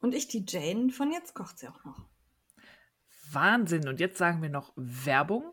Und 0.00 0.14
ich 0.14 0.28
die 0.28 0.44
Jane 0.46 0.90
von 0.90 1.10
Jetzt 1.12 1.34
kocht 1.34 1.58
sie 1.58 1.68
auch 1.68 1.84
noch. 1.84 2.06
Wahnsinn. 3.32 3.88
Und 3.88 4.00
jetzt 4.00 4.18
sagen 4.18 4.42
wir 4.42 4.48
noch 4.48 4.72
Werbung. 4.76 5.52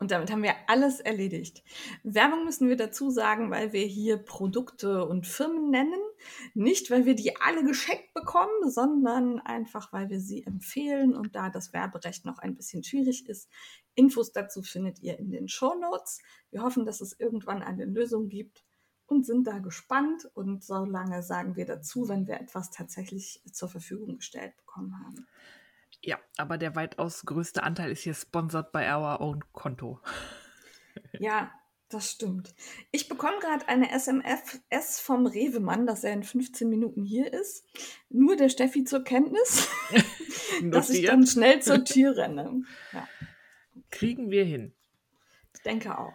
Und 0.00 0.12
damit 0.12 0.30
haben 0.30 0.44
wir 0.44 0.54
alles 0.68 1.00
erledigt. 1.00 1.64
Werbung 2.04 2.44
müssen 2.44 2.68
wir 2.68 2.76
dazu 2.76 3.10
sagen, 3.10 3.50
weil 3.50 3.72
wir 3.72 3.84
hier 3.84 4.16
Produkte 4.16 5.04
und 5.04 5.26
Firmen 5.26 5.70
nennen. 5.70 6.00
Nicht, 6.54 6.90
weil 6.90 7.04
wir 7.04 7.16
die 7.16 7.36
alle 7.36 7.64
geschenkt 7.64 8.14
bekommen, 8.14 8.70
sondern 8.70 9.40
einfach, 9.40 9.92
weil 9.92 10.08
wir 10.08 10.20
sie 10.20 10.44
empfehlen 10.44 11.16
und 11.16 11.34
da 11.34 11.50
das 11.50 11.72
Werberecht 11.72 12.24
noch 12.24 12.38
ein 12.38 12.54
bisschen 12.54 12.84
schwierig 12.84 13.28
ist. 13.28 13.50
Infos 13.96 14.30
dazu 14.30 14.62
findet 14.62 15.00
ihr 15.00 15.18
in 15.18 15.32
den 15.32 15.48
Show 15.48 15.74
Notes. 15.74 16.20
Wir 16.50 16.62
hoffen, 16.62 16.86
dass 16.86 17.00
es 17.00 17.18
irgendwann 17.18 17.62
eine 17.62 17.84
Lösung 17.84 18.28
gibt 18.28 18.64
und 19.08 19.26
sind 19.26 19.46
da 19.46 19.58
gespannt. 19.58 20.30
Und 20.34 20.62
so 20.62 20.84
lange 20.84 21.22
sagen 21.22 21.56
wir 21.56 21.66
dazu, 21.66 22.08
wenn 22.08 22.28
wir 22.28 22.40
etwas 22.40 22.70
tatsächlich 22.70 23.42
zur 23.50 23.68
Verfügung 23.68 24.18
gestellt 24.18 24.56
bekommen 24.58 24.94
haben. 25.04 25.26
Ja, 26.02 26.18
aber 26.36 26.58
der 26.58 26.76
weitaus 26.76 27.24
größte 27.24 27.62
Anteil 27.64 27.90
ist 27.90 28.02
hier 28.02 28.14
sponsored 28.14 28.70
by 28.70 28.84
our 28.84 29.20
own 29.20 29.42
Konto. 29.52 30.00
Ja, 31.20 31.52
das 31.88 32.10
stimmt. 32.10 32.54
Ich 32.90 33.08
bekomme 33.08 33.38
gerade 33.38 33.68
eine 33.68 33.92
SMS 33.92 35.00
vom 35.00 35.26
Rewe-Mann, 35.26 35.86
dass 35.86 36.02
er 36.02 36.12
in 36.12 36.24
15 36.24 36.68
Minuten 36.68 37.04
hier 37.04 37.32
ist. 37.32 37.64
Nur 38.10 38.36
der 38.36 38.48
Steffi 38.48 38.82
zur 38.82 39.04
Kenntnis, 39.04 39.68
dass 40.64 40.90
ich 40.90 41.06
dann 41.06 41.24
schnell 41.26 41.62
zur 41.62 41.84
Tür 41.84 42.16
renne. 42.16 42.62
Ja. 42.92 43.08
Kriegen 43.90 44.30
wir 44.30 44.44
hin. 44.44 44.74
Ich 45.54 45.62
denke 45.62 45.96
auch. 45.96 46.12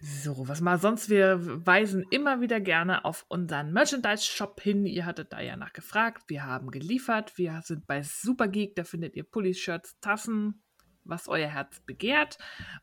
So, 0.00 0.46
was 0.46 0.60
mal 0.60 0.78
sonst? 0.78 1.08
Wir 1.08 1.38
weisen 1.66 2.04
immer 2.10 2.40
wieder 2.40 2.60
gerne 2.60 3.04
auf 3.04 3.24
unseren 3.28 3.72
Merchandise-Shop 3.72 4.60
hin. 4.60 4.84
Ihr 4.84 5.06
hattet 5.06 5.32
da 5.32 5.40
ja 5.40 5.56
nachgefragt. 5.56 6.24
Wir 6.28 6.44
haben 6.44 6.70
geliefert. 6.70 7.38
Wir 7.38 7.62
sind 7.64 7.86
bei 7.86 8.02
Supergeek. 8.02 8.76
Da 8.76 8.84
findet 8.84 9.16
ihr 9.16 9.24
Pullis, 9.24 9.58
Shirts, 9.58 9.98
Tassen, 10.00 10.62
was 11.04 11.28
euer 11.28 11.48
Herz 11.48 11.80
begehrt. 11.80 12.36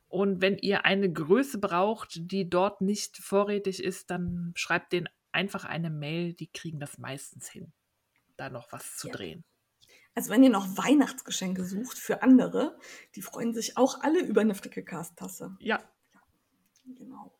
Und 0.08 0.42
wenn 0.42 0.58
ihr 0.58 0.86
eine 0.86 1.11
Größe 1.11 1.59
braucht, 1.59 2.31
die 2.31 2.50
dort 2.50 2.81
nicht 2.81 3.17
vorrätig 3.17 3.83
ist, 3.83 4.09
dann 4.09 4.52
schreibt 4.55 4.92
denen 4.92 5.09
einfach 5.31 5.66
eine 5.66 5.92
Mail. 5.92 6.33
Die 6.33 6.52
kriegen 6.52 6.80
das 6.80 6.98
meistens 6.98 7.48
hin, 7.48 7.73
da 8.38 8.50
noch 8.50 8.72
was 8.72 8.98
zu 8.98 9.09
ja. 9.09 9.14
drehen. 9.14 9.44
Also 10.16 10.31
wenn 10.31 10.44
ihr 10.44 10.50
noch 10.50 10.77
Weihnachtsgeschenke 10.77 11.64
sucht 11.64 11.98
für 11.98 12.22
andere, 12.22 12.77
die 13.16 13.22
freuen 13.22 13.53
sich 13.53 13.77
auch 13.77 14.02
alle 14.02 14.20
über 14.20 14.42
eine 14.42 14.53
Frickelcast-Tasse. 14.53 15.55
Ja, 15.59 15.83
Genau. 16.86 17.31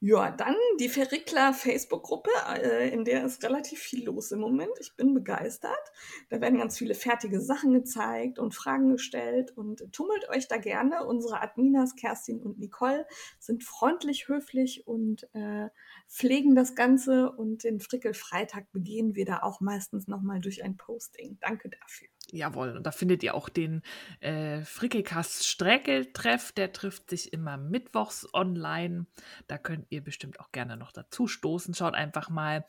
Ja, 0.00 0.30
dann 0.30 0.54
die 0.78 0.90
Verrickler 0.90 1.54
Facebook-Gruppe, 1.54 2.28
äh, 2.62 2.90
in 2.90 3.06
der 3.06 3.24
ist 3.24 3.42
relativ 3.42 3.78
viel 3.78 4.04
los 4.04 4.30
im 4.30 4.40
Moment. 4.40 4.72
Ich 4.78 4.94
bin 4.94 5.14
begeistert. 5.14 5.72
Da 6.28 6.42
werden 6.42 6.58
ganz 6.58 6.76
viele 6.76 6.94
fertige 6.94 7.40
Sachen 7.40 7.72
gezeigt 7.72 8.38
und 8.38 8.54
Fragen 8.54 8.90
gestellt 8.90 9.56
und 9.56 9.90
tummelt 9.92 10.28
euch 10.28 10.48
da 10.48 10.58
gerne. 10.58 11.06
Unsere 11.06 11.40
Adminas, 11.40 11.96
Kerstin 11.96 12.42
und 12.42 12.58
Nicole, 12.58 13.06
sind 13.40 13.64
freundlich, 13.64 14.28
höflich 14.28 14.86
und 14.86 15.28
äh, 15.34 15.70
pflegen 16.08 16.54
das 16.54 16.74
Ganze. 16.74 17.32
Und 17.32 17.64
den 17.64 17.80
Frickel-Freitag 17.80 18.70
begehen 18.72 19.14
wir 19.14 19.24
da 19.24 19.42
auch 19.42 19.62
meistens 19.62 20.08
nochmal 20.08 20.40
durch 20.40 20.62
ein 20.62 20.76
Posting. 20.76 21.38
Danke 21.40 21.70
dafür. 21.70 22.08
Jawohl, 22.32 22.76
und 22.76 22.84
da 22.84 22.90
findet 22.90 23.22
ihr 23.22 23.36
auch 23.36 23.48
den 23.48 23.82
äh, 24.18 24.62
Frickelcast 24.62 25.46
Sträkel-Treff. 25.46 26.50
Der 26.50 26.72
trifft 26.72 27.08
sich 27.08 27.32
immer 27.32 27.56
mittwochs 27.56 28.26
online. 28.34 29.06
Da 29.46 29.58
könnt 29.58 29.86
ihr 29.90 30.02
bestimmt 30.02 30.40
auch 30.40 30.50
gerne 30.50 30.76
noch 30.76 30.90
dazu 30.90 31.28
stoßen. 31.28 31.74
Schaut 31.74 31.94
einfach 31.94 32.28
mal 32.28 32.64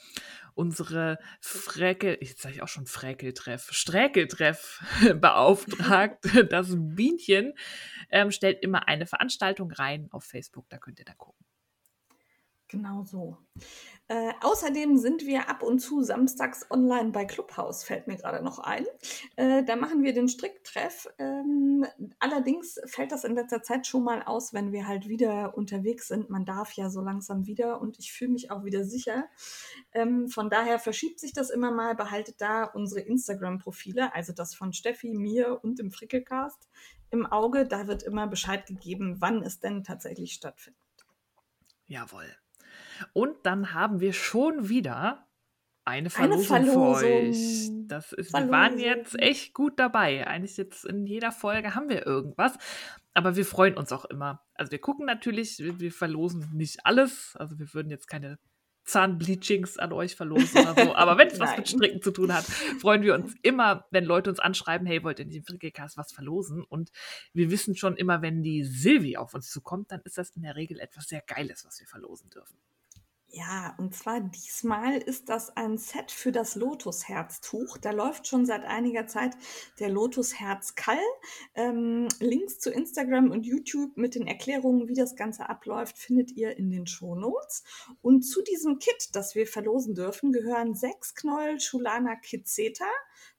unsere 0.53 1.17
Freckel, 1.41 2.19
jetzt 2.21 2.41
sage 2.43 2.55
ich 2.55 2.61
auch 2.61 2.67
schon 2.67 2.85
Fräkeltreff, 2.85 3.71
Sträkeltreff 3.71 4.83
beauftragt. 5.15 6.25
Das 6.49 6.73
Bienchen 6.77 7.53
ähm, 8.09 8.31
stellt 8.31 8.61
immer 8.61 8.87
eine 8.87 9.05
Veranstaltung 9.05 9.71
rein 9.71 10.07
auf 10.11 10.23
Facebook. 10.23 10.69
Da 10.69 10.77
könnt 10.77 10.99
ihr 10.99 11.05
da 11.05 11.13
gucken. 11.13 11.46
Genau 12.69 13.03
so. 13.03 13.37
Äh, 14.09 14.33
außerdem 14.41 14.97
sind 14.97 15.25
wir 15.25 15.49
ab 15.49 15.63
und 15.63 15.79
zu 15.79 16.01
samstags 16.01 16.69
online 16.69 17.11
bei 17.11 17.25
Clubhouse, 17.25 17.83
fällt 17.83 18.07
mir 18.07 18.17
gerade 18.17 18.43
noch 18.43 18.59
ein. 18.59 18.85
Äh, 19.35 19.63
da 19.63 19.75
machen 19.75 20.03
wir 20.03 20.13
den 20.13 20.27
Stricktreff. 20.27 21.07
Ähm, 21.17 21.85
allerdings 22.19 22.79
fällt 22.85 23.11
das 23.11 23.23
in 23.23 23.35
letzter 23.35 23.61
Zeit 23.61 23.87
schon 23.87 24.03
mal 24.03 24.21
aus, 24.23 24.53
wenn 24.53 24.71
wir 24.71 24.87
halt 24.87 25.07
wieder 25.07 25.57
unterwegs 25.57 26.07
sind. 26.09 26.29
Man 26.29 26.45
darf 26.45 26.73
ja 26.73 26.89
so 26.89 27.01
langsam 27.01 27.47
wieder 27.47 27.81
und 27.81 27.99
ich 27.99 28.11
fühle 28.11 28.31
mich 28.31 28.51
auch 28.51 28.65
wieder 28.65 28.83
sicher. 28.85 29.27
Ähm, 29.93 30.27
von 30.27 30.49
daher 30.49 30.79
verschiebt 30.79 31.19
sich 31.19 31.33
das 31.33 31.49
immer 31.49 31.71
mal. 31.71 31.95
Behaltet 31.95 32.41
da 32.41 32.63
unsere 32.63 33.01
Instagram-Profile, 33.01 34.13
also 34.13 34.33
das 34.33 34.55
von 34.55 34.73
Steffi, 34.73 35.13
mir 35.13 35.59
und 35.63 35.79
dem 35.79 35.91
Frickelcast 35.91 36.69
im 37.11 37.25
Auge. 37.25 37.65
Da 37.65 37.87
wird 37.87 38.03
immer 38.03 38.27
Bescheid 38.27 38.65
gegeben, 38.65 39.17
wann 39.19 39.41
es 39.41 39.59
denn 39.59 39.83
tatsächlich 39.83 40.33
stattfindet. 40.33 40.81
Jawohl. 41.87 42.35
Und 43.13 43.35
dann 43.43 43.73
haben 43.73 43.99
wir 43.99 44.13
schon 44.13 44.69
wieder 44.69 45.27
eine 45.85 46.09
Verlosung, 46.09 46.55
eine 46.55 46.65
Verlosung. 46.65 46.99
für 46.99 47.07
euch. 47.07 47.69
Das 47.87 48.11
ist, 48.11 48.33
wir 48.33 48.51
waren 48.51 48.77
jetzt 48.77 49.17
echt 49.19 49.53
gut 49.53 49.79
dabei. 49.79 50.27
Eigentlich 50.27 50.57
jetzt 50.57 50.83
in 50.85 51.05
jeder 51.05 51.31
Folge 51.31 51.75
haben 51.75 51.87
wir 51.87 52.05
irgendwas. 52.05 52.57
Aber 53.13 53.35
wir 53.35 53.45
freuen 53.45 53.77
uns 53.77 53.91
auch 53.93 54.05
immer. 54.05 54.45
Also 54.53 54.71
wir 54.71 54.79
gucken 54.79 55.05
natürlich, 55.05 55.59
wir, 55.59 55.79
wir 55.79 55.91
verlosen 55.91 56.49
nicht 56.53 56.85
alles. 56.85 57.35
Also 57.37 57.57
wir 57.57 57.73
würden 57.73 57.89
jetzt 57.89 58.07
keine 58.07 58.37
Zahnbleachings 58.87 59.77
an 59.77 59.93
euch 59.93 60.15
verlosen 60.15 60.61
oder 60.61 60.85
so. 60.85 60.95
Aber 60.95 61.17
wenn 61.17 61.27
es 61.27 61.39
was 61.39 61.55
mit 61.55 61.69
Stricken 61.69 62.01
zu 62.01 62.11
tun 62.11 62.33
hat, 62.33 62.43
freuen 62.43 63.01
wir 63.03 63.13
uns 63.13 63.35
immer, 63.41 63.85
wenn 63.91 64.05
Leute 64.05 64.29
uns 64.29 64.39
anschreiben, 64.39 64.87
hey, 64.87 65.03
wollt 65.03 65.19
ihr 65.19 65.23
in 65.25 65.29
diesem 65.29 65.45
Frickelcast 65.45 65.97
was 65.97 66.11
verlosen? 66.11 66.63
Und 66.63 66.91
wir 67.33 67.51
wissen 67.51 67.75
schon 67.75 67.95
immer, 67.97 68.21
wenn 68.21 68.43
die 68.43 68.63
Silvi 68.63 69.17
auf 69.17 69.33
uns 69.33 69.49
zukommt, 69.51 69.91
dann 69.91 70.01
ist 70.03 70.17
das 70.17 70.31
in 70.31 70.41
der 70.41 70.55
Regel 70.55 70.79
etwas 70.79 71.07
sehr 71.07 71.21
Geiles, 71.21 71.65
was 71.65 71.79
wir 71.79 71.87
verlosen 71.87 72.29
dürfen. 72.29 72.57
Ja, 73.29 73.75
und 73.77 73.93
zwar 73.93 74.21
diesmal 74.21 74.97
ist 74.97 75.27
das 75.27 75.55
ein 75.57 75.77
Set 75.77 76.11
für 76.11 76.31
das 76.31 76.55
Lotusherztuch. 76.55 77.77
Da 77.77 77.91
läuft 77.91 78.25
schon 78.25 78.45
seit 78.45 78.63
einiger 78.63 79.05
Zeit 79.05 79.35
der 79.79 79.89
Lotusherzkall. 79.89 80.97
Ähm, 81.53 82.07
Links 82.19 82.59
zu 82.59 82.71
Instagram 82.71 83.29
und 83.31 83.45
YouTube 83.45 83.97
mit 83.97 84.15
den 84.15 84.27
Erklärungen, 84.27 84.87
wie 84.87 84.93
das 84.93 85.17
Ganze 85.17 85.49
abläuft, 85.49 85.97
findet 85.97 86.31
ihr 86.31 86.57
in 86.57 86.71
den 86.71 86.87
Shownotes. 86.87 87.63
Und 88.01 88.21
zu 88.23 88.41
diesem 88.41 88.79
Kit, 88.79 89.09
das 89.13 89.35
wir 89.35 89.45
verlosen 89.45 89.93
dürfen, 89.93 90.31
gehören 90.31 90.73
sechs 90.73 91.13
Knäuel 91.13 91.59
Schulana 91.59 92.15
Kizeta 92.15 92.85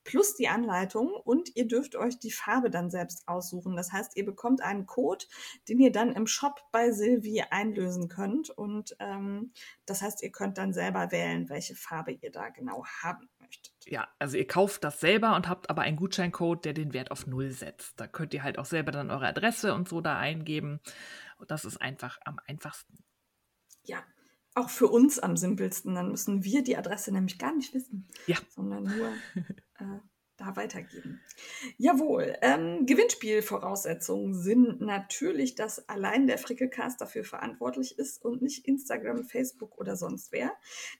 plus 0.04 0.34
die 0.34 0.48
Anleitung 0.48 1.08
und 1.08 1.54
ihr 1.56 1.66
dürft 1.68 1.96
euch 1.96 2.18
die 2.18 2.30
Farbe 2.30 2.70
dann 2.70 2.90
selbst 2.90 3.26
aussuchen. 3.26 3.76
Das 3.76 3.92
heißt, 3.92 4.16
ihr 4.16 4.24
bekommt 4.24 4.62
einen 4.62 4.86
Code, 4.86 5.24
den 5.68 5.80
ihr 5.80 5.92
dann 5.92 6.12
im 6.12 6.26
Shop 6.26 6.60
bei 6.72 6.90
Silvi 6.92 7.42
einlösen 7.50 8.08
könnt 8.08 8.50
und 8.50 8.96
ähm, 9.00 9.52
das 9.86 10.02
heißt, 10.02 10.22
ihr 10.22 10.30
könnt 10.30 10.58
dann 10.58 10.72
selber 10.72 11.10
wählen, 11.12 11.48
welche 11.48 11.74
Farbe 11.74 12.12
ihr 12.12 12.30
da 12.30 12.48
genau 12.48 12.84
haben 13.02 13.28
möchtet. 13.38 13.72
Ja, 13.86 14.08
also 14.18 14.36
ihr 14.36 14.46
kauft 14.46 14.84
das 14.84 15.00
selber 15.00 15.34
und 15.34 15.48
habt 15.48 15.70
aber 15.70 15.82
einen 15.82 15.96
Gutscheincode, 15.96 16.64
der 16.64 16.72
den 16.72 16.92
Wert 16.92 17.10
auf 17.10 17.26
Null 17.26 17.50
setzt. 17.50 17.98
Da 17.98 18.06
könnt 18.06 18.34
ihr 18.34 18.42
halt 18.42 18.58
auch 18.58 18.64
selber 18.64 18.92
dann 18.92 19.10
eure 19.10 19.26
Adresse 19.26 19.74
und 19.74 19.88
so 19.88 20.00
da 20.00 20.18
eingeben. 20.18 20.80
Und 21.38 21.50
das 21.50 21.64
ist 21.64 21.80
einfach 21.80 22.18
am 22.24 22.38
einfachsten. 22.46 22.98
Ja, 23.84 24.04
auch 24.58 24.70
für 24.70 24.88
uns 24.88 25.18
am 25.18 25.36
simpelsten. 25.36 25.94
Dann 25.94 26.10
müssen 26.10 26.44
wir 26.44 26.62
die 26.62 26.76
Adresse 26.76 27.12
nämlich 27.12 27.38
gar 27.38 27.54
nicht 27.54 27.74
wissen, 27.74 28.08
ja. 28.26 28.36
sondern 28.48 28.84
nur 28.84 29.12
äh, 29.78 30.00
da 30.38 30.54
weitergeben. 30.54 31.20
Jawohl, 31.78 32.36
ähm, 32.42 32.86
Gewinnspielvoraussetzungen 32.86 34.34
sind 34.34 34.80
natürlich, 34.80 35.56
dass 35.56 35.88
allein 35.88 36.28
der 36.28 36.38
Frickelcast 36.38 37.00
dafür 37.00 37.24
verantwortlich 37.24 37.98
ist 37.98 38.24
und 38.24 38.40
nicht 38.40 38.66
Instagram, 38.66 39.24
Facebook 39.24 39.76
oder 39.78 39.96
sonst 39.96 40.30
wer. 40.30 40.52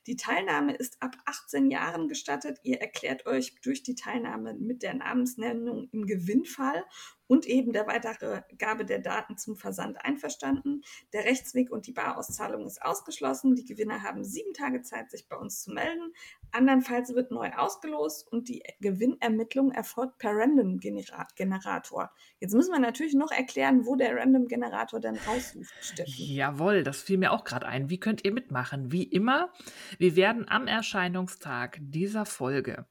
Die 0.06 0.16
Teilnahme 0.16 0.74
ist 0.74 1.00
ab 1.00 1.16
18 1.24 1.70
Jahren 1.70 2.08
gestattet. 2.08 2.58
Ihr 2.64 2.80
erklärt 2.80 3.26
euch 3.26 3.54
durch 3.62 3.84
die 3.84 3.94
Teilnahme 3.94 4.54
mit 4.54 4.82
der 4.82 4.94
Namensnennung 4.94 5.88
im 5.92 6.06
Gewinnfall 6.06 6.84
und 7.28 7.46
eben 7.46 7.72
der 7.72 7.86
Weitergabe 7.86 8.84
der 8.84 8.98
Daten 8.98 9.36
zum 9.36 9.56
Versand 9.56 10.04
einverstanden. 10.04 10.82
Der 11.12 11.24
Rechtsweg 11.24 11.70
und 11.70 11.86
die 11.86 11.92
Barauszahlung 11.92 12.66
ist 12.66 12.82
ausgeschlossen. 12.82 13.54
Die 13.54 13.64
Gewinner 13.64 14.02
haben 14.02 14.24
sieben 14.24 14.54
Tage 14.54 14.82
Zeit, 14.82 15.10
sich 15.10 15.28
bei 15.28 15.36
uns 15.36 15.62
zu 15.62 15.70
melden. 15.70 16.12
Andernfalls 16.50 17.14
wird 17.14 17.30
neu 17.30 17.50
ausgelost 17.52 18.26
und 18.26 18.48
die 18.48 18.62
Gewinnermittlung 18.80 19.70
erfolgt 19.70 20.18
per 20.18 20.32
Random 20.34 20.80
Generator. 20.80 22.10
Jetzt 22.40 22.54
müssen 22.54 22.72
wir 22.72 22.80
natürlich 22.80 23.14
noch 23.14 23.30
erklären, 23.30 23.86
wo 23.86 23.96
der 23.96 24.16
Random 24.16 24.48
Generator 24.48 24.98
denn 24.98 25.18
raussucht, 25.26 25.72
Steffi. 25.80 26.34
Jawohl, 26.34 26.82
das 26.82 27.02
fiel 27.02 27.18
mir 27.18 27.32
auch 27.32 27.44
gerade 27.44 27.66
ein. 27.66 27.90
Wie 27.90 28.00
könnt 28.00 28.24
ihr 28.24 28.32
mitmachen? 28.32 28.90
Wie 28.90 29.02
immer, 29.02 29.52
wir 29.98 30.16
werden 30.16 30.48
am 30.48 30.66
Erscheinungstag 30.66 31.78
dieser 31.80 32.24
Folge 32.24 32.86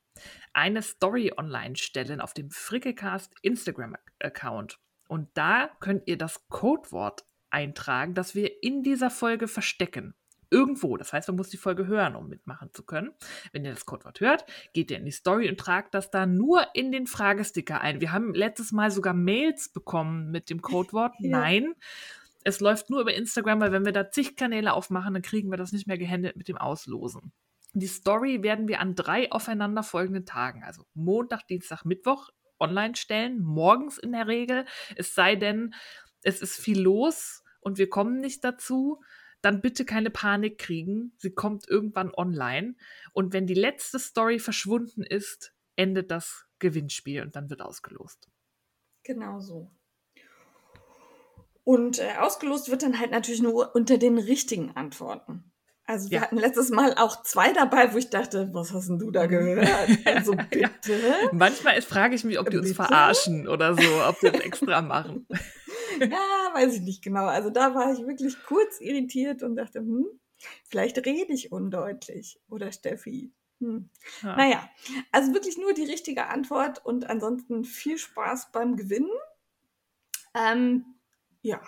eine 0.58 0.82
Story 0.82 1.32
online 1.38 1.76
stellen 1.76 2.20
auf 2.20 2.34
dem 2.34 2.50
Frickelcast 2.50 3.32
Instagram-Account. 3.44 4.80
Und 5.08 5.30
da 5.36 5.70
könnt 5.80 6.08
ihr 6.08 6.18
das 6.18 6.48
Codewort 6.50 7.26
eintragen, 7.52 8.16
das 8.16 8.34
wir 8.34 8.64
in 8.64 8.82
dieser 8.82 9.12
Folge 9.12 9.48
verstecken. 9.48 10.16
Irgendwo. 10.50 10.98
Das 10.98 11.14
heißt, 11.14 11.28
man 11.28 11.38
muss 11.38 11.50
die 11.50 11.58
Folge 11.58 11.86
hören, 11.86 12.16
um 12.16 12.28
mitmachen 12.28 12.74
zu 12.74 12.84
können. 12.84 13.12
Wenn 13.52 13.66
ihr 13.66 13.72
das 13.72 13.86
Codewort 13.86 14.20
hört, 14.20 14.46
geht 14.74 14.90
ihr 14.90 14.98
in 14.98 15.06
die 15.06 15.12
Story 15.12 15.48
und 15.48 15.60
tragt 15.60 15.94
das 15.94 16.10
da 16.10 16.26
nur 16.26 16.66
in 16.74 16.92
den 16.92 17.06
Fragesticker 17.06 17.80
ein. 17.80 18.02
Wir 18.02 18.12
haben 18.12 18.34
letztes 18.34 18.72
Mal 18.72 18.90
sogar 18.90 19.14
Mails 19.14 19.70
bekommen 19.70 20.32
mit 20.32 20.50
dem 20.50 20.62
Codewort. 20.62 21.14
Ja. 21.20 21.38
Nein. 21.38 21.76
Es 22.44 22.62
läuft 22.62 22.90
nur 22.90 23.02
über 23.02 23.14
Instagram, 23.14 23.60
weil 23.60 23.72
wenn 23.72 23.86
wir 23.86 23.92
da 23.92 24.10
zig 24.10 24.36
Kanäle 24.38 24.74
aufmachen, 24.74 25.14
dann 25.14 25.22
kriegen 25.22 25.52
wir 25.52 25.58
das 25.58 25.72
nicht 25.72 25.86
mehr 25.86 25.98
gehandelt 25.98 26.36
mit 26.36 26.48
dem 26.48 26.58
Auslosen. 26.58 27.32
Die 27.80 27.88
Story 27.88 28.44
werden 28.44 28.68
wir 28.68 28.80
an 28.80 28.96
drei 28.96 29.32
aufeinanderfolgenden 29.32 30.26
Tagen, 30.26 30.64
also 30.64 30.86
Montag, 30.94 31.48
Dienstag, 31.48 31.86
Mittwoch, 31.86 32.30
online 32.60 32.96
stellen, 32.96 33.40
morgens 33.42 33.98
in 33.98 34.12
der 34.12 34.28
Regel. 34.28 34.66
Es 34.96 35.14
sei 35.14 35.36
denn, 35.36 35.74
es 36.24 36.42
ist 36.42 36.58
viel 36.58 36.82
los 36.82 37.44
und 37.60 37.78
wir 37.78 37.90
kommen 37.90 38.20
nicht 38.20 38.44
dazu, 38.44 39.02
dann 39.42 39.62
bitte 39.62 39.86
keine 39.86 40.10
Panik 40.10 40.58
kriegen. 40.58 41.14
Sie 41.18 41.32
kommt 41.32 41.68
irgendwann 41.68 42.14
online. 42.14 42.76
Und 43.14 43.34
wenn 43.34 43.46
die 43.46 43.54
letzte 43.54 44.00
Story 44.00 44.40
verschwunden 44.40 45.04
ist, 45.04 45.54
endet 45.76 46.10
das 46.12 46.46
Gewinnspiel 46.60 47.22
und 47.22 47.36
dann 47.36 47.50
wird 47.50 47.62
ausgelost. 47.62 48.30
Genau 49.04 49.40
so. 49.40 49.72
Und 51.64 52.00
äh, 52.00 52.16
ausgelost 52.18 52.72
wird 52.72 52.82
dann 52.82 53.00
halt 53.00 53.12
natürlich 53.12 53.42
nur 53.42 53.76
unter 53.76 53.98
den 53.98 54.18
richtigen 54.18 54.72
Antworten. 54.76 55.52
Also 55.88 56.12
wir 56.12 56.18
ja. 56.18 56.22
hatten 56.24 56.36
letztes 56.36 56.70
Mal 56.70 56.96
auch 56.96 57.24
zwei 57.24 57.54
dabei, 57.54 57.94
wo 57.94 57.98
ich 57.98 58.10
dachte, 58.10 58.50
was 58.52 58.74
hast 58.74 58.90
denn 58.90 59.00
du 59.00 59.10
da 59.10 59.26
gehört? 59.26 59.68
Also 60.06 60.34
bitte. 60.36 60.68
Ja. 60.86 61.30
Manchmal 61.32 61.82
frage 61.82 62.16
ich 62.16 62.26
mich, 62.26 62.40
ob 62.40 62.50
die 62.50 62.58
uns 62.58 62.74
verarschen 62.74 63.48
oder 63.48 63.74
so, 63.74 64.04
ob 64.06 64.20
die 64.20 64.30
das 64.30 64.42
extra 64.42 64.82
machen. 64.82 65.26
ja, 66.00 66.52
weiß 66.54 66.76
ich 66.76 66.82
nicht 66.82 67.04
genau. 67.04 67.26
Also 67.26 67.50
da 67.50 67.74
war 67.74 67.94
ich 67.94 68.06
wirklich 68.06 68.36
kurz 68.46 68.82
irritiert 68.82 69.44
und 69.44 69.56
dachte, 69.56 69.80
hm, 69.80 70.06
vielleicht 70.66 70.98
rede 71.06 71.32
ich 71.32 71.54
undeutlich. 71.54 72.42
Oder 72.50 72.74
Steffi. 72.74 73.32
Hm. 73.62 73.90
Ja. 74.24 74.36
Naja, 74.36 74.70
also 75.14 75.34
wirklich 75.34 75.58
nur 75.58 75.74
die 75.74 75.86
richtige 75.86 76.28
Antwort 76.28 76.84
und 76.86 77.10
ansonsten 77.10 77.64
viel 77.64 77.98
Spaß 77.98 78.52
beim 78.52 78.76
Gewinnen. 78.76 79.12
Ähm, 80.34 80.86
ja. 81.42 81.62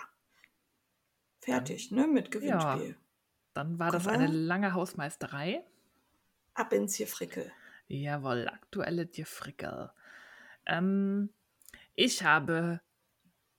Fertig, 1.40 1.90
ne, 1.90 2.06
mit 2.06 2.30
Gewinnspiel. 2.30 2.96
Dann 3.60 3.78
war 3.78 3.90
das 3.90 4.08
eine 4.08 4.26
lange 4.26 4.72
Hausmeisterei. 4.72 5.62
Ab 6.54 6.72
ins 6.72 6.96
Gefrickel. 6.96 7.52
Jawohl, 7.88 8.48
aktuelle 8.48 9.06
Gefrickel. 9.06 9.90
Ähm, 10.64 11.28
ich 11.94 12.24
habe 12.24 12.80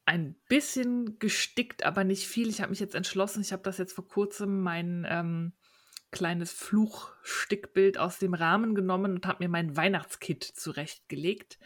ein 0.06 0.34
bisschen 0.50 1.20
gestickt, 1.20 1.86
aber 1.86 2.04
nicht 2.04 2.28
viel. 2.28 2.50
Ich 2.50 2.62
habe 2.62 2.72
mich 2.72 2.80
jetzt 2.80 2.96
entschlossen, 2.96 3.42
ich 3.42 3.54
habe 3.54 3.62
das 3.62 3.78
jetzt 3.78 3.94
vor 3.94 4.08
kurzem 4.08 4.62
mein 4.62 5.06
ähm, 5.08 5.54
kleines 6.10 6.52
Fluchstickbild 6.52 8.00
aus 8.00 8.18
dem 8.18 8.34
Rahmen 8.34 8.74
genommen 8.74 9.14
und 9.14 9.28
habe 9.28 9.44
mir 9.44 9.50
mein 9.50 9.78
Weihnachtskit 9.78 10.44
zurechtgelegt. 10.44 11.60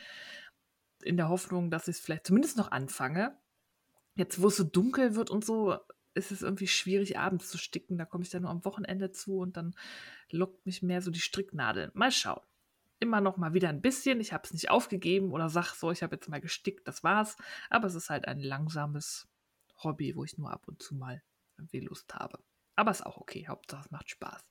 In 1.04 1.16
der 1.16 1.30
Hoffnung, 1.30 1.72
dass 1.72 1.88
ich 1.88 1.96
es 1.96 2.02
vielleicht 2.02 2.28
zumindest 2.28 2.58
noch 2.58 2.72
anfange. 2.72 3.38
Jetzt, 4.16 4.42
wo 4.42 4.48
es 4.48 4.58
so 4.58 4.66
dunkel 4.66 5.16
wird 5.16 5.30
und 5.30 5.46
so, 5.46 5.78
ist 6.15 6.31
es 6.31 6.41
irgendwie 6.41 6.67
schwierig, 6.67 7.19
abends 7.19 7.50
zu 7.50 7.57
sticken. 7.57 7.97
Da 7.97 8.06
komme 8.06 8.23
ich 8.23 8.29
dann 8.29 8.44
nur 8.44 8.51
am 8.51 8.65
Wochenende 8.65 9.12
zu 9.12 9.38
und 9.38 9.57
dann 9.57 9.75
lockt 10.31 10.65
mich 10.65 10.81
mehr 10.81 11.01
so 11.01 11.12
die 11.12 11.19
Stricknadel. 11.19 11.91
Mal 11.94 12.12
schauen. 12.12 12.41
Immer 13.00 13.21
noch 13.21 13.38
mal 13.38 13.53
wieder 13.53 13.69
ein 13.69 13.81
bisschen. 13.81 14.21
Ich 14.21 14.31
habe 14.33 14.44
es 14.45 14.53
nicht 14.53 14.71
aufgegeben 14.71 15.31
oder 15.31 15.50
sag 15.50 15.73
so, 15.75 15.91
ich 15.91 16.01
habe 16.01 16.15
jetzt 16.15 16.29
mal 16.29 16.41
gestickt, 16.41 16.88
das 16.88 17.03
war's. 17.03 17.35
Aber 17.69 17.88
es 17.88 17.95
ist 17.95 18.09
halt 18.09 18.27
ein 18.27 18.39
langsames 18.39 19.27
Hobby, 19.83 20.15
wo 20.15 20.23
ich 20.23 20.38
nur 20.38 20.51
ab 20.51 20.67
und 20.67 20.81
zu 20.81 20.95
mal 20.95 21.21
irgendwie 21.57 21.81
Lust 21.81 22.15
habe. 22.15 22.39
Aber 22.75 22.91
ist 22.91 23.06
auch 23.06 23.17
okay. 23.17 23.45
Hauptsache 23.47 23.83
es 23.85 23.91
macht 23.91 24.09
Spaß. 24.09 24.41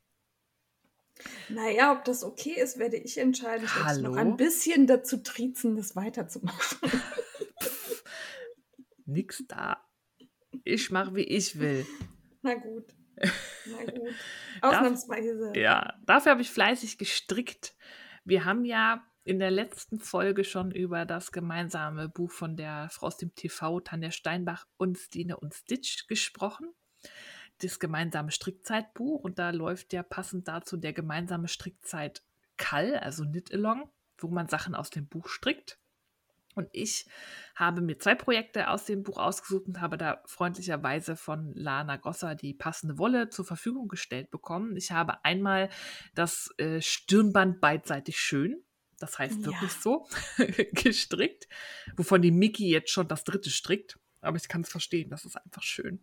Naja, 1.48 1.92
ob 1.92 2.04
das 2.04 2.24
okay 2.24 2.60
ist, 2.60 2.78
werde 2.78 2.96
ich 2.96 3.18
entscheiden. 3.18 3.64
Ich 3.64 3.74
Hallo? 3.74 4.10
noch 4.10 4.16
ein 4.16 4.36
bisschen 4.36 4.86
dazu 4.86 5.18
triezen, 5.18 5.76
das 5.76 5.96
weiterzumachen. 5.96 6.90
Nix 9.06 9.44
da. 9.46 9.83
Ich 10.64 10.90
mache, 10.90 11.14
wie 11.14 11.24
ich 11.24 11.58
will. 11.58 11.86
Na 12.42 12.54
gut. 12.54 12.94
Na 13.16 13.84
gut. 13.84 14.14
Ausnahmsweise. 14.60 15.52
ja, 15.56 15.94
dafür 16.04 16.32
habe 16.32 16.42
ich 16.42 16.50
fleißig 16.50 16.98
gestrickt. 16.98 17.74
Wir 18.24 18.44
haben 18.44 18.64
ja 18.64 19.04
in 19.24 19.38
der 19.38 19.50
letzten 19.50 19.98
Folge 19.98 20.44
schon 20.44 20.70
über 20.70 21.06
das 21.06 21.32
gemeinsame 21.32 22.08
Buch 22.08 22.30
von 22.30 22.56
der 22.56 22.88
Frau 22.90 23.06
aus 23.06 23.16
dem 23.16 23.34
TV, 23.34 23.80
Tanja 23.80 24.10
Steinbach 24.10 24.66
und 24.76 24.98
Stine 24.98 25.38
und 25.38 25.54
Stitch 25.54 26.06
gesprochen. 26.06 26.74
Das 27.58 27.78
gemeinsame 27.78 28.30
Strickzeitbuch 28.30 29.20
und 29.20 29.38
da 29.38 29.50
läuft 29.50 29.92
ja 29.92 30.02
passend 30.02 30.48
dazu 30.48 30.76
der 30.76 30.92
gemeinsame 30.92 31.48
Strickzeit 31.48 32.22
Kall, 32.56 32.96
also 32.96 33.24
Knit-Along, 33.24 33.90
wo 34.18 34.28
man 34.28 34.48
Sachen 34.48 34.74
aus 34.74 34.90
dem 34.90 35.08
Buch 35.08 35.28
strickt. 35.28 35.78
Und 36.54 36.68
ich 36.72 37.06
habe 37.54 37.80
mir 37.80 37.98
zwei 37.98 38.14
Projekte 38.14 38.68
aus 38.68 38.84
dem 38.84 39.02
Buch 39.02 39.18
ausgesucht 39.18 39.66
und 39.66 39.80
habe 39.80 39.98
da 39.98 40.22
freundlicherweise 40.26 41.16
von 41.16 41.52
Lana 41.54 41.96
Grosser 41.96 42.34
die 42.34 42.54
passende 42.54 42.98
Wolle 42.98 43.28
zur 43.28 43.44
Verfügung 43.44 43.88
gestellt 43.88 44.30
bekommen. 44.30 44.76
Ich 44.76 44.92
habe 44.92 45.24
einmal 45.24 45.68
das 46.14 46.50
äh, 46.58 46.80
Stirnband 46.80 47.60
beidseitig 47.60 48.18
schön, 48.18 48.62
das 48.98 49.18
heißt 49.18 49.40
ja. 49.40 49.46
wirklich 49.46 49.72
so, 49.72 50.08
gestrickt, 50.72 51.48
wovon 51.96 52.22
die 52.22 52.30
Miki 52.30 52.70
jetzt 52.70 52.90
schon 52.90 53.08
das 53.08 53.24
dritte 53.24 53.50
strickt. 53.50 53.98
Aber 54.20 54.36
ich 54.36 54.48
kann 54.48 54.62
es 54.62 54.70
verstehen, 54.70 55.10
das 55.10 55.24
ist 55.24 55.36
einfach 55.36 55.62
schön. 55.62 56.02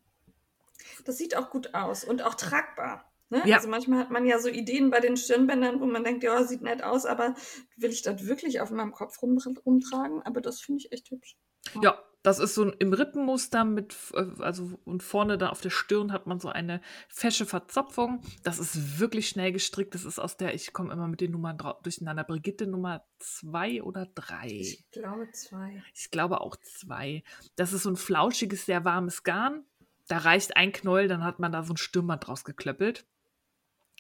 Das 1.06 1.18
sieht 1.18 1.36
auch 1.36 1.50
gut 1.50 1.74
aus 1.74 2.04
und 2.04 2.22
auch 2.22 2.36
tragbar. 2.36 3.11
Ne? 3.32 3.42
Ja. 3.46 3.56
Also 3.56 3.70
manchmal 3.70 4.00
hat 4.00 4.12
man 4.12 4.26
ja 4.26 4.40
so 4.40 4.50
Ideen 4.50 4.90
bei 4.90 5.00
den 5.00 5.16
Stirnbändern, 5.16 5.80
wo 5.80 5.86
man 5.86 6.04
denkt, 6.04 6.22
ja, 6.22 6.44
sieht 6.44 6.62
nett 6.62 6.84
aus, 6.84 7.06
aber 7.06 7.34
will 7.78 7.90
ich 7.90 8.02
das 8.02 8.28
wirklich 8.28 8.60
auf 8.60 8.72
meinem 8.72 8.92
Kopf 8.92 9.22
rum, 9.22 9.38
rumtragen? 9.66 10.22
Aber 10.22 10.42
das 10.42 10.60
finde 10.60 10.80
ich 10.80 10.92
echt 10.92 11.10
hübsch. 11.10 11.38
Ja. 11.76 11.82
ja. 11.82 12.00
das 12.24 12.40
ist 12.40 12.56
so 12.56 12.70
im 12.70 12.92
Rippenmuster 12.92 13.64
mit, 13.64 13.96
äh, 14.14 14.26
also 14.40 14.78
und 14.84 15.02
vorne 15.02 15.38
da 15.38 15.48
auf 15.48 15.62
der 15.62 15.70
Stirn 15.70 16.12
hat 16.12 16.28
man 16.28 16.42
so 16.42 16.50
eine 16.50 16.82
fesche 17.08 17.46
Verzopfung. 17.46 18.22
Das 18.44 18.60
ist 18.60 19.00
wirklich 19.00 19.30
schnell 19.30 19.54
gestrickt. 19.54 19.96
Das 19.96 20.04
ist 20.04 20.20
aus 20.20 20.36
der, 20.36 20.54
ich 20.54 20.74
komme 20.74 20.92
immer 20.92 21.08
mit 21.08 21.22
den 21.22 21.32
Nummern 21.32 21.58
durcheinander. 21.84 22.26
Brigitte 22.26 22.68
Nummer 22.68 23.06
zwei 23.18 23.82
oder 23.82 24.08
drei? 24.14 24.48
Ich 24.48 24.92
glaube 24.92 25.32
zwei. 25.32 25.82
Ich 25.94 26.12
glaube 26.12 26.42
auch 26.42 26.58
zwei. 26.58 27.24
Das 27.56 27.72
ist 27.72 27.84
so 27.84 27.90
ein 27.90 27.96
flauschiges, 27.96 28.66
sehr 28.66 28.84
warmes 28.84 29.24
Garn. 29.24 29.64
Da 30.10 30.18
reicht 30.18 30.58
ein 30.58 30.74
Knäuel, 30.74 31.08
dann 31.08 31.24
hat 31.24 31.40
man 31.40 31.54
da 31.54 31.64
so 31.64 31.72
ein 31.72 31.78
Stirnband 31.78 32.28
draus 32.28 32.44
geklöppelt. 32.44 33.06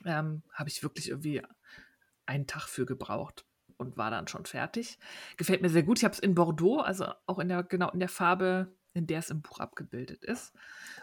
Ähm, 0.05 0.43
Habe 0.53 0.69
ich 0.69 0.83
wirklich 0.83 1.09
irgendwie 1.09 1.41
einen 2.25 2.47
Tag 2.47 2.67
für 2.67 2.85
gebraucht 2.85 3.45
und 3.77 3.97
war 3.97 4.11
dann 4.11 4.27
schon 4.27 4.45
fertig. 4.45 4.99
Gefällt 5.37 5.61
mir 5.61 5.69
sehr 5.69 5.83
gut. 5.83 5.97
Ich 5.97 6.03
habe 6.03 6.13
es 6.13 6.19
in 6.19 6.35
Bordeaux, 6.35 6.79
also 6.79 7.07
auch 7.25 7.39
in 7.39 7.49
der, 7.49 7.63
genau 7.63 7.89
in 7.89 7.99
der 7.99 8.09
Farbe, 8.09 8.75
in 8.93 9.07
der 9.07 9.19
es 9.19 9.29
im 9.29 9.41
Buch 9.41 9.59
abgebildet 9.59 10.23
ist. 10.23 10.53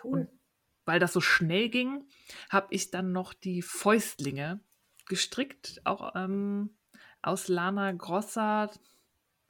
Cool. 0.02 0.20
Und 0.20 0.28
weil 0.86 1.00
das 1.00 1.12
so 1.12 1.20
schnell 1.20 1.68
ging, 1.68 2.08
habe 2.48 2.68
ich 2.70 2.90
dann 2.90 3.12
noch 3.12 3.34
die 3.34 3.60
Fäustlinge 3.60 4.60
gestrickt, 5.06 5.82
auch 5.84 6.14
ähm, 6.14 6.70
aus 7.20 7.48
Lana 7.48 7.92
Grossa, 7.92 8.70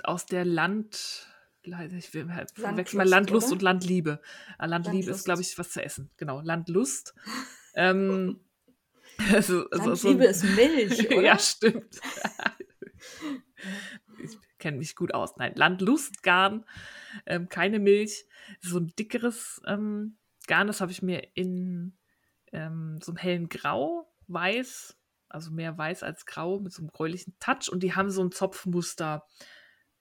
aus 0.02 0.26
der 0.26 0.44
Land, 0.44 1.28
ich 1.62 2.14
will 2.14 2.32
halt 2.32 2.56
Landlust, 2.56 2.94
mal 2.94 3.08
Landlust 3.08 3.46
oder? 3.48 3.52
und 3.54 3.62
Landliebe. 3.62 4.20
Ah, 4.56 4.66
Landliebe 4.66 4.96
Landlust. 4.96 5.20
ist, 5.20 5.24
glaube 5.24 5.42
ich, 5.42 5.58
was 5.58 5.70
zu 5.70 5.82
essen. 5.82 6.10
Genau, 6.16 6.40
Landlust. 6.40 7.14
ähm, 7.74 8.40
Also, 9.32 9.68
also 9.70 9.94
so 9.94 10.10
Liebe 10.10 10.26
ist 10.26 10.44
Milch, 10.44 11.06
oder? 11.10 11.22
ja, 11.22 11.38
stimmt. 11.38 12.00
ich 14.22 14.38
kenne 14.58 14.78
mich 14.78 14.96
gut 14.96 15.12
aus. 15.12 15.36
Nein, 15.36 15.52
Landlustgarn, 15.54 16.64
ähm, 17.26 17.48
keine 17.48 17.78
Milch. 17.78 18.26
So 18.60 18.78
ein 18.78 18.92
dickeres 18.96 19.60
ähm, 19.66 20.16
Garn, 20.46 20.66
das 20.66 20.80
habe 20.80 20.92
ich 20.92 21.02
mir 21.02 21.28
in 21.34 21.96
ähm, 22.52 22.98
so 23.02 23.12
einem 23.12 23.18
hellen 23.18 23.48
Grau, 23.48 24.10
weiß, 24.28 24.96
also 25.28 25.50
mehr 25.50 25.76
weiß 25.76 26.02
als 26.02 26.24
grau, 26.24 26.60
mit 26.60 26.72
so 26.72 26.82
einem 26.82 26.90
gräulichen 26.90 27.36
Touch. 27.38 27.70
Und 27.70 27.82
die 27.82 27.94
haben 27.94 28.10
so 28.10 28.22
ein 28.22 28.32
Zopfmuster, 28.32 29.26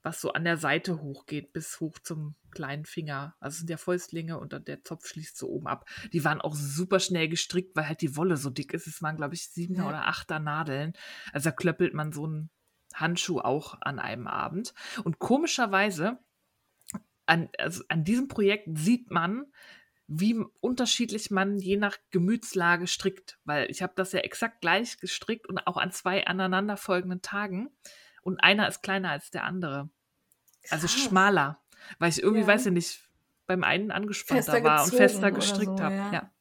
was 0.07 0.21
so 0.21 0.31
an 0.31 0.45
der 0.45 0.55
Seite 0.55 1.01
hochgeht, 1.01 1.51
bis 1.51 1.81
hoch 1.81 1.99
zum 1.99 2.35
kleinen 2.51 2.85
Finger. 2.85 3.35
Also 3.41 3.55
es 3.55 3.59
sind 3.59 3.69
ja 3.69 3.75
Fäustlinge 3.75 4.39
und 4.39 4.53
dann 4.53 4.63
der 4.63 4.81
Zopf 4.83 5.05
schließt 5.05 5.37
so 5.37 5.49
oben 5.49 5.67
ab. 5.67 5.85
Die 6.13 6.23
waren 6.23 6.39
auch 6.39 6.55
super 6.55 7.01
schnell 7.01 7.27
gestrickt, 7.27 7.75
weil 7.75 7.89
halt 7.89 7.99
die 7.99 8.15
Wolle 8.15 8.37
so 8.37 8.49
dick 8.49 8.73
ist. 8.73 8.87
Es 8.87 9.01
waren, 9.01 9.17
glaube 9.17 9.35
ich, 9.35 9.49
sieben 9.49 9.75
ja. 9.75 9.87
oder 9.87 10.07
achter 10.07 10.39
Nadeln. 10.39 10.93
Also 11.33 11.49
da 11.49 11.55
klöppelt 11.55 11.93
man 11.93 12.13
so 12.13 12.25
einen 12.25 12.49
Handschuh 12.93 13.39
auch 13.39 13.81
an 13.81 13.99
einem 13.99 14.27
Abend. 14.27 14.73
Und 15.03 15.19
komischerweise, 15.19 16.19
an, 17.25 17.49
also 17.57 17.83
an 17.89 18.05
diesem 18.05 18.29
Projekt 18.29 18.69
sieht 18.77 19.11
man, 19.11 19.45
wie 20.07 20.41
unterschiedlich 20.61 21.31
man 21.31 21.59
je 21.59 21.75
nach 21.75 21.97
Gemütslage 22.11 22.87
strickt. 22.87 23.39
Weil 23.43 23.69
ich 23.69 23.81
habe 23.81 23.91
das 23.97 24.13
ja 24.13 24.21
exakt 24.21 24.61
gleich 24.61 25.01
gestrickt 25.01 25.47
und 25.49 25.59
auch 25.67 25.75
an 25.75 25.91
zwei 25.91 26.25
aneinanderfolgenden 26.25 27.21
Tagen. 27.21 27.69
Und 28.21 28.39
einer 28.39 28.67
ist 28.67 28.81
kleiner 28.83 29.11
als 29.11 29.31
der 29.31 29.43
andere. 29.43 29.89
Also 30.69 30.88
schmaler. 30.88 31.62
Weil 32.00 32.09
ich 32.09 32.21
irgendwie, 32.21 32.41
ja. 32.41 32.47
weiß 32.47 32.67
ich 32.67 32.74
nicht, 32.74 33.09
beim 33.45 33.63
einen 33.63 33.91
angespannter 33.91 34.63
war 34.63 34.83
und 34.83 34.93
fester 34.93 35.31
gestrickt 35.31 35.77
so, 35.77 35.83
habe. 35.83 35.95
Ja. 35.95 36.13
ja. 36.13 36.33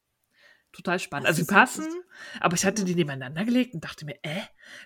Total 0.73 0.99
spannend. 0.99 1.27
Das 1.27 1.37
also 1.37 1.43
sie 1.43 1.53
passen, 1.53 2.03
aber 2.39 2.55
ich 2.55 2.65
hatte 2.65 2.83
die 2.83 2.93
nebeneinander 2.93 3.45
gelegt 3.45 3.73
und 3.73 3.83
dachte 3.83 4.05
mir, 4.05 4.19
äh, 4.21 4.41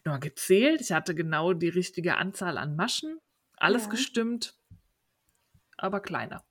nochmal 0.05 0.19
gezählt. 0.19 0.79
Ich 0.79 0.91
hatte 0.91 1.15
genau 1.15 1.53
die 1.53 1.69
richtige 1.69 2.17
Anzahl 2.17 2.57
an 2.57 2.75
Maschen. 2.75 3.19
Alles 3.57 3.85
ja. 3.85 3.89
gestimmt, 3.89 4.55
aber 5.77 5.99
kleiner. 5.99 6.45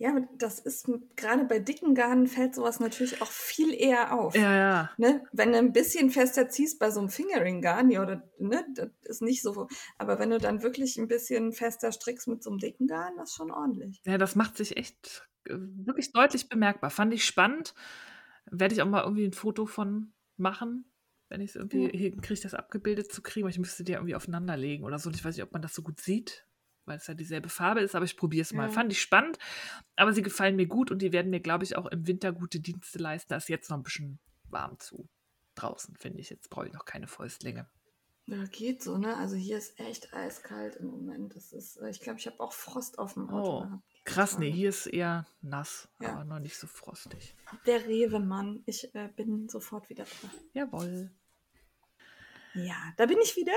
Ja, 0.00 0.18
das 0.38 0.60
ist 0.60 0.90
gerade 1.14 1.44
bei 1.44 1.58
dicken 1.58 1.94
Garnen 1.94 2.26
fällt 2.26 2.54
sowas 2.54 2.80
natürlich 2.80 3.20
auch 3.20 3.30
viel 3.30 3.74
eher 3.74 4.18
auf. 4.18 4.34
Ja, 4.34 4.56
ja. 4.56 4.90
Ne? 4.96 5.26
Wenn 5.30 5.52
du 5.52 5.58
ein 5.58 5.74
bisschen 5.74 6.08
fester 6.08 6.48
ziehst 6.48 6.78
bei 6.78 6.90
so 6.90 7.00
einem 7.00 7.10
Fingering-Garn, 7.10 7.90
ja, 7.90 8.02
oder, 8.02 8.26
ne, 8.38 8.64
das 8.74 8.88
ist 9.02 9.20
nicht 9.20 9.42
so. 9.42 9.68
Aber 9.98 10.18
wenn 10.18 10.30
du 10.30 10.38
dann 10.38 10.62
wirklich 10.62 10.96
ein 10.96 11.06
bisschen 11.06 11.52
fester 11.52 11.92
strickst 11.92 12.28
mit 12.28 12.42
so 12.42 12.48
einem 12.48 12.58
dicken 12.58 12.86
Garn, 12.86 13.12
das 13.18 13.28
ist 13.28 13.36
schon 13.36 13.50
ordentlich. 13.50 14.00
Ja, 14.06 14.16
das 14.16 14.36
macht 14.36 14.56
sich 14.56 14.78
echt 14.78 15.28
äh, 15.44 15.56
wirklich 15.58 16.12
deutlich 16.12 16.48
bemerkbar. 16.48 16.88
Fand 16.88 17.12
ich 17.12 17.26
spannend. 17.26 17.74
Werde 18.50 18.74
ich 18.74 18.80
auch 18.80 18.88
mal 18.88 19.02
irgendwie 19.02 19.26
ein 19.26 19.34
Foto 19.34 19.66
von 19.66 20.14
machen, 20.38 20.90
wenn 21.28 21.42
ich 21.42 21.50
es 21.50 21.56
irgendwie 21.56 21.84
ja. 21.84 21.90
hinkriege, 21.90 22.40
das 22.40 22.54
abgebildet 22.54 23.12
zu 23.12 23.20
kriegen. 23.20 23.46
Ich 23.50 23.58
müsste 23.58 23.84
die 23.84 23.92
irgendwie 23.92 24.14
aufeinander 24.14 24.56
legen 24.56 24.84
oder 24.84 24.98
so. 24.98 25.10
Ich 25.10 25.22
weiß 25.22 25.36
nicht, 25.36 25.44
ob 25.44 25.52
man 25.52 25.60
das 25.60 25.74
so 25.74 25.82
gut 25.82 26.00
sieht 26.00 26.46
weil 26.90 26.98
es 26.98 27.06
ja 27.06 27.14
dieselbe 27.14 27.48
Farbe 27.48 27.80
ist, 27.80 27.94
aber 27.94 28.04
ich 28.04 28.16
probiere 28.16 28.42
es 28.42 28.52
mal. 28.52 28.66
Ja. 28.66 28.72
Fand 28.72 28.92
ich 28.92 29.00
spannend, 29.00 29.38
aber 29.96 30.12
sie 30.12 30.22
gefallen 30.22 30.56
mir 30.56 30.66
gut 30.66 30.90
und 30.90 31.00
die 31.00 31.12
werden 31.12 31.30
mir, 31.30 31.40
glaube 31.40 31.64
ich, 31.64 31.76
auch 31.76 31.86
im 31.86 32.06
Winter 32.06 32.32
gute 32.32 32.60
Dienste 32.60 32.98
leisten. 32.98 33.28
Da 33.30 33.36
ist 33.36 33.48
jetzt 33.48 33.70
noch 33.70 33.78
ein 33.78 33.84
bisschen 33.84 34.18
warm 34.48 34.78
zu 34.80 35.08
draußen, 35.54 35.96
finde 35.96 36.18
ich. 36.20 36.30
Jetzt 36.30 36.50
brauche 36.50 36.66
ich 36.66 36.72
noch 36.72 36.84
keine 36.84 37.06
Fäustlinge. 37.06 37.68
Ja, 38.26 38.44
geht 38.44 38.82
so, 38.82 38.98
ne? 38.98 39.16
Also 39.16 39.36
hier 39.36 39.56
ist 39.56 39.78
echt 39.78 40.12
eiskalt 40.12 40.76
im 40.76 40.86
Moment. 40.86 41.34
Das 41.34 41.52
ist, 41.52 41.76
äh, 41.76 41.90
ich 41.90 42.00
glaube, 42.00 42.18
ich 42.18 42.26
habe 42.26 42.40
auch 42.40 42.52
Frost 42.52 42.98
auf 42.98 43.14
dem 43.14 43.28
Auto 43.30 43.58
oh, 43.58 43.60
gehabt. 43.62 43.82
Krass, 44.04 44.38
nee, 44.38 44.50
hier 44.50 44.68
ist 44.68 44.86
eher 44.86 45.26
nass, 45.42 45.88
ja. 46.00 46.12
aber 46.12 46.24
noch 46.24 46.38
nicht 46.40 46.56
so 46.56 46.66
frostig. 46.66 47.36
Der 47.66 47.86
Rewe-Mann, 47.86 48.62
ich 48.66 48.94
äh, 48.94 49.08
bin 49.14 49.48
sofort 49.48 49.90
wieder 49.90 50.04
da. 50.04 50.30
Jawohl. 50.52 51.10
Ja, 52.54 52.76
da 52.96 53.06
bin 53.06 53.18
ich 53.22 53.36
wieder. 53.36 53.52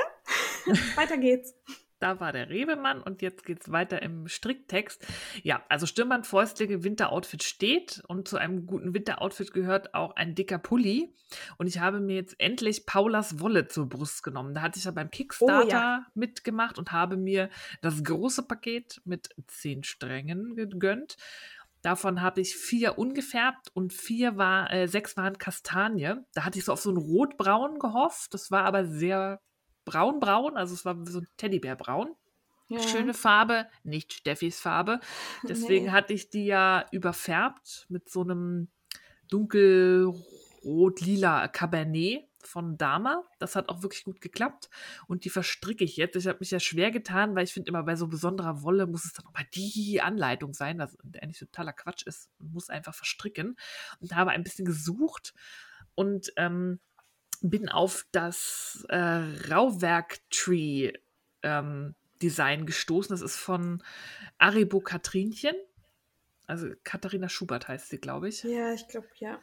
Weiter 0.95 1.17
geht's. 1.17 1.55
Da 2.03 2.19
war 2.19 2.33
der 2.33 2.49
Rebemann 2.49 3.01
und 3.01 3.21
jetzt 3.21 3.45
geht 3.45 3.61
es 3.61 3.71
weiter 3.71 4.01
im 4.01 4.27
Stricktext. 4.27 5.07
Ja, 5.41 5.63
also 5.69 5.85
Stirnband 5.85 6.27
Fäustlinge 6.27 6.83
Winteroutfit 6.83 7.43
steht 7.43 8.03
und 8.09 8.27
zu 8.27 8.35
einem 8.35 8.65
guten 8.65 8.93
Winteroutfit 8.93 9.53
gehört 9.53 9.95
auch 9.95 10.13
ein 10.17 10.35
dicker 10.35 10.57
Pulli. 10.57 11.15
Und 11.57 11.67
ich 11.67 11.79
habe 11.79 12.01
mir 12.01 12.15
jetzt 12.15 12.35
endlich 12.39 12.85
Paulas 12.85 13.39
Wolle 13.39 13.69
zur 13.69 13.87
Brust 13.87 14.21
genommen. 14.21 14.53
Da 14.53 14.63
hatte 14.63 14.79
ich 14.79 14.83
ja 14.83 14.91
beim 14.91 15.11
Kickstarter 15.11 15.65
oh, 15.65 15.69
ja. 15.69 16.05
mitgemacht 16.13 16.77
und 16.77 16.91
habe 16.91 17.15
mir 17.15 17.49
das 17.81 18.03
große 18.03 18.43
Paket 18.43 18.99
mit 19.05 19.29
zehn 19.47 19.85
Strängen 19.85 20.57
gegönnt. 20.57 21.15
Davon 21.83 22.21
habe 22.21 22.41
ich 22.41 22.57
vier 22.57 22.97
ungefärbt 22.97 23.69
und 23.73 23.93
vier 23.93 24.35
war, 24.35 24.73
äh, 24.73 24.89
sechs 24.89 25.15
waren 25.15 25.37
Kastanie. 25.37 26.15
Da 26.33 26.43
hatte 26.43 26.59
ich 26.59 26.65
so 26.65 26.73
auf 26.73 26.81
so 26.81 26.91
ein 26.91 26.97
Rotbraun 26.97 27.79
gehofft. 27.79 28.33
Das 28.33 28.51
war 28.51 28.65
aber 28.65 28.83
sehr 28.83 29.39
braunbraun, 29.85 30.57
also 30.57 30.73
es 30.73 30.85
war 30.85 30.97
so 31.05 31.19
ein 31.19 31.27
Teddybärbraun. 31.37 32.15
Ja. 32.69 32.81
Schöne 32.81 33.13
Farbe, 33.13 33.67
nicht 33.83 34.13
Steffis 34.13 34.59
Farbe. 34.59 34.99
Deswegen 35.47 35.85
nee. 35.85 35.91
hatte 35.91 36.13
ich 36.13 36.29
die 36.29 36.45
ja 36.45 36.85
überfärbt 36.91 37.85
mit 37.89 38.09
so 38.09 38.21
einem 38.21 38.69
dunkelrot-lila 39.29 41.47
Cabernet 41.49 42.23
von 42.47 42.77
Dama. 42.77 43.23
Das 43.39 43.55
hat 43.55 43.69
auch 43.69 43.81
wirklich 43.83 44.03
gut 44.03 44.21
geklappt. 44.21 44.69
Und 45.07 45.25
die 45.25 45.29
verstricke 45.29 45.83
ich 45.83 45.97
jetzt. 45.97 46.15
Ich 46.15 46.27
habe 46.27 46.39
mich 46.39 46.51
ja 46.51 46.59
schwer 46.59 46.91
getan, 46.91 47.35
weil 47.35 47.43
ich 47.43 47.53
finde 47.53 47.69
immer 47.69 47.83
bei 47.83 47.95
so 47.95 48.07
besonderer 48.07 48.63
Wolle 48.63 48.87
muss 48.87 49.05
es 49.05 49.13
dann 49.13 49.25
auch 49.25 49.33
mal 49.33 49.45
die 49.53 50.01
Anleitung 50.01 50.53
sein, 50.53 50.79
was 50.79 50.97
eigentlich 51.21 51.39
totaler 51.39 51.73
Quatsch 51.73 52.05
ist. 52.05 52.29
Man 52.39 52.53
muss 52.53 52.69
einfach 52.69 52.95
verstricken. 52.95 53.55
Und 53.99 54.15
habe 54.15 54.31
ein 54.31 54.43
bisschen 54.43 54.65
gesucht 54.65 55.33
und 55.95 56.31
ähm, 56.37 56.79
bin 57.43 57.69
auf 57.69 58.05
das 58.11 58.85
äh, 58.89 58.97
Rauwerk-Tree 58.97 60.93
ähm, 61.43 61.95
Design 62.21 62.65
gestoßen. 62.65 63.13
Das 63.13 63.21
ist 63.21 63.35
von 63.35 63.83
Aribo 64.37 64.79
Katrinchen. 64.79 65.55
Also 66.47 66.69
Katharina 66.83 67.29
Schubert 67.29 67.67
heißt 67.67 67.89
sie, 67.89 67.99
glaube 67.99 68.29
ich. 68.29 68.43
Ja, 68.43 68.73
ich 68.73 68.87
glaube, 68.87 69.07
ja. 69.19 69.39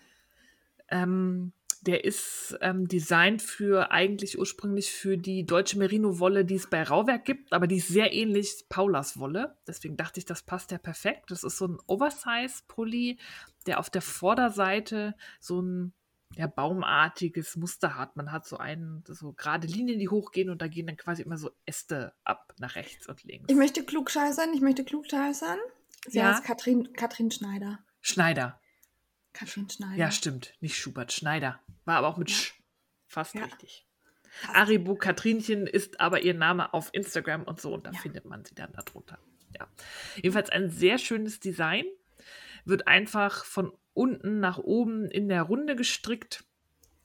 Ähm, 0.89 1.53
der 1.83 2.05
ist 2.05 2.59
ähm, 2.61 2.89
designt 2.89 3.43
für 3.43 3.91
eigentlich 3.91 4.39
ursprünglich 4.39 4.91
für 4.93 5.17
die 5.17 5.47
deutsche 5.47 5.79
Merino-Wolle, 5.79 6.45
die 6.45 6.57
es 6.57 6.69
bei 6.69 6.83
Rauwerk 6.83 7.25
gibt, 7.25 7.53
aber 7.53 7.67
die 7.67 7.77
ist 7.77 7.89
sehr 7.89 8.13
ähnlich 8.13 8.67
Paulas 8.69 9.19
Wolle. 9.19 9.57
Deswegen 9.67 9.97
dachte 9.97 10.21
ich, 10.21 10.27
das 10.27 10.43
passt 10.43 10.73
ja 10.73 10.79
perfekt. 10.79 11.31
Das 11.31 11.43
ist 11.43 11.57
so 11.57 11.69
ein 11.69 11.79
Oversize-Pulli, 11.87 13.19
der 13.67 13.79
auf 13.79 13.89
der 13.89 14.03
Vorderseite 14.03 15.15
so 15.39 15.63
ein 15.63 15.95
ja, 16.37 16.47
baumartiges 16.47 17.57
Muster 17.57 17.97
hat. 17.97 18.17
Man 18.17 18.33
hat 18.33 18.47
so 18.47 18.57
einen, 18.57 19.03
so 19.07 19.33
gerade 19.33 19.67
Linien, 19.67 19.99
die 19.99 20.09
hochgehen 20.09 20.51
und 20.51 20.63
da 20.63 20.69
gehen 20.69 20.87
dann 20.87 20.97
quasi 20.97 21.23
immer 21.23 21.37
so 21.37 21.51
Äste 21.67 22.15
ab 22.25 22.55
nach 22.59 22.77
rechts 22.77 23.09
und 23.09 23.23
links. 23.25 23.47
Ich 23.49 23.57
möchte 23.57 23.85
klugscheißern, 23.85 24.53
ich 24.55 24.61
möchte 24.61 24.85
klugscheißern. 24.85 25.59
Sie 26.07 26.19
ja. 26.19 26.33
heißt 26.33 26.45
Katrin, 26.45 26.93
Katrin 26.95 27.31
Schneider. 27.31 27.81
Schneider. 28.01 28.61
Katrin 29.33 29.69
Schneider. 29.69 29.97
Ja, 29.97 30.11
stimmt. 30.11 30.55
Nicht 30.61 30.77
Schubert, 30.77 31.13
Schneider. 31.13 31.61
War 31.85 31.97
aber 31.97 32.09
auch 32.09 32.17
mit 32.17 32.31
ja. 32.31 32.37
Sch. 32.37 32.55
Fast 33.07 33.35
ja. 33.35 33.45
richtig. 33.45 33.87
Aribu 34.53 34.95
Katrinchen 34.95 35.67
ist 35.67 36.01
aber 36.01 36.23
ihr 36.23 36.35
Name 36.35 36.73
auf 36.73 36.91
Instagram 36.93 37.43
und 37.43 37.61
so 37.61 37.75
und 37.75 37.87
da 37.87 37.91
ja. 37.91 37.99
findet 37.99 38.25
man 38.25 38.45
sie 38.45 38.55
dann 38.55 38.73
darunter. 38.73 39.19
Ja. 39.59 39.67
Jedenfalls 40.17 40.51
ein 40.51 40.71
sehr 40.71 40.99
schönes 40.99 41.41
Design. 41.41 41.85
Wird 42.65 42.87
einfach 42.87 43.45
von 43.45 43.73
unten 44.01 44.41
nach 44.41 44.57
oben 44.57 45.11
in 45.11 45.29
der 45.29 45.43
Runde 45.43 45.77
gestrickt. 45.77 46.45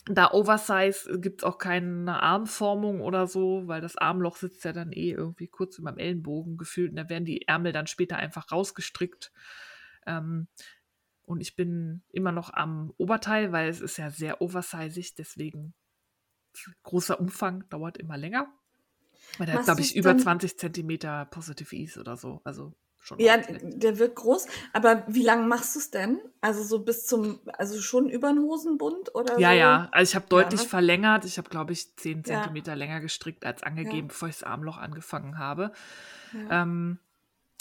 Da 0.06 0.32
Oversize 0.32 1.20
gibt 1.20 1.42
es 1.42 1.44
auch 1.44 1.58
keine 1.58 2.22
Armformung 2.24 3.02
oder 3.02 3.28
so, 3.28 3.68
weil 3.68 3.82
das 3.82 3.98
Armloch 3.98 4.38
sitzt 4.38 4.64
ja 4.64 4.72
dann 4.72 4.94
eh 4.94 5.12
irgendwie 5.12 5.48
kurz 5.48 5.78
über 5.78 5.92
dem 5.92 5.98
Ellenbogen 5.98 6.58
gefühlt 6.58 6.92
und 6.92 6.96
da 6.96 7.10
werden 7.10 7.26
die 7.26 7.48
Ärmel 7.50 7.74
dann 7.74 7.88
später 7.88 8.16
einfach 8.16 8.50
rausgestrickt. 8.50 9.34
Ähm, 10.06 10.48
und 11.24 11.42
ich 11.42 11.58
bin 11.58 12.02
immer 12.14 12.32
noch 12.32 12.54
am 12.54 12.94
Oberteil, 12.98 13.52
weil 13.52 13.68
es 13.68 13.82
ist 13.82 13.98
ja 13.98 14.10
sehr 14.10 14.42
oversizig, 14.42 15.16
deswegen 15.16 15.74
großer 16.84 17.20
Umfang 17.20 17.68
dauert 17.70 17.98
immer 17.98 18.16
länger. 18.16 18.48
Weil 19.38 19.52
hat, 19.52 19.66
glaube 19.66 19.82
ich, 19.82 19.98
über 19.98 20.18
20 20.18 20.58
Zentimeter 20.58 21.26
Positive 21.26 21.76
Ease 21.76 22.00
oder 22.00 22.16
so. 22.16 22.40
Also 22.46 22.74
schon. 23.06 23.20
Ja, 23.20 23.38
der 23.38 24.00
wird 24.00 24.16
groß. 24.16 24.48
Aber 24.74 25.04
wie 25.08 25.24
lange 25.24 25.46
machst 25.48 25.76
du 25.76 25.80
es 25.80 25.92
denn? 25.92 26.20
Also 26.42 26.64
so 26.64 26.84
bis 26.84 27.06
zum, 27.06 27.40
also 27.58 27.80
schon 27.82 28.10
über 28.10 28.30
den 28.30 28.40
Hosenbund 28.40 29.14
oder 29.16 29.40
Ja, 29.40 29.52
so? 29.52 29.56
ja. 29.56 29.90
Also 29.92 30.12
ich 30.12 30.16
habe 30.16 30.28
deutlich 30.28 30.62
ja, 30.62 30.66
ne? 30.66 30.70
verlängert. 30.70 31.26
Ich 31.26 31.38
habe, 31.38 31.50
glaube 31.50 31.74
ich, 31.74 31.96
10 31.96 32.24
Zentimeter 32.24 32.72
ja. 32.72 32.78
länger 32.78 33.02
gestrickt 33.02 33.46
als 33.46 33.64
angegeben, 33.64 33.98
ja. 33.98 34.08
bevor 34.08 34.28
ich 34.28 34.36
das 34.36 34.44
Armloch 34.44 34.78
angefangen 34.78 35.38
habe. 35.38 35.72
Ähm, 36.50 37.00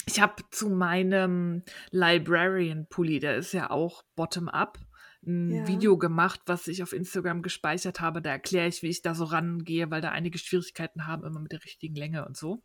ich 0.06 0.20
habe 0.20 0.42
zu 0.50 0.68
meinem 0.68 1.62
Librarian-Pulli, 1.90 3.20
der 3.20 3.36
ist 3.36 3.52
ja 3.52 3.70
auch 3.70 4.02
bottom-up, 4.16 4.78
ein 5.26 5.50
ja. 5.50 5.66
Video 5.66 5.96
gemacht, 5.96 6.40
was 6.46 6.68
ich 6.68 6.82
auf 6.82 6.92
Instagram 6.92 7.40
gespeichert 7.42 8.00
habe. 8.00 8.20
Da 8.20 8.30
erkläre 8.30 8.68
ich, 8.68 8.82
wie 8.82 8.88
ich 8.88 9.00
da 9.00 9.14
so 9.14 9.24
rangehe, 9.24 9.90
weil 9.90 10.02
da 10.02 10.10
einige 10.10 10.38
Schwierigkeiten 10.38 11.06
haben, 11.06 11.24
immer 11.24 11.40
mit 11.40 11.52
der 11.52 11.64
richtigen 11.64 11.94
Länge 11.94 12.26
und 12.26 12.36
so. 12.36 12.62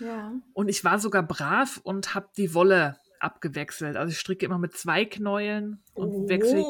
Ja. 0.00 0.32
Und 0.52 0.68
ich 0.68 0.84
war 0.84 0.98
sogar 0.98 1.22
brav 1.22 1.80
und 1.82 2.14
habe 2.14 2.28
die 2.36 2.54
Wolle 2.54 2.98
abgewechselt. 3.24 3.96
Also 3.96 4.12
ich 4.12 4.20
stricke 4.20 4.44
immer 4.44 4.58
mit 4.58 4.76
zwei 4.76 5.04
Knäueln 5.04 5.82
und 5.94 6.10
oh. 6.10 6.28
wechsle 6.28 6.60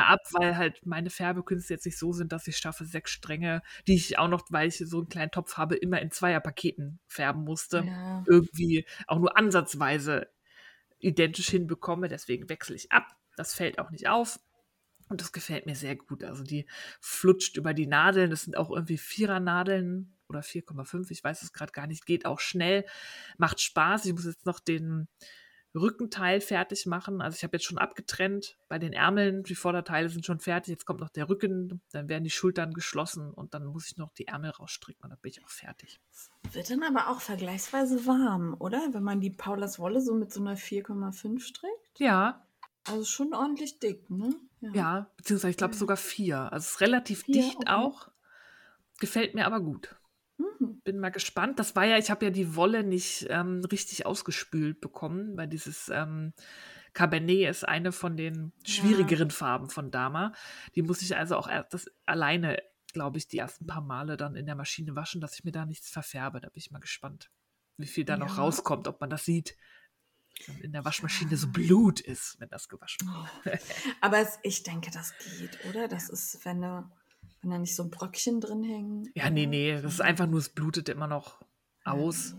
ab, 0.00 0.20
weil 0.32 0.56
halt 0.56 0.86
meine 0.86 1.10
Färbekünste 1.10 1.74
jetzt 1.74 1.86
nicht 1.86 1.98
so 1.98 2.12
sind, 2.12 2.32
dass 2.32 2.46
ich 2.46 2.56
schaffe, 2.56 2.84
sechs 2.84 3.10
Stränge, 3.10 3.62
die 3.86 3.96
ich 3.96 4.18
auch 4.18 4.28
noch, 4.28 4.42
weil 4.50 4.68
ich 4.68 4.78
so 4.78 4.98
einen 4.98 5.08
kleinen 5.08 5.32
Topf 5.32 5.56
habe, 5.56 5.74
immer 5.74 6.00
in 6.00 6.10
Zweierpaketen 6.10 7.00
färben 7.08 7.42
musste, 7.42 7.84
ja. 7.84 8.24
irgendwie 8.26 8.86
auch 9.06 9.18
nur 9.18 9.36
ansatzweise 9.36 10.28
identisch 11.00 11.48
hinbekomme. 11.48 12.08
Deswegen 12.08 12.48
wechsle 12.48 12.76
ich 12.76 12.92
ab. 12.92 13.06
Das 13.36 13.54
fällt 13.54 13.78
auch 13.78 13.90
nicht 13.90 14.08
auf. 14.08 14.38
Und 15.08 15.20
das 15.20 15.32
gefällt 15.32 15.66
mir 15.66 15.74
sehr 15.74 15.96
gut. 15.96 16.22
Also 16.22 16.44
die 16.44 16.66
flutscht 17.00 17.56
über 17.56 17.74
die 17.74 17.86
Nadeln. 17.86 18.30
Das 18.30 18.42
sind 18.42 18.56
auch 18.56 18.70
irgendwie 18.70 18.98
Vierernadeln 18.98 20.17
oder 20.28 20.40
4,5, 20.40 21.10
ich 21.10 21.24
weiß 21.24 21.42
es 21.42 21.52
gerade 21.52 21.72
gar 21.72 21.86
nicht, 21.86 22.06
geht 22.06 22.26
auch 22.26 22.40
schnell, 22.40 22.84
macht 23.36 23.60
Spaß. 23.60 24.06
Ich 24.06 24.12
muss 24.12 24.24
jetzt 24.24 24.46
noch 24.46 24.60
den 24.60 25.08
Rückenteil 25.74 26.40
fertig 26.40 26.86
machen. 26.86 27.20
Also 27.20 27.36
ich 27.36 27.44
habe 27.44 27.56
jetzt 27.56 27.64
schon 27.64 27.78
abgetrennt 27.78 28.56
bei 28.68 28.78
den 28.78 28.92
Ärmeln. 28.92 29.42
Die 29.42 29.54
Vorderteile 29.54 30.08
sind 30.08 30.24
schon 30.24 30.40
fertig. 30.40 30.72
Jetzt 30.72 30.86
kommt 30.86 31.00
noch 31.00 31.10
der 31.10 31.28
Rücken, 31.28 31.80
dann 31.92 32.08
werden 32.08 32.24
die 32.24 32.30
Schultern 32.30 32.72
geschlossen 32.72 33.30
und 33.32 33.54
dann 33.54 33.66
muss 33.66 33.86
ich 33.86 33.96
noch 33.96 34.12
die 34.12 34.26
Ärmel 34.26 34.50
rausstricken 34.50 35.04
und 35.04 35.10
dann 35.10 35.18
bin 35.20 35.30
ich 35.30 35.44
auch 35.44 35.50
fertig. 35.50 36.00
Wird 36.52 36.70
dann 36.70 36.82
aber 36.82 37.08
auch 37.08 37.20
vergleichsweise 37.20 38.06
warm, 38.06 38.56
oder? 38.58 38.88
Wenn 38.92 39.02
man 39.02 39.20
die 39.20 39.30
Paulas 39.30 39.78
Wolle 39.78 40.00
so 40.00 40.14
mit 40.14 40.32
so 40.32 40.40
einer 40.40 40.56
4,5 40.56 41.40
strickt? 41.40 41.98
Ja. 41.98 42.44
Also 42.84 43.04
schon 43.04 43.34
ordentlich 43.34 43.78
dick, 43.78 44.08
ne? 44.08 44.34
Ja, 44.60 44.72
ja 44.72 45.10
beziehungsweise 45.16 45.50
ich 45.50 45.56
glaube 45.58 45.74
sogar 45.74 45.98
vier. 45.98 46.50
Also 46.52 46.64
es 46.64 46.70
ist 46.72 46.80
relativ 46.80 47.24
vier, 47.24 47.34
dicht 47.34 47.56
okay. 47.56 47.68
auch. 47.68 48.08
Gefällt 49.00 49.34
mir 49.34 49.46
aber 49.46 49.60
gut. 49.60 49.94
Mhm. 50.38 50.80
Bin 50.82 50.98
mal 50.98 51.10
gespannt. 51.10 51.58
Das 51.58 51.76
war 51.76 51.84
ja, 51.84 51.98
ich 51.98 52.10
habe 52.10 52.24
ja 52.24 52.30
die 52.30 52.56
Wolle 52.56 52.84
nicht 52.84 53.26
ähm, 53.28 53.64
richtig 53.70 54.06
ausgespült 54.06 54.80
bekommen, 54.80 55.36
weil 55.36 55.48
dieses 55.48 55.88
ähm, 55.88 56.32
Cabernet 56.94 57.48
ist 57.48 57.68
eine 57.68 57.92
von 57.92 58.16
den 58.16 58.52
schwierigeren 58.64 59.28
ja. 59.28 59.34
Farben 59.34 59.68
von 59.68 59.90
Dama. 59.90 60.32
Die 60.74 60.82
muss 60.82 61.02
ich 61.02 61.16
also 61.16 61.36
auch 61.36 61.48
das 61.70 61.86
alleine, 62.06 62.62
glaube 62.92 63.18
ich, 63.18 63.28
die 63.28 63.38
ersten 63.38 63.66
paar 63.66 63.82
Male 63.82 64.16
dann 64.16 64.36
in 64.36 64.46
der 64.46 64.54
Maschine 64.54 64.96
waschen, 64.96 65.20
dass 65.20 65.34
ich 65.34 65.44
mir 65.44 65.52
da 65.52 65.66
nichts 65.66 65.90
verfärbe. 65.90 66.40
Da 66.40 66.48
bin 66.48 66.58
ich 66.58 66.70
mal 66.70 66.78
gespannt, 66.78 67.30
wie 67.76 67.86
viel 67.86 68.04
da 68.04 68.14
ja. 68.14 68.18
noch 68.18 68.38
rauskommt, 68.38 68.88
ob 68.88 69.00
man 69.00 69.10
das 69.10 69.24
sieht 69.24 69.56
in 70.62 70.72
der 70.72 70.84
Waschmaschine 70.84 71.36
so 71.36 71.48
Blut 71.48 72.00
ist, 72.00 72.36
wenn 72.38 72.48
das 72.48 72.68
gewaschen 72.68 73.08
wird. 73.44 73.60
Oh. 73.60 73.72
Aber 74.00 74.18
es, 74.18 74.38
ich 74.42 74.62
denke, 74.62 74.90
das 74.90 75.14
geht, 75.18 75.58
oder? 75.68 75.88
Das 75.88 76.08
ist, 76.08 76.44
wenn 76.44 76.60
du 76.60 76.88
wenn 77.42 77.50
da 77.50 77.58
nicht 77.58 77.74
so 77.74 77.84
ein 77.84 77.90
Bröckchen 77.90 78.40
drin 78.40 78.62
hängen. 78.62 79.10
Ja, 79.14 79.30
nee, 79.30 79.46
nee. 79.46 79.80
Das 79.80 79.94
ist 79.94 80.00
einfach 80.00 80.26
nur, 80.26 80.40
es 80.40 80.48
blutet 80.48 80.88
immer 80.88 81.06
noch 81.06 81.40
aus. 81.84 82.34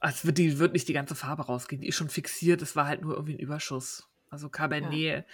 Also 0.00 0.26
wird, 0.26 0.38
die, 0.38 0.58
wird 0.58 0.72
nicht 0.72 0.88
die 0.88 0.92
ganze 0.92 1.14
Farbe 1.14 1.46
rausgehen. 1.46 1.80
Die 1.80 1.88
ist 1.88 1.96
schon 1.96 2.08
fixiert. 2.08 2.62
Es 2.62 2.76
war 2.76 2.86
halt 2.86 3.02
nur 3.02 3.14
irgendwie 3.14 3.34
ein 3.34 3.40
Überschuss. 3.40 4.08
Also 4.30 4.48
Cabernet 4.48 4.92
ja. 4.92 5.24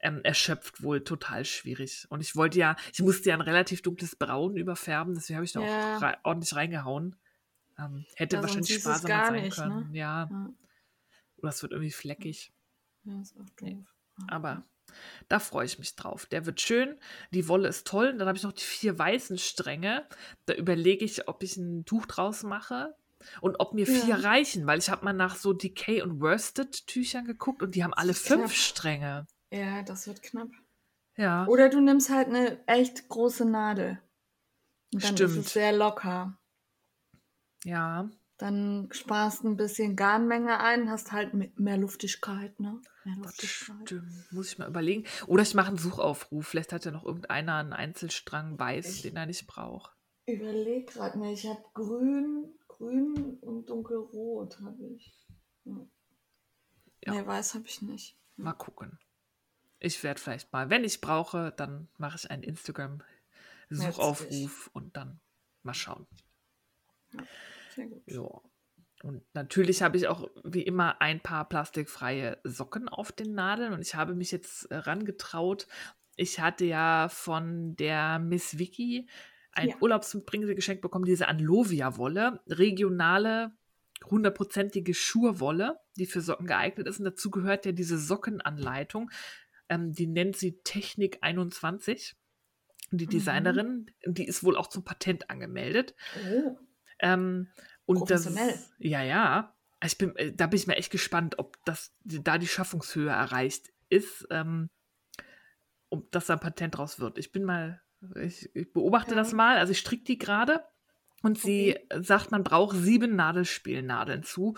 ähm, 0.00 0.20
erschöpft 0.22 0.82
wohl 0.82 1.02
total 1.02 1.44
schwierig. 1.44 2.06
Und 2.10 2.20
ich 2.20 2.36
wollte 2.36 2.58
ja, 2.58 2.76
ich 2.92 3.00
musste 3.00 3.30
ja 3.30 3.34
ein 3.34 3.40
relativ 3.40 3.82
dunkles 3.82 4.16
Braun 4.16 4.56
überfärben. 4.56 5.14
Deswegen 5.14 5.36
habe 5.36 5.44
ich 5.44 5.52
da 5.52 5.60
ja. 5.60 5.96
auch 5.96 6.02
re 6.02 6.16
ordentlich 6.22 6.54
reingehauen. 6.54 7.16
Ähm, 7.78 8.04
hätte 8.14 8.36
ja, 8.36 8.42
wahrscheinlich 8.42 8.74
sparsamer 8.74 9.26
sein 9.26 9.42
nicht, 9.42 9.56
können. 9.56 9.90
Ne? 9.90 9.98
Ja. 9.98 10.28
ja. 10.30 10.50
Oder 11.38 11.48
es 11.48 11.62
wird 11.62 11.72
irgendwie 11.72 11.90
fleckig. 11.90 12.52
Ja, 13.04 13.20
ist 13.20 13.36
auch 13.36 13.50
doof. 13.56 13.84
Aber 14.28 14.64
da 15.28 15.38
freue 15.38 15.66
ich 15.66 15.78
mich 15.78 15.96
drauf. 15.96 16.26
Der 16.26 16.46
wird 16.46 16.60
schön. 16.60 16.98
Die 17.30 17.48
Wolle 17.48 17.68
ist 17.68 17.86
toll. 17.86 18.08
Und 18.08 18.18
dann 18.18 18.28
habe 18.28 18.36
ich 18.36 18.44
noch 18.44 18.52
die 18.52 18.64
vier 18.64 18.98
weißen 18.98 19.38
Stränge. 19.38 20.06
Da 20.46 20.54
überlege 20.54 21.04
ich, 21.04 21.28
ob 21.28 21.42
ich 21.42 21.56
ein 21.56 21.84
Tuch 21.84 22.06
draus 22.06 22.42
mache 22.42 22.94
und 23.40 23.58
ob 23.60 23.74
mir 23.74 23.86
vier 23.86 24.16
ja. 24.16 24.16
reichen, 24.16 24.66
weil 24.66 24.78
ich 24.78 24.90
habe 24.90 25.04
mal 25.04 25.12
nach 25.12 25.36
so 25.36 25.52
Decay 25.52 26.02
und 26.02 26.20
Worsted 26.20 26.86
Tüchern 26.86 27.24
geguckt 27.24 27.62
und 27.62 27.74
die 27.74 27.82
haben 27.82 27.94
alle 27.94 28.14
fünf 28.14 28.42
knapp. 28.42 28.52
Stränge. 28.52 29.26
Ja, 29.50 29.82
das 29.82 30.06
wird 30.06 30.22
knapp. 30.22 30.50
Ja. 31.16 31.46
Oder 31.46 31.68
du 31.68 31.80
nimmst 31.80 32.10
halt 32.10 32.28
eine 32.28 32.66
echt 32.66 33.08
große 33.08 33.44
Nadel. 33.44 34.00
Und 34.92 35.04
dann 35.04 35.16
Stimmt. 35.16 35.30
ist 35.30 35.36
es 35.46 35.52
sehr 35.52 35.72
locker. 35.72 36.38
Ja. 37.64 38.10
Dann 38.36 38.88
sparst 38.90 39.44
ein 39.44 39.56
bisschen 39.56 39.96
Garnmenge 39.96 40.60
ein, 40.60 40.90
hast 40.90 41.12
halt 41.12 41.32
mehr 41.58 41.76
Luftigkeit, 41.78 42.58
ne? 42.58 42.80
Mehr 43.04 43.16
Luftigkeit. 43.16 43.76
Stimmt, 43.84 44.32
muss 44.32 44.52
ich 44.52 44.58
mal 44.58 44.68
überlegen. 44.68 45.04
Oder 45.26 45.42
ich 45.42 45.54
mache 45.54 45.68
einen 45.68 45.78
Suchaufruf. 45.78 46.46
Vielleicht 46.46 46.72
hat 46.72 46.84
ja 46.84 46.90
noch 46.90 47.04
irgendeiner 47.04 47.54
einen 47.56 47.72
Einzelstrang 47.72 48.58
weiß, 48.58 48.96
ich 48.96 49.02
den 49.02 49.16
er 49.16 49.26
nicht 49.26 49.46
braucht. 49.46 49.92
Überleg 50.26 50.88
gerade 50.88 51.16
mal, 51.18 51.32
ich 51.32 51.46
habe 51.46 51.62
grün, 51.74 52.58
grün 52.66 53.38
und 53.40 53.68
dunkelrot 53.68 54.58
habe 54.60 54.84
ich. 54.94 55.14
Ja. 55.64 55.86
ja. 57.04 57.12
Nee, 57.12 57.26
weiß 57.26 57.54
habe 57.54 57.66
ich 57.66 57.82
nicht. 57.82 58.18
Mal 58.36 58.54
gucken. 58.54 58.98
Ich 59.80 60.02
werde 60.02 60.18
vielleicht 60.18 60.50
mal, 60.52 60.70
wenn 60.70 60.82
ich 60.82 61.02
brauche, 61.02 61.52
dann 61.56 61.88
mache 61.98 62.16
ich 62.16 62.30
einen 62.30 62.42
Instagram-Suchaufruf 62.42 64.70
und 64.72 64.96
dann 64.96 65.20
mal 65.62 65.74
schauen. 65.74 66.06
Ja. 67.12 67.22
Sehr 67.74 67.88
gut. 67.88 68.02
Ja. 68.06 68.40
Und 69.04 69.22
natürlich 69.34 69.82
habe 69.82 69.98
ich 69.98 70.08
auch 70.08 70.30
wie 70.44 70.62
immer 70.62 71.02
ein 71.02 71.20
paar 71.20 71.46
plastikfreie 71.46 72.38
Socken 72.42 72.88
auf 72.88 73.12
den 73.12 73.34
Nadeln 73.34 73.74
und 73.74 73.82
ich 73.82 73.94
habe 73.94 74.14
mich 74.14 74.32
jetzt 74.32 74.66
herangetraut. 74.70 75.66
Ich 76.16 76.40
hatte 76.40 76.64
ja 76.64 77.10
von 77.10 77.76
der 77.76 78.18
Miss 78.18 78.58
Vicky 78.58 79.06
ein 79.52 79.68
ja. 79.68 79.76
Urlaubsbringse 79.78 80.54
geschenkt 80.54 80.80
bekommen, 80.80 81.04
diese 81.04 81.28
Anlovia-Wolle, 81.28 82.40
regionale, 82.46 83.52
hundertprozentige 84.06 84.94
Schurwolle, 84.94 85.78
die 85.98 86.06
für 86.06 86.22
Socken 86.22 86.46
geeignet 86.46 86.86
ist. 86.86 86.98
Und 86.98 87.04
dazu 87.04 87.30
gehört 87.30 87.66
ja 87.66 87.72
diese 87.72 87.98
Sockenanleitung, 87.98 89.10
ähm, 89.68 89.92
die 89.92 90.06
nennt 90.06 90.36
sie 90.36 90.62
Technik 90.62 91.18
21. 91.20 92.16
Die 92.90 93.04
mhm. 93.04 93.10
Designerin, 93.10 93.90
mhm. 94.06 94.14
die 94.14 94.26
ist 94.26 94.44
wohl 94.44 94.56
auch 94.56 94.68
zum 94.68 94.82
Patent 94.82 95.28
angemeldet. 95.28 95.94
Oh. 96.32 96.56
Ähm, 97.00 97.48
und 97.86 98.10
das, 98.10 98.32
ja, 98.78 99.02
ja. 99.02 99.54
Ich 99.84 99.98
bin, 99.98 100.16
äh, 100.16 100.32
da 100.32 100.46
bin 100.46 100.58
ich 100.58 100.66
mir 100.66 100.76
echt 100.76 100.90
gespannt, 100.90 101.38
ob 101.38 101.62
das 101.64 101.94
da 102.04 102.38
die 102.38 102.48
Schaffungshöhe 102.48 103.10
erreicht 103.10 103.72
ist, 103.90 104.26
ähm, 104.30 104.70
ob 105.90 106.10
das 106.10 106.26
da 106.26 106.34
ein 106.34 106.40
Patent 106.40 106.76
draus 106.76 106.98
wird. 106.98 107.18
Ich 107.18 107.32
bin 107.32 107.44
mal, 107.44 107.82
ich, 108.16 108.54
ich 108.54 108.72
beobachte 108.72 109.10
ja. 109.10 109.16
das 109.16 109.32
mal. 109.32 109.58
Also 109.58 109.72
ich 109.72 109.78
stricke 109.78 110.04
die 110.04 110.18
gerade 110.18 110.64
und 111.22 111.38
sie 111.38 111.76
okay. 111.76 112.02
sagt, 112.02 112.30
man 112.30 112.44
braucht 112.44 112.76
sieben 112.76 113.16
Nadelspielnadeln 113.16 114.22
zu 114.22 114.56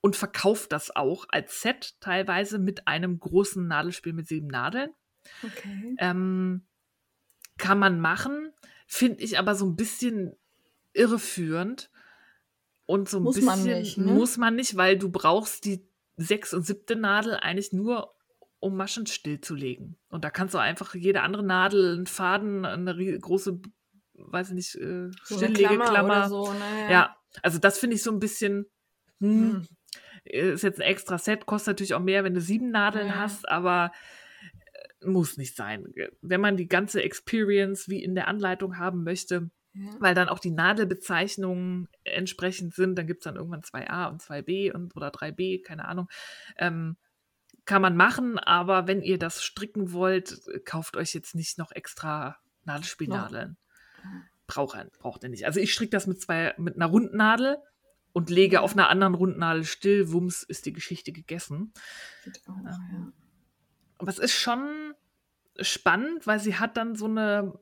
und 0.00 0.16
verkauft 0.16 0.72
das 0.72 0.94
auch 0.94 1.26
als 1.28 1.60
Set 1.60 1.96
teilweise 2.00 2.58
mit 2.58 2.86
einem 2.86 3.18
großen 3.18 3.66
Nadelspiel 3.66 4.12
mit 4.12 4.28
sieben 4.28 4.48
Nadeln. 4.48 4.90
Okay. 5.42 5.96
Ähm, 5.98 6.66
kann 7.58 7.78
man 7.78 8.00
machen, 8.00 8.52
finde 8.86 9.22
ich 9.22 9.38
aber 9.38 9.54
so 9.54 9.66
ein 9.66 9.76
bisschen 9.76 10.36
irreführend. 10.92 11.90
Und 12.88 13.06
so 13.06 13.18
ein 13.18 13.22
muss 13.24 13.34
bisschen 13.34 13.46
man 13.46 13.62
nicht, 13.64 13.98
ne? 13.98 14.12
muss 14.12 14.38
man 14.38 14.56
nicht, 14.56 14.74
weil 14.78 14.96
du 14.96 15.10
brauchst 15.10 15.66
die 15.66 15.86
sechs 16.16 16.54
und 16.54 16.62
siebte 16.62 16.96
Nadel 16.96 17.34
eigentlich 17.34 17.74
nur, 17.74 18.14
um 18.60 18.78
Maschen 18.78 19.06
stillzulegen. 19.06 19.98
Und 20.08 20.24
da 20.24 20.30
kannst 20.30 20.54
du 20.54 20.58
einfach 20.58 20.94
jede 20.94 21.20
andere 21.20 21.42
Nadel, 21.44 21.96
einen 21.96 22.06
Faden, 22.06 22.64
eine 22.64 23.18
große, 23.18 23.60
weiß 24.14 24.48
ich 24.48 24.54
nicht, 24.54 24.74
äh, 24.76 25.10
so 25.22 25.36
Stilllegeklammer. 25.36 26.30
So, 26.30 26.50
ne? 26.50 26.90
ja. 26.90 27.14
also 27.42 27.58
das 27.58 27.78
finde 27.78 27.96
ich 27.96 28.02
so 28.02 28.10
ein 28.10 28.20
bisschen, 28.20 28.64
hm, 29.20 29.52
hm. 29.52 29.66
ist 30.24 30.62
jetzt 30.62 30.80
ein 30.80 30.88
extra 30.88 31.18
Set, 31.18 31.44
kostet 31.44 31.72
natürlich 31.72 31.92
auch 31.92 32.00
mehr, 32.00 32.24
wenn 32.24 32.32
du 32.32 32.40
sieben 32.40 32.70
Nadeln 32.70 33.08
ja. 33.08 33.16
hast, 33.16 33.46
aber 33.50 33.92
äh, 34.72 35.06
muss 35.06 35.36
nicht 35.36 35.54
sein. 35.54 35.84
Wenn 36.22 36.40
man 36.40 36.56
die 36.56 36.68
ganze 36.68 37.02
Experience 37.02 37.90
wie 37.90 38.02
in 38.02 38.14
der 38.14 38.28
Anleitung 38.28 38.78
haben 38.78 39.04
möchte, 39.04 39.50
weil 39.98 40.14
dann 40.14 40.28
auch 40.28 40.38
die 40.38 40.50
Nadelbezeichnungen 40.50 41.88
entsprechend 42.04 42.74
sind. 42.74 42.96
Dann 42.96 43.06
gibt 43.06 43.20
es 43.20 43.24
dann 43.24 43.36
irgendwann 43.36 43.62
2a 43.62 44.08
und 44.10 44.22
2b 44.22 44.72
und, 44.72 44.96
oder 44.96 45.08
3b, 45.08 45.62
keine 45.62 45.86
Ahnung. 45.86 46.08
Ähm, 46.56 46.96
kann 47.64 47.82
man 47.82 47.96
machen, 47.96 48.38
aber 48.38 48.86
wenn 48.86 49.02
ihr 49.02 49.18
das 49.18 49.42
stricken 49.42 49.92
wollt, 49.92 50.40
kauft 50.64 50.96
euch 50.96 51.12
jetzt 51.12 51.34
nicht 51.34 51.58
noch 51.58 51.70
extra 51.70 52.38
Nadelspielnadeln. 52.64 53.56
Ja. 54.02 54.10
Braucht, 54.46 54.98
braucht 54.98 55.22
ihr 55.22 55.28
nicht. 55.28 55.44
Also 55.44 55.60
ich 55.60 55.74
stricke 55.74 55.90
das 55.90 56.06
mit 56.06 56.20
zwei, 56.20 56.54
mit 56.56 56.76
einer 56.76 56.86
Rundnadel 56.86 57.58
und 58.12 58.30
lege 58.30 58.62
auf 58.62 58.72
einer 58.72 58.88
anderen 58.88 59.14
Rundnadel 59.14 59.64
still. 59.64 60.10
Wumms 60.10 60.42
ist 60.42 60.64
die 60.64 60.72
Geschichte 60.72 61.12
gegessen. 61.12 61.74
Auch, 62.46 62.56
ähm, 62.56 62.66
ja. 62.66 63.12
Aber 63.98 64.10
es 64.10 64.18
ist 64.18 64.34
schon 64.34 64.94
spannend, 65.60 66.26
weil 66.26 66.40
sie 66.40 66.56
hat 66.56 66.76
dann 66.76 66.94
so 66.94 67.04
eine 67.04 67.52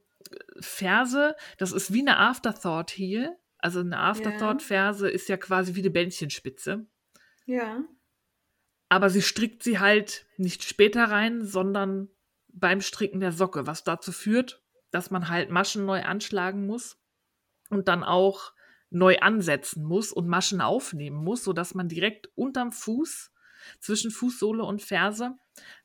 Verse, 0.60 1.34
das 1.58 1.72
ist 1.72 1.92
wie 1.92 2.00
eine 2.00 2.18
Afterthought 2.18 2.90
hier. 2.90 3.36
Also 3.58 3.80
eine 3.80 3.98
Afterthought-Verse 3.98 5.08
ist 5.08 5.28
ja 5.28 5.36
quasi 5.36 5.74
wie 5.74 5.80
eine 5.80 5.90
Bändchenspitze. 5.90 6.86
Ja. 7.46 7.82
Aber 8.88 9.10
sie 9.10 9.22
strickt 9.22 9.62
sie 9.62 9.78
halt 9.78 10.26
nicht 10.36 10.62
später 10.62 11.04
rein, 11.04 11.44
sondern 11.44 12.08
beim 12.48 12.80
Stricken 12.80 13.20
der 13.20 13.32
Socke, 13.32 13.66
was 13.66 13.84
dazu 13.84 14.12
führt, 14.12 14.62
dass 14.90 15.10
man 15.10 15.28
halt 15.28 15.50
Maschen 15.50 15.84
neu 15.84 16.02
anschlagen 16.02 16.66
muss 16.66 16.98
und 17.70 17.88
dann 17.88 18.04
auch 18.04 18.52
neu 18.90 19.18
ansetzen 19.18 19.84
muss 19.84 20.12
und 20.12 20.28
Maschen 20.28 20.60
aufnehmen 20.60 21.16
muss, 21.16 21.44
sodass 21.44 21.74
man 21.74 21.88
direkt 21.88 22.28
unterm 22.36 22.72
Fuß, 22.72 23.32
zwischen 23.80 24.10
Fußsohle 24.10 24.62
und 24.62 24.80
Ferse, 24.82 25.36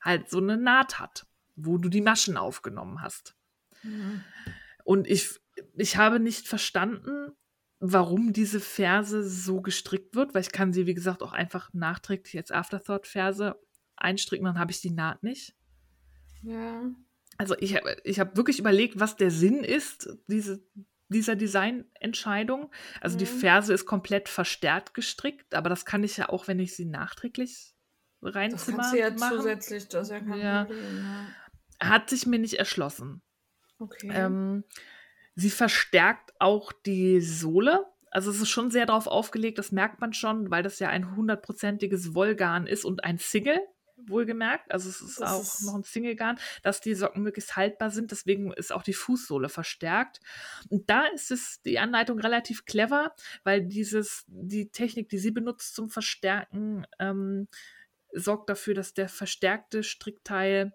halt 0.02 0.30
so 0.30 0.38
eine 0.38 0.58
Naht 0.58 1.00
hat, 1.00 1.26
wo 1.56 1.78
du 1.78 1.90
die 1.90 2.02
Maschen 2.02 2.38
aufgenommen 2.38 3.02
hast. 3.02 3.36
Mhm. 3.84 4.24
Und 4.84 5.08
ich, 5.08 5.40
ich 5.76 5.98
habe 5.98 6.20
nicht 6.20 6.48
verstanden, 6.48 7.32
warum 7.80 8.34
diese 8.34 8.60
Verse 8.60 9.28
so 9.28 9.62
gestrickt 9.62 10.16
wird, 10.16 10.34
weil 10.34 10.42
ich 10.42 10.52
kann 10.52 10.74
sie, 10.74 10.86
wie 10.86 10.94
gesagt, 10.94 11.24
auch 11.24 11.34
einfach 11.34 11.74
nachträglich 11.74 12.38
als 12.38 12.52
Afterthought-Verse 12.52 13.60
einstricken, 13.96 14.46
dann 14.46 14.60
habe 14.60 14.72
ich 14.72 14.82
die 14.82 14.92
Naht 14.92 15.24
nicht. 15.24 15.56
Ja. 16.44 16.92
Also 17.38 17.56
ich, 17.60 17.80
ich 18.04 18.20
habe 18.20 18.38
wirklich 18.38 18.60
überlegt, 18.60 19.00
was 19.00 19.16
der 19.16 19.32
Sinn 19.32 19.64
ist, 19.64 20.10
diese 20.28 20.64
dieser 21.12 21.36
Designentscheidung. 21.36 22.72
Also 23.02 23.16
mhm. 23.16 23.20
die 23.20 23.26
Ferse 23.26 23.74
ist 23.74 23.86
komplett 23.86 24.30
verstärkt 24.30 24.94
gestrickt, 24.94 25.54
aber 25.54 25.70
das 25.70 25.86
kann 25.86 26.04
ich 26.04 26.18
ja 26.18 26.30
auch, 26.30 26.48
wenn 26.48 26.60
ich 26.60 26.76
sie 26.76 26.86
nachträglich 26.86 27.76
reinzimmer 28.22 28.78
das 28.78 28.92
kannst 28.92 28.94
du 28.94 29.00
ja 29.00 29.10
machen. 29.12 29.38
zusätzlich, 29.38 29.88
das 29.90 30.08
ist 30.08 30.12
ja 30.12 30.20
kein 30.20 30.40
ja. 30.40 30.64
Problem. 30.66 31.06
Ja. 31.82 31.90
Hat 31.90 32.10
sich 32.10 32.26
mir 32.26 32.40
nicht 32.40 32.54
erschlossen. 32.56 33.22
Okay. 33.82 34.12
Ähm, 34.14 34.64
sie 35.36 35.50
verstärkt 35.50 36.34
auch 36.40 36.72
die 36.72 37.20
Sohle. 37.20 37.86
Also 38.12 38.30
es 38.30 38.42
ist 38.42 38.50
schon 38.50 38.72
sehr 38.72 38.86
darauf 38.86 39.08
aufgelegt, 39.08 39.58
das 39.58 39.72
merkt 39.72 40.02
man 40.02 40.14
schon, 40.14 40.52
weil 40.52 40.64
das 40.64 40.80
ja 40.80 40.90
ein 40.90 41.16
hundertprozentiges 41.16 42.14
Wollgarn 42.14 42.68
ist 42.68 42.86
und 42.86 43.04
ein 43.04 43.18
Single 43.18 43.60
wohlgemerkt. 44.08 44.72
Also 44.72 44.90
es 44.90 45.02
ist 45.02 45.22
das 45.22 45.32
auch 45.32 45.42
ist 45.42 45.66
noch 45.66 45.76
ein 45.76 45.84
Single-Garn, 45.84 46.38
dass 46.64 46.82
die 46.82 46.96
Socken 46.96 47.24
möglichst 47.24 47.56
haltbar 47.56 47.90
sind. 47.92 48.12
Deswegen 48.12 48.52
ist 48.52 48.72
auch 48.72 48.84
die 48.84 48.94
Fußsohle 48.94 49.50
verstärkt. 49.50 50.20
Und 50.70 50.90
da 50.90 51.06
ist 51.06 51.32
es 51.32 51.62
die 51.62 51.80
Anleitung 51.80 52.20
relativ 52.20 52.66
clever, 52.66 53.16
weil 53.44 53.62
dieses, 53.62 54.26
die 54.28 54.70
Technik, 54.70 55.10
die 55.10 55.20
sie 55.20 55.32
benutzt 55.32 55.76
zum 55.76 55.90
Verstärken, 55.90 56.86
ähm, 57.00 57.48
sorgt 58.12 58.50
dafür, 58.50 58.74
dass 58.74 58.94
der 58.94 59.08
verstärkte 59.08 59.84
Strickteil 59.84 60.74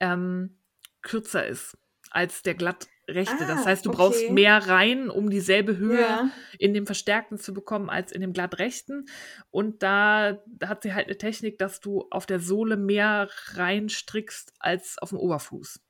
ähm, 0.00 0.58
kürzer 1.00 1.46
ist 1.46 1.78
als 2.10 2.42
der 2.42 2.54
glatt 2.54 2.88
rechte. 3.08 3.44
Ah, 3.44 3.48
das 3.48 3.66
heißt, 3.66 3.86
du 3.86 3.90
okay. 3.90 3.96
brauchst 3.96 4.30
mehr 4.30 4.68
rein, 4.68 5.10
um 5.10 5.30
dieselbe 5.30 5.76
Höhe 5.76 6.00
ja. 6.00 6.30
in 6.58 6.74
dem 6.74 6.86
Verstärkten 6.86 7.38
zu 7.38 7.54
bekommen 7.54 7.88
als 7.90 8.12
in 8.12 8.20
dem 8.20 8.32
glatt 8.32 8.58
rechten. 8.58 9.06
Und 9.50 9.82
da 9.82 10.42
hat 10.62 10.82
sie 10.82 10.94
halt 10.94 11.06
eine 11.06 11.18
Technik, 11.18 11.58
dass 11.58 11.80
du 11.80 12.06
auf 12.10 12.26
der 12.26 12.40
Sohle 12.40 12.76
mehr 12.76 13.28
reinstrickst 13.54 14.52
als 14.58 14.98
auf 14.98 15.10
dem 15.10 15.18
Oberfuß. 15.18 15.80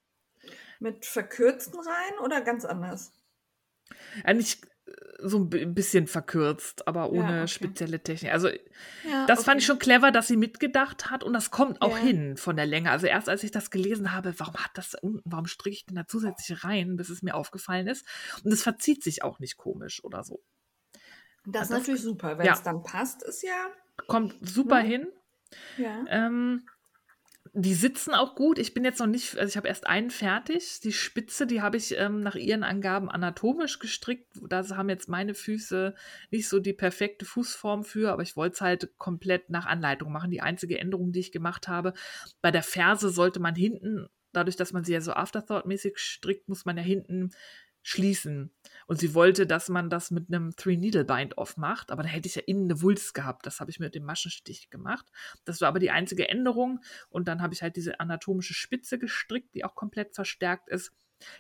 Mit 0.81 1.05
verkürzten 1.05 1.81
Reihen 1.81 2.25
oder 2.25 2.41
ganz 2.41 2.65
anders? 2.65 3.13
Eigentlich 4.23 4.61
so 5.21 5.39
ein 5.39 5.75
bisschen 5.75 6.07
verkürzt, 6.07 6.87
aber 6.87 7.11
ohne 7.11 7.31
ja, 7.31 7.39
okay. 7.39 7.49
spezielle 7.49 8.01
Technik. 8.01 8.33
Also 8.33 8.49
ja, 8.49 9.27
das 9.27 9.41
okay. 9.41 9.47
fand 9.47 9.61
ich 9.61 9.67
schon 9.67 9.79
clever, 9.79 10.13
dass 10.13 10.29
sie 10.29 10.37
mitgedacht 10.37 11.11
hat 11.11 11.25
und 11.25 11.33
das 11.33 11.51
kommt 11.51 11.83
auch 11.83 11.97
ja. 11.97 12.05
hin 12.05 12.37
von 12.37 12.57
der 12.57 12.67
Länge. 12.67 12.91
Also 12.91 13.07
erst 13.07 13.29
als 13.29 13.43
ich 13.43 13.51
das 13.51 13.71
gelesen 13.71 14.13
habe, 14.13 14.39
warum 14.39 14.55
hat 14.55 14.71
das 14.75 14.95
unten, 14.95 15.23
warum 15.25 15.47
stricke 15.47 15.75
ich 15.75 15.87
denn 15.87 15.97
da 15.97 16.07
zusätzliche 16.07 16.63
Reihen, 16.63 16.97
bis 16.97 17.09
es 17.09 17.23
mir 17.23 17.35
aufgefallen 17.35 17.89
ist. 17.89 18.07
Und 18.45 18.53
es 18.53 18.63
verzieht 18.63 19.03
sich 19.03 19.25
auch 19.25 19.41
nicht 19.41 19.57
komisch 19.57 20.03
oder 20.05 20.23
so. 20.23 20.41
Das 21.45 21.65
ist 21.65 21.71
natürlich 21.71 22.03
super, 22.03 22.39
wenn 22.39 22.47
es 22.47 22.63
dann 22.63 22.83
passt, 22.83 23.23
ist 23.23 23.43
ja. 23.43 23.67
Kommt 24.07 24.37
super 24.41 24.83
ne? 24.83 24.89
hin. 24.89 25.07
Ja. 25.79 26.05
Ähm, 26.09 26.69
die 27.53 27.75
sitzen 27.75 28.15
auch 28.15 28.35
gut. 28.35 28.59
Ich 28.59 28.75
bin 28.75 28.85
jetzt 28.85 29.01
noch 29.01 29.07
nicht, 29.07 29.39
also 29.39 29.49
ich 29.49 29.57
habe 29.57 29.69
erst 29.69 29.87
einen 29.87 30.11
fertig. 30.11 30.81
Die 30.81 30.93
Spitze, 30.93 31.47
die 31.47 31.63
habe 31.63 31.77
ich 31.77 31.97
ähm, 31.97 32.21
nach 32.21 32.35
ihren 32.35 32.63
Angaben 32.63 33.11
anatomisch 33.11 33.79
gestrickt. 33.79 34.27
Da 34.49 34.67
haben 34.77 34.89
jetzt 34.89 35.09
meine 35.09 35.35
Füße 35.35 35.95
nicht 36.31 36.49
so 36.49 36.59
die 36.61 36.73
perfekte 36.73 37.25
Fußform 37.25 37.85
für, 37.85 38.13
aber 38.13 38.23
ich 38.23 38.37
wollte 38.37 38.55
es 38.55 38.61
halt 38.61 38.99
komplett 38.99 39.51
nach 39.51 39.67
Anleitung 39.67 40.13
machen. 40.13 40.31
Die 40.31 40.41
einzige 40.41 40.79
Änderung, 40.79 41.13
die 41.13 41.21
ich 41.21 41.33
gemacht 41.33 41.69
habe, 41.69 41.93
bei 42.41 42.51
der 42.51 42.63
Ferse 42.63 43.11
sollte 43.11 43.41
man 43.41 43.55
hinten, 43.55 44.09
dadurch, 44.33 44.57
dass 44.57 44.73
man 44.73 44.85
sie 44.85 44.93
ja 44.93 45.01
so 45.01 45.13
Afterthought-mäßig 45.13 45.99
strickt, 45.99 46.49
muss 46.49 46.65
man 46.65 46.77
ja 46.77 46.83
hinten 46.83 47.31
schließen. 47.89 48.51
Und 48.87 49.01
sie 49.01 49.15
wollte, 49.15 49.47
dass 49.47 49.71
man 49.71 49.89
das 49.89 50.11
mit 50.11 50.29
einem 50.29 50.55
Three-Needle-Bind-Off 50.55 51.57
macht, 51.57 51.91
aber 51.91 52.03
da 52.03 52.09
hätte 52.11 52.29
ich 52.29 52.35
ja 52.35 52.43
innen 52.45 52.65
eine 52.65 52.83
Wulst 52.83 53.15
gehabt. 53.15 53.47
Das 53.47 53.61
habe 53.61 53.71
ich 53.71 53.81
mit 53.81 53.95
dem 53.95 54.05
Maschenstich 54.05 54.69
gemacht. 54.69 55.07
Das 55.47 55.63
war 55.63 55.69
aber 55.69 55.79
die 55.79 55.91
einzige 55.91 56.29
Änderung. 56.29 56.81
Und 57.09 57.29
dann 57.29 57.41
habe 57.41 57.55
ich 57.55 57.63
halt 57.63 57.77
diese 57.77 57.99
anatomische 57.99 58.53
Spitze 58.53 58.99
gestrickt, 58.99 59.55
die 59.55 59.65
auch 59.65 59.75
komplett 59.75 60.15
verstärkt 60.15 60.69
ist. 60.69 60.93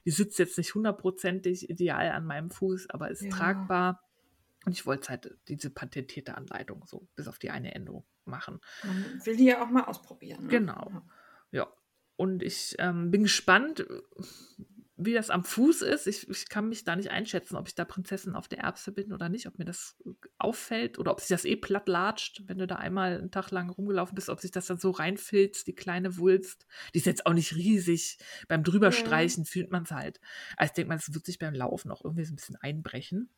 Die 0.06 0.10
sitzt 0.10 0.38
jetzt 0.38 0.56
nicht 0.56 0.74
hundertprozentig 0.74 1.68
ideal 1.68 2.12
an 2.12 2.24
meinem 2.24 2.50
Fuß, 2.50 2.88
aber 2.88 3.10
ist 3.10 3.22
ja. 3.22 3.30
tragbar. 3.30 4.02
Und 4.64 4.72
ich 4.72 4.86
wollte 4.86 5.10
halt 5.10 5.36
diese 5.48 5.68
patentierte 5.68 6.34
Anleitung 6.34 6.86
so 6.86 7.08
bis 7.14 7.28
auf 7.28 7.38
die 7.38 7.50
eine 7.50 7.74
Änderung 7.74 8.06
machen. 8.24 8.60
Man 8.84 9.20
will 9.24 9.36
die 9.36 9.44
ja 9.44 9.62
auch 9.62 9.68
mal 9.68 9.84
ausprobieren. 9.84 10.44
Ne? 10.44 10.48
Genau. 10.48 11.02
Ja. 11.50 11.70
Und 12.16 12.42
ich 12.42 12.74
ähm, 12.78 13.10
bin 13.10 13.24
gespannt, 13.24 13.86
wie 15.00 15.14
das 15.14 15.30
am 15.30 15.44
Fuß 15.44 15.82
ist. 15.82 16.06
Ich, 16.08 16.28
ich, 16.28 16.48
kann 16.48 16.68
mich 16.68 16.82
da 16.82 16.96
nicht 16.96 17.10
einschätzen, 17.10 17.56
ob 17.56 17.68
ich 17.68 17.74
da 17.76 17.84
Prinzessin 17.84 18.34
auf 18.34 18.48
der 18.48 18.58
Erbse 18.58 18.90
bin 18.90 19.12
oder 19.12 19.28
nicht, 19.28 19.46
ob 19.46 19.58
mir 19.58 19.64
das 19.64 19.96
auffällt 20.38 20.98
oder 20.98 21.12
ob 21.12 21.20
sich 21.20 21.28
das 21.28 21.44
eh 21.44 21.54
platt 21.54 21.88
latscht, 21.88 22.42
wenn 22.46 22.58
du 22.58 22.66
da 22.66 22.76
einmal 22.76 23.16
einen 23.16 23.30
Tag 23.30 23.52
lang 23.52 23.70
rumgelaufen 23.70 24.16
bist, 24.16 24.28
ob 24.28 24.40
sich 24.40 24.50
das 24.50 24.66
dann 24.66 24.78
so 24.78 24.90
reinfilzt, 24.90 25.68
die 25.68 25.74
kleine 25.74 26.18
Wulst. 26.18 26.66
Die 26.94 26.98
ist 26.98 27.06
jetzt 27.06 27.26
auch 27.26 27.32
nicht 27.32 27.54
riesig. 27.54 28.18
Beim 28.48 28.64
Drüberstreichen 28.64 29.44
ja. 29.44 29.50
fühlt 29.50 29.70
man 29.70 29.84
es 29.84 29.92
halt. 29.92 30.20
Also 30.56 30.70
ich 30.72 30.74
denke 30.74 30.88
mal, 30.88 30.96
es 30.96 31.14
wird 31.14 31.24
sich 31.24 31.38
beim 31.38 31.54
Laufen 31.54 31.92
auch 31.92 32.04
irgendwie 32.04 32.24
so 32.24 32.32
ein 32.32 32.36
bisschen 32.36 32.56
einbrechen. 32.56 33.30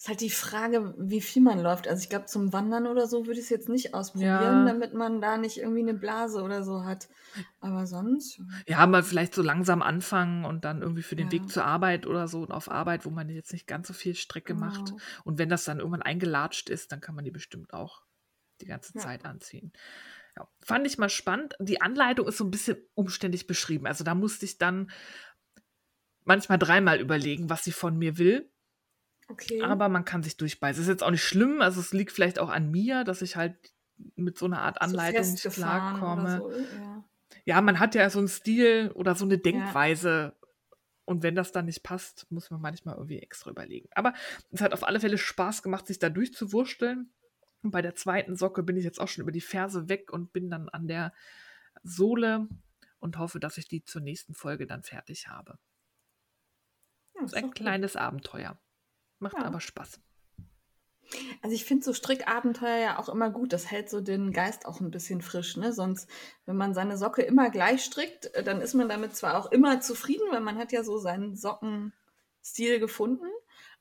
Ist 0.00 0.08
halt 0.08 0.22
die 0.22 0.30
Frage, 0.30 0.94
wie 0.96 1.20
viel 1.20 1.42
man 1.42 1.62
läuft. 1.62 1.86
Also 1.86 2.02
ich 2.02 2.08
glaube, 2.08 2.24
zum 2.24 2.54
Wandern 2.54 2.86
oder 2.86 3.06
so 3.06 3.26
würde 3.26 3.38
ich 3.38 3.44
es 3.44 3.50
jetzt 3.50 3.68
nicht 3.68 3.92
ausprobieren, 3.92 4.30
ja. 4.42 4.64
damit 4.64 4.94
man 4.94 5.20
da 5.20 5.36
nicht 5.36 5.58
irgendwie 5.58 5.82
eine 5.82 5.92
Blase 5.92 6.42
oder 6.42 6.62
so 6.62 6.86
hat. 6.86 7.10
Aber 7.60 7.86
sonst. 7.86 8.40
Ja, 8.66 8.86
mal 8.86 9.02
vielleicht 9.02 9.34
so 9.34 9.42
langsam 9.42 9.82
anfangen 9.82 10.46
und 10.46 10.64
dann 10.64 10.80
irgendwie 10.80 11.02
für 11.02 11.16
den 11.16 11.26
ja. 11.26 11.32
Weg 11.32 11.50
zur 11.50 11.66
Arbeit 11.66 12.06
oder 12.06 12.28
so 12.28 12.40
und 12.40 12.50
auf 12.50 12.70
Arbeit, 12.70 13.04
wo 13.04 13.10
man 13.10 13.28
jetzt 13.28 13.52
nicht 13.52 13.66
ganz 13.66 13.88
so 13.88 13.92
viel 13.92 14.14
Strecke 14.14 14.54
genau. 14.54 14.68
macht. 14.68 14.94
Und 15.24 15.36
wenn 15.36 15.50
das 15.50 15.64
dann 15.64 15.80
irgendwann 15.80 16.00
eingelatscht 16.00 16.70
ist, 16.70 16.92
dann 16.92 17.02
kann 17.02 17.14
man 17.14 17.26
die 17.26 17.30
bestimmt 17.30 17.74
auch 17.74 18.00
die 18.62 18.66
ganze 18.66 18.94
ja. 18.94 19.02
Zeit 19.02 19.26
anziehen. 19.26 19.70
Ja, 20.34 20.48
fand 20.62 20.86
ich 20.86 20.96
mal 20.96 21.10
spannend. 21.10 21.56
Die 21.60 21.82
Anleitung 21.82 22.26
ist 22.26 22.38
so 22.38 22.44
ein 22.44 22.50
bisschen 22.50 22.78
umständlich 22.94 23.46
beschrieben. 23.46 23.86
Also 23.86 24.02
da 24.02 24.14
musste 24.14 24.46
ich 24.46 24.56
dann 24.56 24.90
manchmal 26.24 26.58
dreimal 26.58 27.00
überlegen, 27.00 27.50
was 27.50 27.64
sie 27.64 27.72
von 27.72 27.98
mir 27.98 28.16
will. 28.16 28.50
Okay. 29.30 29.62
Aber 29.62 29.88
man 29.88 30.04
kann 30.04 30.22
sich 30.22 30.36
durchbeißen. 30.36 30.82
Ist 30.82 30.88
jetzt 30.88 31.02
auch 31.02 31.10
nicht 31.10 31.24
schlimm. 31.24 31.62
Also 31.62 31.80
es 31.80 31.92
liegt 31.92 32.12
vielleicht 32.12 32.38
auch 32.38 32.50
an 32.50 32.70
mir, 32.70 33.04
dass 33.04 33.22
ich 33.22 33.36
halt 33.36 33.72
mit 34.16 34.36
so 34.38 34.46
einer 34.46 34.62
Art 34.62 34.80
Anleitung 34.82 35.24
so 35.24 35.30
nicht 35.30 35.56
klarkomme. 35.56 36.38
So, 36.38 36.50
ja. 36.50 37.04
ja. 37.44 37.60
man 37.60 37.78
hat 37.78 37.94
ja 37.94 38.10
so 38.10 38.18
einen 38.18 38.28
Stil 38.28 38.90
oder 38.94 39.14
so 39.14 39.24
eine 39.24 39.38
Denkweise. 39.38 40.34
Ja. 40.34 40.48
Und 41.04 41.22
wenn 41.22 41.34
das 41.34 41.52
dann 41.52 41.66
nicht 41.66 41.82
passt, 41.82 42.26
muss 42.30 42.50
man 42.50 42.60
manchmal 42.60 42.94
irgendwie 42.96 43.18
extra 43.18 43.50
überlegen. 43.50 43.88
Aber 43.94 44.14
es 44.50 44.60
hat 44.60 44.72
auf 44.72 44.84
alle 44.84 45.00
Fälle 45.00 45.18
Spaß 45.18 45.62
gemacht, 45.62 45.86
sich 45.86 45.98
da 45.98 46.08
durchzuwursteln. 46.08 47.12
Und 47.62 47.70
bei 47.72 47.82
der 47.82 47.94
zweiten 47.94 48.36
Socke 48.36 48.62
bin 48.62 48.76
ich 48.76 48.84
jetzt 48.84 49.00
auch 49.00 49.08
schon 49.08 49.22
über 49.22 49.32
die 49.32 49.40
Ferse 49.40 49.88
weg 49.88 50.12
und 50.12 50.32
bin 50.32 50.50
dann 50.50 50.68
an 50.68 50.88
der 50.88 51.12
Sohle 51.82 52.48
und 53.00 53.18
hoffe, 53.18 53.40
dass 53.40 53.58
ich 53.58 53.68
die 53.68 53.84
zur 53.84 54.00
nächsten 54.00 54.34
Folge 54.34 54.66
dann 54.66 54.82
fertig 54.82 55.28
habe. 55.28 55.58
Ja, 57.14 57.22
das 57.22 57.32
ist 57.32 57.36
ein 57.36 57.44
gut. 57.44 57.54
kleines 57.54 57.96
Abenteuer. 57.96 58.58
Macht 59.20 59.36
ja. 59.36 59.44
aber 59.44 59.60
Spaß. 59.60 60.00
Also 61.42 61.54
ich 61.54 61.64
finde 61.64 61.84
so 61.84 61.92
Strickabenteuer 61.92 62.78
ja 62.78 62.98
auch 62.98 63.08
immer 63.08 63.30
gut. 63.30 63.52
Das 63.52 63.70
hält 63.70 63.90
so 63.90 64.00
den 64.00 64.32
Geist 64.32 64.66
auch 64.66 64.80
ein 64.80 64.90
bisschen 64.90 65.22
frisch. 65.22 65.56
Ne? 65.56 65.72
Sonst, 65.72 66.08
wenn 66.46 66.56
man 66.56 66.74
seine 66.74 66.96
Socke 66.96 67.22
immer 67.22 67.50
gleich 67.50 67.84
strickt, 67.84 68.34
äh, 68.34 68.42
dann 68.42 68.60
ist 68.60 68.74
man 68.74 68.88
damit 68.88 69.16
zwar 69.16 69.38
auch 69.38 69.50
immer 69.50 69.80
zufrieden, 69.80 70.26
weil 70.30 70.40
man 70.40 70.58
hat 70.58 70.72
ja 70.72 70.82
so 70.82 70.98
seinen 70.98 71.36
Sockenstil 71.36 72.80
gefunden. 72.80 73.26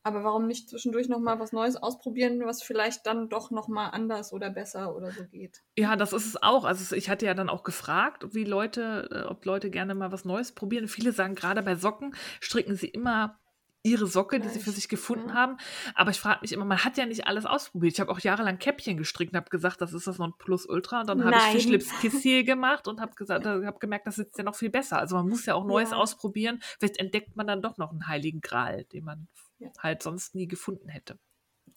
Aber 0.01 0.23
warum 0.23 0.47
nicht 0.47 0.69
zwischendurch 0.69 1.09
nochmal 1.09 1.41
was 1.41 1.51
Neues 1.51 1.75
ausprobieren, 1.75 2.41
was 2.45 2.63
vielleicht 2.63 3.05
dann 3.05 3.27
doch 3.27 3.51
nochmal 3.51 3.91
anders 3.91 4.31
oder 4.31 4.49
besser 4.49 4.95
oder 4.95 5.11
so 5.11 5.25
geht? 5.25 5.61
Ja, 5.77 5.97
das 5.97 6.13
ist 6.13 6.25
es 6.25 6.41
auch. 6.41 6.63
Also 6.63 6.95
ich 6.95 7.09
hatte 7.09 7.25
ja 7.25 7.33
dann 7.33 7.49
auch 7.49 7.63
gefragt, 7.63 8.33
wie 8.33 8.45
Leute, 8.45 9.09
äh, 9.11 9.29
ob 9.29 9.43
Leute 9.45 9.69
gerne 9.69 9.95
mal 9.95 10.13
was 10.13 10.23
Neues 10.23 10.53
probieren. 10.53 10.87
Viele 10.87 11.11
sagen, 11.11 11.35
gerade 11.35 11.61
bei 11.61 11.75
Socken 11.75 12.15
stricken 12.39 12.75
sie 12.75 12.87
immer 12.87 13.39
ihre 13.83 14.07
Socke, 14.07 14.39
die 14.39 14.49
sie 14.49 14.59
für 14.59 14.71
sich 14.71 14.89
gefunden 14.89 15.33
haben. 15.33 15.57
Aber 15.95 16.11
ich 16.11 16.19
frage 16.19 16.39
mich 16.41 16.51
immer, 16.51 16.65
man 16.65 16.83
hat 16.83 16.97
ja 16.97 17.05
nicht 17.05 17.27
alles 17.27 17.45
ausprobiert. 17.45 17.93
Ich 17.93 17.99
habe 17.99 18.11
auch 18.11 18.19
jahrelang 18.19 18.59
Käppchen 18.59 18.97
gestrickt 18.97 19.33
und 19.33 19.37
habe 19.37 19.49
gesagt, 19.49 19.81
das 19.81 19.93
ist 19.93 20.07
das 20.07 20.19
Ultra. 20.19 21.01
Und 21.01 21.07
dann 21.07 21.23
habe 21.23 21.35
ich 21.35 21.63
Fischlips 21.63 21.99
Kissil 22.01 22.43
gemacht 22.43 22.87
und 22.87 22.99
habe 22.99 23.13
gesagt, 23.15 23.45
habe 23.45 23.79
gemerkt, 23.79 24.07
das 24.07 24.15
sitzt 24.15 24.37
ja 24.37 24.43
noch 24.43 24.55
viel 24.55 24.69
besser. 24.69 24.99
Also 24.99 25.15
man 25.15 25.29
muss 25.29 25.45
ja 25.45 25.55
auch 25.55 25.65
Neues 25.65 25.91
ja. 25.91 25.97
ausprobieren. 25.97 26.59
Vielleicht 26.79 26.97
entdeckt 26.97 27.35
man 27.35 27.47
dann 27.47 27.61
doch 27.61 27.77
noch 27.77 27.91
einen 27.91 28.07
heiligen 28.07 28.41
Gral, 28.41 28.85
den 28.85 29.05
man 29.05 29.27
ja. 29.59 29.69
halt 29.79 30.03
sonst 30.03 30.35
nie 30.35 30.47
gefunden 30.47 30.89
hätte. 30.89 31.17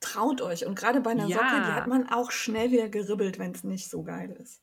Traut 0.00 0.40
euch. 0.40 0.66
Und 0.66 0.74
gerade 0.74 1.00
bei 1.00 1.10
einer 1.10 1.26
ja. 1.26 1.36
Socke, 1.36 1.62
die 1.66 1.72
hat 1.72 1.86
man 1.86 2.08
auch 2.08 2.30
schnell 2.30 2.72
wieder 2.72 2.88
geribbelt, 2.88 3.38
wenn 3.38 3.52
es 3.52 3.62
nicht 3.62 3.88
so 3.88 4.02
geil 4.02 4.36
ist. 4.40 4.61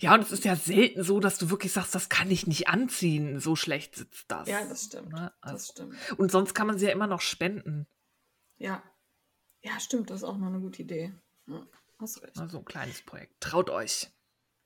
Ja, 0.00 0.14
und 0.14 0.20
es 0.20 0.32
ist 0.32 0.44
ja 0.44 0.56
selten 0.56 1.02
so, 1.02 1.20
dass 1.20 1.38
du 1.38 1.50
wirklich 1.50 1.72
sagst, 1.72 1.94
das 1.94 2.08
kann 2.08 2.30
ich 2.30 2.46
nicht 2.46 2.68
anziehen. 2.68 3.40
So 3.40 3.56
schlecht 3.56 3.96
sitzt 3.96 4.30
das. 4.30 4.48
Ja, 4.48 4.64
das 4.66 4.84
stimmt. 4.84 5.12
Ne? 5.12 5.32
Also, 5.40 5.56
das 5.56 5.68
stimmt. 5.68 6.18
Und 6.18 6.30
sonst 6.30 6.54
kann 6.54 6.66
man 6.66 6.78
sie 6.78 6.86
ja 6.86 6.92
immer 6.92 7.06
noch 7.06 7.20
spenden. 7.20 7.86
Ja. 8.58 8.82
Ja, 9.62 9.78
stimmt. 9.80 10.10
Das 10.10 10.18
ist 10.18 10.24
auch 10.24 10.36
noch 10.36 10.48
eine 10.48 10.60
gute 10.60 10.82
Idee. 10.82 11.14
Ja, 11.46 11.66
hast 11.98 12.22
recht. 12.22 12.38
Also 12.38 12.58
ein 12.58 12.64
kleines 12.64 13.02
Projekt. 13.02 13.40
Traut 13.40 13.70
euch. 13.70 14.08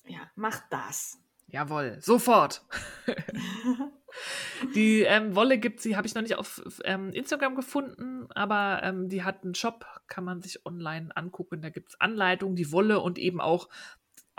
Ja, 0.07 0.31
macht 0.35 0.65
das. 0.71 1.19
Jawohl, 1.53 1.99
sofort. 2.01 2.65
die 4.75 5.03
ähm, 5.03 5.35
Wolle 5.35 5.59
gibt 5.59 5.81
sie, 5.81 5.97
habe 5.97 6.07
ich 6.07 6.15
noch 6.15 6.23
nicht 6.23 6.37
auf 6.37 6.63
ähm, 6.85 7.11
Instagram 7.11 7.57
gefunden, 7.57 8.29
aber 8.31 8.83
ähm, 8.85 9.09
die 9.09 9.25
hat 9.25 9.43
einen 9.43 9.57
Shop, 9.57 9.85
kann 10.07 10.23
man 10.23 10.43
sich 10.43 10.65
online 10.65 11.11
angucken. 11.17 11.61
Da 11.61 11.71
gibt 11.71 11.91
es 11.91 12.01
Anleitungen, 12.01 12.55
die 12.55 12.71
Wolle 12.71 13.01
und 13.01 13.19
eben 13.19 13.41
auch 13.41 13.69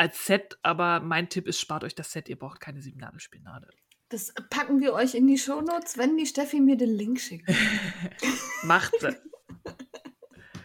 als 0.01 0.25
Set, 0.25 0.57
aber 0.63 0.99
mein 0.99 1.29
Tipp 1.29 1.47
ist, 1.47 1.59
spart 1.59 1.83
euch 1.83 1.93
das 1.93 2.11
Set, 2.11 2.27
ihr 2.27 2.35
braucht 2.35 2.59
keine 2.59 2.81
sieben 2.81 2.99
Nadelspinade. 2.99 3.69
Das 4.09 4.33
packen 4.49 4.81
wir 4.81 4.93
euch 4.93 5.13
in 5.13 5.27
die 5.27 5.37
Shownotes, 5.37 5.95
wenn 5.95 6.17
die 6.17 6.25
Steffi 6.25 6.59
mir 6.59 6.75
den 6.75 6.89
Link 6.89 7.21
schickt. 7.21 7.47
Macht 8.63 8.93
sie. 8.99 9.15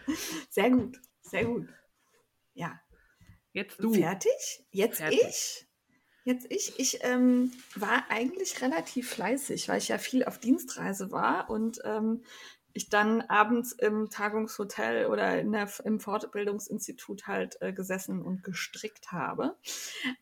Sehr 0.49 0.71
gut, 0.71 0.99
sehr 1.21 1.45
gut. 1.45 1.67
Ja. 2.53 2.79
Jetzt 3.51 3.77
du. 3.83 3.93
Fertig? 3.93 4.65
Jetzt 4.71 4.97
Fertig. 4.97 5.19
ich? 5.21 5.67
Jetzt 6.23 6.47
ich. 6.49 6.79
Ich 6.79 7.03
ähm, 7.03 7.51
war 7.75 8.05
eigentlich 8.09 8.61
relativ 8.61 9.11
fleißig, 9.11 9.67
weil 9.67 9.77
ich 9.77 9.89
ja 9.89 9.99
viel 9.99 10.23
auf 10.23 10.39
Dienstreise 10.39 11.11
war 11.11 11.49
und 11.49 11.79
ähm, 11.83 12.23
ich 12.77 12.89
dann 12.89 13.21
abends 13.21 13.71
im 13.73 14.09
Tagungshotel 14.09 15.07
oder 15.07 15.43
der, 15.43 15.69
im 15.83 15.99
Fortbildungsinstitut 15.99 17.27
halt 17.27 17.57
äh, 17.61 17.73
gesessen 17.73 18.21
und 18.21 18.43
gestrickt 18.43 19.11
habe. 19.11 19.55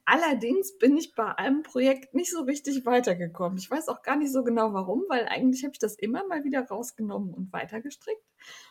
Allerdings 0.06 0.78
bin 0.78 0.98
ich 0.98 1.16
bei 1.16 1.38
einem 1.38 1.64
Projekt 1.64 2.16
nicht 2.16 2.32
so 2.32 2.42
richtig 2.42 2.86
weitergekommen. 2.86 3.58
Ich 3.58 3.70
weiß 3.70 3.88
auch 3.90 4.02
gar 4.02 4.16
nicht 4.16 4.32
so 4.32 4.44
genau 4.44 4.74
warum, 4.74 5.04
weil 5.08 5.28
eigentlich 5.28 5.64
habe 5.64 5.74
ich 5.74 5.80
das 5.80 5.96
immer 5.96 6.26
mal 6.28 6.44
wieder 6.44 6.68
rausgenommen 6.68 7.34
und 7.34 7.54
weitergestrickt. 7.54 8.24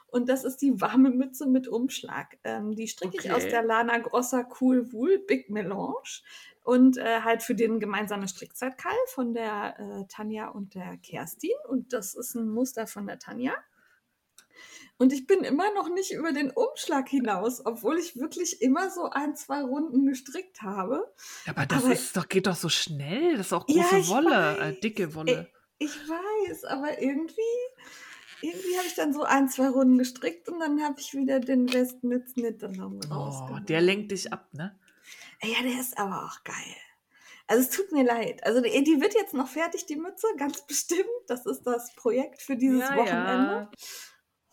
Und 0.06 0.28
das 0.28 0.44
ist 0.44 0.62
die 0.62 0.80
warme 0.80 1.10
Mütze 1.10 1.46
mit 1.46 1.66
Umschlag. 1.66 2.38
Ähm, 2.44 2.74
die 2.74 2.88
stricke 2.88 3.18
okay. 3.18 3.28
ich 3.28 3.32
aus 3.32 3.48
der 3.48 3.62
Lana 3.62 3.98
Grossa 3.98 4.46
Cool 4.60 4.92
Wool 4.92 5.18
Big 5.18 5.50
Melange 5.50 6.22
und 6.62 6.96
äh, 6.96 7.20
halt 7.20 7.42
für 7.42 7.54
den 7.54 7.78
gemeinsamen 7.78 8.26
Strickzeitkall 8.26 8.96
von 9.08 9.34
der 9.34 9.78
äh, 9.78 10.04
Tanja 10.08 10.48
und 10.48 10.74
der 10.74 10.96
Kerstin. 10.96 11.50
Und 11.68 11.92
das 11.92 12.14
ist 12.14 12.34
ein 12.34 12.48
Muster 12.48 12.86
von 12.86 13.06
der 13.06 13.18
Tanja. 13.18 13.54
Und 14.96 15.12
ich 15.12 15.26
bin 15.26 15.40
immer 15.40 15.72
noch 15.74 15.88
nicht 15.88 16.12
über 16.12 16.32
den 16.32 16.50
Umschlag 16.50 17.08
hinaus, 17.08 17.66
obwohl 17.66 17.98
ich 17.98 18.16
wirklich 18.16 18.62
immer 18.62 18.90
so 18.90 19.10
ein, 19.10 19.34
zwei 19.34 19.62
Runden 19.62 20.06
gestrickt 20.06 20.62
habe. 20.62 21.12
Aber 21.46 21.66
das 21.66 21.84
aber, 21.84 21.92
ist 21.92 22.16
doch, 22.16 22.28
geht 22.28 22.46
doch 22.46 22.54
so 22.54 22.68
schnell. 22.68 23.36
Das 23.36 23.46
ist 23.46 23.52
auch 23.52 23.66
große 23.66 23.96
ja, 23.98 24.08
Wolle, 24.08 24.58
äh, 24.58 24.80
dicke 24.80 25.14
Wolle. 25.14 25.50
Ich, 25.78 25.90
ich, 25.90 26.08
weiß, 26.08 26.64
aber 26.64 27.02
irgendwie, 27.02 27.42
irgendwie 28.40 28.76
habe 28.76 28.86
ich 28.86 28.94
dann 28.94 29.12
so 29.12 29.24
ein, 29.24 29.48
zwei 29.48 29.68
Runden 29.68 29.98
gestrickt 29.98 30.48
und 30.48 30.60
dann 30.60 30.80
habe 30.80 31.00
ich 31.00 31.12
wieder 31.12 31.40
den 31.40 31.68
Rest 31.68 32.04
mit 32.04 32.32
Knitterraum 32.32 33.00
Oh, 33.10 33.58
der 33.68 33.80
lenkt 33.80 34.12
dich 34.12 34.32
ab, 34.32 34.48
ne? 34.52 34.78
Ja, 35.42 35.60
der 35.62 35.80
ist 35.80 35.98
aber 35.98 36.24
auch 36.24 36.44
geil. 36.44 36.76
Also 37.48 37.64
es 37.64 37.70
tut 37.70 37.90
mir 37.90 38.04
leid. 38.04 38.46
Also 38.46 38.62
die, 38.62 38.84
die, 38.84 39.00
wird 39.00 39.14
jetzt 39.14 39.34
noch 39.34 39.48
fertig, 39.48 39.86
die 39.86 39.96
Mütze, 39.96 40.28
ganz 40.38 40.64
bestimmt. 40.66 41.04
Das 41.26 41.44
ist 41.44 41.64
das 41.64 41.94
Projekt 41.96 42.40
für 42.40 42.56
dieses 42.56 42.80
ja, 42.80 42.96
Wochenende. 42.96 43.68
Ja 43.70 43.70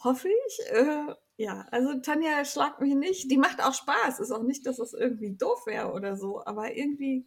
hoffe 0.04 0.30
ich. 0.48 0.60
Äh, 0.72 1.16
ja, 1.38 1.66
also 1.72 2.00
Tanja 2.02 2.46
schlagt 2.46 2.82
mich 2.82 2.96
nicht. 2.96 3.32
Die 3.32 3.38
macht 3.38 3.64
auch 3.64 3.74
Spaß. 3.74 4.20
Ist 4.20 4.32
auch 4.32 4.44
nicht, 4.44 4.66
dass 4.66 4.78
das 4.78 4.94
irgendwie 4.94 5.36
doof 5.36 5.66
wäre 5.66 5.92
oder 5.92 6.16
so, 6.16 6.46
aber 6.46 6.76
irgendwie 6.76 7.26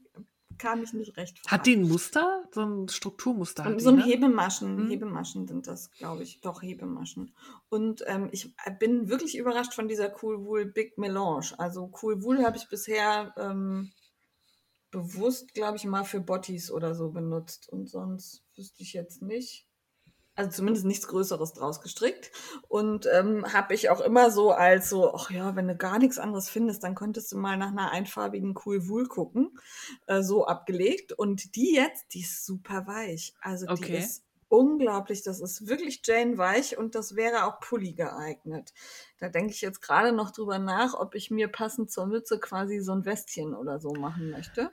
kam 0.59 0.83
ich 0.83 0.93
nicht 0.93 1.17
recht. 1.17 1.41
Vor. 1.41 1.51
Hat 1.51 1.67
die 1.67 1.77
ein 1.77 1.89
Muster? 1.89 2.45
So 2.53 2.63
ein 2.63 2.89
Strukturmuster? 2.89 3.67
Und 3.67 3.81
so 3.81 3.91
ein 3.91 3.97
ne? 3.97 4.05
Hebemaschen. 4.05 4.85
Mhm. 4.85 4.89
Hebemaschen 4.89 5.49
sind 5.49 5.67
das, 5.67 5.91
glaube 5.93 6.23
ich. 6.23 6.41
Doch, 6.41 6.63
Hebemaschen. 6.63 7.35
Und 7.69 8.05
ähm, 8.07 8.29
ich 8.33 8.55
bin 8.79 9.09
wirklich 9.09 9.37
überrascht 9.37 9.75
von 9.75 9.89
dieser 9.89 10.15
Cool 10.23 10.45
Wool 10.45 10.67
Big 10.67 10.97
Melange. 10.99 11.53
Also 11.59 11.91
Cool 12.03 12.23
Wool 12.23 12.45
habe 12.45 12.57
ich 12.57 12.69
bisher 12.69 13.35
ähm, 13.37 13.93
bewusst, 14.91 15.55
glaube 15.55 15.77
ich, 15.77 15.85
mal 15.85 16.05
für 16.05 16.21
Bottis 16.21 16.71
oder 16.71 16.95
so 16.95 17.11
benutzt. 17.11 17.69
Und 17.69 17.89
sonst 17.89 18.45
wüsste 18.55 18.83
ich 18.83 18.93
jetzt 18.93 19.23
nicht 19.23 19.67
also 20.37 20.51
zumindest 20.51 20.85
nichts 20.85 21.07
Größeres 21.07 21.53
draus 21.53 21.81
gestrickt. 21.81 22.31
Und 22.69 23.07
ähm, 23.13 23.53
habe 23.53 23.75
ich 23.75 23.91
auch 23.91 24.01
immer 24.01 24.31
so 24.31 24.51
als 24.51 24.91
so, 24.91 25.15
ach 25.15 25.31
ja, 25.31 25.55
wenn 25.57 25.69
du 25.69 25.77
gar 25.77 25.99
nichts 25.99 26.19
anderes 26.19 26.49
findest, 26.49 26.83
dann 26.83 26.95
könntest 26.95 27.31
du 27.33 27.39
mal 27.39 27.57
nach 27.57 27.71
einer 27.71 27.93
einfarbigen 27.93 28.55
Cool 28.65 28.89
Wool 28.89 29.07
gucken. 29.07 29.59
Äh, 30.07 30.23
so 30.23 30.47
abgelegt. 30.47 31.13
Und 31.13 31.55
die 31.55 31.75
jetzt, 31.75 32.15
die 32.15 32.21
ist 32.21 32.45
super 32.45 32.87
weich. 32.87 33.35
Also 33.41 33.69
okay. 33.69 33.85
die 33.87 33.97
ist 33.99 34.25
unglaublich. 34.49 35.23
Das 35.23 35.41
ist 35.41 35.69
wirklich 35.69 36.03
Jane 36.05 36.37
weich 36.39 36.77
und 36.79 36.95
das 36.95 37.15
wäre 37.15 37.45
auch 37.45 37.61
Pulli 37.61 37.93
geeignet. 37.93 38.73
Da 39.19 39.29
denke 39.29 39.53
ich 39.53 39.61
jetzt 39.61 39.83
gerade 39.83 40.13
noch 40.13 40.31
drüber 40.31 40.59
nach, 40.59 40.95
ob 40.95 41.15
ich 41.15 41.31
mir 41.31 41.49
passend 41.49 41.91
zur 41.91 42.07
Mütze 42.07 42.39
quasi 42.39 42.81
so 42.81 42.93
ein 42.93 43.05
Westchen 43.05 43.55
oder 43.55 43.79
so 43.79 43.93
machen 43.93 44.31
möchte. 44.31 44.71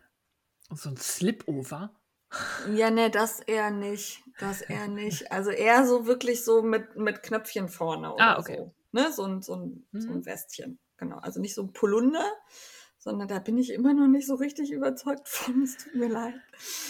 So 0.73 0.89
ein 0.89 0.97
Slipover? 0.97 1.93
Ja, 2.73 2.91
ne, 2.91 3.09
das 3.09 3.39
eher 3.41 3.71
nicht. 3.71 4.23
Das 4.39 4.61
eher 4.61 4.87
nicht. 4.87 5.31
Also 5.31 5.51
eher 5.51 5.85
so 5.85 6.05
wirklich 6.05 6.43
so 6.43 6.61
mit, 6.61 6.95
mit 6.95 7.23
Knöpfchen 7.23 7.69
vorne 7.69 8.07
ah, 8.07 8.13
oder 8.13 8.37
ah, 8.37 8.39
okay. 8.39 8.57
so. 8.57 8.73
Ne? 8.91 9.11
So, 9.11 9.23
ein, 9.25 9.41
so, 9.41 9.55
ein, 9.55 9.85
mhm. 9.91 10.01
so 10.01 10.09
ein. 10.11 10.25
Westchen. 10.25 10.79
Genau. 10.97 11.17
Also 11.17 11.39
nicht 11.39 11.55
so 11.55 11.63
ein 11.63 11.73
Polunder, 11.73 12.25
sondern 12.97 13.27
da 13.27 13.39
bin 13.39 13.57
ich 13.57 13.71
immer 13.71 13.93
noch 13.93 14.07
nicht 14.07 14.27
so 14.27 14.35
richtig 14.35 14.71
überzeugt 14.71 15.27
von. 15.27 15.63
Es 15.63 15.77
tut 15.77 15.95
mir 15.95 16.09
leid. 16.09 16.35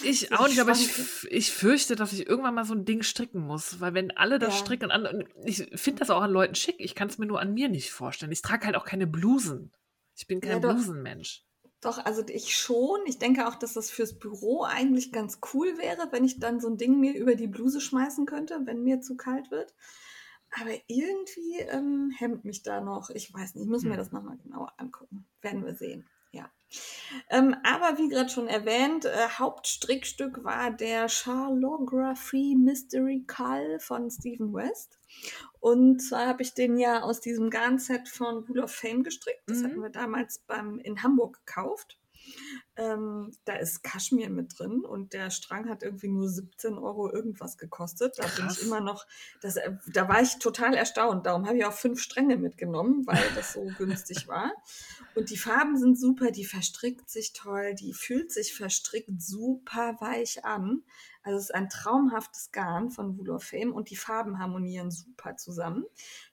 Ich 0.04 0.32
auch 0.34 0.48
nicht, 0.48 0.60
aber 0.60 0.74
ich, 0.74 1.26
ich 1.30 1.52
fürchte, 1.52 1.96
dass 1.96 2.14
ich 2.14 2.28
irgendwann 2.28 2.56
mal 2.56 2.66
so 2.66 2.74
ein 2.74 2.86
Ding 2.86 3.04
stricken 3.04 3.42
muss. 3.42 3.80
Weil 3.80 3.94
wenn 3.94 4.12
alle 4.12 4.38
das 4.38 4.54
ja. 4.56 4.60
stricken, 4.60 4.92
und 4.92 5.26
ich 5.44 5.70
finde 5.76 6.00
das 6.00 6.10
auch 6.10 6.22
an 6.22 6.32
Leuten 6.32 6.56
schick, 6.56 6.76
ich 6.80 6.96
kann 6.96 7.08
es 7.08 7.18
mir 7.18 7.26
nur 7.26 7.40
an 7.40 7.54
mir 7.54 7.70
nicht 7.70 7.92
vorstellen. 7.92 8.32
Ich 8.32 8.42
trage 8.42 8.66
halt 8.66 8.76
auch 8.76 8.86
keine 8.86 9.08
Blusen. 9.08 9.72
Ich 10.16 10.28
bin 10.28 10.42
kein 10.42 10.62
ja, 10.62 10.72
Blusenmensch. 10.72 11.44
Doch, 11.82 12.06
also 12.06 12.24
ich 12.28 12.56
schon. 12.56 13.00
Ich 13.06 13.18
denke 13.18 13.48
auch, 13.48 13.56
dass 13.56 13.74
das 13.74 13.90
fürs 13.90 14.18
Büro 14.18 14.64
eigentlich 14.64 15.12
ganz 15.12 15.40
cool 15.54 15.78
wäre, 15.80 16.12
wenn 16.12 16.24
ich 16.24 16.40
dann 16.40 16.60
so 16.60 16.70
ein 16.70 16.78
Ding 16.78 17.00
mir 17.00 17.16
über 17.16 17.36
die 17.36 17.48
Bluse 17.48 17.82
schmeißen 17.82 18.28
könnte, 18.28 18.62
wenn 18.66 18.84
mir 18.84 19.02
zu 19.02 19.18
kalt 19.18 19.50
wird. 19.50 19.74
Aber 20.52 20.72
irgendwie 20.88 21.60
ähm, 21.60 22.12
hemmt 22.16 22.46
mich 22.46 22.62
da 22.62 22.82
noch. 22.82 23.10
Ich 23.10 23.34
weiß 23.34 23.56
nicht, 23.56 23.64
ich 23.64 23.70
muss 23.70 23.84
hm. 23.84 23.90
mir 23.90 23.98
das 23.98 24.12
nochmal 24.12 24.38
genauer 24.38 24.74
angucken. 24.78 25.26
Werden 25.42 25.66
wir 25.66 25.76
sehen. 25.76 26.08
Ja. 26.34 26.50
Ähm, 27.30 27.56
aber 27.64 27.98
wie 27.98 28.10
gerade 28.10 28.30
schon 28.30 28.48
erwähnt, 28.48 29.06
äh, 29.06 29.28
Hauptstrickstück 29.38 30.44
war 30.44 30.72
der 30.72 31.10
Charlography 31.10 32.56
Mystery 32.58 33.24
Call 33.26 33.80
von 33.80 34.10
Stephen 34.10 34.54
West. 34.54 35.01
Und 35.60 36.00
zwar 36.00 36.28
habe 36.28 36.42
ich 36.42 36.54
den 36.54 36.78
ja 36.78 37.04
aus 37.04 37.22
diesem 37.22 37.50
Garnset 37.50 38.10
von 38.10 38.46
Rule 38.46 38.64
of 38.64 38.72
Fame 38.72 39.04
gestrickt. 39.04 39.44
Das 39.48 39.60
mhm. 39.60 39.66
hatten 39.66 39.82
wir 39.82 39.90
damals 39.90 40.40
beim, 40.40 40.80
in 40.80 41.04
Hamburg 41.04 41.46
gekauft. 41.46 42.00
Ähm, 42.78 43.32
da 43.46 43.54
ist 43.54 43.84
Kaschmir 43.84 44.30
mit 44.30 44.58
drin 44.58 44.86
und 44.86 45.14
der 45.14 45.30
Strang 45.30 45.70
hat 45.70 45.84
irgendwie 45.84 46.08
nur 46.08 46.30
17 46.30 46.78
Euro 46.78 47.12
irgendwas 47.12 47.58
gekostet. 47.58 48.18
Da 48.18 48.24
Krass. 48.24 48.36
bin 48.36 48.48
ich 48.50 48.62
immer 48.64 48.80
noch, 48.80 49.06
das, 49.42 49.58
äh, 49.58 49.74
da 49.88 50.08
war 50.08 50.22
ich 50.22 50.40
total 50.40 50.74
erstaunt. 50.74 51.26
Darum 51.26 51.46
habe 51.46 51.58
ich 51.58 51.66
auch 51.66 51.74
fünf 51.74 52.02
Stränge 52.02 52.38
mitgenommen, 52.38 53.06
weil 53.06 53.24
das 53.36 53.54
so 53.54 53.66
günstig 53.78 54.28
war. 54.28 54.52
Und 55.16 55.30
die 55.30 55.38
Farben 55.38 55.78
sind 55.78 56.00
super, 56.00 56.32
die 56.32 56.46
verstrickt 56.46 57.10
sich 57.10 57.34
toll, 57.34 57.76
die 57.76 57.94
fühlt 57.94 58.32
sich 58.32 58.56
verstrickt 58.56 59.22
super 59.22 59.98
weich 60.00 60.46
an. 60.46 60.84
Also 61.24 61.38
es 61.38 61.44
ist 61.46 61.56
ein 61.56 61.70
traumhaftes 61.70 62.52
Garn 62.52 62.90
von 62.90 63.18
Wool 63.18 63.32
of 63.32 63.44
Fame 63.44 63.74
und 63.74 63.90
die 63.90 63.96
Farben 63.96 64.40
harmonieren 64.40 64.92
super 64.92 65.38
zusammen. 65.38 65.86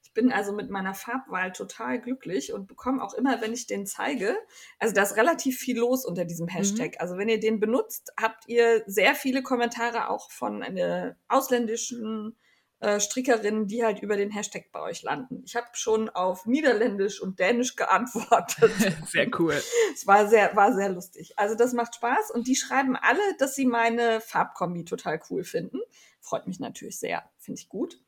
Ich 0.03 0.15
bin 0.15 0.33
also 0.33 0.53
mit 0.53 0.71
meiner 0.71 0.95
Farbwahl 0.95 1.53
total 1.53 2.01
glücklich 2.01 2.53
und 2.53 2.67
bekomme 2.67 3.03
auch 3.03 3.15
immer, 3.15 3.41
wenn 3.41 3.53
ich 3.53 3.67
den 3.67 3.87
zeige, 3.87 4.37
also 4.79 4.95
da 4.95 5.03
ist 5.03 5.17
relativ 5.17 5.59
viel 5.59 5.79
los 5.79 6.05
unter 6.07 6.25
diesem 6.25 6.47
mhm. 6.47 6.51
Hashtag. 6.51 6.93
Mhm. 6.93 7.01
Also 7.01 7.19
wenn 7.19 7.29
ihr 7.29 7.41
den 7.41 7.61
benutzt, 7.61 8.13
habt 8.21 8.49
ihr 8.49 8.83
sehr 8.87 9.15
viele 9.15 9.43
Kommentare 9.43 10.09
auch 10.09 10.31
von 10.31 10.63
äh, 10.63 11.15
ausländischen 11.29 12.37
äh, 12.81 13.01
Strickerinnen, 13.01 13.67
die 13.67 13.85
halt 13.85 14.01
über 14.01 14.17
den 14.17 14.31
Hashtag 14.31 14.71
bei 14.71 14.81
euch 14.81 15.03
landen. 15.03 15.43
Ich 15.45 15.57
habe 15.57 15.67
schon 15.73 16.09
auf 16.09 16.47
Niederländisch 16.47 17.21
und 17.21 17.39
Dänisch 17.39 17.75
geantwortet. 17.75 18.73
sehr 19.07 19.29
cool. 19.39 19.61
Es 19.93 20.07
war 20.07 20.29
sehr, 20.29 20.55
war 20.55 20.73
sehr 20.75 20.89
lustig. 20.91 21.33
Also 21.37 21.55
das 21.55 21.73
macht 21.73 21.97
Spaß 21.97 22.31
und 22.31 22.47
die 22.47 22.57
schreiben 22.57 22.97
alle, 22.97 23.21
dass 23.39 23.55
sie 23.55 23.67
meine 23.67 24.21
Farbkombi 24.21 24.85
total 24.85 25.21
cool 25.29 25.45
finden. 25.45 25.81
Freut 26.21 26.47
mich 26.47 26.61
natürlich 26.61 26.99
sehr, 26.99 27.29
finde 27.39 27.61
ich 27.61 27.69
gut. 27.69 28.01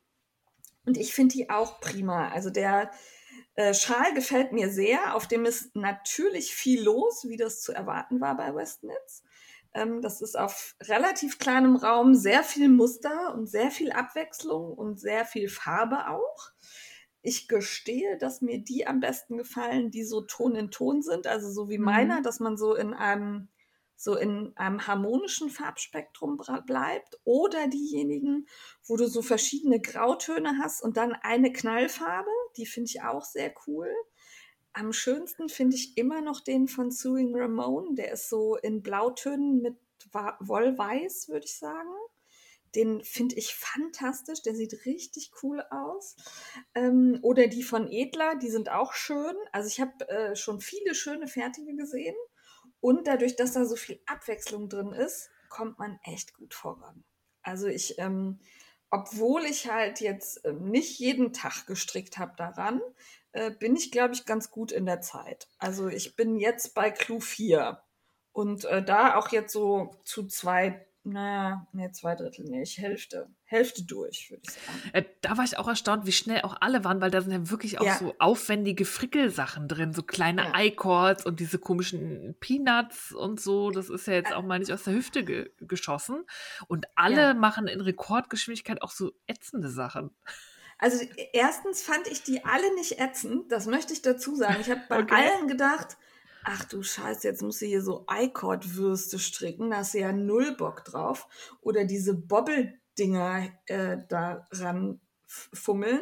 Und 0.85 0.97
ich 0.97 1.13
finde 1.13 1.33
die 1.33 1.49
auch 1.49 1.79
prima. 1.79 2.29
Also 2.29 2.49
der 2.49 2.91
äh, 3.55 3.73
Schal 3.73 4.13
gefällt 4.13 4.51
mir 4.51 4.69
sehr. 4.69 5.15
Auf 5.15 5.27
dem 5.27 5.45
ist 5.45 5.75
natürlich 5.75 6.55
viel 6.55 6.81
los, 6.81 7.25
wie 7.27 7.37
das 7.37 7.61
zu 7.61 7.73
erwarten 7.73 8.21
war 8.21 8.37
bei 8.37 8.55
Westnitz. 8.55 9.23
Ähm, 9.73 10.01
das 10.01 10.21
ist 10.21 10.37
auf 10.37 10.75
relativ 10.83 11.39
kleinem 11.39 11.75
Raum 11.75 12.15
sehr 12.15 12.43
viel 12.43 12.69
Muster 12.69 13.33
und 13.33 13.47
sehr 13.47 13.71
viel 13.71 13.91
Abwechslung 13.91 14.73
und 14.73 14.99
sehr 14.99 15.25
viel 15.25 15.49
Farbe 15.49 16.09
auch. 16.09 16.51
Ich 17.21 17.47
gestehe, 17.47 18.17
dass 18.17 18.41
mir 18.41 18.59
die 18.59 18.87
am 18.87 18.99
besten 18.99 19.37
gefallen, 19.37 19.91
die 19.91 20.03
so 20.03 20.21
Ton 20.21 20.55
in 20.55 20.71
Ton 20.71 21.01
sind, 21.01 21.27
also 21.27 21.51
so 21.51 21.69
wie 21.69 21.77
mhm. 21.77 21.85
meiner, 21.85 22.21
dass 22.21 22.39
man 22.39 22.57
so 22.57 22.75
in 22.75 22.93
einem 22.93 23.49
so 24.01 24.15
in 24.15 24.51
einem 24.55 24.87
harmonischen 24.87 25.51
Farbspektrum 25.51 26.41
bleibt 26.65 27.19
oder 27.23 27.67
diejenigen, 27.67 28.47
wo 28.87 28.97
du 28.97 29.05
so 29.05 29.21
verschiedene 29.21 29.79
Grautöne 29.79 30.57
hast 30.59 30.81
und 30.81 30.97
dann 30.97 31.13
eine 31.13 31.53
Knallfarbe, 31.53 32.31
die 32.57 32.65
finde 32.65 32.89
ich 32.89 33.03
auch 33.03 33.23
sehr 33.23 33.53
cool. 33.67 33.93
Am 34.73 34.93
schönsten 34.93 35.49
finde 35.49 35.75
ich 35.75 35.97
immer 35.97 36.21
noch 36.21 36.41
den 36.41 36.67
von 36.67 36.91
Suing 36.91 37.35
Ramone. 37.35 37.95
Der 37.95 38.11
ist 38.11 38.29
so 38.29 38.55
in 38.55 38.81
Blautönen 38.81 39.61
mit 39.61 39.77
Wollweiß, 40.13 41.29
würde 41.29 41.45
ich 41.45 41.57
sagen. 41.57 41.89
Den 42.73 43.03
finde 43.03 43.35
ich 43.35 43.53
fantastisch. 43.53 44.41
Der 44.43 44.55
sieht 44.55 44.85
richtig 44.85 45.31
cool 45.43 45.61
aus. 45.69 46.15
Ähm, 46.73 47.19
oder 47.21 47.47
die 47.47 47.63
von 47.63 47.91
Edler, 47.91 48.35
die 48.35 48.49
sind 48.49 48.69
auch 48.69 48.93
schön. 48.93 49.35
Also 49.51 49.67
ich 49.67 49.81
habe 49.81 50.07
äh, 50.07 50.35
schon 50.35 50.61
viele 50.61 50.95
schöne 50.95 51.27
fertige 51.27 51.75
gesehen. 51.75 52.15
Und 52.79 53.07
dadurch, 53.07 53.35
dass 53.35 53.53
da 53.53 53.65
so 53.65 53.75
viel 53.75 54.01
Abwechslung 54.05 54.69
drin 54.69 54.93
ist, 54.93 55.29
kommt 55.49 55.79
man 55.79 55.99
echt 56.03 56.33
gut 56.33 56.53
voran. 56.53 57.03
Also 57.43 57.67
ich, 57.67 57.99
ähm, 57.99 58.39
obwohl 58.89 59.45
ich 59.45 59.69
halt 59.69 59.99
jetzt 60.01 60.41
ähm, 60.45 60.69
nicht 60.69 60.99
jeden 60.99 61.33
Tag 61.33 61.65
gestrickt 61.67 62.17
habe 62.17 62.33
daran, 62.37 62.81
äh, 63.33 63.51
bin 63.51 63.75
ich, 63.75 63.91
glaube 63.91 64.13
ich, 64.13 64.25
ganz 64.25 64.51
gut 64.51 64.71
in 64.71 64.85
der 64.85 65.01
Zeit. 65.01 65.47
Also 65.57 65.87
ich 65.87 66.15
bin 66.15 66.37
jetzt 66.37 66.73
bei 66.73 66.91
Clou 66.91 67.19
4 67.19 67.81
und 68.31 68.65
äh, 68.65 68.83
da 68.83 69.15
auch 69.15 69.29
jetzt 69.29 69.53
so 69.53 69.95
zu 70.03 70.27
zwei 70.27 70.85
naja, 71.03 71.67
nee, 71.73 71.89
zwei 71.91 72.13
Drittel 72.13 72.45
nicht, 72.45 72.77
Hälfte. 72.77 73.27
Hälfte 73.43 73.83
durch, 73.83 74.29
würde 74.29 74.43
ich 74.45 74.51
sagen. 74.51 74.89
Äh, 74.93 75.03
da 75.21 75.35
war 75.35 75.43
ich 75.43 75.57
auch 75.57 75.67
erstaunt, 75.67 76.05
wie 76.05 76.11
schnell 76.11 76.41
auch 76.41 76.55
alle 76.61 76.83
waren, 76.83 77.01
weil 77.01 77.09
da 77.09 77.21
sind 77.21 77.31
ja 77.31 77.49
wirklich 77.49 77.79
auch 77.79 77.85
ja. 77.85 77.97
so 77.97 78.13
aufwendige 78.19 78.85
Frickelsachen 78.85 79.67
drin, 79.67 79.93
so 79.93 80.03
kleine 80.03 80.43
ja. 80.43 80.59
I-Chords 80.59 81.25
und 81.25 81.39
diese 81.39 81.57
komischen 81.57 82.35
Peanuts 82.39 83.13
und 83.13 83.41
so. 83.41 83.71
Das 83.71 83.89
ist 83.89 84.05
ja 84.05 84.13
jetzt 84.13 84.31
auch 84.31 84.43
mal 84.43 84.59
nicht 84.59 84.71
aus 84.71 84.83
der 84.83 84.93
Hüfte 84.93 85.25
ge 85.25 85.49
geschossen. 85.59 86.23
Und 86.67 86.85
alle 86.95 87.21
ja. 87.21 87.33
machen 87.33 87.67
in 87.67 87.81
Rekordgeschwindigkeit 87.81 88.83
auch 88.83 88.91
so 88.91 89.11
ätzende 89.25 89.69
Sachen. 89.69 90.11
Also 90.81 91.05
erstens 91.31 91.83
fand 91.83 92.07
ich 92.07 92.23
die 92.23 92.43
alle 92.43 92.73
nicht 92.73 92.99
ätzend, 92.99 93.51
das 93.51 93.67
möchte 93.67 93.93
ich 93.93 94.01
dazu 94.01 94.35
sagen. 94.35 94.57
Ich 94.61 94.69
habe 94.71 94.81
bei 94.89 94.99
okay. 95.03 95.13
allen 95.13 95.47
gedacht, 95.47 95.95
ach 96.43 96.65
du 96.65 96.81
Scheiße, 96.81 97.27
jetzt 97.27 97.43
muss 97.43 97.59
sie 97.59 97.67
hier 97.67 97.83
so 97.83 98.07
I-Cord-Würste 98.11 99.19
stricken, 99.19 99.69
da 99.69 99.77
hast 99.77 99.93
du 99.93 99.99
ja 99.99 100.11
null 100.11 100.55
Bock 100.57 100.83
drauf. 100.83 101.27
Oder 101.61 101.85
diese 101.85 102.15
Bobbel-Dinger 102.15 103.49
äh, 103.67 103.97
daran 104.09 104.99
fummeln. 105.27 106.01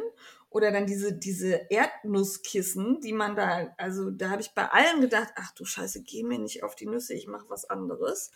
Oder 0.49 0.71
dann 0.71 0.87
diese, 0.87 1.13
diese 1.13 1.67
Erdnusskissen, 1.69 3.01
die 3.01 3.13
man 3.13 3.35
da, 3.35 3.75
also 3.77 4.09
da 4.09 4.29
habe 4.29 4.41
ich 4.41 4.55
bei 4.55 4.65
allen 4.71 5.01
gedacht, 5.01 5.33
ach 5.35 5.51
du 5.51 5.65
Scheiße, 5.65 6.03
geh 6.03 6.23
mir 6.23 6.39
nicht 6.39 6.63
auf 6.63 6.75
die 6.75 6.87
Nüsse, 6.87 7.13
ich 7.13 7.27
mache 7.27 7.49
was 7.49 7.69
anderes. 7.69 8.31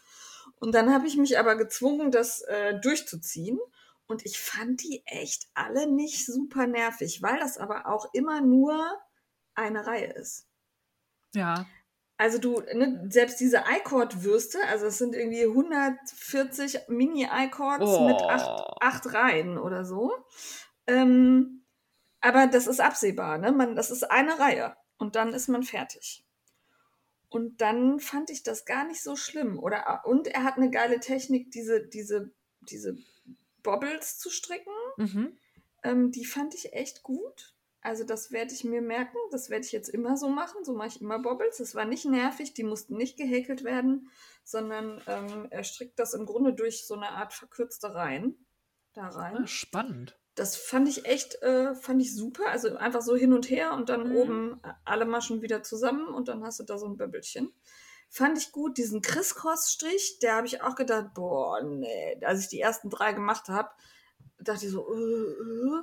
Und 0.59 0.75
dann 0.75 0.93
habe 0.93 1.07
ich 1.07 1.15
mich 1.15 1.39
aber 1.39 1.55
gezwungen, 1.55 2.11
das 2.11 2.41
äh, 2.41 2.79
durchzuziehen. 2.81 3.59
Und 4.07 4.25
ich 4.25 4.39
fand 4.39 4.83
die 4.83 5.03
echt 5.05 5.47
alle 5.53 5.91
nicht 5.91 6.25
super 6.25 6.67
nervig, 6.67 7.21
weil 7.21 7.39
das 7.39 7.57
aber 7.57 7.87
auch 7.87 8.13
immer 8.13 8.41
nur 8.41 8.85
eine 9.55 9.85
Reihe 9.85 10.13
ist. 10.13 10.47
Ja. 11.33 11.65
Also 12.17 12.37
du, 12.37 12.61
ne, 12.73 13.05
selbst 13.09 13.39
diese 13.39 13.63
iCord-Würste, 13.79 14.59
also 14.67 14.85
es 14.85 14.97
sind 14.97 15.15
irgendwie 15.15 15.43
140 15.43 16.87
Mini-iCords 16.87 17.85
oh. 17.85 18.07
mit 18.07 18.21
acht, 18.21 18.77
acht 18.81 19.13
Reihen 19.13 19.57
oder 19.57 19.83
so. 19.83 20.13
Ähm, 20.85 21.65
aber 22.21 22.47
das 22.47 22.67
ist 22.67 22.79
absehbar, 22.79 23.37
ne? 23.37 23.51
Man, 23.51 23.75
das 23.75 23.91
ist 23.91 24.09
eine 24.09 24.39
Reihe 24.39 24.75
und 24.97 25.15
dann 25.15 25.33
ist 25.33 25.49
man 25.49 25.63
fertig. 25.63 26.25
Und 27.29 27.61
dann 27.61 27.99
fand 27.99 28.29
ich 28.29 28.43
das 28.43 28.63
gar 28.63 28.85
nicht 28.85 29.01
so 29.01 29.15
schlimm. 29.15 29.57
Oder, 29.57 30.03
und 30.05 30.27
er 30.27 30.43
hat 30.43 30.57
eine 30.57 30.69
geile 30.69 30.99
Technik, 30.99 31.51
diese, 31.51 31.85
diese, 31.87 32.31
diese 32.61 32.95
Bobbles 33.63 34.19
zu 34.19 34.29
stricken. 34.29 34.73
Mhm. 34.97 35.37
Ähm, 35.83 36.11
die 36.11 36.25
fand 36.25 36.53
ich 36.53 36.73
echt 36.73 37.03
gut. 37.03 37.55
Also 37.81 38.05
das 38.05 38.31
werde 38.31 38.53
ich 38.53 38.63
mir 38.63 38.81
merken, 38.81 39.17
das 39.31 39.49
werde 39.49 39.65
ich 39.65 39.73
jetzt 39.73 39.89
immer 39.89 40.15
so 40.15 40.29
machen, 40.29 40.63
so 40.63 40.73
mache 40.73 40.87
ich 40.87 41.01
immer 41.01 41.19
Bobbles. 41.19 41.57
Das 41.57 41.75
war 41.75 41.83
nicht 41.83 42.05
nervig, 42.05 42.53
die 42.53 42.63
mussten 42.63 42.95
nicht 42.95 43.17
gehäkelt 43.17 43.65
werden, 43.65 44.09
sondern 44.45 45.01
ähm, 45.05 45.47
er 45.49 45.65
strickt 45.65 45.99
das 45.99 46.13
im 46.13 46.25
Grunde 46.25 46.53
durch 46.53 46.87
so 46.87 46.93
eine 46.93 47.09
Art 47.09 47.33
verkürzte 47.33 47.93
Reihen 47.93 48.45
da 48.93 49.09
rein. 49.09 49.37
Ah, 49.43 49.47
spannend. 49.47 50.17
Das 50.35 50.55
fand 50.55 50.87
ich 50.87 51.05
echt, 51.05 51.41
äh, 51.41 51.75
fand 51.75 52.01
ich 52.01 52.15
super. 52.15 52.47
Also 52.47 52.75
einfach 52.77 53.01
so 53.01 53.15
hin 53.15 53.33
und 53.33 53.49
her 53.49 53.73
und 53.73 53.89
dann 53.89 54.09
mhm. 54.09 54.15
oben 54.15 54.61
alle 54.85 55.05
Maschen 55.05 55.41
wieder 55.41 55.61
zusammen 55.61 56.07
und 56.07 56.29
dann 56.29 56.43
hast 56.43 56.59
du 56.59 56.63
da 56.63 56.77
so 56.77 56.87
ein 56.87 56.95
Böbbelchen. 56.95 57.53
Fand 58.15 58.37
ich 58.37 58.51
gut. 58.51 58.77
Diesen 58.77 59.01
Crisscross-Strich, 59.01 60.19
der 60.21 60.35
habe 60.35 60.45
ich 60.45 60.61
auch 60.61 60.75
gedacht, 60.75 61.15
boah, 61.15 61.63
nee. 61.63 62.15
Als 62.23 62.41
ich 62.41 62.47
die 62.47 62.61
ersten 62.61 62.91
drei 62.91 63.11
gemacht 63.11 63.49
habe, 63.49 63.69
dachte 64.37 64.67
ich 64.67 64.71
so, 64.71 64.87
äh, 64.93 64.97
äh. 64.97 65.81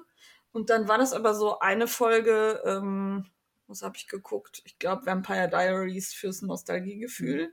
Und 0.52 0.70
dann 0.70 0.86
war 0.86 0.96
das 0.96 1.12
aber 1.12 1.34
so 1.34 1.58
eine 1.58 1.88
Folge, 1.88 2.62
ähm, 2.64 3.26
was 3.66 3.82
habe 3.82 3.96
ich 3.96 4.06
geguckt? 4.06 4.62
Ich 4.64 4.78
glaube 4.78 5.06
Vampire 5.06 5.48
Diaries 5.48 6.14
fürs 6.14 6.40
Nostalgiegefühl. 6.42 7.52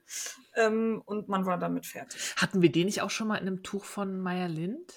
Ähm, 0.55 1.01
und 1.05 1.27
man 1.27 1.47
war 1.47 1.57
damit 1.57 1.87
fertig. 1.87 2.35
Hatten 2.35 2.61
wir 2.61 2.71
den 2.71 2.85
nicht 2.85 3.01
auch 3.01 3.09
schon 3.09 3.29
mal 3.29 3.37
in 3.37 3.47
einem 3.47 3.63
Tuch 3.63 3.83
von 3.83 4.21
Maya 4.21 4.45
Lind? 4.45 4.93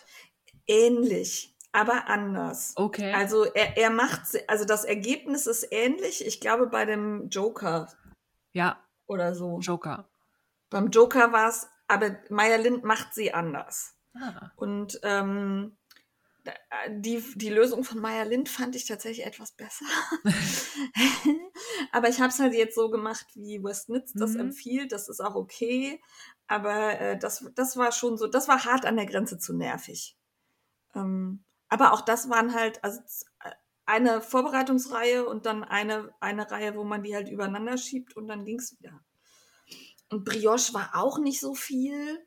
Ähnlich, 0.66 1.56
aber 1.72 2.06
anders. 2.06 2.74
Okay. 2.76 3.14
Also 3.14 3.44
er, 3.44 3.78
er 3.78 3.88
macht, 3.88 4.20
also 4.46 4.66
das 4.66 4.84
Ergebnis 4.84 5.46
ist 5.46 5.66
ähnlich. 5.70 6.26
Ich 6.26 6.38
glaube 6.38 6.66
bei 6.66 6.84
dem 6.84 7.30
Joker. 7.30 7.90
Ja. 8.52 8.78
Oder 9.10 9.34
so. 9.34 9.58
Joker. 9.58 10.08
Beim 10.70 10.88
Joker 10.90 11.32
war 11.32 11.48
es, 11.48 11.68
aber 11.88 12.16
Maya 12.28 12.54
Lind 12.58 12.84
macht 12.84 13.12
sie 13.12 13.34
anders. 13.34 13.96
Ah. 14.14 14.52
Und 14.54 15.00
ähm, 15.02 15.76
die, 16.88 17.20
die 17.34 17.48
Lösung 17.48 17.82
von 17.82 17.98
Maya 17.98 18.22
Lind 18.22 18.48
fand 18.48 18.76
ich 18.76 18.86
tatsächlich 18.86 19.26
etwas 19.26 19.50
besser. 19.50 19.84
aber 21.92 22.08
ich 22.08 22.20
habe 22.20 22.28
es 22.28 22.38
halt 22.38 22.54
jetzt 22.54 22.76
so 22.76 22.88
gemacht, 22.88 23.26
wie 23.34 23.64
Westnitz 23.64 24.12
das 24.14 24.34
mhm. 24.34 24.40
empfiehlt. 24.40 24.92
Das 24.92 25.08
ist 25.08 25.18
auch 25.18 25.34
okay. 25.34 26.00
Aber 26.46 27.00
äh, 27.00 27.18
das, 27.18 27.44
das 27.56 27.76
war 27.76 27.90
schon 27.90 28.16
so, 28.16 28.28
das 28.28 28.46
war 28.46 28.64
hart 28.64 28.86
an 28.86 28.94
der 28.94 29.06
Grenze 29.06 29.38
zu 29.38 29.56
nervig. 29.56 30.16
Ähm, 30.94 31.42
aber 31.68 31.94
auch 31.94 32.02
das 32.02 32.30
waren 32.30 32.54
halt, 32.54 32.84
also 32.84 33.00
eine 33.90 34.22
Vorbereitungsreihe 34.22 35.26
und 35.26 35.46
dann 35.46 35.64
eine, 35.64 36.14
eine 36.20 36.48
Reihe, 36.50 36.76
wo 36.76 36.84
man 36.84 37.02
die 37.02 37.14
halt 37.14 37.28
übereinander 37.28 37.76
schiebt 37.76 38.16
und 38.16 38.28
dann 38.28 38.44
ging 38.44 38.58
es 38.58 38.78
wieder. 38.78 39.00
Und 40.10 40.24
Brioche 40.24 40.72
war 40.74 40.90
auch 40.94 41.18
nicht 41.18 41.40
so 41.40 41.54
viel. 41.54 42.24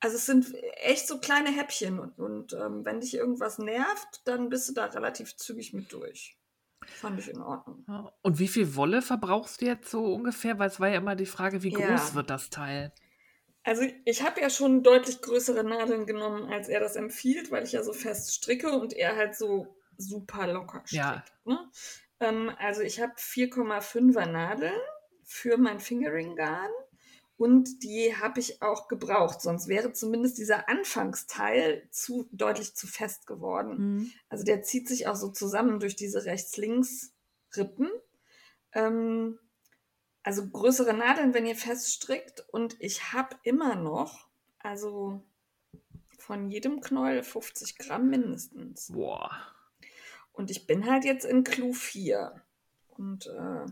Also 0.00 0.16
es 0.16 0.26
sind 0.26 0.52
echt 0.76 1.06
so 1.06 1.18
kleine 1.18 1.50
Häppchen 1.50 1.98
und, 1.98 2.18
und 2.18 2.52
ähm, 2.52 2.84
wenn 2.84 3.00
dich 3.00 3.14
irgendwas 3.14 3.58
nervt, 3.58 4.22
dann 4.24 4.48
bist 4.48 4.68
du 4.68 4.74
da 4.74 4.86
relativ 4.86 5.36
zügig 5.36 5.72
mit 5.72 5.92
durch. 5.92 6.36
Fand 6.86 7.18
ich 7.18 7.28
in 7.28 7.40
Ordnung. 7.40 7.84
Und 8.22 8.38
wie 8.38 8.48
viel 8.48 8.74
Wolle 8.76 9.02
verbrauchst 9.02 9.60
du 9.60 9.66
jetzt 9.66 9.90
so 9.90 10.14
ungefähr? 10.14 10.58
Weil 10.58 10.68
es 10.68 10.80
war 10.80 10.88
ja 10.88 10.98
immer 10.98 11.16
die 11.16 11.26
Frage, 11.26 11.62
wie 11.62 11.72
groß 11.72 12.10
ja. 12.10 12.14
wird 12.14 12.30
das 12.30 12.50
Teil? 12.50 12.92
Also 13.64 13.82
ich 14.04 14.22
habe 14.22 14.40
ja 14.40 14.48
schon 14.48 14.82
deutlich 14.82 15.20
größere 15.20 15.64
Nadeln 15.64 16.06
genommen, 16.06 16.50
als 16.50 16.68
er 16.68 16.80
das 16.80 16.96
empfiehlt, 16.96 17.50
weil 17.50 17.64
ich 17.64 17.72
ja 17.72 17.82
so 17.82 17.92
fest 17.92 18.32
stricke 18.32 18.70
und 18.70 18.92
er 18.92 19.16
halt 19.16 19.36
so 19.36 19.77
super 19.98 20.46
locker 20.46 20.82
strickt. 20.86 20.92
Ja. 20.94 21.24
Ne? 21.44 21.70
Ähm, 22.20 22.50
also 22.58 22.80
ich 22.82 23.00
habe 23.00 23.12
4,5er 23.14 24.26
Nadeln 24.26 24.80
für 25.24 25.58
mein 25.58 25.80
Fingering-Garn 25.80 26.70
und 27.38 27.84
die 27.84 28.16
habe 28.16 28.40
ich 28.40 28.62
auch 28.62 28.88
gebraucht, 28.88 29.40
sonst 29.40 29.68
wäre 29.68 29.92
zumindest 29.92 30.38
dieser 30.38 30.68
Anfangsteil 30.68 31.86
zu 31.92 32.28
deutlich 32.32 32.74
zu 32.74 32.88
fest 32.88 33.28
geworden. 33.28 33.76
Mhm. 33.78 34.12
Also 34.28 34.44
der 34.44 34.62
zieht 34.62 34.88
sich 34.88 35.06
auch 35.06 35.14
so 35.14 35.30
zusammen 35.30 35.78
durch 35.78 35.94
diese 35.94 36.24
rechts-links-Rippen. 36.24 37.90
Ähm, 38.72 39.38
also 40.24 40.48
größere 40.48 40.92
Nadeln, 40.94 41.32
wenn 41.32 41.46
ihr 41.46 41.54
fest 41.54 41.92
strickt. 41.92 42.44
Und 42.50 42.76
ich 42.80 43.12
habe 43.12 43.36
immer 43.44 43.76
noch, 43.76 44.28
also 44.58 45.22
von 46.18 46.50
jedem 46.50 46.80
Knäuel 46.80 47.22
50 47.22 47.78
Gramm 47.78 48.10
mindestens. 48.10 48.90
Boah. 48.92 49.30
Und 50.38 50.52
ich 50.52 50.68
bin 50.68 50.86
halt 50.86 51.04
jetzt 51.04 51.24
in 51.24 51.42
Clou 51.42 51.72
4. 51.72 52.32
Und 52.96 53.26
äh, 53.26 53.66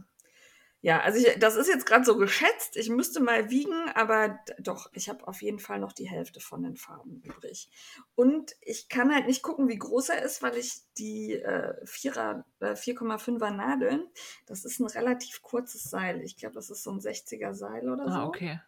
ja, 0.80 1.00
also 1.00 1.16
ich, 1.16 1.38
das 1.38 1.54
ist 1.54 1.68
jetzt 1.68 1.86
gerade 1.86 2.04
so 2.04 2.16
geschätzt. 2.16 2.76
Ich 2.76 2.90
müsste 2.90 3.20
mal 3.20 3.50
wiegen, 3.50 3.88
aber 3.94 4.40
doch, 4.58 4.90
ich 4.92 5.08
habe 5.08 5.28
auf 5.28 5.42
jeden 5.42 5.60
Fall 5.60 5.78
noch 5.78 5.92
die 5.92 6.08
Hälfte 6.08 6.40
von 6.40 6.64
den 6.64 6.76
Farben 6.76 7.22
übrig. 7.22 7.70
Und 8.16 8.56
ich 8.62 8.88
kann 8.88 9.14
halt 9.14 9.28
nicht 9.28 9.44
gucken, 9.44 9.68
wie 9.68 9.78
groß 9.78 10.08
er 10.08 10.22
ist, 10.22 10.42
weil 10.42 10.56
ich 10.56 10.82
die 10.98 11.34
äh, 11.34 11.84
4,5er 11.84 13.46
äh, 13.46 13.50
Nadeln, 13.52 14.08
das 14.46 14.64
ist 14.64 14.80
ein 14.80 14.88
relativ 14.88 15.42
kurzes 15.42 15.84
Seil. 15.84 16.20
Ich 16.22 16.36
glaube, 16.36 16.56
das 16.56 16.68
ist 16.70 16.82
so 16.82 16.90
ein 16.90 16.98
60er 16.98 17.54
Seil 17.54 17.88
oder 17.88 18.06
ah, 18.06 18.10
so. 18.10 18.18
Ah, 18.18 18.26
okay. 18.26 18.60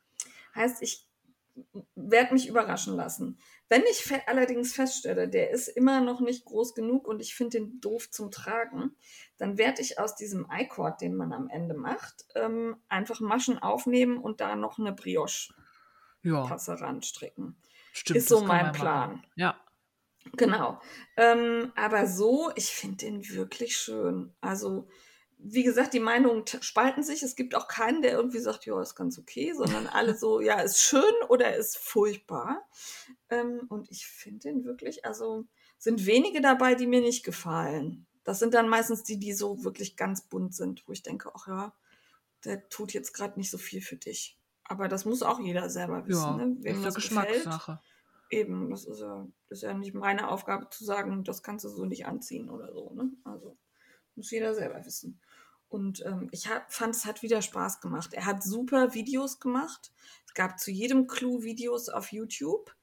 Heißt, 0.55 0.83
ich 0.83 1.09
werde 1.97 2.33
mich 2.33 2.47
überraschen 2.49 2.95
lassen. 2.95 3.41
Wenn 3.69 3.83
ich 3.91 3.99
fe 3.99 4.23
allerdings 4.27 4.73
feststelle, 4.75 5.29
der 5.29 5.51
ist 5.51 5.69
immer 5.69 6.01
noch 6.01 6.21
nicht 6.21 6.45
groß 6.47 6.75
genug 6.75 7.07
und 7.07 7.21
ich 7.21 7.35
finde 7.35 7.59
den 7.59 7.81
doof 7.81 8.11
zum 8.11 8.31
Tragen, 8.31 8.97
dann 9.37 9.59
werde 9.59 9.83
ich 9.83 9.99
aus 9.99 10.15
diesem 10.15 10.47
I-Cord, 10.51 11.01
den 11.01 11.15
man 11.15 11.33
am 11.33 11.49
Ende 11.49 11.75
macht, 11.75 12.25
ähm, 12.35 12.77
einfach 12.89 13.21
Maschen 13.21 13.59
aufnehmen 13.59 14.19
und 14.19 14.41
da 14.41 14.57
noch 14.57 14.79
eine 14.79 14.93
Brioche-Tasse 14.93 16.73
ja. 16.73 16.79
ranstricken. 16.79 17.57
Stimmt, 17.93 18.17
ist 18.17 18.29
so 18.29 18.41
mein 18.43 18.73
Plan. 18.73 19.11
Machen. 19.17 19.27
Ja. 19.37 19.61
Genau. 20.37 20.81
Ähm, 21.17 21.73
aber 21.75 22.07
so, 22.07 22.51
ich 22.55 22.67
finde 22.67 22.97
den 22.99 23.29
wirklich 23.29 23.77
schön. 23.77 24.35
Also 24.41 24.89
wie 25.39 25.63
gesagt, 25.63 25.95
die 25.95 26.01
Meinungen 26.01 26.45
spalten 26.61 27.03
sich. 27.03 27.23
Es 27.23 27.37
gibt 27.37 27.55
auch 27.55 27.69
keinen, 27.69 28.03
der 28.03 28.13
irgendwie 28.13 28.41
sagt, 28.41 28.67
ja, 28.67 28.81
ist 28.83 28.97
ganz 28.97 29.19
okay, 29.19 29.53
sondern 29.55 29.87
alle 29.87 30.17
so, 30.17 30.41
ja, 30.41 30.61
ist 30.61 30.81
schön 30.81 31.03
oder 31.29 31.57
ist 31.57 31.79
furchtbar. 31.79 32.69
Ähm, 33.31 33.63
und 33.69 33.91
ich 33.91 34.07
finde 34.07 34.41
den 34.41 34.65
wirklich, 34.65 35.05
also 35.05 35.47
sind 35.79 36.07
wenige 36.07 36.41
dabei, 36.41 36.75
die 36.75 36.87
mir 36.87 37.01
nicht 37.01 37.25
gefallen. 37.25 38.07
Das 38.25 38.41
sind 38.41 38.55
dann 38.55 38.69
meistens 38.69 39.05
die, 39.05 39.19
die 39.19 39.33
so 39.33 39.65
wirklich 39.65 39.97
ganz 39.97 40.23
bunt 40.23 40.55
sind, 40.55 40.87
wo 40.87 40.93
ich 40.93 41.03
denke, 41.03 41.31
ach 41.35 41.47
ja, 41.47 41.75
der 42.45 42.69
tut 42.69 42.93
jetzt 42.93 43.13
gerade 43.15 43.39
nicht 43.39 43.51
so 43.51 43.59
viel 43.59 43.81
für 43.81 43.97
dich. 43.97 44.39
Aber 44.65 44.89
das 44.89 45.05
muss 45.05 45.23
auch 45.23 45.41
jeder 45.41 45.71
selber 45.71 46.07
wissen, 46.07 46.21
Ja, 46.21 46.37
ne? 46.37 46.57
wem 46.61 46.77
ist 46.77 46.85
das 46.85 46.95
gefällt. 46.97 47.29
Geschmackssache. 47.29 47.81
Eben, 48.31 48.69
das 48.71 48.85
ist 48.85 49.01
ja, 49.01 49.27
ist 49.49 49.63
ja 49.63 49.73
nicht 49.73 49.95
meine 49.95 50.29
Aufgabe 50.29 50.69
zu 50.69 50.85
sagen, 50.85 51.25
das 51.25 51.43
kannst 51.43 51.65
du 51.65 51.71
so 51.71 51.87
nicht 51.87 52.05
anziehen 52.05 52.51
oder 52.51 52.71
so. 52.75 52.93
Ne? 52.93 53.11
Also 53.25 53.57
muss 54.15 54.31
jeder 54.31 54.55
selber 54.55 54.85
wissen. 54.85 55.21
Und 55.69 56.05
ähm, 56.07 56.29
ich 56.33 56.49
hab, 56.49 56.73
fand, 56.73 56.95
es 56.95 57.05
hat 57.05 57.23
wieder 57.23 57.43
Spaß 57.43 57.81
gemacht. 57.81 58.15
Er 58.15 58.25
hat 58.25 58.43
super 58.43 58.95
Videos 58.95 59.39
gemacht. 59.39 59.93
Es 60.27 60.35
gab 60.35 60.59
zu 60.59 60.71
jedem 60.71 61.07
Clou 61.07 61.43
Videos 61.43 61.89
auf 61.89 62.13
YouTube. 62.13 62.75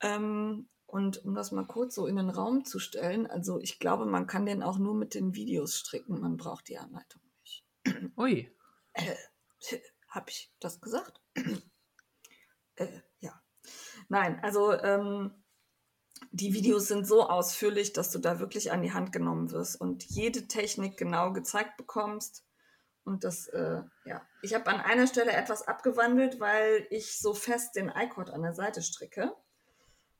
Ähm, 0.00 0.68
und 0.86 1.24
um 1.24 1.34
das 1.34 1.52
mal 1.52 1.66
kurz 1.66 1.94
so 1.94 2.06
in 2.06 2.16
den 2.16 2.28
Raum 2.28 2.64
zu 2.64 2.78
stellen, 2.78 3.26
also 3.26 3.60
ich 3.60 3.78
glaube, 3.78 4.04
man 4.04 4.26
kann 4.26 4.44
den 4.44 4.62
auch 4.62 4.78
nur 4.78 4.94
mit 4.94 5.14
den 5.14 5.34
Videos 5.34 5.76
stricken. 5.76 6.20
Man 6.20 6.36
braucht 6.36 6.68
die 6.68 6.78
Anleitung 6.78 7.22
nicht. 7.40 7.64
Ui. 8.18 8.54
Habe 10.08 10.30
ich 10.30 10.52
das 10.60 10.80
gesagt? 10.80 11.20
äh, 12.76 13.00
ja. 13.20 13.42
Nein, 14.08 14.40
also 14.42 14.72
ähm, 14.72 15.41
die 16.32 16.54
Videos 16.54 16.88
sind 16.88 17.06
so 17.06 17.28
ausführlich, 17.28 17.92
dass 17.92 18.10
du 18.10 18.18
da 18.18 18.40
wirklich 18.40 18.72
an 18.72 18.82
die 18.82 18.92
Hand 18.92 19.12
genommen 19.12 19.50
wirst 19.50 19.80
und 19.80 20.02
jede 20.04 20.48
Technik 20.48 20.96
genau 20.96 21.32
gezeigt 21.32 21.76
bekommst. 21.76 22.44
Und 23.04 23.24
das, 23.24 23.48
äh, 23.48 23.82
ja, 24.04 24.22
ich 24.42 24.54
habe 24.54 24.68
an 24.68 24.80
einer 24.80 25.06
Stelle 25.06 25.32
etwas 25.32 25.68
abgewandelt, 25.68 26.40
weil 26.40 26.86
ich 26.90 27.18
so 27.18 27.34
fest 27.34 27.76
den 27.76 27.90
iCord 27.94 28.30
an 28.30 28.42
der 28.42 28.54
Seite 28.54 28.80
stricke 28.80 29.32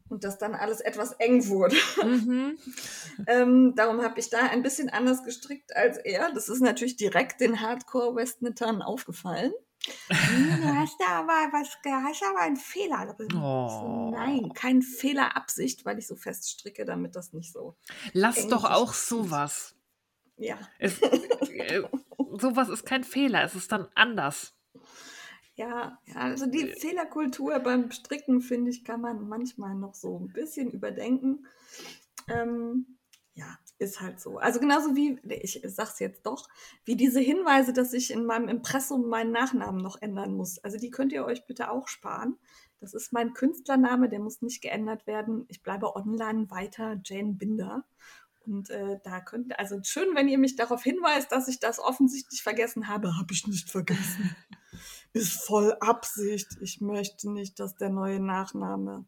und 0.09 0.25
das 0.25 0.37
dann 0.37 0.55
alles 0.55 0.81
etwas 0.81 1.13
eng 1.13 1.49
wurde. 1.49 1.77
Mhm. 2.05 2.59
ähm, 3.27 3.75
darum 3.75 4.03
habe 4.03 4.21
ich 4.21 4.29
da 4.29 4.39
ein 4.39 4.63
bisschen 4.63 4.91
anders 4.91 5.25
gestrickt 5.25 5.75
als 5.75 5.97
er. 5.97 6.31
Das 6.33 6.51
ist 6.51 6.61
natürlich 6.61 6.97
direkt 6.97 7.41
den 7.41 7.61
Hardcore-Westnittern 7.61 8.83
aufgefallen. 8.83 9.53
Hm, 10.09 10.61
Du 10.63 10.75
hast 10.77 10.97
da 11.01 11.21
aber 11.21 11.33
was, 11.53 11.77
hast 11.85 12.23
aber 12.25 12.41
einen 12.41 12.57
Fehler. 12.57 13.15
drin. 13.15 13.35
Oh. 13.37 14.11
Nein, 14.13 14.53
kein 14.55 14.83
Fehler 14.83 15.37
Absicht, 15.37 15.85
weil 15.85 15.99
ich 15.99 16.07
so 16.07 16.17
fest 16.17 16.51
stricke, 16.51 16.85
damit 16.85 17.17
das 17.17 17.33
nicht 17.33 17.53
so. 17.53 17.77
Lass 18.13 18.47
doch 18.49 18.65
auch 18.65 18.93
sowas. 18.93 19.75
Ja, 20.37 20.59
Es, 20.79 21.01
äh, 21.03 21.83
sowas 22.39 22.69
ist 22.69 22.85
kein 22.87 23.05
Fehler, 23.05 23.45
es 23.45 23.55
ist 23.55 23.71
dann 23.71 23.89
anders. 23.95 24.55
ja, 25.55 25.99
ja. 26.07 26.15
Also 26.15 26.47
die 26.47 26.67
Fehlerkultur 26.69 27.59
beim 27.61 27.91
Stricken, 27.91 28.41
finde 28.41 28.71
ich, 28.71 28.85
kann 28.85 29.01
man 29.01 29.29
manchmal 29.29 29.75
noch 29.75 29.95
so 29.95 30.19
ein 30.19 30.33
bisschen 30.33 30.71
überdenken. 30.71 31.47
Ähm, 32.29 32.99
ja, 33.35 33.59
ist 33.83 34.01
halt 34.01 34.21
so. 34.21 34.39
Also 34.39 34.61
genauso 34.61 34.95
wie, 34.97 35.19
ich 35.29 35.61
sag's 35.67 35.99
jetzt 35.99 36.25
doch, 36.25 36.49
wie 36.85 36.97
diese 36.97 37.21
Hinweise, 37.21 37.73
dass 37.73 37.93
ich 37.93 38.11
in 38.11 38.25
meinem 38.25 38.49
Impressum 38.49 39.09
meinen 39.09 39.33
Nachnamen 39.33 39.83
noch 39.83 40.01
ändern 40.01 40.35
muss. 40.35 40.59
Also 40.59 40.79
die 40.79 40.91
könnt 40.91 41.13
ihr 41.13 41.25
euch 41.25 41.47
bitte 41.47 41.71
auch 41.71 41.89
sparen. 41.89 42.39
Das 42.81 42.95
ist 42.95 43.13
mein 43.13 43.33
Künstlername, 43.33 44.09
der 44.09 44.21
muss 44.21 44.43
nicht 44.43 44.63
geändert 44.63 45.07
werden. 45.07 45.45
Ich 45.49 45.63
bleibe 45.63 45.95
online 45.95 46.51
weiter 46.51 47.01
Jane 47.05 47.35
Binder. 47.35 47.85
Und 48.45 48.71
äh, 48.71 48.99
da 49.05 49.21
könnt 49.21 49.57
also 49.59 49.79
schön, 49.85 50.15
wenn 50.15 50.29
ihr 50.29 50.39
mich 50.39 50.57
darauf 50.57 50.83
hinweist, 50.83 51.31
dass 51.31 51.47
ich 51.47 51.61
das 51.61 51.79
offensichtlich 51.79 52.43
vergessen 52.43 52.89
habe, 52.89 53.17
habe 53.17 53.33
ich 53.33 53.47
nicht 53.47 53.71
vergessen. 53.71 54.35
Ist 55.13 55.45
voll 55.45 55.77
Absicht. 55.81 56.57
Ich 56.61 56.81
möchte 56.81 57.31
nicht, 57.31 57.61
dass 57.61 57.77
der 57.77 57.91
neue 57.91 58.19
Nachname 58.19 59.05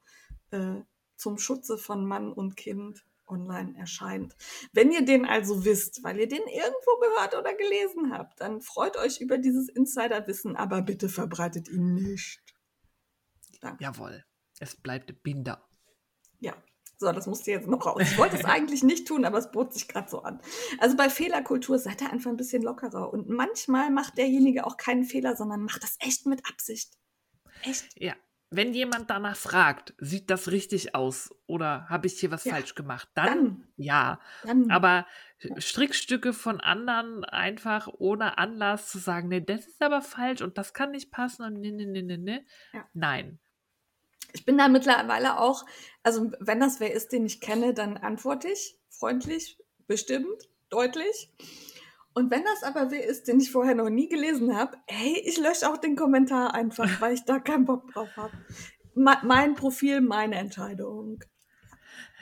äh, 0.51 0.83
zum 1.17 1.39
Schutze 1.39 1.79
von 1.79 2.07
Mann 2.07 2.33
und 2.33 2.57
Kind 2.57 3.05
online 3.27 3.77
erscheint. 3.79 4.37
Wenn 4.73 4.93
ihr 4.93 5.05
den 5.05 5.25
also 5.25 5.65
wisst, 5.65 6.03
weil 6.03 6.19
ihr 6.19 6.29
den 6.29 6.43
irgendwo 6.43 6.99
gehört 7.01 7.35
oder 7.35 7.55
gelesen 7.55 8.13
habt, 8.13 8.41
dann 8.41 8.61
freut 8.61 8.97
euch 8.97 9.21
über 9.21 9.39
dieses 9.39 9.69
Insiderwissen, 9.69 10.57
aber 10.57 10.83
bitte 10.83 11.09
verbreitet 11.09 11.69
ihn 11.69 11.95
nicht. 11.95 12.41
Danke. 13.61 13.83
Jawohl, 13.83 14.25
es 14.61 14.77
bleibt 14.77 15.23
Binder. 15.23 15.67
Ja. 16.41 16.55
So, 16.97 17.11
das 17.11 17.27
musste 17.27 17.51
jetzt 17.51 17.67
noch 17.67 17.87
raus. 17.87 18.01
Ich 18.03 18.19
wollte 18.19 18.37
es 18.37 18.45
eigentlich 18.45 18.83
nicht 18.83 19.09
tun, 19.09 19.25
aber 19.25 19.39
es 19.39 19.51
bot 19.51 19.73
sich 19.73 19.89
gerade 19.89 20.09
so 20.09 20.23
an. 20.23 20.41
Also 20.79 20.97
bei 20.97 21.11
Fehlerkultur 21.11 21.79
seid 21.79 22.01
ihr 22.01 22.11
einfach 22.11 22.31
ein 22.31 22.37
bisschen 22.37 22.63
lockerer. 22.63 23.13
Und 23.13 23.29
manchmal 23.29 23.91
macht 23.91 24.17
derjenige 24.17 24.65
auch 24.65 24.77
keinen 24.77 25.05
Fehler, 25.05 25.37
sondern 25.37 25.65
macht 25.65 25.83
das 25.83 25.97
echt 26.01 26.27
mit 26.27 26.47
Absicht. 26.47 26.97
Echt. 27.63 28.01
Ja, 28.01 28.15
wenn 28.57 28.75
jemand 28.75 29.11
danach 29.11 29.37
fragt, 29.37 29.95
sieht 29.99 30.31
das 30.31 30.51
richtig 30.51 30.95
aus 30.95 31.31
oder 31.47 31.89
habe 31.89 32.07
ich 32.07 32.19
hier 32.19 32.31
was 32.31 32.45
Ja, 32.45 32.55
falsch 32.55 32.75
gemacht, 32.75 33.09
dann, 33.15 33.27
Dann, 33.27 33.69
ja. 33.77 34.21
dann. 34.43 34.71
Aber 34.71 35.07
Strickstücke 35.59 36.33
von 36.33 36.61
anderen 36.61 37.25
einfach 37.25 37.89
ohne 37.99 38.39
Anlass 38.39 38.89
zu 38.89 38.99
sagen, 38.99 39.29
nee, 39.29 39.41
das 39.41 39.67
ist 39.67 39.83
aber 39.83 40.03
falsch 40.03 40.41
und 40.43 40.57
das 40.59 40.73
kann 40.73 40.93
nicht 40.93 41.11
passen 41.11 41.43
und 41.45 41.61
nee, 41.61 41.71
nee, 41.71 41.87
nee, 41.87 42.03
nee, 42.03 42.17
nee. 42.17 42.45
Ja. 42.73 42.87
Nein. 42.95 43.39
Ich 44.33 44.45
bin 44.45 44.59
da 44.59 44.69
mittlerweile 44.69 45.39
auch, 45.39 45.65
also 46.03 46.33
wenn 46.41 46.61
das 46.61 46.81
wer 46.81 46.93
ist, 46.93 47.13
den 47.13 47.25
ich 47.25 47.41
kenne, 47.41 47.73
dann 47.73 47.97
antworte 47.97 48.49
ich 48.49 48.77
freundlich, 48.91 49.59
bestimmt, 49.87 50.49
deutlich. 50.71 51.31
Und 52.15 52.31
wenn 52.31 52.45
das 52.45 52.63
aber 52.63 52.91
wer 52.91 53.05
ist, 53.05 53.27
den 53.29 53.41
ich 53.41 53.51
vorher 53.51 53.75
noch 53.75 53.91
nie 53.91 54.09
gelesen 54.09 54.57
habe, 54.57 54.77
hey, 54.87 55.21
ich 55.25 55.37
lösche 55.37 55.69
auch 55.69 55.77
den 55.77 55.97
Kommentar 55.97 56.55
einfach, 56.55 56.89
weil 57.01 57.15
ich 57.15 57.25
da 57.25 57.39
keinen 57.41 57.65
Bock 57.65 57.93
drauf 57.93 58.09
habe. 58.17 58.33
mein 58.95 59.55
Profil, 59.55 60.01
meine 60.01 60.37
Entscheidung. 60.37 61.23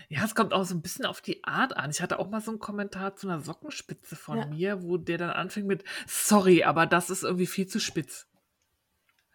Ja, 0.08 0.24
es 0.24 0.34
kommt 0.34 0.52
auch 0.52 0.64
so 0.64 0.74
ein 0.74 0.82
bisschen 0.82 1.06
auf 1.06 1.20
die 1.20 1.42
Art 1.44 1.76
an. 1.76 1.90
Ich 1.90 2.02
hatte 2.02 2.18
auch 2.18 2.28
mal 2.28 2.40
so 2.40 2.50
einen 2.50 2.60
Kommentar 2.60 3.16
zu 3.16 3.28
einer 3.28 3.40
Sockenspitze 3.40 4.16
von 4.16 4.38
Ja. 4.38 4.46
mir, 4.46 4.82
wo 4.82 4.96
der 4.98 5.18
dann 5.18 5.30
anfing 5.30 5.66
mit, 5.66 5.84
sorry, 6.06 6.64
aber 6.64 6.86
das 6.86 7.08
ist 7.08 7.22
irgendwie 7.22 7.46
viel 7.46 7.66
zu 7.66 7.78
spitz. 7.78 8.26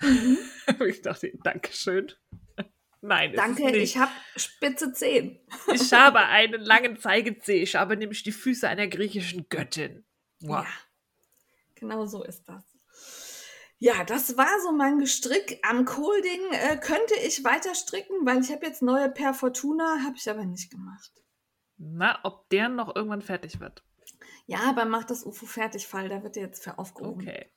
Mhm. 0.02 0.38
ich 0.88 1.02
dachte, 1.02 1.32
Dankeschön. 1.44 2.12
Nein, 3.02 3.34
Danke, 3.36 3.76
ich 3.78 3.98
habe 3.98 4.12
spitze 4.36 4.92
Zehen. 4.92 5.40
Ich 5.72 5.94
habe 5.94 6.20
einen 6.20 6.62
langen 6.62 6.98
Zeigezeh. 6.98 7.62
Ich 7.62 7.76
habe 7.76 7.96
nämlich 7.96 8.24
die 8.24 8.32
Füße 8.32 8.68
einer 8.68 8.88
griechischen 8.88 9.48
Göttin. 9.50 10.04
Wow. 10.42 10.64
Ja, 10.64 10.66
genau 11.76 12.06
so 12.06 12.24
ist 12.24 12.48
das. 12.48 12.64
Ja, 13.80 14.04
das 14.04 14.38
war 14.38 14.60
so 14.64 14.72
mein 14.72 15.00
Gestrick. 15.00 15.60
Am 15.64 15.86
Kohlding 15.86 16.42
äh, 16.52 16.78
könnte 16.78 17.14
ich 17.26 17.44
weiter 17.44 17.76
stricken, 17.76 18.26
weil 18.26 18.42
ich 18.42 18.52
habe 18.52 18.66
jetzt 18.66 18.82
neue 18.82 19.10
Per 19.10 19.34
Fortuna, 19.34 20.00
habe 20.04 20.16
ich 20.18 20.30
aber 20.30 20.46
nicht 20.46 20.72
gemacht. 20.72 21.12
Na, 21.78 22.20
ob 22.24 22.50
der 22.50 22.70
noch 22.70 22.96
irgendwann 22.96 23.22
fertig 23.22 23.60
wird. 23.60 23.84
Ja, 24.48 24.62
aber 24.62 24.86
mach 24.86 25.04
das 25.04 25.24
UFO 25.26 25.46
fertig, 25.46 25.88
Fall, 25.88 26.10
da 26.10 26.24
wird 26.24 26.38
er 26.38 26.44
jetzt 26.44 26.64
für 26.64 26.80
aufgehoben. 26.80 27.22
Okay. 27.22 27.52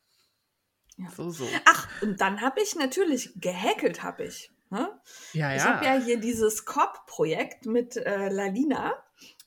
Ja. 0.96 1.08
So, 1.16 1.30
so. 1.30 1.48
Ach, 1.64 1.88
und 2.02 2.20
dann 2.20 2.42
habe 2.42 2.60
ich 2.60 2.74
natürlich 2.76 3.32
gehäkelt, 3.36 4.02
habe 4.02 4.24
ich. 4.24 4.52
Ne? 4.68 5.00
Ja, 5.32 5.54
Ich 5.54 5.62
ja. 5.62 5.74
habe 5.74 5.84
ja 5.86 5.94
hier 5.94 6.18
dieses 6.20 6.64
Korb-Projekt 6.66 7.64
mit 7.64 7.96
äh, 7.96 8.28
Lalina, 8.28 8.94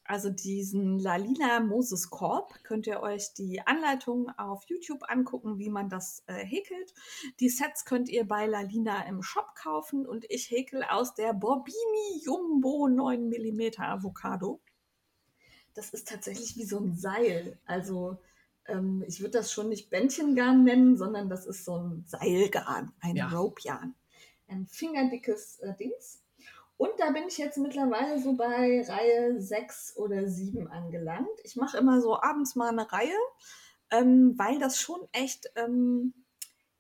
also 0.06 0.30
diesen 0.30 1.00
Lalina 1.00 1.60
Moses 1.60 2.10
Korb. 2.10 2.54
Könnt 2.64 2.88
ihr 2.88 3.02
euch 3.02 3.34
die 3.34 3.62
Anleitung 3.66 4.30
auf 4.38 4.64
YouTube 4.66 5.04
angucken, 5.10 5.58
wie 5.60 5.70
man 5.70 5.90
das 5.90 6.24
äh, 6.28 6.34
häkelt. 6.34 6.94
Die 7.40 7.50
Sets 7.50 7.86
könnt 7.86 8.10
ihr 8.10 8.28
bei 8.28 8.46
Lalina 8.46 9.08
im 9.08 9.22
Shop 9.24 9.56
kaufen 9.56 10.06
und 10.06 10.26
ich 10.30 10.52
häkel 10.52 10.84
aus 10.84 11.14
der 11.16 11.34
Borbini 11.34 12.22
Jumbo 12.24 12.88
9 12.88 13.30
mm 13.30 13.82
Avocado. 13.82 14.62
Das 15.74 15.90
ist 15.92 16.08
tatsächlich 16.08 16.56
wie 16.58 16.66
so 16.66 16.80
ein 16.80 16.96
Seil. 16.96 17.60
Also 17.66 18.18
ähm, 18.68 19.04
ich 19.08 19.22
würde 19.22 19.40
das 19.40 19.52
schon 19.52 19.70
nicht 19.70 19.90
Bändchengarn 19.90 20.64
nennen, 20.64 20.98
sondern 20.98 21.30
das 21.30 21.46
ist 21.46 21.66
so 21.66 21.78
ein 21.78 22.04
Seilgarn, 22.06 22.92
ein 23.00 23.16
Ja. 23.16 23.28
Rope-Yarn. 23.30 23.96
Ein 24.48 24.68
fingerdickes 24.68 25.60
äh, 25.60 25.76
Dings. 25.78 26.23
Und 26.78 26.92
da 26.98 27.12
bin 27.12 27.24
ich 27.28 27.38
jetzt 27.38 27.58
mittlerweile 27.58 28.20
so 28.20 28.34
bei 28.34 28.84
Reihe 28.88 29.40
6 29.40 29.96
oder 29.98 30.28
7 30.28 30.68
angelangt. 30.68 31.30
Ich 31.44 31.56
mache 31.56 31.78
immer 31.78 32.02
so 32.02 32.20
abends 32.20 32.56
mal 32.56 32.70
eine 32.70 32.92
Reihe, 32.92 33.16
ähm, 33.92 34.34
weil 34.38 34.60
das 34.60 34.80
schon 34.80 35.00
echt, 35.12 35.46
ähm, 35.56 36.14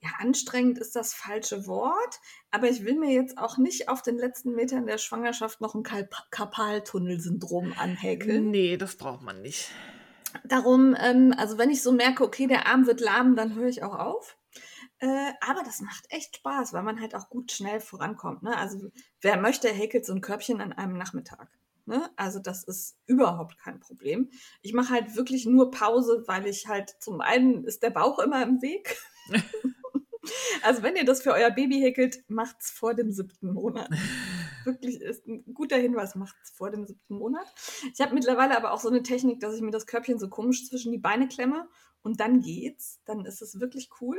ja, 0.01 0.09
anstrengend 0.19 0.79
ist 0.79 0.95
das 0.97 1.13
falsche 1.13 1.67
Wort. 1.67 2.19
Aber 2.51 2.67
ich 2.69 2.83
will 2.83 2.95
mir 2.97 3.11
jetzt 3.11 3.37
auch 3.37 3.57
nicht 3.57 3.87
auf 3.87 4.01
den 4.01 4.17
letzten 4.17 4.53
Metern 4.53 4.85
der 4.85 4.97
Schwangerschaft 4.97 5.61
noch 5.61 5.75
ein 5.75 5.83
Karp- 5.83 6.27
Karpaltunnelsyndrom 6.31 7.73
anhäkeln. 7.77 8.51
Nee, 8.51 8.75
das 8.77 8.95
braucht 8.97 9.21
man 9.21 9.41
nicht. 9.41 9.71
Darum, 10.43 10.95
ähm, 10.99 11.33
also 11.37 11.57
wenn 11.57 11.69
ich 11.69 11.81
so 11.83 11.91
merke, 11.91 12.23
okay, 12.23 12.47
der 12.47 12.65
Arm 12.67 12.87
wird 12.87 12.99
lahm, 12.99 13.35
dann 13.35 13.55
höre 13.55 13.67
ich 13.67 13.83
auch 13.83 13.97
auf. 13.97 14.37
Äh, 15.03 15.33
aber 15.41 15.63
das 15.63 15.81
macht 15.81 16.05
echt 16.11 16.37
Spaß, 16.37 16.71
weil 16.71 16.83
man 16.83 17.01
halt 17.01 17.13
auch 17.13 17.27
gut 17.27 17.51
schnell 17.51 17.81
vorankommt. 17.81 18.41
Ne? 18.41 18.55
Also 18.55 18.89
wer 19.19 19.35
möchte, 19.35 19.67
häkelt 19.67 20.05
so 20.05 20.13
ein 20.13 20.21
Körbchen 20.21 20.61
an 20.61 20.71
einem 20.71 20.97
Nachmittag. 20.97 21.49
Ne? 21.85 22.09
Also 22.15 22.39
das 22.39 22.63
ist 22.63 22.95
überhaupt 23.05 23.57
kein 23.59 23.81
Problem. 23.81 24.29
Ich 24.61 24.71
mache 24.71 24.93
halt 24.93 25.17
wirklich 25.17 25.45
nur 25.45 25.71
Pause, 25.71 26.23
weil 26.27 26.47
ich 26.47 26.69
halt 26.69 26.95
zum 27.01 27.19
einen 27.19 27.65
ist 27.65 27.83
der 27.83 27.89
Bauch 27.89 28.17
immer 28.19 28.41
im 28.43 28.61
Weg. 28.61 28.95
also 30.63 30.83
wenn 30.83 30.95
ihr 30.95 31.03
das 31.03 31.21
für 31.21 31.33
euer 31.33 31.51
Baby 31.51 31.81
häkelt, 31.81 32.23
macht's 32.29 32.71
vor 32.71 32.93
dem 32.93 33.11
siebten 33.11 33.51
Monat. 33.51 33.89
Wirklich 34.63 35.01
ist 35.01 35.27
ein 35.27 35.53
guter 35.53 35.75
Hinweis, 35.75 36.15
macht's 36.15 36.51
vor 36.51 36.71
dem 36.71 36.85
siebten 36.85 37.15
Monat. 37.15 37.53
Ich 37.93 37.99
habe 37.99 38.13
mittlerweile 38.13 38.55
aber 38.55 38.71
auch 38.71 38.79
so 38.79 38.87
eine 38.87 39.03
Technik, 39.03 39.41
dass 39.41 39.53
ich 39.53 39.61
mir 39.61 39.71
das 39.71 39.85
Körbchen 39.85 40.17
so 40.17 40.29
komisch 40.29 40.65
zwischen 40.69 40.93
die 40.93 40.97
Beine 40.97 41.27
klemme 41.27 41.67
und 42.03 42.19
dann 42.19 42.41
geht's. 42.41 43.01
Dann 43.03 43.25
ist 43.25 43.41
es 43.41 43.59
wirklich 43.59 43.89
cool. 43.99 44.17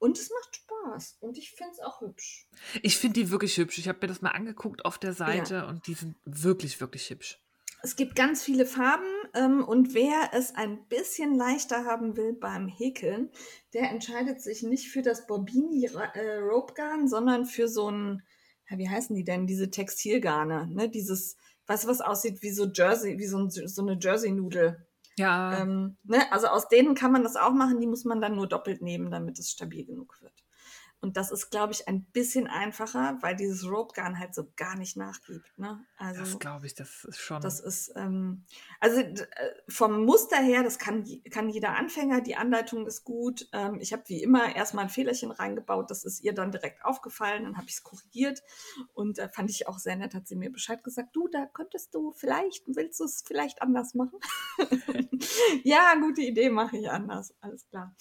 Und 0.00 0.18
es 0.18 0.30
macht 0.30 0.56
Spaß. 0.56 1.18
Und 1.20 1.36
ich 1.36 1.52
finde 1.52 1.72
es 1.74 1.80
auch 1.80 2.00
hübsch. 2.00 2.48
Ich 2.82 2.96
finde 2.96 3.20
die 3.20 3.30
wirklich 3.30 3.56
hübsch. 3.58 3.78
Ich 3.78 3.86
habe 3.86 3.98
mir 4.00 4.08
das 4.08 4.22
mal 4.22 4.30
angeguckt 4.30 4.84
auf 4.84 4.98
der 4.98 5.12
Seite 5.12 5.54
ja. 5.54 5.68
und 5.68 5.86
die 5.86 5.94
sind 5.94 6.16
wirklich, 6.24 6.80
wirklich 6.80 7.10
hübsch. 7.10 7.38
Es 7.82 7.96
gibt 7.96 8.16
ganz 8.16 8.42
viele 8.42 8.66
Farben 8.66 9.04
ähm, 9.34 9.62
und 9.62 9.94
wer 9.94 10.30
es 10.32 10.54
ein 10.54 10.86
bisschen 10.88 11.34
leichter 11.34 11.84
haben 11.84 12.16
will 12.16 12.32
beim 12.32 12.66
Häkeln, 12.66 13.30
der 13.74 13.90
entscheidet 13.90 14.42
sich 14.42 14.62
nicht 14.62 14.90
für 14.90 15.02
das 15.02 15.26
Bobini 15.26 15.84
äh, 15.86 16.36
Rope 16.36 16.74
Garn, 16.74 17.06
sondern 17.06 17.46
für 17.46 17.68
so 17.68 17.90
ein, 17.90 18.22
ja, 18.68 18.78
wie 18.78 18.88
heißen 18.88 19.14
die 19.14 19.24
denn, 19.24 19.46
diese 19.46 19.70
Textilgarne, 19.70 20.66
ne? 20.66 20.90
Dieses, 20.90 21.36
was 21.66 21.86
was 21.86 22.00
aussieht 22.00 22.42
wie 22.42 22.50
so 22.50 22.66
Jersey, 22.66 23.18
wie 23.18 23.26
so, 23.26 23.38
ein, 23.38 23.50
so 23.50 23.82
eine 23.82 23.98
Jersey-Nudel. 23.98 24.86
Ja. 25.16 25.60
Ähm, 25.60 25.96
ne? 26.04 26.30
Also 26.32 26.48
aus 26.48 26.68
denen 26.68 26.94
kann 26.94 27.12
man 27.12 27.22
das 27.22 27.36
auch 27.36 27.52
machen, 27.52 27.80
die 27.80 27.86
muss 27.86 28.04
man 28.04 28.20
dann 28.20 28.36
nur 28.36 28.48
doppelt 28.48 28.82
nehmen, 28.82 29.10
damit 29.10 29.38
es 29.38 29.50
stabil 29.50 29.84
genug 29.84 30.20
wird. 30.22 30.44
Und 31.02 31.16
das 31.16 31.30
ist, 31.30 31.50
glaube 31.50 31.72
ich, 31.72 31.88
ein 31.88 32.04
bisschen 32.04 32.46
einfacher, 32.46 33.16
weil 33.22 33.34
dieses 33.34 33.66
Rope 33.66 33.94
Gun 33.94 34.18
halt 34.18 34.34
so 34.34 34.52
gar 34.56 34.76
nicht 34.76 34.98
nachgibt. 34.98 35.50
Ne? 35.56 35.82
Also, 35.96 36.20
das 36.20 36.38
glaube 36.38 36.66
ich, 36.66 36.74
das 36.74 37.04
ist 37.04 37.18
schon. 37.18 37.40
Das 37.40 37.58
ist, 37.58 37.92
ähm, 37.96 38.44
also 38.80 39.00
äh, 39.00 39.16
vom 39.66 40.04
Muster 40.04 40.36
her, 40.36 40.62
das 40.62 40.78
kann, 40.78 41.06
kann 41.30 41.48
jeder 41.48 41.76
Anfänger. 41.76 42.20
Die 42.20 42.36
Anleitung 42.36 42.86
ist 42.86 43.04
gut. 43.04 43.48
Ähm, 43.52 43.78
ich 43.80 43.94
habe 43.94 44.02
wie 44.08 44.22
immer 44.22 44.54
erstmal 44.54 44.84
ein 44.84 44.90
Fehlerchen 44.90 45.30
reingebaut. 45.30 45.90
Das 45.90 46.04
ist 46.04 46.22
ihr 46.22 46.34
dann 46.34 46.52
direkt 46.52 46.84
aufgefallen. 46.84 47.44
Dann 47.44 47.56
habe 47.56 47.66
ich 47.68 47.74
es 47.74 47.82
korrigiert. 47.82 48.42
Und 48.92 49.16
da 49.16 49.24
äh, 49.24 49.28
fand 49.30 49.48
ich 49.48 49.68
auch 49.68 49.78
sehr 49.78 49.96
nett, 49.96 50.14
hat 50.14 50.28
sie 50.28 50.36
mir 50.36 50.52
Bescheid 50.52 50.84
gesagt. 50.84 51.16
Du, 51.16 51.28
da 51.28 51.46
könntest 51.46 51.94
du 51.94 52.12
vielleicht, 52.12 52.64
willst 52.66 53.00
du 53.00 53.04
es 53.04 53.24
vielleicht 53.26 53.62
anders 53.62 53.94
machen? 53.94 54.18
ja, 55.64 55.94
gute 55.94 56.20
Idee, 56.20 56.50
mache 56.50 56.76
ich 56.76 56.90
anders. 56.90 57.34
Alles 57.40 57.66
klar. 57.68 57.94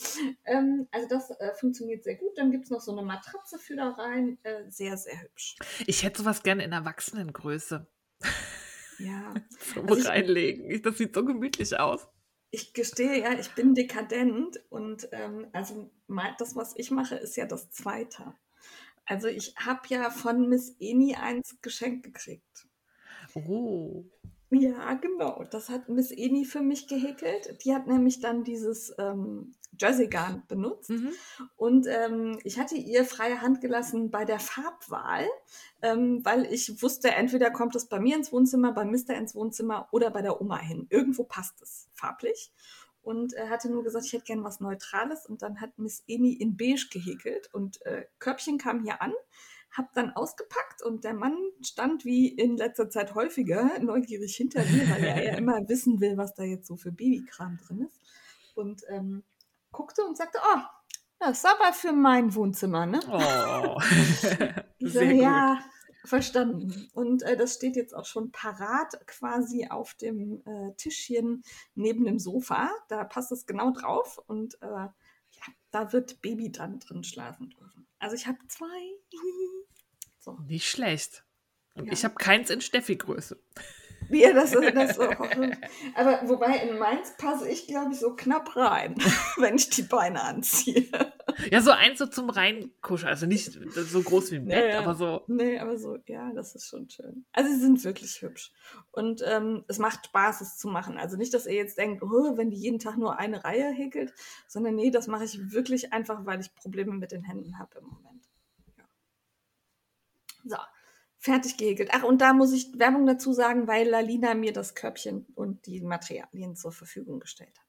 Ähm, 0.43 0.87
also 0.91 1.07
das 1.07 1.29
äh, 1.31 1.53
funktioniert 1.55 2.03
sehr 2.03 2.15
gut. 2.15 2.37
Dann 2.37 2.51
gibt 2.51 2.65
es 2.65 2.71
noch 2.71 2.81
so 2.81 2.88
so 2.89 2.97
eine 2.97 3.05
Matratze 3.05 3.59
für 3.59 3.75
da 3.75 3.91
rein. 3.91 4.39
Äh, 4.43 4.69
sehr, 4.69 4.97
sehr 4.97 5.21
hübsch. 5.21 5.57
Ich 5.85 6.03
hätte 6.03 6.23
sowas 6.23 6.41
gerne 6.41 6.63
in 6.63 6.71
Erwachsenengröße. 6.71 7.87
Ja. 8.97 9.33
Zum 9.73 9.87
also 9.87 10.09
reinlegen. 10.09 10.69
Ich, 10.71 10.81
das 10.81 10.97
sieht 10.97 11.13
so 11.13 11.23
gemütlich 11.23 11.79
aus. 11.79 12.07
Ich 12.51 12.73
gestehe 12.73 13.21
ja, 13.21 13.33
ich 13.33 13.53
bin 13.53 13.75
dekadent 13.75 14.59
und 14.69 15.07
ähm, 15.11 15.47
also 15.53 15.91
das, 16.39 16.55
was 16.55 16.75
ich 16.75 16.89
mache, 16.89 17.15
ist 17.15 17.37
ja 17.37 17.45
das 17.45 17.69
Zweite. 17.69 18.33
Also 19.05 19.27
ich 19.27 19.55
habe 19.57 19.81
ja 19.89 20.09
von 20.09 20.49
Miss 20.49 20.75
Eni 20.79 21.15
eins 21.15 21.57
geschenkt 21.61 22.03
gekriegt. 22.03 22.67
Oh. 23.35 24.03
Ja, 24.49 24.95
genau. 24.95 25.43
Das 25.51 25.69
hat 25.69 25.89
Miss 25.89 26.09
Eni 26.11 26.43
für 26.43 26.61
mich 26.61 26.87
gehäkelt. 26.87 27.63
Die 27.63 27.75
hat 27.75 27.85
nämlich 27.85 28.19
dann 28.19 28.43
dieses 28.43 28.91
ähm, 28.97 29.53
Jersey 29.79 30.07
Garn 30.07 30.43
benutzt. 30.47 30.89
Mhm. 30.89 31.11
Und 31.55 31.87
ähm, 31.87 32.39
ich 32.43 32.59
hatte 32.59 32.75
ihr 32.75 33.05
freie 33.05 33.41
Hand 33.41 33.61
gelassen 33.61 34.11
bei 34.11 34.25
der 34.25 34.39
Farbwahl, 34.39 35.27
ähm, 35.81 36.23
weil 36.23 36.45
ich 36.45 36.81
wusste, 36.81 37.11
entweder 37.11 37.51
kommt 37.51 37.75
es 37.75 37.87
bei 37.87 37.99
mir 37.99 38.15
ins 38.15 38.31
Wohnzimmer, 38.31 38.71
bei 38.73 38.85
Mister 38.85 39.15
ins 39.15 39.35
Wohnzimmer 39.35 39.87
oder 39.91 40.09
bei 40.11 40.21
der 40.21 40.41
Oma 40.41 40.59
hin. 40.59 40.87
Irgendwo 40.89 41.23
passt 41.23 41.61
es 41.61 41.87
farblich. 41.93 42.51
Und 43.01 43.33
er 43.33 43.49
hatte 43.49 43.71
nur 43.71 43.83
gesagt, 43.83 44.05
ich 44.05 44.13
hätte 44.13 44.25
gern 44.25 44.43
was 44.43 44.59
Neutrales. 44.59 45.25
Und 45.25 45.41
dann 45.41 45.61
hat 45.61 45.77
Miss 45.77 46.03
Eni 46.07 46.33
in 46.33 46.57
beige 46.57 46.87
gehäkelt. 46.91 47.49
Und 47.53 47.83
äh, 47.85 48.05
Körbchen 48.19 48.57
kam 48.57 48.83
hier 48.83 49.01
an 49.01 49.13
hab 49.71 49.93
dann 49.93 50.11
ausgepackt 50.11 50.81
und 50.81 51.03
der 51.03 51.13
Mann 51.13 51.37
stand 51.61 52.05
wie 52.05 52.27
in 52.27 52.57
letzter 52.57 52.89
Zeit 52.89 53.13
häufiger 53.15 53.79
neugierig 53.81 54.35
hinter 54.35 54.63
mir, 54.65 54.89
weil 54.89 55.03
er 55.03 55.23
ja 55.23 55.33
immer 55.37 55.67
wissen 55.67 55.99
will, 56.01 56.17
was 56.17 56.33
da 56.33 56.43
jetzt 56.43 56.67
so 56.67 56.75
für 56.75 56.91
Babykram 56.91 57.57
drin 57.57 57.81
ist. 57.81 57.99
Und 58.55 58.83
ähm, 58.89 59.23
guckte 59.71 60.03
und 60.03 60.17
sagte, 60.17 60.39
oh, 60.43 60.59
das 61.19 61.39
ist 61.39 61.45
aber 61.45 61.73
für 61.73 61.91
mein 61.91 62.33
Wohnzimmer, 62.33 62.85
ne? 62.85 62.99
Oh. 63.11 63.79
so, 64.79 65.01
ja, 65.01 65.59
verstanden. 66.05 66.89
Und 66.93 67.23
äh, 67.23 67.35
das 67.35 67.55
steht 67.55 67.75
jetzt 67.75 67.93
auch 67.93 68.05
schon 68.05 68.31
parat 68.31 69.05
quasi 69.05 69.67
auf 69.69 69.95
dem 69.95 70.41
äh, 70.45 70.73
Tischchen 70.77 71.43
neben 71.75 72.05
dem 72.05 72.19
Sofa. 72.19 72.71
Da 72.87 73.03
passt 73.03 73.31
es 73.31 73.45
genau 73.45 73.71
drauf 73.71 74.17
und 74.27 74.55
äh, 74.61 74.67
ja, 74.67 74.93
da 75.71 75.93
wird 75.93 76.21
Baby 76.21 76.51
dann 76.51 76.79
drin 76.79 77.03
schlafen 77.03 77.49
dürfen. 77.49 77.87
Also 77.99 78.15
ich 78.15 78.27
habe 78.27 78.39
zwei. 78.47 78.65
so. 80.19 80.37
Nicht 80.47 80.69
schlecht. 80.69 81.25
Und 81.75 81.87
ja. 81.87 81.93
ich 81.93 82.03
habe 82.03 82.15
keins 82.15 82.49
in 82.49 82.61
Steffi-Größe. 82.61 83.37
Ja, 84.09 84.33
das, 84.33 84.51
das 84.51 84.95
so. 84.95 85.03
Aber 85.95 86.21
wobei 86.25 86.57
in 86.57 86.79
meins 86.79 87.15
passe 87.17 87.47
ich, 87.47 87.67
glaube 87.67 87.93
ich, 87.93 87.99
so 87.99 88.15
knapp 88.15 88.55
rein, 88.55 88.95
wenn 89.37 89.55
ich 89.55 89.69
die 89.69 89.83
Beine 89.83 90.21
anziehe. 90.23 90.87
Ja, 91.51 91.61
so 91.61 91.71
eins 91.71 91.99
so 91.99 92.07
zum 92.07 92.29
Reinkuscheln. 92.29 93.09
Also 93.09 93.25
nicht 93.25 93.51
so 93.51 94.01
groß 94.01 94.31
wie 94.31 94.37
ein 94.37 94.45
Bett, 94.45 94.73
ja, 94.73 94.79
aber 94.79 94.95
so. 94.95 95.23
Nee, 95.27 95.59
aber 95.59 95.77
so, 95.77 95.97
ja, 96.07 96.31
das 96.33 96.55
ist 96.55 96.67
schon 96.67 96.89
schön. 96.89 97.25
Also 97.33 97.51
sie 97.51 97.59
sind 97.59 97.83
wirklich 97.83 98.21
hübsch. 98.21 98.51
Und 98.91 99.23
ähm, 99.25 99.63
es 99.67 99.77
macht 99.77 100.07
Spaß, 100.07 100.41
es 100.41 100.57
zu 100.57 100.67
machen. 100.67 100.97
Also 100.97 101.15
nicht, 101.15 101.33
dass 101.33 101.45
ihr 101.45 101.53
jetzt 101.53 101.77
denkt, 101.77 102.03
oh, 102.03 102.37
wenn 102.37 102.49
die 102.49 102.57
jeden 102.57 102.79
Tag 102.79 102.97
nur 102.97 103.19
eine 103.19 103.43
Reihe 103.43 103.71
häkelt, 103.71 104.13
sondern 104.47 104.75
nee, 104.75 104.91
das 104.91 105.07
mache 105.07 105.25
ich 105.25 105.51
wirklich 105.51 105.93
einfach, 105.93 106.25
weil 106.25 106.39
ich 106.39 106.53
Probleme 106.55 106.93
mit 106.93 107.11
den 107.11 107.23
Händen 107.23 107.59
habe 107.59 107.79
im 107.79 107.85
Moment. 107.85 108.25
Ja. 108.77 108.85
So 110.45 110.78
fertig 111.19 111.57
gehäkelt. 111.57 111.89
Ach, 111.91 112.03
und 112.03 112.21
da 112.21 112.33
muss 112.33 112.53
ich 112.53 112.71
Werbung 112.79 113.05
dazu 113.05 113.33
sagen, 113.33 113.67
weil 113.67 113.87
Lalina 113.87 114.33
mir 114.33 114.53
das 114.53 114.73
Körbchen 114.73 115.27
und 115.35 115.65
die 115.65 115.81
Materialien 115.81 116.55
zur 116.55 116.71
Verfügung 116.71 117.19
gestellt 117.19 117.55
hat. 117.57 117.65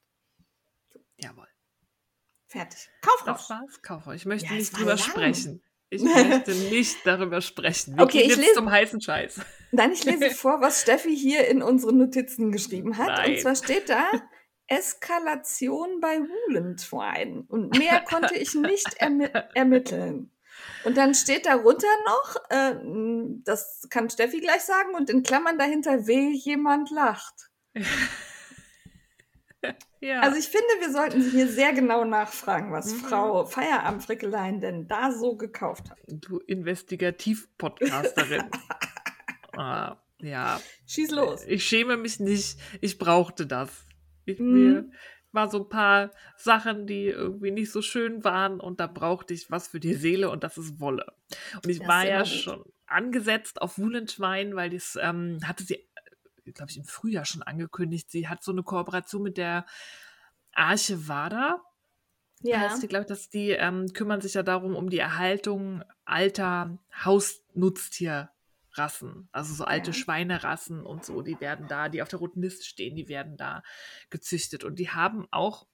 So. 0.93 1.01
Jawohl. 1.19 1.49
Fertig. 2.47 2.89
Kaufrausch. 3.03 3.51
War's, 3.51 3.83
Kaufrausch. 3.83 4.17
Ich 4.17 4.27
möchte 4.27 4.49
ja, 4.49 4.55
nicht 4.55 4.77
drüber 4.77 4.95
lang. 4.95 4.99
sprechen. 4.99 5.63
Ich 5.91 6.03
möchte 6.03 6.53
nicht 6.53 7.05
darüber 7.05 7.41
sprechen. 7.41 7.97
Wir 7.97 8.05
okay, 8.05 8.23
ich 8.23 8.37
lese 8.37 8.55
zum 8.55 8.71
heißen 8.71 9.01
Scheiß. 9.01 9.41
Nein, 9.73 9.93
ich 9.93 10.05
lese 10.05 10.31
vor, 10.35 10.61
was 10.61 10.83
Steffi 10.83 11.17
hier 11.17 11.49
in 11.49 11.63
unseren 11.63 11.99
Notizen 11.99 12.53
geschrieben 12.53 12.97
hat. 12.97 13.09
Nein. 13.09 13.33
Und 13.33 13.41
zwar 13.41 13.57
steht 13.57 13.89
da 13.89 14.11
Eskalation 14.69 16.01
bei 16.01 16.21
Woolentwine. 16.21 17.45
Und 17.49 17.77
mehr 17.77 18.01
konnte 18.03 18.37
ich 18.37 18.55
nicht 18.55 18.95
ermi 18.99 19.29
ermitteln. 19.55 20.31
Und 20.85 20.97
dann 20.97 21.15
steht 21.15 21.47
darunter 21.47 21.87
noch, 22.07 22.37
äh, 22.51 22.75
das 23.45 23.87
kann 23.91 24.11
Steffi 24.11 24.41
gleich 24.41 24.63
sagen, 24.63 24.95
und 24.95 25.11
in 25.11 25.23
Klammern 25.23 25.59
dahinter, 25.59 26.07
weh, 26.07 26.33
jemand 26.33 26.91
lacht. 26.91 27.51
ja. 30.01 30.21
Also 30.21 30.39
ich 30.39 30.49
finde, 30.49 30.67
wir 30.81 30.93
sollten 30.93 31.23
hier 31.23 31.49
sehr 31.49 31.73
genau 31.73 32.05
nachfragen, 32.05 32.73
was 32.73 32.93
mhm. 32.93 32.99
Frau 32.99 33.45
Feierabendfrickelein 33.45 34.61
denn 34.61 34.89
da 34.89 35.13
so 35.13 35.37
gekauft 35.37 35.91
hat. 35.91 35.99
Du 36.07 36.39
Investigativ-Podcasterin. 36.39 38.45
ah, 39.57 39.97
ja. 40.19 40.61
Schieß 40.87 41.11
los. 41.11 41.45
Ich 41.47 41.65
schäme 41.65 41.97
mich 41.97 42.21
nicht. 42.21 42.59
Ich 42.81 42.99
brauchte 42.99 43.47
das. 43.47 43.71
Ich, 44.25 44.39
mhm. 44.39 44.53
mir, 44.53 44.91
war 45.33 45.51
so 45.51 45.59
ein 45.59 45.69
paar 45.69 46.11
Sachen, 46.37 46.87
die 46.87 47.07
irgendwie 47.07 47.51
nicht 47.51 47.71
so 47.71 47.83
schön 47.83 48.25
waren 48.25 48.61
und 48.61 48.81
da 48.81 48.87
brauchte 48.87 49.35
ich 49.35 49.51
was 49.51 49.69
für 49.69 49.81
die 49.81 49.95
Seele 49.95 50.31
und 50.31 50.45
das 50.45 50.59
ist 50.59 50.81
Wolle. 50.81 51.07
Und 51.63 51.69
ich 51.69 51.79
das 51.79 51.89
war 51.89 52.07
ja 52.07 52.19
gut. 52.19 52.29
schon 52.29 52.65
angesetzt 52.87 53.63
auf 53.63 53.79
Wulenschwein, 53.79 54.57
weil 54.57 54.71
das 54.71 54.99
ähm, 55.01 55.39
hatte 55.45 55.65
sie, 55.65 55.89
glaube 56.55 56.71
ich, 56.71 56.77
im 56.77 56.85
Frühjahr 56.85 57.25
schon 57.25 57.43
angekündigt. 57.43 58.11
Sie 58.11 58.29
hat 58.29 58.43
so 58.43 58.53
eine 58.53 58.63
Kooperation 58.63 59.23
mit 59.23 59.37
der 59.37 59.67
Arche 60.53 61.09
Wada. 61.09 61.63
Ja. 62.43 62.61
Heißt, 62.61 62.83
ich 62.83 62.89
glaube, 62.89 63.07
dass 63.07 63.29
die 63.29 63.51
ähm, 63.51 63.93
kümmern 63.93 64.21
sich 64.21 64.35
ja 64.35 64.43
darum, 64.43 64.75
um 64.75 64.91
die 64.91 64.99
Erhaltung 64.99 65.85
alter 66.05 66.79
Hausnutztier 67.05 68.31
Rassen, 68.75 69.29
also 69.33 69.55
so 69.55 69.65
alte 69.65 69.91
ja. 69.91 69.95
Schweinerassen 69.95 70.85
und 70.85 71.05
so, 71.05 71.23
die 71.23 71.41
werden 71.41 71.67
da, 71.67 71.89
die 71.89 72.03
auf 72.03 72.09
der 72.09 72.19
roten 72.19 72.43
Liste 72.43 72.65
stehen, 72.65 72.95
die 72.95 73.09
werden 73.09 73.37
da 73.37 73.63
gezüchtet. 74.11 74.65
Und 74.65 74.79
die 74.79 74.91
haben 74.91 75.27
auch 75.31 75.67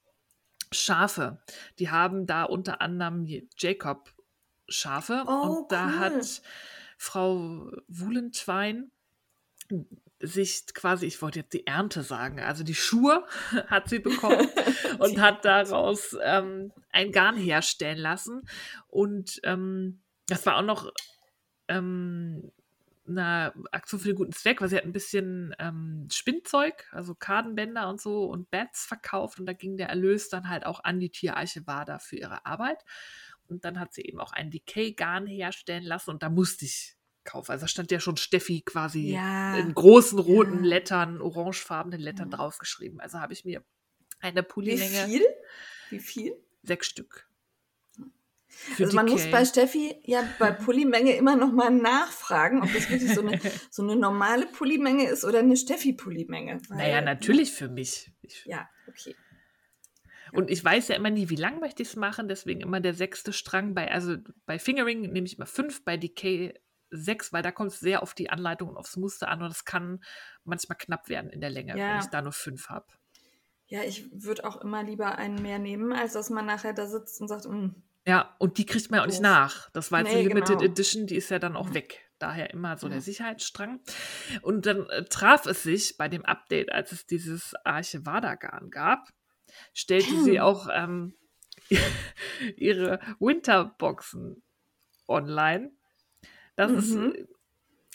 Schafe. 0.73 1.43
Die 1.79 1.91
haben 1.91 2.27
da 2.27 2.45
unter 2.45 2.81
anderem 2.81 3.27
Jacob 3.57 4.15
Schafe. 4.69 5.25
Oh, 5.27 5.31
und 5.31 5.73
da 5.73 5.87
cool. 5.87 5.99
hat 5.99 6.43
Frau 6.99 7.71
Wuhlentwein 7.89 8.91
sich 10.21 10.65
quasi, 10.73 11.07
ich 11.07 11.21
wollte 11.21 11.41
jetzt 11.41 11.53
die 11.53 11.67
Ernte 11.67 12.03
sagen, 12.03 12.41
also 12.41 12.65
die 12.65 12.75
Schuhe 12.75 13.27
hat 13.67 13.89
sie 13.89 13.99
bekommen 13.99 14.49
und 14.99 15.21
hat 15.21 15.45
daraus 15.45 16.17
ähm, 16.23 16.73
ein 16.91 17.13
Garn 17.13 17.37
herstellen 17.37 17.99
lassen. 17.99 18.43
Und 18.89 19.41
ähm, 19.45 20.03
das 20.29 20.47
war 20.47 20.57
auch 20.57 20.63
noch 20.63 20.91
ähm, 21.69 22.51
einer 23.09 23.55
Aktion 23.73 24.01
für 24.01 24.09
den 24.09 24.17
guten 24.17 24.33
Zweck, 24.33 24.61
weil 24.61 24.69
sie 24.69 24.77
hat 24.77 24.85
ein 24.85 24.93
bisschen 24.93 25.55
ähm, 25.59 26.09
Spinnzeug, 26.11 26.89
also 26.93 27.15
Kartenbänder 27.15 27.89
und 27.89 28.01
so 28.01 28.25
und 28.25 28.51
Bats 28.51 28.87
verkauft 28.87 29.39
und 29.41 29.47
da 29.47 29.53
ging 29.53 29.77
der 29.77 29.89
Erlös 29.89 30.29
dann 30.29 30.49
halt 30.49 30.67
auch 30.67 30.83
an 30.85 31.01
die 31.01 31.11
Tierarche 31.11 31.67
Wada 31.67 31.99
für 31.99 32.17
ihre 32.17 32.47
Arbeit. 32.47 32.85
Und 33.49 33.65
dann 33.65 33.79
hat 33.79 33.95
sie 33.95 34.03
eben 34.03 34.21
auch 34.21 34.33
ein 34.33 34.51
Decay-Garn 34.51 35.27
herstellen 35.27 35.85
lassen 35.85 36.11
und 36.11 36.23
da 36.23 36.29
musste 36.29 36.65
ich 36.65 36.97
kaufen. 37.25 37.53
Also 37.53 37.65
da 37.65 37.69
stand 37.69 37.91
ja 37.91 38.01
schon 38.01 38.17
Steffi 38.17 38.63
quasi 38.63 39.13
ja. 39.13 39.57
in 39.57 39.75
großen 39.75 40.19
roten 40.19 40.65
ja. 40.65 40.71
Lettern, 40.71 41.21
orangefarbenen 41.21 42.01
Lettern 42.01 42.31
ja. 42.31 42.39
draufgeschrieben. 42.39 43.01
Also 43.01 43.21
habe 43.21 43.33
ich 43.33 43.45
mir 43.45 43.63
eine 44.21 44.43
Pullilänge. 44.43 45.07
Wie 45.07 45.11
viel? 45.11 45.27
Wie 45.91 46.01
viel? 46.01 46.33
Sechs 46.63 46.87
Stück. 46.87 47.26
Also 48.79 48.97
man 48.97 49.07
muss 49.07 49.31
bei 49.31 49.45
Steffi 49.45 49.97
ja 50.05 50.23
bei 50.39 50.51
Pullymenge 50.53 51.17
immer 51.17 51.37
noch 51.37 51.53
mal 51.53 51.71
nachfragen, 51.71 52.63
ob 52.63 52.73
das 52.73 52.91
wirklich 52.91 53.15
so 53.15 53.21
eine, 53.21 53.41
so 53.71 53.83
eine 53.83 53.97
normale 53.97 54.47
Pullymenge 54.47 55.09
ist 55.09 55.25
oder 55.25 55.41
eine 55.41 55.57
Steffi-Pullymenge. 55.57 56.61
Naja, 56.69 57.01
natürlich 57.01 57.53
für 57.53 57.69
mich. 57.69 58.13
Ich, 58.23 58.45
ja, 58.47 58.69
okay. 58.89 59.15
Und 60.33 60.51
ich 60.51 60.65
weiß 60.65 60.89
ja 60.89 60.97
immer 60.97 61.11
nie, 61.11 61.31
wie 61.31 61.37
lang 61.37 61.61
möchte 61.61 61.83
ich 61.83 61.91
es 61.91 61.97
machen, 61.97 62.29
deswegen 62.29 62.61
immer 62.61 62.81
der 62.81 62.95
sechste 62.95 63.33
Strang. 63.33 63.75
Bei, 63.75 63.91
also 63.91 64.17
bei 64.45 64.59
Fingering 64.59 65.13
nehme 65.13 65.27
ich 65.27 65.37
immer 65.37 65.47
fünf, 65.47 65.85
bei 65.85 65.97
Decay 65.97 66.53
sechs, 66.91 67.33
weil 67.33 67.43
da 67.43 67.53
kommt 67.53 67.73
es 67.73 67.81
sehr 67.81 68.03
auf 68.03 68.15
die 68.15 68.31
Anleitung 68.31 68.71
und 68.71 68.77
aufs 68.77 68.97
Muster 68.97 69.29
an 69.29 69.43
und 69.43 69.51
es 69.51 69.65
kann 69.65 70.03
manchmal 70.45 70.79
knapp 70.79 71.09
werden 71.09 71.31
in 71.31 71.41
der 71.41 71.51
Länge, 71.51 71.77
ja. 71.77 71.95
wenn 71.95 72.01
ich 72.01 72.07
da 72.07 72.23
nur 72.23 72.33
fünf 72.33 72.69
habe. 72.69 72.87
Ja, 73.69 73.83
ich 73.83 74.09
würde 74.13 74.45
auch 74.45 74.61
immer 74.61 74.85
lieber 74.85 75.19
einen 75.19 75.43
mehr 75.43 75.59
nehmen, 75.59 75.93
als 75.93 76.13
dass 76.13 76.31
man 76.31 76.47
nachher 76.47 76.73
da 76.73 76.87
sitzt 76.87 77.21
und 77.21 77.29
sagt, 77.29 77.47
mm, 77.47 77.71
ja, 78.07 78.37
und 78.39 78.59
die 78.59 78.67
kriegt 78.67 78.91
man 78.91 78.99
ja 78.99 79.03
auch 79.03 79.09
nicht 79.09 79.21
nach. 79.21 79.69
Das 79.71 79.91
war 79.91 79.99
jetzt 80.01 80.13
nee, 80.13 80.21
eine 80.21 80.29
Limited 80.29 80.59
genau. 80.59 80.71
Edition, 80.71 81.07
die 81.07 81.17
ist 81.17 81.29
ja 81.31 81.41
dann 81.41 81.57
auch 81.57 81.75
weg. 81.75 82.09
Daher 82.19 82.51
immer 82.51 82.79
so 82.79 82.87
ja. 82.87 82.95
der 82.95 83.03
Sicherheitsstrang. 83.03 83.81
Und 84.43 84.65
dann 84.65 84.89
äh, 84.89 85.05
traf 85.05 85.45
es 85.47 85.65
sich 85.65 85.97
bei 85.99 86.09
dem 86.09 86.25
Update, 86.25 86.73
als 86.73 86.93
es 86.93 87.07
dieses 87.07 87.55
Arche 87.65 88.07
Vadagan 88.07 88.71
gab, 88.71 89.09
stellte 89.75 90.11
hm. 90.11 90.25
sie 90.25 90.41
auch 90.41 90.69
ähm, 90.73 91.15
ihre 92.57 93.01
Winterboxen 93.19 94.43
online. 95.09 95.73
Das 96.55 96.71
mhm. 96.71 96.79
ist 96.79 97.29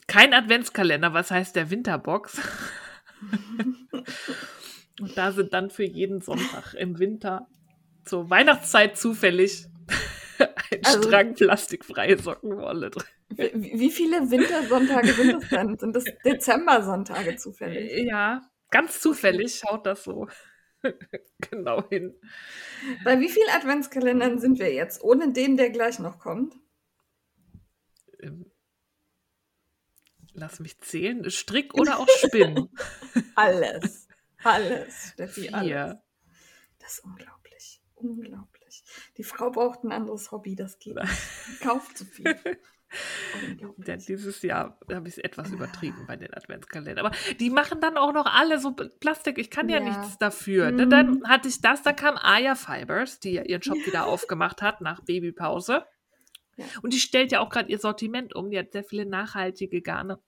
kein 0.07 0.34
Adventskalender, 0.34 1.14
was 1.14 1.32
heißt 1.32 1.55
der 1.55 1.70
Winterbox? 1.70 2.38
Und 4.99 5.18
da 5.18 5.32
sind 5.32 5.53
dann 5.53 5.70
für 5.70 5.86
jeden 5.86 6.22
Sonntag 6.22 6.74
im 6.74 6.99
Winter 6.99 7.47
zur 8.05 8.30
Weihnachtszeit 8.30 8.97
zufällig 8.97 9.71
also, 10.84 11.04
Strang 11.04 11.34
plastikfreie 11.34 12.18
Sockenwolle 12.18 12.90
drin. 12.90 13.04
Wie, 13.30 13.80
wie 13.80 13.92
viele 13.92 14.30
Wintersonntage 14.30 15.14
sind 15.14 15.34
das 15.34 15.50
denn? 15.50 15.78
Sind 15.78 15.96
das 15.96 16.04
Dezember-Sonntage 16.26 17.36
zufällig? 17.38 18.06
Ja, 18.06 18.42
ganz 18.70 19.00
zufällig 19.00 19.56
schaut 19.60 19.86
das 19.86 20.04
so 20.04 20.28
genau 21.52 21.88
hin. 21.90 22.16
Bei 23.04 23.20
wie 23.20 23.30
vielen 23.30 23.50
Adventskalendern 23.50 24.40
sind 24.40 24.60
wir 24.60 24.74
jetzt, 24.74 25.04
ohne 25.04 25.32
den, 25.32 25.58
der 25.58 25.70
gleich 25.70 26.00
noch 26.00 26.20
kommt? 26.20 26.56
Ähm, 28.22 28.52
lass 30.34 30.60
mich 30.60 30.80
zählen. 30.80 31.30
Strick 31.30 31.74
oder 31.74 32.00
auch 32.00 32.08
Spinn? 32.10 32.70
alles. 33.36 34.08
Alles, 34.44 35.12
Steffi, 35.14 35.50
alles. 35.50 35.98
Das 36.80 36.94
ist 36.94 37.04
unglaublich. 37.04 37.82
Unglaublich. 37.94 38.51
Die 39.18 39.24
Frau 39.24 39.52
braucht 39.52 39.84
ein 39.84 39.92
anderes 39.92 40.32
Hobby, 40.32 40.56
das 40.56 40.80
geht. 40.80 40.98
Kauft 41.62 41.98
zu 41.98 42.06
viel. 42.06 42.36
Ja, 43.86 43.96
dieses 43.96 44.42
Jahr 44.42 44.78
habe 44.92 45.08
ich 45.08 45.18
es 45.18 45.24
etwas 45.24 45.50
übertrieben 45.52 46.06
bei 46.08 46.18
den 46.18 46.34
Adventskalendern. 46.34 47.06
Aber 47.06 47.16
die 47.39 47.50
machen 47.50 47.80
dann 47.80 47.98
auch 47.98 48.12
noch 48.12 48.26
alle 48.26 48.60
so 48.60 48.74
Plastik. 48.74 49.38
Ich 49.38 49.50
kann 49.50 49.70
ja, 49.70 49.80
ja 49.80 49.84
nichts 49.86 50.18
dafür. 50.18 50.72
Mhm. 50.72 50.89
Dann 50.89 51.24
hatte 51.26 51.48
ich 51.48 51.62
das, 51.62 51.84
da 51.84 51.94
kam 51.94 52.18
Aya 52.18 52.56
Fibers, 52.56 53.20
die 53.20 53.36
ihren 53.36 53.64
Shop 53.64 53.78
wieder 53.86 54.08
aufgemacht 54.08 54.62
hat 54.62 54.82
nach 54.82 55.02
Babypause. 55.02 55.86
Ja. 56.58 56.66
Und 56.82 56.94
die 56.94 57.00
stellt 57.00 57.32
ja 57.32 57.39
auch 57.39 57.50
gerade 57.50 57.72
ihr 57.72 57.80
Sortiment 57.80 58.36
um. 58.36 58.50
Die 58.50 58.60
hat 58.60 58.74
sehr 58.74 58.84
viele 58.84 59.06
nachhaltige 59.06 59.82
Garne. 59.82 60.20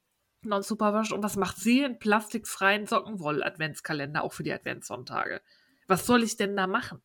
Non-Superwash. 0.44 1.12
Und 1.12 1.24
was 1.24 1.36
macht 1.36 1.58
sie? 1.58 1.84
Einen 1.84 2.00
plastikfreien 2.00 2.86
Sockenwoll-Adventskalender, 2.86 4.24
auch 4.24 4.34
für 4.34 4.44
die 4.44 4.54
Adventssonntage. 4.54 5.42
Was 5.88 6.06
soll 6.06 6.24
ich 6.24 6.38
denn 6.38 6.56
da 6.56 6.68
machen? 6.68 7.02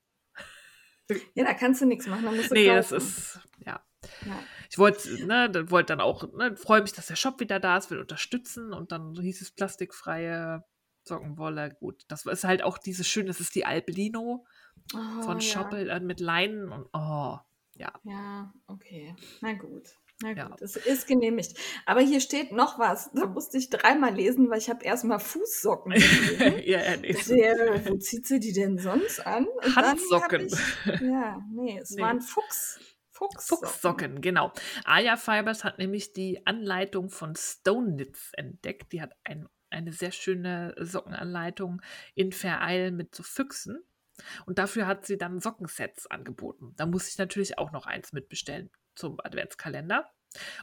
Ja, 1.34 1.44
da 1.44 1.54
kannst 1.54 1.80
du 1.80 1.86
nichts 1.86 2.06
machen. 2.06 2.24
Da 2.24 2.32
musst 2.32 2.50
du 2.50 2.54
nee, 2.54 2.66
kaufen. 2.66 2.76
das 2.76 2.92
ist, 2.92 3.40
ja. 3.64 3.80
ja. 4.26 4.38
Ich 4.70 4.78
wollte, 4.78 5.26
ne, 5.26 5.70
wollte 5.70 5.92
dann 5.94 6.00
auch, 6.00 6.30
ne, 6.34 6.56
freue 6.56 6.82
mich, 6.82 6.92
dass 6.92 7.06
der 7.06 7.16
Shop 7.16 7.40
wieder 7.40 7.61
da 7.61 7.76
ist, 7.76 7.90
will 7.90 8.00
unterstützen 8.00 8.72
und 8.72 8.92
dann 8.92 9.14
hieß 9.14 9.40
es 9.40 9.50
plastikfreie 9.50 10.64
Sockenwolle. 11.04 11.74
Gut, 11.80 12.04
das 12.09 12.26
ist 12.26 12.44
halt 12.44 12.62
auch 12.62 12.78
dieses 12.78 13.09
schöne, 13.09 13.28
das 13.28 13.40
ist 13.40 13.54
die 13.54 13.64
Albelino 13.64 14.46
oh, 14.94 15.22
von 15.22 15.40
Shoppel 15.40 15.88
ja. 15.88 15.96
äh, 15.96 16.00
mit 16.00 16.20
Leinen 16.20 16.70
und 16.70 16.86
oh, 16.92 17.38
ja. 17.74 17.92
Ja, 18.04 18.52
okay. 18.66 19.14
Na 19.40 19.54
gut. 19.54 19.96
Na 20.20 20.30
gut, 20.30 20.38
ja. 20.38 20.56
es 20.60 20.74
ist 20.76 21.06
genehmigt. 21.06 21.56
Aber 21.86 22.00
hier 22.00 22.20
steht 22.20 22.50
noch 22.50 22.78
was. 22.78 23.10
Da 23.12 23.26
musste 23.26 23.56
ich 23.56 23.70
dreimal 23.70 24.14
lesen, 24.14 24.50
weil 24.50 24.58
ich 24.58 24.68
habe 24.68 24.84
erstmal 24.84 25.20
Fußsocken 25.20 25.92
gelesen. 25.92 26.40
ja, 26.64 26.82
ja, 26.82 26.96
nee. 26.96 27.16
Der, 27.28 27.86
wo 27.86 27.96
zieht 27.98 28.26
sie 28.26 28.40
die 28.40 28.52
denn 28.52 28.78
sonst 28.78 29.24
an? 29.24 29.46
Und 29.46 29.76
Handsocken. 29.76 30.46
Ich, 30.46 31.00
ja, 31.02 31.40
nee, 31.52 31.78
es 31.80 31.90
nee. 31.90 32.02
waren 32.02 32.20
Fuchs. 32.20 32.80
Fuchssocken. 33.12 33.68
Fuchssocken, 33.68 34.20
genau. 34.20 34.52
Aya 34.84 35.16
Fibers 35.16 35.64
hat 35.64 35.78
nämlich 35.78 36.12
die 36.12 36.44
Anleitung 36.46 37.10
von 37.10 37.34
Stone 37.36 37.94
Knits 37.94 38.32
entdeckt. 38.34 38.92
Die 38.92 39.02
hat 39.02 39.12
ein, 39.24 39.48
eine 39.70 39.92
sehr 39.92 40.12
schöne 40.12 40.74
Sockenanleitung 40.78 41.80
in 42.14 42.32
Vereil 42.32 42.90
mit 42.90 43.14
so 43.14 43.22
Füchsen. 43.22 43.84
Und 44.46 44.58
dafür 44.58 44.88
hat 44.88 45.06
sie 45.06 45.16
dann 45.16 45.40
Sockensets 45.40 46.08
angeboten. 46.08 46.74
Da 46.76 46.86
muss 46.86 47.08
ich 47.08 47.18
natürlich 47.18 47.58
auch 47.58 47.70
noch 47.70 47.86
eins 47.86 48.12
mitbestellen 48.12 48.70
zum 48.99 49.18
Adventskalender. 49.20 50.11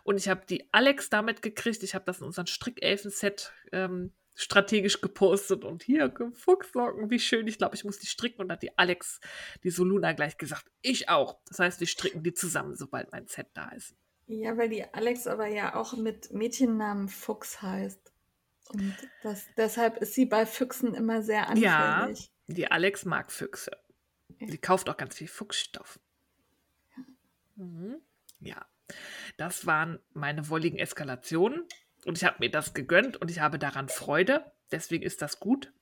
Und 0.04 0.18
ich 0.18 0.30
habe 0.30 0.46
die 0.48 0.68
Alex 0.72 1.10
damit 1.10 1.42
gekriegt. 1.42 1.82
Ich 1.84 1.96
habe 1.96 2.06
das 2.06 2.20
in 2.20 2.26
unserem 2.26 2.46
Strickelfen-Set 2.46 3.54
ähm, 3.72 4.14
strategisch 4.36 5.02
gepostet 5.02 5.64
und 5.64 5.82
hier 5.82 6.14
Fuchslocken, 6.34 7.10
wie 7.10 7.20
schön. 7.20 7.48
Ich 7.48 7.58
glaube, 7.58 7.76
ich 7.76 7.86
muss 7.86 8.00
die 8.00 8.06
stricken 8.06 8.42
und 8.42 8.52
hat 8.52 8.62
die 8.62 8.78
Alex, 8.78 9.20
die 9.64 9.70
Soluna 9.70 10.12
gleich 10.14 10.38
gesagt, 10.38 10.70
ich 10.82 11.10
auch. 11.10 11.40
Das 11.48 11.60
heißt, 11.60 11.80
wir 11.80 11.88
stricken 11.88 12.22
die 12.22 12.34
zusammen, 12.34 12.76
sobald 12.76 13.12
mein 13.12 13.28
Set 13.28 13.48
da 13.54 13.70
ist. 13.70 13.96
Ja, 14.28 14.58
weil 14.58 14.70
die 14.70 14.84
Alex 14.94 15.28
aber 15.28 15.48
ja 15.48 15.76
auch 15.76 15.96
mit 15.96 16.32
Mädchennamen 16.34 17.08
Fuchs 17.08 17.62
heißt. 17.62 18.12
Und 18.70 18.96
das, 19.24 19.46
deshalb 19.56 19.98
ist 19.98 20.16
sie 20.16 20.26
bei 20.26 20.46
Füchsen 20.46 20.96
immer 20.96 21.22
sehr 21.22 21.48
anfällig. 21.48 21.64
Ja, 21.64 22.10
die 22.48 22.68
Alex 22.70 23.06
mag 23.06 23.32
Füchse. 23.32 23.72
Sie 24.40 24.58
kauft 24.58 24.90
auch 24.90 24.98
ganz 24.98 25.16
viel 25.16 25.28
Fuchsstoff. 25.28 26.00
Ja. 26.98 27.04
Mhm. 27.64 28.02
Ja. 28.40 28.66
Das 29.38 29.66
waren 29.66 30.00
meine 30.14 30.50
wolligen 30.50 30.78
Eskalationen. 30.78 31.64
Und 32.06 32.18
ich 32.18 32.24
habe 32.24 32.38
mir 32.40 32.52
das 32.52 32.74
gegönnt 32.74 33.18
und 33.18 33.32
ich 33.32 33.40
habe 33.40 33.58
daran 33.58 33.90
Freude. 33.90 34.52
Deswegen 34.72 35.04
ist 35.04 35.22
das 35.22 35.40
gut. 35.40 35.74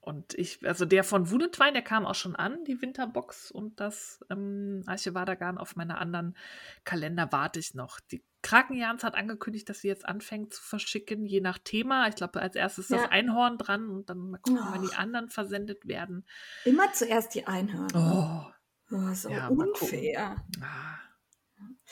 Und 0.00 0.34
ich, 0.34 0.66
also 0.66 0.84
der 0.84 1.04
von 1.04 1.30
Wunentwein, 1.30 1.74
der 1.74 1.82
kam 1.82 2.06
auch 2.06 2.16
schon 2.16 2.34
an, 2.34 2.64
die 2.64 2.82
Winterbox 2.82 3.52
und 3.52 3.78
das 3.78 4.18
ähm, 4.30 4.82
Archivadagan 4.86 5.58
auf 5.58 5.76
meiner 5.76 5.98
anderen 5.98 6.36
Kalender 6.82 7.30
warte 7.30 7.60
ich 7.60 7.74
noch. 7.74 8.00
Die 8.00 8.24
Krakenjans 8.42 9.04
hat 9.04 9.14
angekündigt, 9.14 9.68
dass 9.68 9.82
sie 9.82 9.86
jetzt 9.86 10.04
anfängt 10.04 10.54
zu 10.54 10.60
verschicken, 10.60 11.24
je 11.24 11.40
nach 11.40 11.58
Thema. 11.58 12.08
Ich 12.08 12.16
glaube, 12.16 12.42
als 12.42 12.56
erstes 12.56 12.88
ja. 12.88 12.96
das 12.96 13.10
Einhorn 13.12 13.58
dran 13.58 13.88
und 13.90 14.10
dann 14.10 14.30
mal 14.30 14.38
gucken, 14.38 14.60
oh. 14.60 14.72
wann 14.72 14.82
die 14.82 14.94
anderen 14.96 15.28
versendet 15.28 15.86
werden. 15.86 16.26
Immer 16.64 16.92
zuerst 16.92 17.36
die 17.36 17.46
Einhörner. 17.46 18.52
Oh. 18.90 18.96
oh 18.96 19.14
so 19.14 19.28
ja, 19.30 19.46
unfair. 19.46 20.44
Ah. 20.60 20.98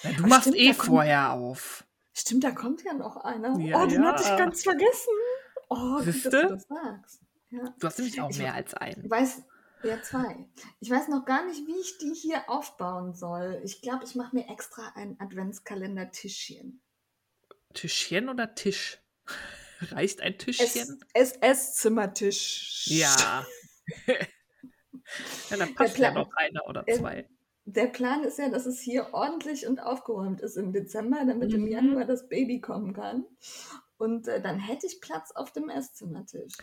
Ja, 0.03 0.13
du 0.13 0.19
Aber 0.19 0.29
machst 0.29 0.55
eh 0.55 0.73
vorher 0.73 1.33
auf. 1.33 1.85
Stimmt, 2.13 2.45
da 2.45 2.51
kommt 2.51 2.83
ja 2.85 2.93
noch 2.93 3.17
einer. 3.17 3.59
Ja, 3.61 3.83
oh, 3.83 3.87
den 3.87 4.03
ja. 4.03 4.13
hatte 4.13 4.23
ich 4.23 4.37
ganz 4.37 4.63
vergessen. 4.63 5.13
Oh, 5.69 6.01
dass 6.05 6.23
du 6.23 6.31
das 6.31 6.67
sagst. 6.67 7.21
Ja. 7.51 7.75
Du 7.79 7.87
hast 7.87 7.99
nämlich 7.99 8.21
auch 8.21 8.31
ich 8.31 8.39
mehr 8.39 8.55
als 8.55 8.75
einen. 8.75 9.05
Ich 9.05 9.11
weiß, 9.11 9.43
ja, 9.83 10.03
zwei. 10.03 10.47
Ich 10.81 10.91
weiß 10.91 11.09
noch 11.09 11.25
gar 11.25 11.47
nicht, 11.47 11.67
wie 11.67 11.81
ich 11.81 11.99
die 11.99 12.15
hier 12.15 12.49
aufbauen 12.49 13.15
soll. 13.15 13.61
Ich 13.65 13.83
glaube, 13.83 14.05
ich 14.05 14.15
mache 14.15 14.35
mir 14.37 14.49
extra 14.49 14.93
ein 14.95 15.19
Adventskalender-Tischchen. 15.21 16.81
Tischchen 17.75 18.29
oder 18.29 18.55
Tisch? 18.55 18.99
Reicht 19.81 20.21
ein 20.21 20.39
Tischchen? 20.39 21.05
SS-Zimmertisch. 21.15 22.87
Ja. 22.87 23.47
ja, 24.07 25.57
dann 25.57 25.75
passt 25.75 25.99
ja 25.99 26.13
noch 26.13 26.33
einer 26.35 26.67
oder 26.67 26.85
zwei 26.87 27.29
der 27.77 27.87
Plan 27.87 28.25
ist 28.25 28.39
ja, 28.39 28.49
dass 28.49 28.67
es 28.67 28.81
hier 28.81 29.09
ordentlich 29.13 29.67
und 29.67 29.81
aufgeräumt 29.81 30.41
ist 30.41 30.57
im 30.57 30.73
Dezember, 30.73 31.25
damit 31.27 31.51
mhm. 31.51 31.57
im 31.57 31.67
Januar 31.67 32.05
das 32.05 32.29
Baby 32.29 32.61
kommen 32.61 32.93
kann. 32.93 33.25
Und 33.97 34.29
äh, 34.29 34.41
dann 34.41 34.59
hätte 34.59 34.87
ich 34.87 35.01
Platz 35.01 35.31
auf 35.33 35.53
dem 35.53 35.69
Esszimmertisch. 35.69 36.55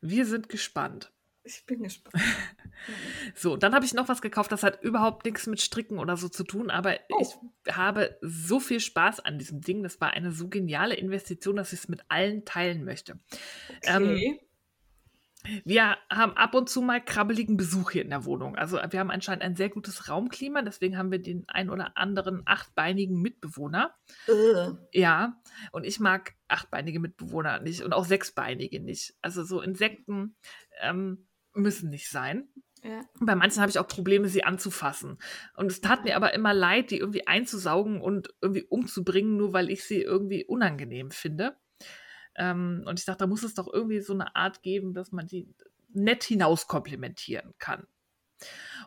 Wir 0.00 0.26
sind 0.26 0.48
gespannt. 0.48 1.12
Ich 1.44 1.66
bin 1.66 1.82
gespannt. 1.82 2.22
so, 3.34 3.56
dann 3.56 3.74
habe 3.74 3.84
ich 3.84 3.94
noch 3.94 4.08
was 4.08 4.22
gekauft, 4.22 4.52
das 4.52 4.62
hat 4.62 4.82
überhaupt 4.82 5.24
nichts 5.24 5.46
mit 5.46 5.60
Stricken 5.60 5.98
oder 5.98 6.16
so 6.16 6.28
zu 6.28 6.44
tun, 6.44 6.70
aber 6.70 6.98
oh. 7.10 7.18
ich 7.20 7.74
habe 7.74 8.16
so 8.20 8.60
viel 8.60 8.78
Spaß 8.78 9.20
an 9.20 9.38
diesem 9.38 9.60
Ding. 9.60 9.82
Das 9.82 10.00
war 10.00 10.12
eine 10.12 10.30
so 10.30 10.48
geniale 10.48 10.94
Investition, 10.94 11.56
dass 11.56 11.72
ich 11.72 11.80
es 11.80 11.88
mit 11.88 12.00
allen 12.08 12.44
teilen 12.44 12.84
möchte. 12.84 13.18
Okay. 13.82 14.30
Ähm, 14.30 14.38
wir 15.64 15.96
haben 16.10 16.32
ab 16.32 16.54
und 16.54 16.68
zu 16.68 16.82
mal 16.82 17.02
krabbeligen 17.04 17.56
Besuch 17.56 17.92
hier 17.92 18.02
in 18.02 18.10
der 18.10 18.24
Wohnung. 18.24 18.56
Also 18.56 18.78
wir 18.88 19.00
haben 19.00 19.10
anscheinend 19.10 19.42
ein 19.42 19.56
sehr 19.56 19.68
gutes 19.68 20.08
Raumklima, 20.08 20.62
deswegen 20.62 20.96
haben 20.96 21.10
wir 21.10 21.20
den 21.20 21.44
ein 21.48 21.70
oder 21.70 21.96
anderen 21.96 22.42
achtbeinigen 22.46 23.20
Mitbewohner. 23.20 23.94
Uh. 24.28 24.76
Ja, 24.92 25.40
und 25.72 25.84
ich 25.84 26.00
mag 26.00 26.34
achtbeinige 26.48 27.00
Mitbewohner 27.00 27.60
nicht 27.60 27.82
und 27.82 27.92
auch 27.92 28.04
sechsbeinige 28.04 28.80
nicht. 28.80 29.14
Also 29.22 29.44
so 29.44 29.60
Insekten 29.60 30.36
ähm, 30.80 31.26
müssen 31.54 31.90
nicht 31.90 32.08
sein. 32.08 32.48
Ja. 32.84 33.04
Bei 33.20 33.36
manchen 33.36 33.60
habe 33.60 33.70
ich 33.70 33.78
auch 33.78 33.86
Probleme, 33.86 34.28
sie 34.28 34.42
anzufassen. 34.42 35.18
Und 35.56 35.70
es 35.70 35.80
tat 35.80 36.04
mir 36.04 36.16
aber 36.16 36.34
immer 36.34 36.52
leid, 36.52 36.90
die 36.90 36.98
irgendwie 36.98 37.26
einzusaugen 37.26 38.00
und 38.00 38.34
irgendwie 38.40 38.64
umzubringen, 38.64 39.36
nur 39.36 39.52
weil 39.52 39.70
ich 39.70 39.84
sie 39.84 40.02
irgendwie 40.02 40.44
unangenehm 40.44 41.10
finde. 41.12 41.56
Ähm, 42.36 42.84
und 42.86 42.98
ich 42.98 43.04
dachte, 43.04 43.20
da 43.20 43.26
muss 43.26 43.42
es 43.42 43.54
doch 43.54 43.72
irgendwie 43.72 44.00
so 44.00 44.12
eine 44.12 44.34
Art 44.36 44.62
geben, 44.62 44.94
dass 44.94 45.12
man 45.12 45.26
die 45.26 45.46
nett 45.92 46.24
hinaus 46.24 46.66
komplimentieren 46.66 47.52
kann. 47.58 47.86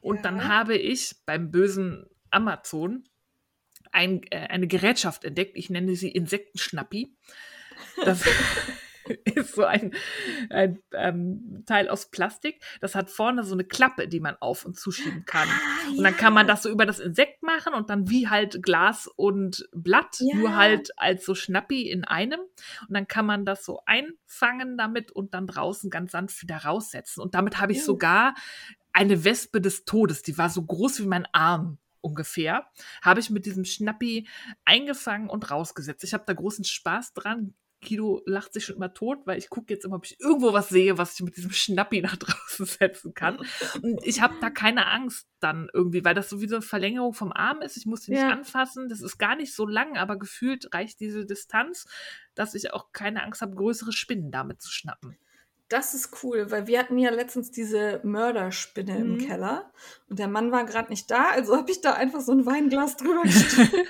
Und 0.02 0.18
ja. 0.18 0.22
dann 0.24 0.48
habe 0.48 0.76
ich 0.76 1.16
beim 1.26 1.52
bösen 1.52 2.08
Amazon 2.32 3.08
ein, 3.92 4.24
äh, 4.32 4.48
eine 4.48 4.68
Gerätschaft 4.68 5.24
entdeckt. 5.24 5.56
Ich 5.56 5.70
nenne 5.70 5.96
sie 5.96 6.10
Insektenschnappi. 6.10 7.16
Das 8.04 8.24
ist 9.36 9.56
so 9.56 9.64
ein, 9.66 9.94
ein 10.50 10.80
ähm, 10.94 11.64
Teil 11.66 11.90
aus 11.90 12.10
Plastik. 12.10 12.62
Das 12.82 12.96
hat 12.96 13.10
vorne 13.10 13.44
so 13.44 13.54
eine 13.54 13.64
Klappe, 13.64 14.08
die 14.08 14.20
man 14.20 14.36
auf 14.40 14.66
und 14.66 14.80
zuschieben 14.80 15.26
kann. 15.26 15.48
Ah, 15.48 15.90
und 15.98 16.04
dann 16.04 16.18
kann 16.18 16.34
man 16.34 16.48
das 16.48 16.64
so 16.64 16.70
über 16.70 16.86
das 16.86 17.00
Insekt 17.00 17.44
machen 17.44 17.74
und 17.74 17.90
dann 17.90 18.10
wie 18.10 18.28
halt 18.28 18.62
Glas 18.64 19.08
und 19.08 19.68
Blatt, 19.74 20.18
ja. 20.20 20.36
nur 20.36 20.56
halt 20.56 20.92
als 20.98 21.26
so 21.26 21.36
Schnappi 21.36 21.90
in 21.90 22.04
einem. 22.04 22.40
Und 22.40 22.94
dann 22.94 23.08
kann 23.08 23.26
man 23.26 23.46
das 23.46 23.66
so 23.66 23.82
einfangen 23.86 24.78
damit 24.78 25.12
und 25.12 25.34
dann 25.34 25.48
draußen 25.48 25.90
ganz 25.90 26.12
sanft 26.12 26.42
wieder 26.42 26.58
raussetzen. 26.58 27.22
Und 27.22 27.36
damit 27.36 27.60
habe 27.60 27.72
ich 27.72 27.82
oh. 27.82 27.86
sogar 27.86 28.36
eine 28.94 29.26
Wespe 29.26 29.60
des 29.60 29.84
Todes, 29.84 30.22
die 30.22 30.38
war 30.38 30.50
so 30.50 30.64
groß 30.64 31.02
wie 31.02 31.08
mein 31.08 31.28
Arm 31.34 31.78
ungefähr, 32.00 32.68
habe 33.02 33.20
ich 33.20 33.30
mit 33.30 33.46
diesem 33.46 33.66
Schnappi 33.66 34.28
eingefangen 34.64 35.30
und 35.30 35.52
rausgesetzt. 35.52 36.04
Ich 36.04 36.14
habe 36.14 36.24
da 36.26 36.34
großen 36.34 36.64
Spaß 36.64 37.14
dran. 37.14 37.56
Guido 37.88 38.22
lacht 38.26 38.54
sich 38.54 38.66
schon 38.66 38.76
immer 38.76 38.94
tot, 38.94 39.20
weil 39.26 39.38
ich 39.38 39.50
gucke 39.50 39.74
jetzt 39.74 39.86
immer, 39.86 39.96
ob 39.96 40.06
ich 40.06 40.20
irgendwo 40.20 40.52
was 40.54 40.70
sehe, 40.70 40.98
was 40.98 41.14
ich 41.14 41.22
mit 41.22 41.38
diesem 41.38 41.52
Schnappi 41.52 42.02
nach 42.02 42.18
draußen 42.18 42.66
setzen 42.66 43.14
kann. 43.14 43.38
Und 43.82 44.06
ich 44.06 44.22
habe 44.22 44.36
da 44.42 44.50
keine 44.50 44.88
Angst 44.88 45.28
dann 45.40 45.70
irgendwie, 45.74 46.04
weil 46.04 46.16
das 46.16 46.30
so 46.30 46.42
wie 46.42 46.48
so 46.48 46.56
eine 46.56 46.62
Verlängerung 46.62 47.14
vom 47.14 47.32
Arm 47.32 47.62
ist. 47.62 47.78
Ich 47.78 47.86
muss 47.86 48.02
den 48.02 48.16
ja. 48.16 48.26
nicht 48.26 48.34
anfassen. 48.34 48.90
Das 48.90 49.02
ist 49.02 49.18
gar 49.18 49.36
nicht 49.36 49.54
so 49.56 49.66
lang, 49.66 49.98
aber 49.98 50.18
gefühlt 50.18 50.74
reicht 50.74 51.00
diese 51.00 51.26
Distanz, 51.26 51.86
dass 52.34 52.56
ich 52.56 52.74
auch 52.74 52.92
keine 52.92 53.24
Angst 53.24 53.42
habe, 53.42 53.56
größere 53.56 53.94
Spinnen 53.94 54.32
damit 54.32 54.62
zu 54.62 54.72
schnappen. 54.72 55.18
Das 55.68 55.96
ist 55.96 56.24
cool, 56.24 56.52
weil 56.52 56.68
wir 56.68 56.78
hatten 56.78 56.98
ja 57.00 57.10
letztens 57.10 57.50
diese 57.50 58.00
Mörderspinne 58.04 59.00
mhm. 59.00 59.16
im 59.16 59.28
Keller 59.28 59.72
und 60.10 60.20
der 60.20 60.28
Mann 60.28 60.52
war 60.52 60.64
gerade 60.64 60.90
nicht 60.90 61.10
da, 61.10 61.32
also 61.32 61.58
habe 61.58 61.72
ich 61.72 61.82
da 61.82 61.94
einfach 61.94 62.22
so 62.22 62.34
ein 62.34 62.46
Weinglas 62.46 62.98
drüber 62.98 63.22
gestellt. 63.24 63.88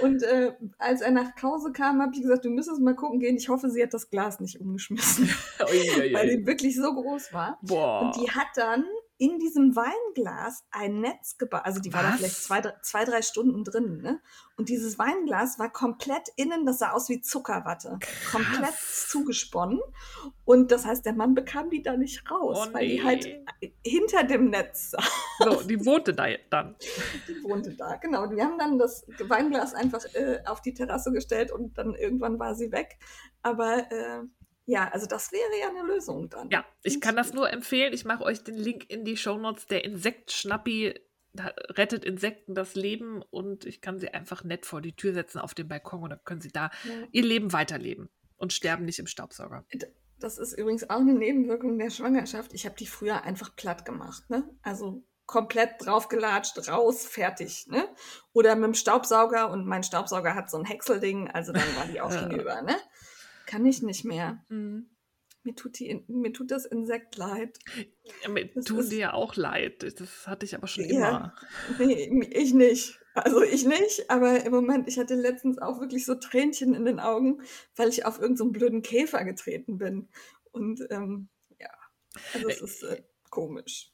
Und 0.00 0.22
äh, 0.22 0.52
als 0.78 1.00
er 1.00 1.10
nach 1.10 1.30
Hause 1.42 1.72
kam, 1.72 2.00
habe 2.00 2.12
ich 2.14 2.22
gesagt, 2.22 2.44
du 2.44 2.50
müsstest 2.50 2.80
mal 2.80 2.94
gucken 2.94 3.20
gehen. 3.20 3.36
Ich 3.36 3.48
hoffe, 3.48 3.70
sie 3.70 3.82
hat 3.82 3.92
das 3.92 4.10
Glas 4.10 4.40
nicht 4.40 4.60
umgeschmissen. 4.60 5.28
weil 5.58 6.36
die 6.36 6.46
wirklich 6.46 6.76
so 6.76 6.92
groß 6.94 7.32
war. 7.32 7.58
Boah. 7.62 8.02
Und 8.02 8.16
die 8.16 8.30
hat 8.30 8.48
dann 8.56 8.84
in 9.18 9.38
diesem 9.38 9.74
Weinglas 9.74 10.64
ein 10.70 11.00
Netz 11.00 11.38
gebaut. 11.38 11.62
Also 11.64 11.80
die 11.80 11.92
war 11.92 12.02
Was? 12.04 12.10
da 12.10 12.16
vielleicht 12.16 12.42
zwei, 12.42 12.62
zwei, 12.82 13.04
drei 13.04 13.22
Stunden 13.22 13.64
drin. 13.64 14.02
Ne? 14.02 14.20
Und 14.56 14.68
dieses 14.68 14.98
Weinglas 14.98 15.58
war 15.58 15.72
komplett 15.72 16.28
innen, 16.36 16.66
das 16.66 16.78
sah 16.78 16.90
aus 16.90 17.08
wie 17.08 17.20
Zuckerwatte. 17.20 17.96
Krass. 18.00 18.32
Komplett 18.32 18.74
zugesponnen. 18.74 19.80
Und 20.44 20.70
das 20.70 20.84
heißt, 20.84 21.04
der 21.06 21.14
Mann 21.14 21.34
bekam 21.34 21.70
die 21.70 21.82
da 21.82 21.96
nicht 21.96 22.30
raus, 22.30 22.66
oh, 22.68 22.74
weil 22.74 22.86
nee. 22.86 22.96
die 22.96 23.04
halt 23.04 23.28
hinter 23.84 24.24
dem 24.24 24.50
Netz 24.50 24.90
saß. 24.90 25.10
So, 25.38 25.62
die 25.62 25.84
wohnte 25.84 26.14
da 26.14 26.26
dann. 26.50 26.76
Die 27.28 27.42
wohnte 27.42 27.74
da, 27.74 27.96
genau. 27.96 28.30
Wir 28.30 28.44
haben 28.44 28.58
dann 28.58 28.78
das 28.78 29.06
Weinglas 29.18 29.74
einfach 29.74 30.04
äh, 30.14 30.40
auf 30.46 30.60
die 30.60 30.74
Terrasse 30.74 31.12
gestellt 31.12 31.52
und 31.52 31.76
dann 31.78 31.94
irgendwann 31.94 32.38
war 32.38 32.54
sie 32.54 32.72
weg. 32.72 32.98
Aber 33.42 33.90
äh, 33.90 34.22
ja, 34.66 34.88
also 34.88 35.06
das 35.06 35.30
wäre 35.32 35.60
ja 35.60 35.68
eine 35.68 35.86
Lösung 35.86 36.28
dann. 36.28 36.50
Ja, 36.50 36.64
ich 36.82 37.00
kann 37.00 37.16
das 37.16 37.32
nur 37.32 37.50
empfehlen. 37.50 37.92
Ich 37.92 38.04
mache 38.04 38.24
euch 38.24 38.42
den 38.42 38.56
Link 38.56 38.90
in 38.90 39.04
die 39.04 39.16
Shownotes. 39.16 39.66
Der 39.66 39.84
Insektschnappi 39.84 41.00
rettet 41.38 42.04
Insekten 42.04 42.54
das 42.54 42.74
Leben 42.74 43.22
und 43.30 43.64
ich 43.64 43.80
kann 43.80 43.98
sie 43.98 44.08
einfach 44.08 44.42
nett 44.42 44.66
vor 44.66 44.80
die 44.80 44.96
Tür 44.96 45.12
setzen 45.12 45.38
auf 45.38 45.54
den 45.54 45.68
Balkon 45.68 46.02
und 46.02 46.10
dann 46.10 46.24
können 46.24 46.40
sie 46.40 46.50
da 46.50 46.70
ja. 46.84 46.94
ihr 47.12 47.22
Leben 47.22 47.52
weiterleben 47.52 48.08
und 48.36 48.52
sterben 48.52 48.84
nicht 48.84 48.98
im 48.98 49.06
Staubsauger. 49.06 49.64
Das 50.18 50.38
ist 50.38 50.54
übrigens 50.54 50.88
auch 50.88 51.00
eine 51.00 51.12
Nebenwirkung 51.12 51.78
der 51.78 51.90
Schwangerschaft. 51.90 52.54
Ich 52.54 52.64
habe 52.64 52.74
die 52.76 52.86
früher 52.86 53.22
einfach 53.22 53.54
platt 53.54 53.84
gemacht. 53.84 54.28
Ne? 54.30 54.48
Also 54.62 55.04
komplett 55.26 55.84
draufgelatscht, 55.84 56.68
raus, 56.68 57.04
fertig. 57.04 57.66
Ne? 57.68 57.86
Oder 58.32 58.54
mit 58.56 58.64
dem 58.64 58.74
Staubsauger 58.74 59.50
und 59.50 59.66
mein 59.66 59.82
Staubsauger 59.82 60.34
hat 60.34 60.50
so 60.50 60.56
ein 60.56 60.64
Häckselding, 60.64 61.30
also 61.30 61.52
dann 61.52 61.76
war 61.76 61.84
die 61.86 62.00
auch 62.00 62.12
hinüber. 62.28 62.62
Ne? 62.62 62.76
Kann 63.46 63.64
ich 63.64 63.82
nicht 63.82 64.04
mehr. 64.04 64.44
Mhm. 64.48 64.90
Mir, 65.44 65.54
tut 65.54 65.78
die, 65.78 66.04
mir 66.08 66.32
tut 66.32 66.50
das 66.50 66.66
Insekt 66.66 67.16
leid. 67.16 67.56
Ja, 68.22 68.28
mir 68.28 68.46
das 68.46 68.64
tun 68.64 68.80
ist, 68.80 68.90
dir 68.90 68.98
ja 68.98 69.12
auch 69.12 69.36
leid. 69.36 69.84
Das 70.00 70.26
hatte 70.26 70.44
ich 70.44 70.56
aber 70.56 70.66
schon 70.66 70.84
ja, 70.84 71.08
immer. 71.08 71.34
Nee, 71.78 72.26
ich 72.32 72.52
nicht. 72.52 73.00
Also 73.14 73.40
ich 73.42 73.64
nicht, 73.64 74.10
aber 74.10 74.44
im 74.44 74.52
Moment, 74.52 74.88
ich 74.88 74.98
hatte 74.98 75.14
letztens 75.14 75.58
auch 75.58 75.80
wirklich 75.80 76.04
so 76.04 76.16
Tränchen 76.16 76.74
in 76.74 76.84
den 76.84 77.00
Augen, 77.00 77.40
weil 77.76 77.88
ich 77.88 78.04
auf 78.04 78.20
irgendeinen 78.20 78.36
so 78.36 78.52
blöden 78.52 78.82
Käfer 78.82 79.24
getreten 79.24 79.78
bin. 79.78 80.08
Und 80.50 80.84
ähm, 80.90 81.28
ja, 81.58 81.70
also 82.34 82.48
es 82.48 82.60
ist. 82.60 82.82
Äh, 82.82 83.02
komisch. 83.36 83.90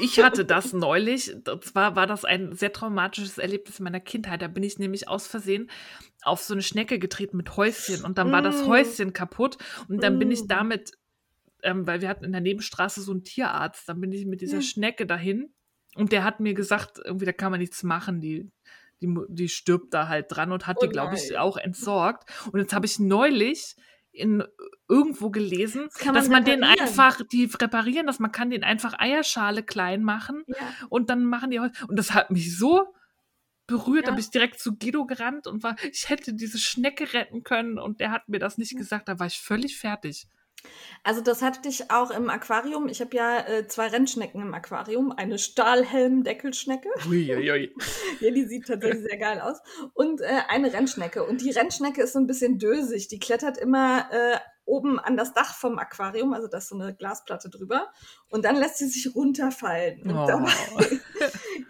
Ich 0.00 0.20
hatte 0.20 0.44
das 0.44 0.72
neulich. 0.72 1.32
Und 1.32 1.64
zwar 1.64 1.94
war 1.94 2.08
das 2.08 2.24
ein 2.24 2.54
sehr 2.54 2.72
traumatisches 2.72 3.38
Erlebnis 3.38 3.78
in 3.78 3.84
meiner 3.84 4.00
Kindheit. 4.00 4.42
Da 4.42 4.48
bin 4.48 4.64
ich 4.64 4.80
nämlich 4.80 5.06
aus 5.06 5.28
Versehen 5.28 5.70
auf 6.22 6.40
so 6.42 6.54
eine 6.54 6.62
Schnecke 6.62 6.98
getreten 6.98 7.36
mit 7.36 7.56
Häuschen 7.56 8.04
und 8.04 8.18
dann 8.18 8.32
war 8.32 8.42
das 8.42 8.64
mm. 8.64 8.66
Häuschen 8.66 9.12
kaputt 9.12 9.58
und 9.88 10.02
dann 10.02 10.18
bin 10.18 10.32
ich 10.32 10.42
mm. 10.42 10.48
damit, 10.48 10.92
ähm, 11.62 11.86
weil 11.86 12.00
wir 12.00 12.08
hatten 12.08 12.24
in 12.24 12.32
der 12.32 12.40
Nebenstraße 12.40 13.00
so 13.00 13.12
einen 13.12 13.22
Tierarzt, 13.22 13.88
dann 13.88 14.00
bin 14.00 14.10
ich 14.12 14.26
mit 14.26 14.40
dieser 14.40 14.56
ja. 14.56 14.62
Schnecke 14.62 15.06
dahin 15.06 15.54
und 15.94 16.10
der 16.10 16.24
hat 16.24 16.40
mir 16.40 16.52
gesagt, 16.52 17.00
irgendwie 17.02 17.26
da 17.26 17.32
kann 17.32 17.52
man 17.52 17.60
nichts 17.60 17.82
machen, 17.84 18.20
die 18.20 18.50
die, 19.00 19.14
die 19.28 19.48
stirbt 19.48 19.94
da 19.94 20.08
halt 20.08 20.26
dran 20.28 20.52
und 20.52 20.66
hat 20.66 20.76
oh 20.80 20.84
die, 20.84 20.90
glaube 20.90 21.14
ich, 21.14 21.38
auch 21.38 21.56
entsorgt. 21.56 22.28
Und 22.52 22.60
jetzt 22.60 22.74
habe 22.74 22.84
ich 22.84 22.98
neulich 22.98 23.76
in 24.12 24.42
irgendwo 24.88 25.30
gelesen, 25.30 25.88
das 26.04 26.12
dass 26.12 26.28
man 26.28 26.44
den 26.44 26.64
einfach, 26.64 27.20
die 27.30 27.44
reparieren, 27.44 28.06
dass 28.06 28.18
man 28.18 28.32
kann 28.32 28.50
den 28.50 28.64
einfach 28.64 28.98
Eierschale 28.98 29.62
klein 29.62 30.02
machen 30.02 30.44
ja. 30.48 30.56
und 30.88 31.10
dann 31.10 31.24
machen 31.24 31.50
die 31.50 31.58
und 31.58 31.72
das 31.88 32.12
hat 32.12 32.30
mich 32.30 32.56
so 32.56 32.92
berührt, 33.66 34.06
ja. 34.06 34.10
da 34.10 34.16
bin 34.16 34.20
ich 34.24 34.30
direkt 34.30 34.58
zu 34.58 34.76
Guido 34.76 35.06
gerannt 35.06 35.46
und 35.46 35.62
war, 35.62 35.76
ich 35.92 36.08
hätte 36.08 36.34
diese 36.34 36.58
Schnecke 36.58 37.12
retten 37.12 37.44
können 37.44 37.78
und 37.78 38.00
der 38.00 38.10
hat 38.10 38.28
mir 38.28 38.40
das 38.40 38.58
nicht 38.58 38.76
gesagt, 38.76 39.08
da 39.08 39.18
war 39.18 39.26
ich 39.26 39.38
völlig 39.40 39.78
fertig. 39.78 40.26
Also 41.02 41.20
das 41.22 41.40
hatte 41.40 41.68
ich 41.68 41.90
auch 41.90 42.10
im 42.10 42.28
Aquarium. 42.28 42.88
Ich 42.88 43.00
habe 43.00 43.16
ja 43.16 43.38
äh, 43.46 43.66
zwei 43.66 43.88
Rennschnecken 43.88 44.42
im 44.42 44.52
Aquarium. 44.52 45.12
Eine 45.12 45.38
Stahlhelm-Deckelschnecke. 45.38 46.88
Ja, 48.20 48.30
die 48.30 48.44
sieht 48.44 48.66
tatsächlich 48.66 49.02
sehr 49.02 49.18
geil 49.18 49.40
aus. 49.40 49.58
Und 49.94 50.20
äh, 50.20 50.26
eine 50.48 50.72
Rennschnecke. 50.72 51.24
Und 51.24 51.40
die 51.40 51.50
Rennschnecke 51.50 52.02
ist 52.02 52.12
so 52.12 52.18
ein 52.18 52.26
bisschen 52.26 52.58
dösig. 52.58 53.08
Die 53.08 53.18
klettert 53.18 53.56
immer 53.56 54.10
äh, 54.10 54.38
oben 54.70 54.98
an 54.98 55.16
das 55.16 55.34
Dach 55.34 55.54
vom 55.54 55.78
Aquarium, 55.78 56.32
also 56.32 56.46
da 56.46 56.58
ist 56.58 56.68
so 56.68 56.78
eine 56.78 56.94
Glasplatte 56.94 57.50
drüber. 57.50 57.88
Und 58.30 58.44
dann 58.44 58.56
lässt 58.56 58.78
sie 58.78 58.86
sich 58.86 59.14
runterfallen. 59.14 60.02
Und 60.02 60.16
oh. 60.16 60.26
dabei, 60.26 60.52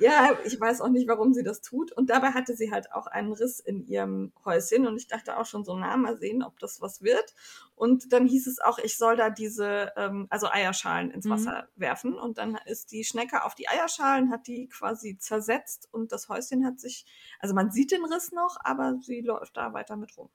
ja, 0.01 0.37
ich 0.45 0.59
weiß 0.59 0.81
auch 0.81 0.89
nicht, 0.89 1.07
warum 1.09 1.33
sie 1.33 1.43
das 1.43 1.61
tut. 1.61 1.93
Und 1.93 2.11
dabei 2.11 2.29
hatte 2.33 2.57
sie 2.57 2.73
halt 2.73 2.93
auch 2.93 3.07
einen 3.07 3.33
Riss 3.33 3.61
in 3.61 3.87
ihrem 3.87 4.33
Häuschen. 4.45 4.87
Und 4.87 4.97
ich 4.97 5.07
dachte 5.07 5.37
auch 5.37 5.47
schon 5.47 5.65
so, 5.65 5.77
na, 5.77 5.97
mal 5.97 6.19
sehen, 6.19 6.43
ob 6.43 6.59
das 6.59 6.81
was 6.81 7.03
wird. 7.03 7.35
Und 7.75 8.13
dann 8.13 8.27
hieß 8.27 8.47
es 8.47 8.59
auch, 8.61 8.79
ich 8.79 8.97
soll 8.97 9.17
da 9.17 9.31
diese, 9.31 9.93
ähm, 9.97 10.27
also 10.31 10.49
Eierschalen 10.51 11.11
ins 11.11 11.27
mhm. 11.27 11.31
Wasser 11.31 11.63
mhm. 11.63 11.81
werfen. 11.81 12.15
Und 12.15 12.39
dann 12.39 12.59
ist 12.67 12.93
die 12.93 13.05
Schnecke 13.05 13.45
auf 13.45 13.55
die 13.55 13.69
Eierschalen, 13.69 14.31
hat 14.31 14.47
die 14.47 14.69
quasi 14.69 15.19
zersetzt 15.19 15.89
und 15.93 16.13
das 16.13 16.29
Häuschen 16.29 16.65
hat 16.65 16.81
sich, 16.81 17.05
also 17.39 17.55
man 17.55 17.71
sieht 17.71 17.93
den 17.93 18.05
Riss 18.05 18.33
noch, 18.33 18.57
aber 18.63 18.97
sie 19.01 19.21
läuft 19.21 19.57
da 19.57 19.73
weiter 19.73 19.97
mit 19.97 20.17
rum. 20.17 20.31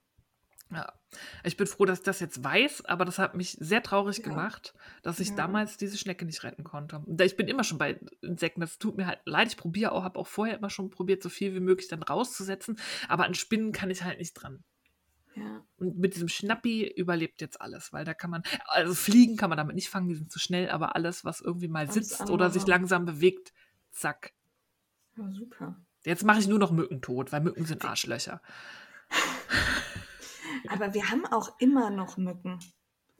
Ja, 0.72 0.94
ich 1.44 1.58
bin 1.58 1.68
froh, 1.68 1.86
dass 1.86 2.00
ich 2.00 2.06
das 2.06 2.20
jetzt 2.20 2.44
weiß, 2.44 2.86
aber 2.86 3.06
das 3.06 3.20
hat 3.20 3.36
mich 3.36 3.52
sehr 3.60 3.84
traurig 3.84 4.18
ja. 4.18 4.24
gemacht, 4.24 4.74
dass 5.04 5.20
ich 5.20 5.30
ja. 5.30 5.36
damals 5.36 5.78
diese 5.78 5.98
Schnecke 5.98 6.26
nicht 6.26 6.44
retten 6.44 6.64
konnte. 6.64 7.04
Ich 7.22 7.38
bin 7.38 7.48
immer 7.48 7.64
schon 7.64 7.78
bei 7.78 8.00
Insekten, 8.22 8.62
das 8.62 8.80
tut 8.80 8.98
mir 8.98 9.06
halt 9.06 9.20
leid. 9.26 9.50
Ich 9.50 9.58
probiere 9.58 9.92
auch, 9.92 10.04
habe 10.04 10.20
auch 10.20 10.28
vorher 10.28 10.58
immer 10.58 10.70
schon 10.70 10.90
probiert, 10.90 11.22
so 11.22 11.30
viel 11.30 11.54
wie 11.54 11.60
möglich 11.60 11.88
dann 11.88 12.02
rauszusetzen, 12.02 12.80
aber 13.08 13.26
an 13.26 13.36
Spinnen 13.36 13.72
kann 13.72 13.92
ich 13.92 14.04
halt 14.04 14.18
nicht 14.18 14.34
dran. 14.34 14.64
Ja. 15.36 15.64
Und 15.78 15.98
mit 15.98 16.16
diesem 16.16 16.30
Schnappi 16.30 16.88
überlebt 16.88 17.42
jetzt 17.42 17.62
alles, 17.62 17.94
weil 17.94 18.06
da 18.06 18.14
kann 18.14 18.32
man, 18.32 18.44
also 18.68 18.94
fliegen 18.94 19.36
kann 19.36 19.50
man 19.50 19.58
damit 19.58 19.76
nicht 19.76 19.90
fangen, 19.90 20.08
die 20.08 20.16
sind 20.16 20.32
zu 20.32 20.40
schnell, 20.40 20.70
aber 20.70 20.96
alles, 20.96 21.26
was 21.26 21.42
irgendwie 21.42 21.68
mal 21.68 21.92
sitzt 21.92 22.30
oder 22.30 22.50
sich 22.50 22.66
langsam 22.66 23.06
bewegt, 23.06 23.54
zack. 23.92 24.34
Ja, 25.18 25.30
super. 25.32 25.76
Jetzt 26.06 26.24
mache 26.24 26.40
ich 26.40 26.48
nur 26.48 26.60
noch 26.60 26.72
Mücken 26.72 27.02
tot, 27.02 27.32
weil 27.32 27.42
Mücken 27.42 27.66
sind 27.66 27.84
Arschlöcher. 27.84 28.42
Aber 30.70 30.94
wir 30.94 31.10
haben 31.10 31.26
auch 31.26 31.60
immer 31.60 31.90
noch 31.90 32.18
Mücken. 32.18 32.60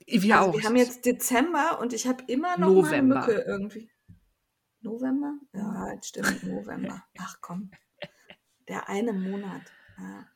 Wir 0.06 0.38
also 0.38 0.50
auch. 0.50 0.58
Wir 0.58 0.64
haben 0.64 0.76
jetzt 0.76 1.06
Dezember 1.06 1.80
und 1.80 1.94
ich 1.94 2.08
habe 2.08 2.24
immer 2.28 2.58
noch 2.58 2.68
November. 2.68 3.24
eine 3.24 3.34
Mücke 3.34 3.42
irgendwie. 3.48 3.90
November? 4.82 5.40
Ja, 5.54 5.94
jetzt 5.94 6.10
stimmt, 6.10 6.44
November. 6.44 7.04
Ach 7.20 7.38
komm. 7.42 7.72
Der 8.68 8.88
eine 8.88 9.14
Monat. 9.14 9.62
Ja. 9.98 10.28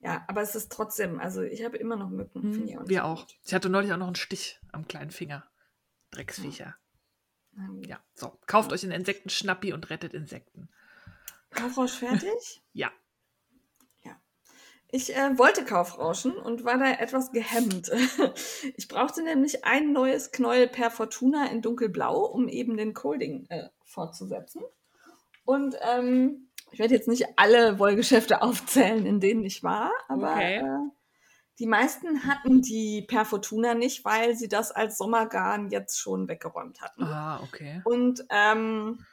ja 0.00 0.24
aber 0.28 0.42
es 0.42 0.54
ist 0.54 0.70
trotzdem, 0.70 1.20
also 1.20 1.42
ich 1.42 1.64
habe 1.64 1.76
immer 1.78 1.96
noch 1.96 2.10
Mücken. 2.10 2.42
Hm, 2.42 2.88
wir 2.88 3.04
auch. 3.04 3.26
Ich 3.44 3.54
hatte 3.54 3.70
neulich 3.70 3.92
auch 3.92 3.96
noch 3.96 4.06
einen 4.06 4.16
Stich 4.16 4.60
am 4.72 4.86
kleinen 4.86 5.10
Finger. 5.10 5.48
Drecksviecher. 6.10 6.76
Ja, 7.86 7.98
so. 8.14 8.38
Kauft 8.46 8.72
euch 8.72 8.84
einen 8.84 8.92
Insektenschnappi 8.92 9.72
und 9.72 9.90
rettet 9.90 10.14
Insekten. 10.14 10.68
Kaufrausch 11.50 11.92
fertig? 11.92 12.62
ja. 12.72 12.88
Ja. 12.88 12.92
Ich 14.90 15.14
äh, 15.14 15.38
wollte 15.38 15.64
Kaufrauschen 15.64 16.32
und 16.32 16.64
war 16.64 16.78
da 16.78 16.90
etwas 16.92 17.30
gehemmt. 17.30 17.90
ich 18.76 18.88
brauchte 18.88 19.22
nämlich 19.22 19.64
ein 19.64 19.92
neues 19.92 20.32
Knäuel 20.32 20.66
per 20.66 20.90
Fortuna 20.90 21.46
in 21.50 21.60
dunkelblau, 21.60 22.24
um 22.24 22.48
eben 22.48 22.76
den 22.76 22.94
Colding 22.94 23.46
äh, 23.50 23.68
fortzusetzen. 23.84 24.62
Und 25.44 25.76
ähm, 25.92 26.48
ich 26.70 26.78
werde 26.78 26.94
jetzt 26.94 27.08
nicht 27.08 27.26
alle 27.36 27.78
Wollgeschäfte 27.78 28.40
aufzählen, 28.42 29.04
in 29.04 29.20
denen 29.20 29.44
ich 29.44 29.62
war, 29.62 29.92
aber 30.08 30.32
okay. 30.32 30.58
äh, 30.58 30.90
die 31.58 31.66
meisten 31.66 32.24
hatten 32.24 32.62
die 32.62 33.02
per 33.02 33.24
Fortuna 33.24 33.74
nicht, 33.74 34.04
weil 34.04 34.36
sie 34.36 34.48
das 34.48 34.70
als 34.70 34.96
Sommergarn 34.96 35.70
jetzt 35.70 35.98
schon 35.98 36.28
weggeräumt 36.28 36.80
hatten. 36.80 37.02
Ah, 37.02 37.40
okay. 37.42 37.82
Und 37.84 38.24
ähm, 38.30 39.04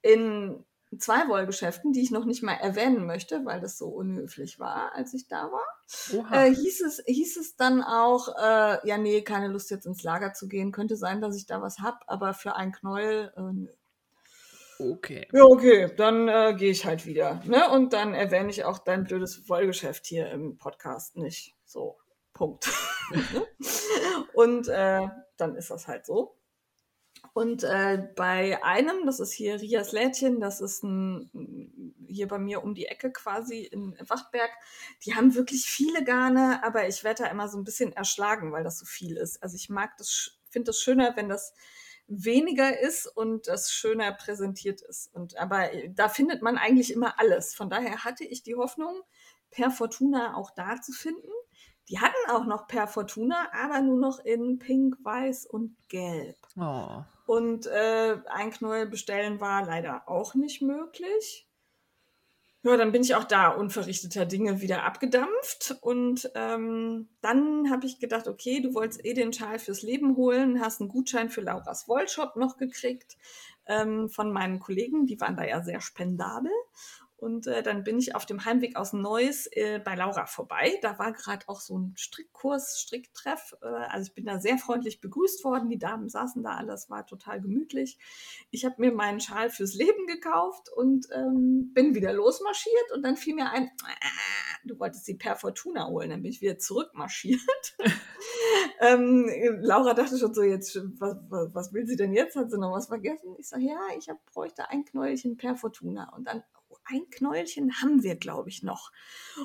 in 0.00 0.64
zwei 0.98 1.28
Wollgeschäften, 1.28 1.92
die 1.92 2.02
ich 2.02 2.10
noch 2.10 2.24
nicht 2.24 2.42
mal 2.42 2.54
erwähnen 2.54 3.06
möchte, 3.06 3.44
weil 3.44 3.60
das 3.60 3.78
so 3.78 3.88
unhöflich 3.88 4.58
war, 4.58 4.94
als 4.94 5.14
ich 5.14 5.28
da 5.28 5.50
war, 5.50 5.66
äh, 6.32 6.54
hieß, 6.54 6.80
es, 6.82 7.02
hieß 7.06 7.36
es 7.36 7.56
dann 7.56 7.82
auch, 7.82 8.28
äh, 8.36 8.86
ja, 8.86 8.98
nee, 8.98 9.22
keine 9.22 9.48
Lust 9.48 9.70
jetzt 9.70 9.86
ins 9.86 10.02
Lager 10.02 10.32
zu 10.32 10.48
gehen. 10.48 10.72
Könnte 10.72 10.96
sein, 10.96 11.20
dass 11.20 11.36
ich 11.36 11.46
da 11.46 11.60
was 11.60 11.80
habe, 11.80 11.98
aber 12.06 12.34
für 12.34 12.56
ein 12.56 12.72
Knäuel, 12.72 13.32
äh, 13.36 13.40
nö. 13.40 13.68
Okay. 14.78 15.26
Ja, 15.32 15.44
okay, 15.44 15.90
dann 15.96 16.28
äh, 16.28 16.54
gehe 16.54 16.70
ich 16.70 16.84
halt 16.84 17.06
wieder. 17.06 17.40
Ne? 17.46 17.70
Und 17.70 17.94
dann 17.94 18.12
erwähne 18.12 18.50
ich 18.50 18.64
auch 18.64 18.78
dein 18.78 19.04
blödes 19.04 19.48
Wollgeschäft 19.48 20.06
hier 20.06 20.30
im 20.30 20.58
Podcast 20.58 21.16
nicht. 21.16 21.54
So, 21.64 21.96
Punkt. 22.34 22.70
und 24.34 24.68
äh, 24.68 25.08
dann 25.38 25.56
ist 25.56 25.70
das 25.70 25.88
halt 25.88 26.04
so. 26.04 26.35
Und 27.32 27.64
äh, 27.64 28.08
bei 28.16 28.62
einem, 28.62 29.06
das 29.06 29.20
ist 29.20 29.32
hier 29.32 29.60
Rias 29.60 29.92
Lädchen, 29.92 30.40
das 30.40 30.60
ist 30.60 30.82
ein, 30.82 31.94
hier 32.08 32.28
bei 32.28 32.38
mir 32.38 32.62
um 32.62 32.74
die 32.74 32.86
Ecke 32.86 33.12
quasi 33.12 33.62
in 33.62 33.96
Wachtberg, 34.08 34.50
die 35.04 35.14
haben 35.14 35.34
wirklich 35.34 35.66
viele 35.66 36.04
Garne, 36.04 36.62
aber 36.64 36.88
ich 36.88 37.04
werde 37.04 37.24
da 37.24 37.30
immer 37.30 37.48
so 37.48 37.58
ein 37.58 37.64
bisschen 37.64 37.92
erschlagen, 37.92 38.52
weil 38.52 38.64
das 38.64 38.78
so 38.78 38.86
viel 38.86 39.16
ist. 39.16 39.42
Also 39.42 39.56
ich 39.56 39.68
mag 39.68 39.96
das, 39.98 40.38
finde 40.48 40.66
das 40.66 40.80
schöner, 40.80 41.16
wenn 41.16 41.28
das 41.28 41.52
weniger 42.08 42.78
ist 42.78 43.06
und 43.06 43.48
das 43.48 43.70
schöner 43.72 44.12
präsentiert 44.12 44.80
ist. 44.82 45.12
Und 45.14 45.36
aber 45.36 45.70
da 45.90 46.08
findet 46.08 46.42
man 46.42 46.56
eigentlich 46.56 46.92
immer 46.92 47.18
alles. 47.18 47.54
Von 47.54 47.68
daher 47.68 48.04
hatte 48.04 48.24
ich 48.24 48.42
die 48.42 48.54
Hoffnung, 48.54 49.02
per 49.50 49.70
Fortuna 49.70 50.36
auch 50.36 50.50
da 50.54 50.80
zu 50.80 50.92
finden. 50.92 51.28
Die 51.88 52.00
hatten 52.00 52.30
auch 52.30 52.46
noch 52.46 52.66
per 52.66 52.88
Fortuna, 52.88 53.48
aber 53.52 53.80
nur 53.80 53.98
noch 53.98 54.18
in 54.24 54.58
Pink, 54.58 54.96
Weiß 55.02 55.46
und 55.46 55.76
Gelb. 55.88 56.36
Oh. 56.56 57.02
Und 57.26 57.66
äh, 57.66 58.18
ein 58.28 58.50
Knäuel 58.50 58.86
bestellen 58.86 59.40
war 59.40 59.64
leider 59.64 60.08
auch 60.08 60.34
nicht 60.34 60.62
möglich. 60.62 61.46
Ja, 62.66 62.76
dann 62.76 62.90
bin 62.90 63.02
ich 63.02 63.14
auch 63.14 63.22
da 63.22 63.50
unverrichteter 63.50 64.26
Dinge 64.26 64.60
wieder 64.60 64.82
abgedampft. 64.82 65.76
Und 65.82 66.28
ähm, 66.34 67.08
dann 67.20 67.70
habe 67.70 67.86
ich 67.86 68.00
gedacht, 68.00 68.26
okay, 68.26 68.60
du 68.60 68.74
wolltest 68.74 69.04
eh 69.04 69.14
den 69.14 69.32
Schal 69.32 69.60
fürs 69.60 69.82
Leben 69.82 70.16
holen, 70.16 70.60
hast 70.60 70.80
einen 70.80 70.88
Gutschein 70.88 71.30
für 71.30 71.42
Lauras 71.42 71.86
Wollshop 71.86 72.34
noch 72.34 72.56
gekriegt 72.56 73.16
ähm, 73.66 74.08
von 74.08 74.32
meinen 74.32 74.58
Kollegen. 74.58 75.06
Die 75.06 75.20
waren 75.20 75.36
da 75.36 75.44
ja 75.44 75.62
sehr 75.62 75.80
spendabel. 75.80 76.50
Und 77.18 77.46
äh, 77.46 77.62
dann 77.62 77.82
bin 77.82 77.98
ich 77.98 78.14
auf 78.14 78.26
dem 78.26 78.44
Heimweg 78.44 78.76
aus 78.76 78.92
Neuss 78.92 79.48
äh, 79.52 79.80
bei 79.82 79.94
Laura 79.94 80.26
vorbei. 80.26 80.78
Da 80.82 80.98
war 80.98 81.12
gerade 81.12 81.48
auch 81.48 81.60
so 81.60 81.78
ein 81.78 81.94
Strickkurs, 81.96 82.78
Stricktreff. 82.78 83.56
Äh, 83.62 83.66
also 83.66 84.08
ich 84.08 84.14
bin 84.14 84.26
da 84.26 84.38
sehr 84.38 84.58
freundlich 84.58 85.00
begrüßt 85.00 85.42
worden. 85.42 85.70
Die 85.70 85.78
Damen 85.78 86.10
saßen 86.10 86.42
da, 86.42 86.56
alles 86.56 86.90
war 86.90 87.06
total 87.06 87.40
gemütlich. 87.40 87.98
Ich 88.50 88.66
habe 88.66 88.74
mir 88.78 88.92
meinen 88.92 89.20
Schal 89.20 89.48
fürs 89.48 89.72
Leben 89.72 90.06
gekauft 90.06 90.68
und 90.74 91.06
ähm, 91.14 91.72
bin 91.72 91.94
wieder 91.94 92.12
losmarschiert. 92.12 92.92
Und 92.94 93.02
dann 93.02 93.16
fiel 93.16 93.34
mir 93.34 93.50
ein, 93.50 93.70
du 94.64 94.78
wolltest 94.78 95.06
sie 95.06 95.14
per 95.14 95.36
Fortuna 95.36 95.88
holen. 95.88 96.10
Dann 96.10 96.22
bin 96.22 96.32
ich 96.32 96.42
wieder 96.42 96.58
zurückmarschiert. 96.58 97.40
ähm, 98.80 99.30
Laura 99.60 99.94
dachte 99.94 100.18
schon 100.18 100.34
so, 100.34 100.42
jetzt, 100.42 100.78
was, 100.98 101.16
was, 101.30 101.54
was, 101.54 101.72
will 101.72 101.86
sie 101.86 101.96
denn 101.96 102.12
jetzt? 102.12 102.36
Hat 102.36 102.50
sie 102.50 102.58
noch 102.58 102.72
was 102.72 102.88
vergessen? 102.88 103.34
Ich 103.38 103.48
sage, 103.48 103.64
ja, 103.64 103.80
ich 103.96 104.10
hab, 104.10 104.22
bräuchte 104.26 104.68
ein 104.68 104.84
Knäuelchen 104.84 105.38
per 105.38 105.56
Fortuna. 105.56 106.14
Und 106.14 106.26
dann 106.26 106.42
ein 106.86 107.08
Knäuelchen 107.10 107.80
haben 107.80 108.02
wir, 108.02 108.16
glaube 108.16 108.48
ich, 108.48 108.62
noch. 108.62 108.92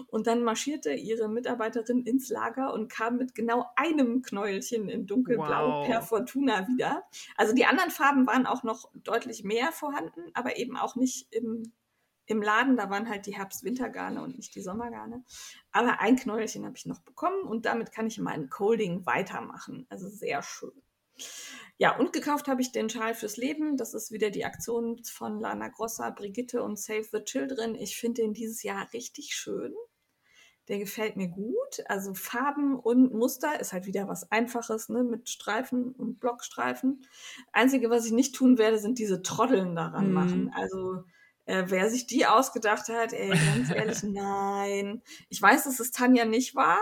Und 0.07 0.27
dann 0.27 0.43
marschierte 0.43 0.93
ihre 0.93 1.27
Mitarbeiterin 1.27 2.03
ins 2.03 2.29
Lager 2.29 2.73
und 2.73 2.89
kam 2.89 3.17
mit 3.17 3.35
genau 3.35 3.65
einem 3.75 4.21
Knäuelchen 4.21 4.89
in 4.89 5.07
dunkelblau 5.07 5.81
wow. 5.81 5.87
per 5.87 6.01
Fortuna 6.01 6.67
wieder. 6.67 7.03
Also 7.35 7.53
die 7.53 7.65
anderen 7.65 7.91
Farben 7.91 8.27
waren 8.27 8.45
auch 8.45 8.63
noch 8.63 8.89
deutlich 8.93 9.43
mehr 9.43 9.71
vorhanden, 9.71 10.21
aber 10.33 10.57
eben 10.57 10.77
auch 10.77 10.95
nicht 10.95 11.33
im, 11.33 11.71
im 12.25 12.41
Laden. 12.41 12.77
Da 12.77 12.89
waren 12.89 13.09
halt 13.09 13.25
die 13.25 13.35
Herbst-Wintergarne 13.35 14.21
und 14.21 14.37
nicht 14.37 14.55
die 14.55 14.61
Sommergarne. 14.61 15.23
Aber 15.71 15.99
ein 15.99 16.15
Knäuelchen 16.15 16.65
habe 16.65 16.77
ich 16.77 16.85
noch 16.85 16.99
bekommen 16.99 17.43
und 17.43 17.65
damit 17.65 17.91
kann 17.91 18.07
ich 18.07 18.19
meinen 18.19 18.49
Colding 18.49 19.05
weitermachen. 19.05 19.85
Also 19.89 20.07
sehr 20.09 20.41
schön. 20.43 20.71
Ja, 21.77 21.97
und 21.97 22.13
gekauft 22.13 22.47
habe 22.47 22.61
ich 22.61 22.71
den 22.71 22.89
Schal 22.89 23.15
fürs 23.15 23.37
Leben. 23.37 23.75
Das 23.75 23.93
ist 23.93 24.11
wieder 24.11 24.29
die 24.29 24.45
Aktion 24.45 25.03
von 25.03 25.39
Lana 25.39 25.69
Grossa, 25.69 26.11
Brigitte 26.11 26.61
und 26.61 26.79
Save 26.79 27.05
the 27.11 27.23
Children. 27.23 27.75
Ich 27.75 27.97
finde 27.97 28.21
den 28.21 28.33
dieses 28.33 28.61
Jahr 28.61 28.87
richtig 28.93 29.33
schön. 29.33 29.73
Der 30.67 30.77
gefällt 30.77 31.17
mir 31.17 31.27
gut. 31.27 31.83
Also 31.87 32.13
Farben 32.13 32.77
und 32.77 33.13
Muster 33.13 33.59
ist 33.59 33.73
halt 33.73 33.87
wieder 33.87 34.07
was 34.07 34.31
Einfaches, 34.31 34.89
ne, 34.89 35.03
mit 35.03 35.27
Streifen 35.27 35.91
und 35.91 36.19
Blockstreifen. 36.19 37.05
Einzige, 37.51 37.89
was 37.89 38.05
ich 38.05 38.11
nicht 38.11 38.35
tun 38.35 38.59
werde, 38.59 38.77
sind 38.77 38.99
diese 38.99 39.23
Trotteln 39.23 39.75
daran 39.75 40.09
mhm. 40.09 40.13
machen. 40.13 40.51
Also 40.55 41.03
äh, 41.45 41.63
wer 41.67 41.89
sich 41.89 42.05
die 42.05 42.27
ausgedacht 42.27 42.89
hat, 42.89 43.11
ey, 43.13 43.29
ganz 43.29 43.71
ehrlich, 43.71 44.03
nein. 44.03 45.01
Ich 45.29 45.41
weiß, 45.41 45.63
dass 45.63 45.79
es 45.79 45.91
Tanja 45.91 46.25
nicht 46.25 46.55
war. 46.55 46.79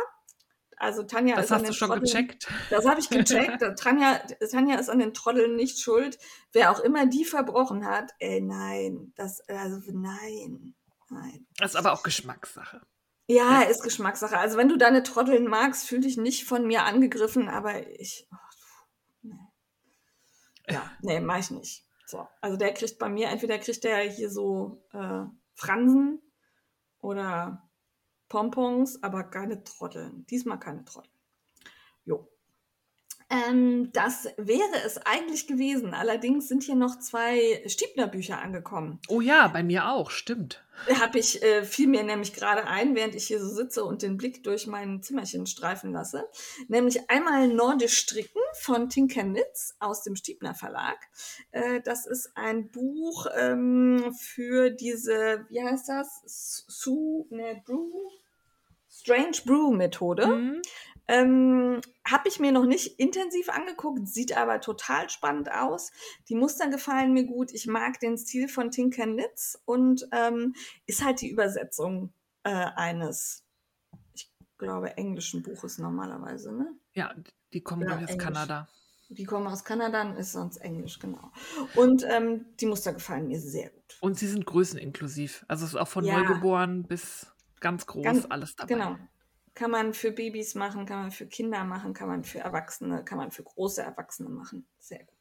Also 0.80 1.04
Tanja 1.04 1.36
das 1.36 1.46
ist 1.46 1.52
hast 1.52 1.68
du 1.68 1.74
schon 1.74 1.90
Trotteln, 1.90 2.06
gecheckt. 2.06 2.48
Das 2.70 2.86
habe 2.86 3.02
ich 3.02 3.10
gecheckt. 3.10 3.62
Tanja, 3.78 4.18
Tanja 4.50 4.80
ist 4.80 4.90
an 4.90 5.00
den 5.00 5.14
Trotteln 5.14 5.58
nicht 5.58 5.80
schuld. 5.80 6.18
Wer 6.54 6.72
auch 6.72 6.80
immer 6.80 7.06
die 7.06 7.26
verbrochen 7.26 7.86
hat, 7.86 8.14
ey, 8.20 8.40
nein, 8.40 9.12
das, 9.18 9.42
also 9.50 9.82
nein, 9.92 10.74
nein. 11.10 11.46
Das 11.58 11.72
ist 11.72 11.76
aber 11.76 11.92
auch 11.92 12.02
Geschmackssache. 12.02 12.82
Ja, 13.28 13.62
ist 13.64 13.84
Geschmackssache. 13.84 14.38
Also 14.38 14.58
wenn 14.58 14.70
du 14.70 14.78
deine 14.78 15.04
Trotteln 15.04 15.48
magst, 15.48 15.86
fühl 15.86 16.00
dich 16.00 16.16
nicht 16.16 16.46
von 16.46 16.66
mir 16.66 16.84
angegriffen, 16.86 17.50
aber 17.50 17.86
ich, 18.00 18.26
oh, 18.32 18.38
nee. 19.24 19.36
ja, 20.70 20.90
nee, 21.02 21.20
mach 21.20 21.40
ich 21.40 21.52
nicht. 21.52 21.86
So, 22.06 22.26
also 22.40 22.56
der 22.56 22.74
kriegt 22.74 22.98
bei 23.00 23.10
mir, 23.10 23.28
entweder 23.28 23.60
kriegt 23.60 23.84
der 23.84 24.00
hier 24.00 24.30
so 24.32 24.82
äh, 24.94 25.26
Fransen 25.56 26.22
oder 27.02 27.69
Pompons, 28.30 29.04
aber 29.04 29.24
keine 29.24 29.64
Trotteln. 29.64 30.26
Diesmal 30.30 30.60
keine 30.60 30.86
Trotteln. 30.86 31.14
Jo. 32.06 32.28
Ähm, 33.32 33.92
das 33.94 34.28
wäre 34.38 34.84
es 34.86 34.98
eigentlich 35.06 35.46
gewesen. 35.46 35.94
Allerdings 35.94 36.48
sind 36.48 36.64
hier 36.64 36.76
noch 36.76 36.98
zwei 36.98 37.62
Stiebner-Bücher 37.68 38.42
angekommen. 38.42 39.00
Oh 39.08 39.22
ja, 39.22 39.48
bei 39.48 39.62
mir 39.62 39.90
auch, 39.90 40.10
stimmt. 40.10 40.66
Habe 41.00 41.20
ich, 41.20 41.44
äh, 41.44 41.64
fiel 41.64 41.88
mir 41.88 42.04
nämlich 42.04 42.34
gerade 42.34 42.66
ein, 42.66 42.96
während 42.96 43.14
ich 43.14 43.28
hier 43.28 43.40
so 43.40 43.50
sitze 43.50 43.84
und 43.84 44.02
den 44.02 44.18
Blick 44.18 44.44
durch 44.44 44.66
mein 44.66 45.04
Zimmerchen 45.04 45.46
streifen 45.46 45.92
lasse. 45.92 46.28
Nämlich 46.70 47.10
einmal 47.10 47.50
Nordisch 47.50 48.00
Stricken 48.00 48.42
von 48.54 48.90
Tinkernitz 48.90 49.76
aus 49.80 50.02
dem 50.02 50.16
Stiebner 50.16 50.56
Verlag. 50.56 50.98
Äh, 51.52 51.82
das 51.82 52.08
ist 52.08 52.32
ein 52.36 52.72
Buch 52.72 53.28
ähm, 53.38 54.12
für 54.18 54.72
diese, 54.72 55.46
wie 55.50 55.62
heißt 55.62 55.90
das? 55.90 56.24
Su, 56.68 57.28
ne, 57.30 57.62
Brew? 57.64 57.92
Strange 59.00 59.38
Brew 59.46 59.72
Methode. 59.72 60.28
Mhm. 60.28 60.62
Ähm, 61.08 61.82
Habe 62.06 62.28
ich 62.28 62.40
mir 62.40 62.52
noch 62.52 62.66
nicht 62.66 63.00
intensiv 63.00 63.50
angeguckt, 63.50 64.08
sieht 64.08 64.38
aber 64.38 64.62
total 64.62 65.10
spannend 65.10 65.52
aus. 65.52 65.92
Die 66.28 66.36
Muster 66.36 66.70
gefallen 66.70 67.14
mir 67.14 67.26
gut. 67.26 67.52
Ich 67.52 67.66
mag 67.66 68.00
den 68.00 68.18
Stil 68.18 68.48
von 68.48 68.70
Tinker 68.70 69.06
Knits 69.06 69.60
und 69.66 70.08
ähm, 70.12 70.54
ist 70.86 71.04
halt 71.04 71.22
die 71.22 71.30
Übersetzung 71.30 72.14
äh, 72.44 72.52
eines, 72.52 73.44
ich 74.14 74.32
glaube, 74.60 74.98
englischen 74.98 75.42
Buches 75.42 75.80
normalerweise, 75.80 76.54
ne? 76.54 76.76
Ja, 76.94 77.16
die 77.54 77.62
kommen, 77.62 77.90
ja, 77.90 77.98
aus 77.98 78.18
Kanada. 78.18 78.68
Die 79.10 79.24
kommen 79.24 79.48
aus 79.48 79.64
Kanada 79.64 80.04
und 80.04 80.18
ist 80.18 80.34
sonst 80.34 80.58
Englisch, 80.58 81.00
genau. 81.00 81.32
Und 81.76 82.06
ähm, 82.08 82.46
die 82.60 82.68
Muster 82.68 82.94
gefallen 82.94 83.28
mir 83.28 83.40
sehr 83.40 83.72
gut. 83.72 83.98
Und 84.02 84.20
sie 84.20 84.28
sind 84.28 84.46
größeninklusiv. 84.46 85.44
Also 85.48 85.66
es 85.66 85.72
ist 85.72 85.80
auch 85.80 85.88
von 85.88 86.06
ja. 86.06 86.20
Neugeboren 86.20 86.84
bis 86.84 87.26
ganz 87.60 87.86
groß, 87.86 88.04
ganz, 88.04 88.26
alles 88.30 88.56
dabei. 88.56 88.74
Genau. 88.74 88.98
Kann 89.56 89.72
man 89.72 89.94
für 89.94 90.12
Babys 90.12 90.56
machen, 90.56 90.86
kann 90.86 91.02
man 91.02 91.12
für 91.12 91.28
Kinder 91.28 91.64
machen, 91.64 91.94
kann 91.94 92.08
man 92.08 92.24
für 92.24 92.40
Erwachsene, 92.40 93.04
kann 93.04 93.18
man 93.18 93.32
für 93.32 93.44
große 93.44 93.82
Erwachsene 93.82 94.30
machen. 94.30 94.68
Sehr 94.78 95.00
gut. 95.00 95.16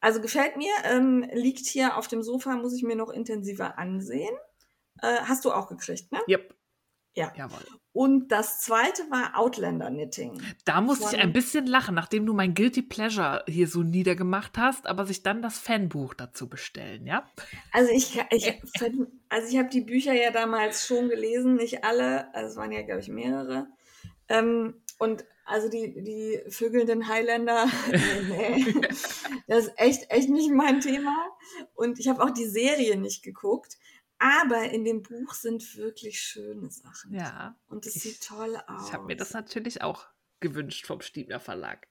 Also 0.00 0.20
gefällt 0.20 0.56
mir, 0.56 0.72
ähm, 0.84 1.28
liegt 1.32 1.66
hier 1.66 1.96
auf 1.96 2.06
dem 2.08 2.22
Sofa, 2.22 2.56
muss 2.56 2.74
ich 2.74 2.82
mir 2.82 2.96
noch 2.96 3.10
intensiver 3.10 3.78
ansehen. 3.78 4.34
Äh, 5.02 5.16
hast 5.22 5.44
du 5.44 5.52
auch 5.52 5.68
gekriegt, 5.68 6.12
ne? 6.12 6.20
Yep. 6.28 6.54
Ja. 7.14 7.32
Jawohl. 7.36 7.64
Und 7.92 8.32
das 8.32 8.60
zweite 8.60 9.02
war 9.08 9.38
Outlander 9.38 9.88
Knitting. 9.88 10.42
Da 10.64 10.80
musste 10.80 11.14
ich 11.14 11.22
ein 11.22 11.32
bisschen 11.32 11.66
lachen, 11.66 11.94
nachdem 11.94 12.26
du 12.26 12.34
mein 12.34 12.54
Guilty 12.54 12.82
Pleasure 12.82 13.44
hier 13.46 13.68
so 13.68 13.84
niedergemacht 13.84 14.58
hast, 14.58 14.88
aber 14.88 15.06
sich 15.06 15.22
dann 15.22 15.42
das 15.42 15.58
Fanbuch 15.58 16.14
dazu 16.14 16.48
bestellen, 16.48 17.06
ja? 17.06 17.24
Also 17.70 17.92
ich, 17.92 18.20
ich, 18.30 18.60
also 19.28 19.48
ich 19.48 19.56
habe 19.56 19.68
die 19.68 19.82
Bücher 19.82 20.12
ja 20.12 20.32
damals 20.32 20.88
schon 20.88 21.08
gelesen, 21.08 21.54
nicht 21.54 21.84
alle, 21.84 22.34
also 22.34 22.50
es 22.50 22.56
waren 22.56 22.72
ja, 22.72 22.82
glaube 22.82 23.00
ich, 23.00 23.08
mehrere. 23.08 23.68
Ähm, 24.28 24.74
und 24.98 25.24
also 25.46 25.68
die, 25.68 26.02
die 26.02 26.40
vögelnden 26.48 27.06
Highlander, 27.08 27.66
nee, 27.92 28.74
das 29.46 29.66
ist 29.66 29.72
echt, 29.76 30.10
echt 30.10 30.30
nicht 30.30 30.50
mein 30.50 30.80
Thema. 30.80 31.14
Und 31.74 32.00
ich 32.00 32.08
habe 32.08 32.22
auch 32.22 32.30
die 32.30 32.48
Serie 32.48 32.96
nicht 32.96 33.22
geguckt. 33.22 33.76
Aber 34.24 34.70
in 34.70 34.86
dem 34.86 35.02
Buch 35.02 35.34
sind 35.34 35.76
wirklich 35.76 36.18
schöne 36.18 36.70
Sachen. 36.70 37.12
Ja. 37.12 37.58
Und 37.68 37.84
es 37.84 37.92
sieht 37.92 38.26
toll 38.26 38.56
aus. 38.66 38.88
Ich 38.88 38.94
habe 38.94 39.04
mir 39.04 39.16
das 39.16 39.34
natürlich 39.34 39.82
auch 39.82 40.06
gewünscht 40.40 40.86
vom 40.86 41.02
Stiebner 41.02 41.40
Verlag. 41.40 41.88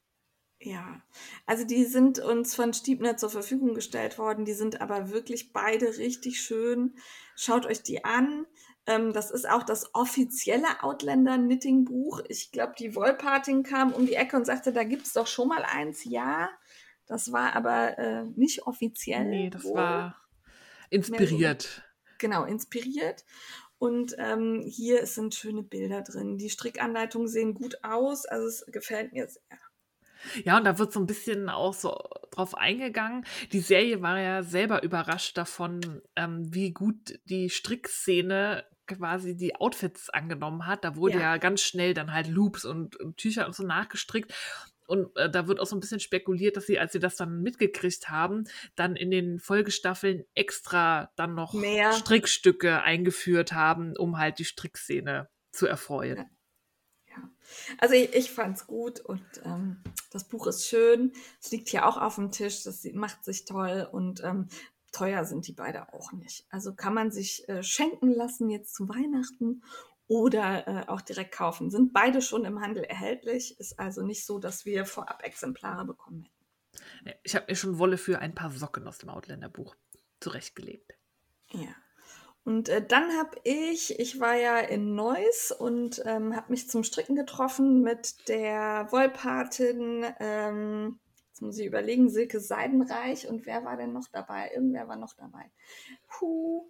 Ja, 0.60 1.04
also 1.46 1.64
die 1.64 1.86
sind 1.86 2.18
uns 2.18 2.56
von 2.56 2.74
Stiebner 2.74 3.18
zur 3.18 3.30
Verfügung 3.30 3.76
gestellt 3.76 4.18
worden. 4.18 4.46
Die 4.46 4.54
sind 4.54 4.82
aber 4.82 5.12
wirklich 5.12 5.54
beide 5.54 5.98
richtig 6.00 6.42
schön. 6.42 6.96
Schaut 7.36 7.68
euch 7.68 7.84
die 7.84 8.04
an. 8.04 8.48
Ähm, 8.88 9.14
das 9.14 9.30
ist 9.30 9.48
auch 9.48 9.62
das 9.62 9.94
offizielle 9.94 10.82
Outlander-Knitting-Buch. 10.82 12.22
Ich 12.30 12.52
glaube, 12.52 12.74
die 12.80 12.96
Wollparting 12.96 13.62
kam 13.62 13.94
um 13.94 14.08
die 14.08 14.16
Ecke 14.16 14.38
und 14.38 14.46
sagte, 14.46 14.74
da 14.74 14.84
gibt 14.84 15.06
es 15.06 15.14
doch 15.14 15.28
schon 15.28 15.50
mal 15.50 15.64
eins. 15.66 16.04
Ja, 16.04 16.50
das 17.06 17.32
war 17.32 17.56
aber 17.56 18.00
äh, 18.00 18.24
nicht 18.36 18.66
offiziell. 18.66 19.26
Nee, 19.26 19.50
das 19.52 19.66
war 19.66 20.20
inspiriert 20.90 21.84
genau, 22.18 22.46
inspiriert. 22.46 23.24
Und 23.78 24.16
ähm, 24.18 24.62
hier 24.66 25.06
sind 25.06 25.36
schöne 25.36 25.64
Bilder 25.64 26.04
drin. 26.04 26.38
Die 26.38 26.50
Strickanleitungen 26.50 27.28
sehen 27.28 27.54
gut 27.54 27.84
aus. 27.84 28.26
Also 28.26 28.48
es 28.48 28.66
gefällt 28.68 29.12
mir 29.12 29.28
sehr. 29.28 29.44
Ja, 30.46 30.58
und 30.58 30.64
da 30.64 30.80
wird 30.80 30.94
so 30.94 31.00
ein 31.00 31.06
bisschen 31.06 31.50
auch 31.50 31.74
so 31.74 31.98
drauf 32.32 32.56
eingegangen. 32.56 33.26
Die 33.52 33.60
Serie 33.60 34.02
war 34.02 34.20
ja 34.20 34.42
selber 34.42 34.84
überrascht 34.84 35.38
davon, 35.38 36.02
ähm, 36.16 36.54
wie 36.54 36.72
gut 36.72 37.20
die 37.26 37.50
Strickszene 37.50 38.66
quasi 38.88 39.36
die 39.36 39.56
Outfits 39.56 40.10
angenommen 40.10 40.66
hat. 40.66 40.84
Da 40.84 40.96
wurde 40.96 41.16
ja, 41.16 41.22
ja 41.22 41.38
ganz 41.38 41.62
schnell 41.62 41.94
dann 41.94 42.14
halt 42.14 42.28
Loops 42.28 42.66
und, 42.66 42.96
und 43.00 43.18
Tücher 43.18 43.46
und 43.46 43.56
so 43.56 43.64
nachgestrickt. 43.64 44.34
Und 44.88 45.16
äh, 45.18 45.30
da 45.30 45.48
wird 45.48 45.60
auch 45.60 45.66
so 45.66 45.76
ein 45.76 45.80
bisschen 45.80 46.00
spekuliert, 46.00 46.58
dass 46.58 46.66
sie, 46.66 46.80
als 46.80 46.94
sie 46.94 47.00
das 47.00 47.16
dann 47.16 47.42
mitgekriegt 47.42 48.10
haben, 48.10 48.46
dann 48.76 48.96
in 48.96 49.12
den 49.12 49.40
Folgestaffeln 49.40 50.26
extra 50.36 51.12
dann 51.16 51.36
noch 51.36 51.54
Mehr. 51.54 51.94
Strickstücke 51.94 52.82
eingeführt 52.82 53.54
haben, 53.54 53.96
um 53.98 54.18
halt 54.18 54.40
die 54.40 54.46
Strickszene 54.46 55.30
zu 55.52 55.68
erfreuen. 55.68 56.18
Ja. 56.18 56.26
ja. 57.16 57.30
Also 57.80 57.96
ich, 57.96 58.14
ich 58.14 58.38
es 58.38 58.68
gut 58.68 59.00
und 59.00 59.24
ähm, 59.46 59.82
das 60.12 60.28
Buch 60.28 60.48
ist 60.48 60.68
schön. 60.68 61.14
Es 61.42 61.52
liegt 61.52 61.70
hier 61.70 61.86
auch 61.88 61.98
auf 61.98 62.16
dem 62.16 62.32
Tisch, 62.32 62.64
das 62.64 62.84
macht 62.94 63.24
sich 63.24 63.46
toll 63.46 63.88
und 63.92 64.24
ähm, 64.24 64.48
teuer 64.92 65.26
sind 65.26 65.48
die 65.48 65.54
beide 65.54 65.92
auch 65.94 66.12
nicht. 66.14 66.46
Also 66.50 66.74
kann 66.74 66.94
man 66.94 67.12
sich 67.12 67.48
äh, 67.50 67.64
schenken 67.64 68.14
lassen 68.14 68.50
jetzt 68.50 68.74
zu 68.76 68.88
Weihnachten 68.88 69.64
oder 70.14 70.68
äh, 70.68 70.88
auch 70.88 71.02
direkt 71.02 71.34
kaufen. 71.34 71.72
Sind 71.72 71.92
beide 71.92 72.22
schon 72.22 72.46
im 72.46 72.62
Handel 72.62 72.84
erhältlich, 72.84 73.60
ist 73.60 73.80
also 73.80 74.04
nicht 74.04 74.26
so, 74.26 74.38
dass 74.38 74.64
wir 74.64 74.86
vorab 74.86 75.24
Exemplare 75.24 75.86
bekommen 75.86 76.24
hätten. 76.24 77.20
Ich 77.24 77.36
habe 77.36 77.46
mir 77.50 77.56
schon 77.56 77.80
Wolle 77.80 77.98
für 77.98 78.20
ein 78.20 78.36
paar 78.36 78.52
Socken 78.52 78.88
aus 78.88 79.00
dem 79.00 79.10
Outlander-Buch 79.10 79.76
zurechtgelegt. 80.20 80.94
Ja. 81.52 81.76
Und 82.44 82.70
äh, 82.70 82.86
dann 82.86 83.18
habe 83.18 83.38
ich, 83.44 84.00
ich 84.00 84.20
war 84.20 84.36
ja 84.36 84.60
in 84.60 84.96
Neuss 84.96 85.52
und 85.52 86.02
ähm, 86.06 86.36
habe 86.36 86.52
mich 86.52 86.70
zum 86.70 86.84
Stricken 86.84 87.16
getroffen 87.16 87.82
mit 87.82 88.28
der 88.28 88.88
Wollpatin, 88.92 90.06
ähm, 90.20 91.00
jetzt 91.30 91.42
muss 91.42 91.58
ich 91.58 91.66
überlegen, 91.66 92.10
Silke 92.10 92.40
Seidenreich 92.40 93.28
und 93.28 93.46
wer 93.46 93.64
war 93.64 93.78
denn 93.78 93.94
noch 93.94 94.08
dabei? 94.12 94.52
Irgendwer 94.54 94.88
war 94.88 94.98
noch 94.98 95.14
dabei. 95.16 95.52
Puh, 96.08 96.70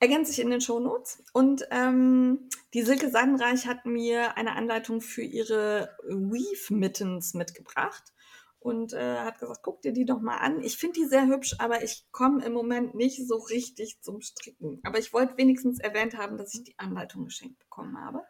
ergänze 0.00 0.32
ich 0.32 0.40
in 0.40 0.50
den 0.50 0.60
Shownotes. 0.60 1.22
Und 1.32 1.66
ähm, 1.70 2.48
die 2.74 2.82
Silke 2.82 3.10
Seidenreich 3.10 3.66
hat 3.66 3.86
mir 3.86 4.36
eine 4.36 4.54
Anleitung 4.54 5.00
für 5.00 5.22
ihre 5.22 5.96
Weave-Mittens 6.04 7.34
mitgebracht 7.34 8.12
und 8.58 8.92
äh, 8.92 9.18
hat 9.18 9.38
gesagt, 9.38 9.60
guck 9.62 9.80
dir 9.82 9.92
die 9.92 10.04
doch 10.04 10.20
mal 10.20 10.38
an. 10.38 10.60
Ich 10.62 10.76
finde 10.76 11.00
die 11.00 11.06
sehr 11.06 11.28
hübsch, 11.28 11.54
aber 11.58 11.84
ich 11.84 12.04
komme 12.10 12.44
im 12.44 12.52
Moment 12.52 12.94
nicht 12.94 13.26
so 13.26 13.36
richtig 13.36 14.00
zum 14.00 14.20
Stricken. 14.20 14.80
Aber 14.82 14.98
ich 14.98 15.12
wollte 15.12 15.36
wenigstens 15.36 15.78
erwähnt 15.78 16.18
haben, 16.18 16.36
dass 16.36 16.52
ich 16.52 16.64
die 16.64 16.78
Anleitung 16.78 17.24
geschenkt 17.24 17.58
bekommen 17.60 17.96
habe. 17.98 18.22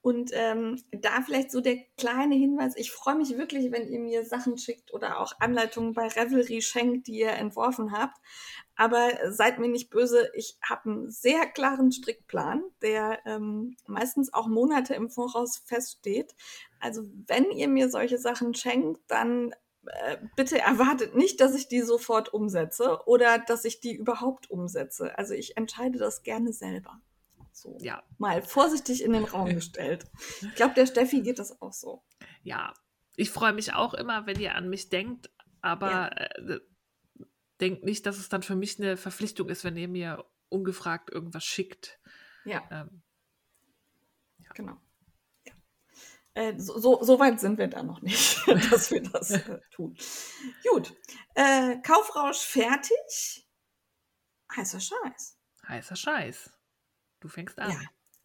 Und 0.00 0.30
ähm, 0.32 0.82
da 0.90 1.22
vielleicht 1.22 1.50
so 1.50 1.60
der 1.60 1.76
kleine 1.96 2.34
Hinweis, 2.34 2.76
ich 2.76 2.92
freue 2.92 3.16
mich 3.16 3.36
wirklich, 3.36 3.70
wenn 3.72 3.88
ihr 3.88 3.98
mir 3.98 4.24
Sachen 4.24 4.56
schickt 4.56 4.92
oder 4.94 5.20
auch 5.20 5.32
Anleitungen 5.40 5.92
bei 5.92 6.06
Revelry 6.06 6.62
schenkt, 6.62 7.08
die 7.08 7.20
ihr 7.20 7.32
entworfen 7.32 7.92
habt. 7.92 8.16
Aber 8.78 9.10
seid 9.28 9.58
mir 9.58 9.68
nicht 9.68 9.90
böse, 9.90 10.30
ich 10.34 10.56
habe 10.62 10.88
einen 10.88 11.10
sehr 11.10 11.46
klaren 11.46 11.90
Strickplan, 11.90 12.62
der 12.80 13.18
ähm, 13.26 13.76
meistens 13.88 14.32
auch 14.32 14.46
Monate 14.46 14.94
im 14.94 15.10
Voraus 15.10 15.58
feststeht. 15.66 16.36
Also 16.78 17.02
wenn 17.26 17.50
ihr 17.50 17.66
mir 17.66 17.90
solche 17.90 18.18
Sachen 18.18 18.54
schenkt, 18.54 19.00
dann 19.08 19.52
äh, 19.84 20.18
bitte 20.36 20.60
erwartet 20.60 21.16
nicht, 21.16 21.40
dass 21.40 21.56
ich 21.56 21.66
die 21.66 21.80
sofort 21.80 22.32
umsetze 22.32 23.00
oder 23.06 23.40
dass 23.40 23.64
ich 23.64 23.80
die 23.80 23.96
überhaupt 23.96 24.48
umsetze. 24.48 25.18
Also 25.18 25.34
ich 25.34 25.56
entscheide 25.56 25.98
das 25.98 26.22
gerne 26.22 26.52
selber. 26.52 27.00
So 27.50 27.76
ja. 27.80 28.04
mal 28.18 28.42
vorsichtig 28.42 29.02
in 29.02 29.12
den 29.12 29.24
Raum 29.24 29.52
gestellt. 29.56 30.04
Ich 30.40 30.54
glaube, 30.54 30.74
der 30.74 30.86
Steffi 30.86 31.22
geht 31.22 31.40
das 31.40 31.60
auch 31.60 31.72
so. 31.72 32.04
Ja, 32.44 32.72
ich 33.16 33.32
freue 33.32 33.52
mich 33.52 33.74
auch 33.74 33.94
immer, 33.94 34.26
wenn 34.26 34.38
ihr 34.38 34.54
an 34.54 34.70
mich 34.70 34.88
denkt, 34.88 35.32
aber 35.62 36.12
ja. 36.48 36.58
Denkt 37.60 37.84
nicht, 37.84 38.06
dass 38.06 38.18
es 38.18 38.28
dann 38.28 38.42
für 38.42 38.56
mich 38.56 38.78
eine 38.78 38.96
Verpflichtung 38.96 39.48
ist, 39.48 39.64
wenn 39.64 39.76
ihr 39.76 39.88
mir 39.88 40.24
ungefragt 40.48 41.10
irgendwas 41.10 41.44
schickt. 41.44 42.00
Ja. 42.44 42.62
Ähm, 42.70 43.02
ja. 44.38 44.50
Genau. 44.54 44.80
Ja. 45.46 45.52
Äh, 46.34 46.58
so, 46.58 46.78
so, 46.78 47.02
so, 47.02 47.18
weit 47.18 47.40
sind 47.40 47.58
wir 47.58 47.68
da 47.68 47.82
noch 47.82 48.00
nicht, 48.00 48.46
dass 48.70 48.90
wir 48.90 49.02
das 49.02 49.30
äh, 49.30 49.60
tun. 49.70 49.96
Gut. 50.70 50.94
Äh, 51.34 51.76
Kaufrausch 51.82 52.38
fertig. 52.38 53.46
Heißer 54.54 54.80
Scheiß. 54.80 55.38
Heißer 55.66 55.96
Scheiß. 55.96 56.50
Du 57.20 57.28
fängst 57.28 57.58
an. 57.58 57.70
Ja. 57.70 57.80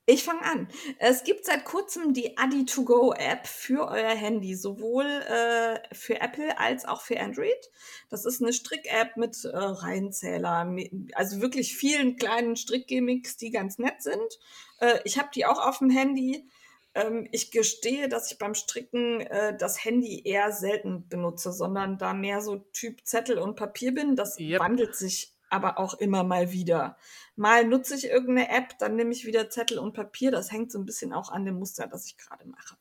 Ich 0.06 0.24
fange 0.24 0.42
an. 0.44 0.68
Es 1.00 1.24
gibt 1.24 1.46
seit 1.46 1.64
kurzem 1.64 2.14
die 2.14 2.38
Adi2Go-App 2.38 3.48
für 3.48 3.88
euer 3.88 4.14
Handy, 4.14 4.54
sowohl 4.54 5.06
äh, 5.06 5.80
für 5.94 6.20
Apple 6.20 6.60
als 6.60 6.84
auch 6.84 7.02
für 7.02 7.18
Android. 7.22 7.72
Das 8.10 8.26
ist 8.26 8.42
eine 8.42 8.52
Strick-App 8.52 9.16
mit 9.16 9.46
äh, 9.46 9.56
Reihenzähler, 9.56 10.76
also 11.14 11.40
wirklich 11.40 11.78
vielen 11.78 12.18
kleinen 12.18 12.58
Strickgimmicks, 12.58 13.38
die 13.38 13.52
ganz 13.52 13.78
nett 13.78 14.02
sind. 14.02 14.40
Äh, 14.80 15.00
ich 15.06 15.18
habe 15.18 15.30
die 15.34 15.46
auch 15.46 15.66
auf 15.66 15.78
dem 15.78 15.90
Handy. 15.90 16.50
Ähm, 16.96 17.26
ich 17.32 17.52
gestehe, 17.52 18.10
dass 18.10 18.30
ich 18.30 18.38
beim 18.38 18.56
Stricken 18.56 19.22
äh, 19.22 19.58
das 19.58 19.86
Handy 19.86 20.22
eher 20.26 20.52
selten 20.52 21.08
benutze, 21.08 21.54
sondern 21.54 21.98
da 21.98 22.14
mehr 22.14 22.42
so 22.42 22.58
Typ 22.58 23.06
Zettel 23.06 23.40
und 23.40 23.56
Papier 23.56 23.94
bin. 23.94 24.18
Das 24.18 24.38
yep. 24.38 24.60
wandelt 24.60 24.98
sich 24.98 25.33
aber 25.54 25.78
auch 25.78 25.94
immer 25.94 26.24
mal 26.24 26.52
wieder. 26.52 26.98
Mal 27.36 27.66
nutze 27.66 27.96
ich 27.96 28.06
irgendeine 28.06 28.50
App, 28.50 28.78
dann 28.80 28.96
nehme 28.96 29.12
ich 29.12 29.26
wieder 29.26 29.50
Zettel 29.50 29.80
und 29.80 29.94
Papier. 29.94 30.32
Das 30.32 30.52
hängt 30.52 30.72
so 30.72 30.80
ein 30.80 30.86
bisschen 30.86 31.14
auch 31.14 31.30
an 31.30 31.46
dem 31.46 31.56
Muster, 31.56 31.88
das 31.88 32.08
ich 32.08 32.18
gerade 32.18 32.48
mache. 32.48 32.76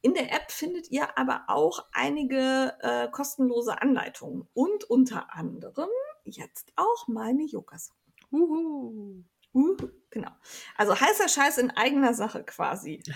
In 0.00 0.14
der 0.14 0.32
App 0.32 0.50
findet 0.50 0.90
ihr 0.90 1.18
aber 1.18 1.44
auch 1.48 1.86
einige 1.92 2.76
äh, 2.80 3.08
kostenlose 3.08 3.80
Anleitungen 3.82 4.48
und 4.54 4.84
unter 4.84 5.34
anderem 5.34 5.88
jetzt 6.24 6.72
auch 6.76 7.08
meine 7.08 7.44
Yogasocken. 7.44 8.14
Uhu. 8.30 9.24
Uhu. 9.52 9.76
Genau. 10.10 10.30
Also 10.76 10.98
heißer 10.98 11.28
Scheiß 11.28 11.58
in 11.58 11.70
eigener 11.70 12.14
Sache 12.14 12.44
quasi. 12.44 13.02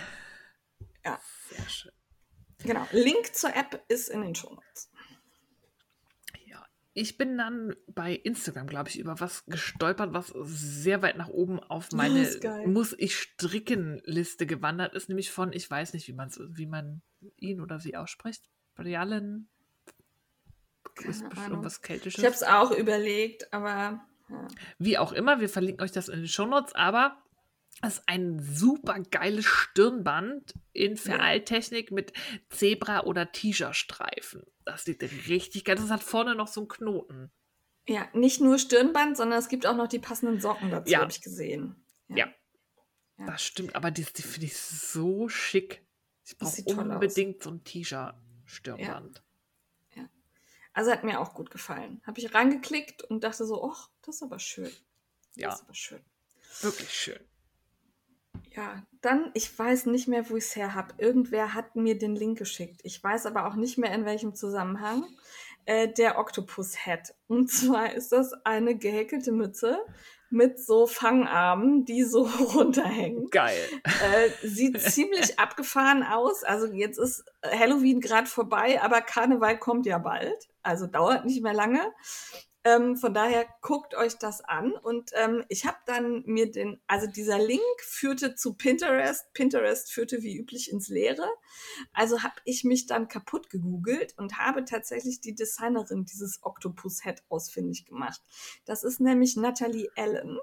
Ja. 1.05 1.19
Sehr 1.51 1.69
schön. 1.69 1.93
Genau. 2.63 2.87
Link 2.93 3.35
zur 3.35 3.57
App 3.57 3.83
ist 3.89 4.09
in 4.09 4.23
den 4.23 4.37
Show 4.37 4.51
Notes 4.51 4.92
ich 6.95 7.17
bin 7.17 7.39
dann 7.39 7.75
bei 7.87 8.15
Instagram, 8.15 8.67
glaube 8.67 8.91
ich, 8.91 8.99
über 8.99 9.19
was 9.19 9.45
gestolpert, 9.47 10.13
was 10.13 10.33
sehr 10.43 11.01
weit 11.01 11.17
nach 11.17 11.29
oben 11.29 11.59
auf 11.59 11.91
meine 11.93 12.29
Muss 12.67 12.95
ich 12.99 13.17
stricken 13.17 14.03
Liste 14.05 14.47
gewandert 14.47 14.95
ist, 14.95 15.09
nämlich 15.09 15.31
von, 15.31 15.53
ich 15.53 15.71
weiß 15.71 15.95
nicht, 15.95 16.07
wie, 16.09 16.15
wie 16.15 16.67
man 16.67 17.03
ihn 17.37 17.61
oder 17.61 17.81
sie 17.81 17.97
ausspricht. 17.97 18.51
Briallen. 18.75 19.49
Ist 21.05 21.23
irgendwas 21.23 21.81
Keltisches. 21.81 22.19
Ich 22.19 22.25
habe 22.25 22.35
es 22.35 22.43
auch 22.43 22.71
überlegt, 22.71 23.53
aber. 23.53 24.05
Ja. 24.29 24.49
Wie 24.79 24.99
auch 24.99 25.13
immer, 25.13 25.41
wir 25.41 25.49
verlinken 25.49 25.83
euch 25.83 25.93
das 25.93 26.09
in 26.09 26.21
den 26.21 26.29
Shownotes, 26.29 26.75
aber 26.75 27.22
das 27.81 27.99
ist 27.99 28.05
ein 28.07 28.41
super 28.41 29.01
geiles 29.01 29.45
Stirnband 29.45 30.55
in 30.73 30.97
Veralttechnik 30.97 31.91
mit 31.91 32.13
Zebra- 32.49 33.05
oder 33.05 33.33
Tigerstreifen. 33.33 34.45
Das 34.65 34.85
sieht 34.85 35.03
richtig 35.03 35.65
geil. 35.65 35.77
Das 35.77 35.91
hat 35.91 36.03
vorne 36.03 36.35
noch 36.35 36.49
so 36.49 36.61
einen 36.61 36.69
Knoten. 36.69 37.33
Ja, 37.89 38.09
nicht 38.13 38.41
nur 38.41 38.59
Stirnband, 38.59 39.17
sondern 39.17 39.39
es 39.39 39.49
gibt 39.49 39.67
auch 39.67 39.75
noch 39.75 39.89
die 39.89 39.99
passenden 39.99 40.41
Socken 40.41 40.71
dazu, 40.71 40.93
ja. 40.93 41.01
habe 41.01 41.11
ich 41.11 41.21
gesehen. 41.21 41.85
Ja. 42.09 42.19
ja. 42.19 42.33
Ja. 43.19 43.27
Das 43.27 43.43
stimmt, 43.43 43.75
aber 43.75 43.91
die, 43.91 44.05
die 44.05 44.23
finde 44.23 44.47
ich 44.47 44.57
so 44.57 45.29
schick. 45.29 45.85
Ich 46.25 46.39
brauche 46.39 46.63
unbedingt 46.63 47.43
so 47.43 47.51
ein 47.51 47.65
T-Shirt-Stirnband. 47.65 49.23
Ja. 49.95 50.09
Also 50.73 50.91
hat 50.91 51.05
mir 51.05 51.21
auch 51.21 51.35
gut 51.35 51.51
gefallen. 51.51 52.01
Habe 52.07 52.21
ich 52.21 52.35
rangeklickt 52.35 53.03
und 53.03 53.25
dachte 53.25 53.45
so, 53.45 53.69
ach, 53.71 53.91
das 54.03 54.17
ist 54.17 54.23
aber 54.23 54.39
schön. 54.39 54.65
Das 54.65 55.37
ja. 55.37 55.53
ist 55.53 55.63
aber 55.63 55.75
schön. 55.75 56.01
Wirklich 56.61 56.93
schön. 56.93 57.21
Ja, 58.55 58.83
dann, 59.01 59.31
ich 59.35 59.59
weiß 59.59 59.87
nicht 59.87 60.09
mehr, 60.09 60.29
wo 60.29 60.37
ich 60.37 60.45
es 60.45 60.57
her 60.57 60.75
habe. 60.75 60.95
Irgendwer 60.99 61.55
hat 61.55 61.75
mir 61.75 61.99
den 61.99 62.15
Link 62.15 62.39
geschickt. 62.39 62.81
Ich 62.85 63.03
weiß 63.03 63.27
aber 63.27 63.47
auch 63.47 63.55
nicht 63.55 63.79
mehr, 63.79 63.93
in 63.95 64.05
welchem 64.05 64.35
Zusammenhang. 64.35 65.05
Äh, 65.65 65.89
der 65.89 66.19
Octopus 66.19 66.77
Hat. 66.87 67.15
Und 67.29 67.51
zwar 67.51 67.95
ist 67.95 68.13
das 68.13 68.33
eine 68.45 68.77
gehäkelte 68.77 69.33
Mütze 69.33 69.79
mit 70.29 70.59
so 70.59 70.87
Fangarmen, 70.87 71.85
die 71.85 72.05
so 72.05 72.23
runterhängen. 72.55 73.29
Geil. 73.31 73.69
Äh, 73.85 74.47
sieht 74.47 74.81
ziemlich 74.81 75.39
abgefahren 75.39 76.03
aus. 76.03 76.43
Also 76.43 76.67
jetzt 76.67 76.99
ist 76.99 77.25
Halloween 77.45 78.01
gerade 78.01 78.27
vorbei, 78.27 78.81
aber 78.83 79.03
Karneval 79.03 79.59
kommt 79.59 79.87
ja 79.87 79.99
bald. 79.99 80.49
Also 80.63 80.87
dauert 80.87 81.27
nicht 81.27 81.43
mehr 81.43 81.55
lange. 81.55 81.93
Ähm, 82.65 82.97
von 82.97 83.13
daher 83.13 83.47
guckt 83.61 83.95
euch 83.95 84.19
das 84.19 84.41
an. 84.41 84.73
Und 84.73 85.11
ähm, 85.15 85.45
ich 85.49 85.67
habe 85.67 85.79
dann 85.87 86.23
mir 86.27 86.51
den, 86.51 86.81
also 86.87 87.07
dieser 87.07 87.39
Link 87.39 87.63
führte 87.81 88.35
zu 88.35 88.55
Pinterest. 88.55 89.33
Pinterest 89.33 89.93
führte 89.93 90.23
wie 90.23 90.37
üblich 90.37 90.71
ins 90.71 90.89
Leere. 90.89 91.29
Also 91.93 92.23
habe 92.23 92.35
ich 92.45 92.65
mich 92.65 92.87
dann 92.87 93.09
kaputt 93.09 93.51
gegoogelt 93.51 94.15
und 94.17 94.39
habe 94.39 94.65
tatsächlich 94.65 95.21
die 95.21 95.35
Designerin 95.35 96.05
dieses 96.05 96.41
Octopus-Head 96.43 97.23
ausfindig 97.29 97.87
gemacht. 97.87 98.21
Das 98.65 98.85
ist 98.85 99.01
nämlich 99.01 99.37
Natalie 99.37 99.89
Allen. 99.97 100.39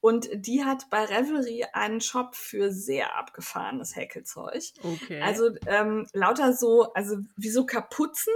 Und 0.00 0.28
die 0.34 0.64
hat 0.64 0.90
bei 0.90 1.04
Revelry 1.04 1.64
einen 1.72 2.00
Shop 2.00 2.36
für 2.36 2.70
sehr 2.70 3.16
abgefahrenes 3.16 3.96
Häkelzeug. 3.96 4.62
Okay. 4.82 5.20
Also 5.20 5.50
ähm, 5.66 6.06
lauter 6.12 6.52
so, 6.52 6.92
also 6.92 7.16
wie 7.36 7.48
so 7.48 7.64
Kapuzen, 7.64 8.34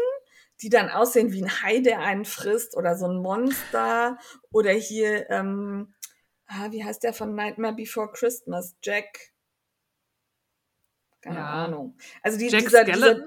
die 0.63 0.69
dann 0.69 0.89
aussehen 0.89 1.33
wie 1.33 1.43
ein 1.43 1.63
Hai, 1.63 1.81
der 1.81 2.01
einen 2.01 2.25
frisst 2.25 2.77
oder 2.77 2.97
so 2.97 3.07
ein 3.07 3.23
Monster 3.23 4.19
oder 4.51 4.73
hier, 4.73 5.29
ähm, 5.31 5.95
ah, 6.47 6.71
wie 6.71 6.85
heißt 6.85 7.03
der 7.03 7.15
von 7.15 7.35
Nightmare 7.35 7.75
Before 7.75 8.11
Christmas? 8.13 8.77
Jack. 8.83 9.33
Keine 11.23 11.37
ja. 11.37 11.65
Ahnung. 11.65 11.97
Also 12.23 12.39
die, 12.39 12.49
Jack 12.49 12.65
dieser, 12.65 12.85
dieser, 12.85 13.25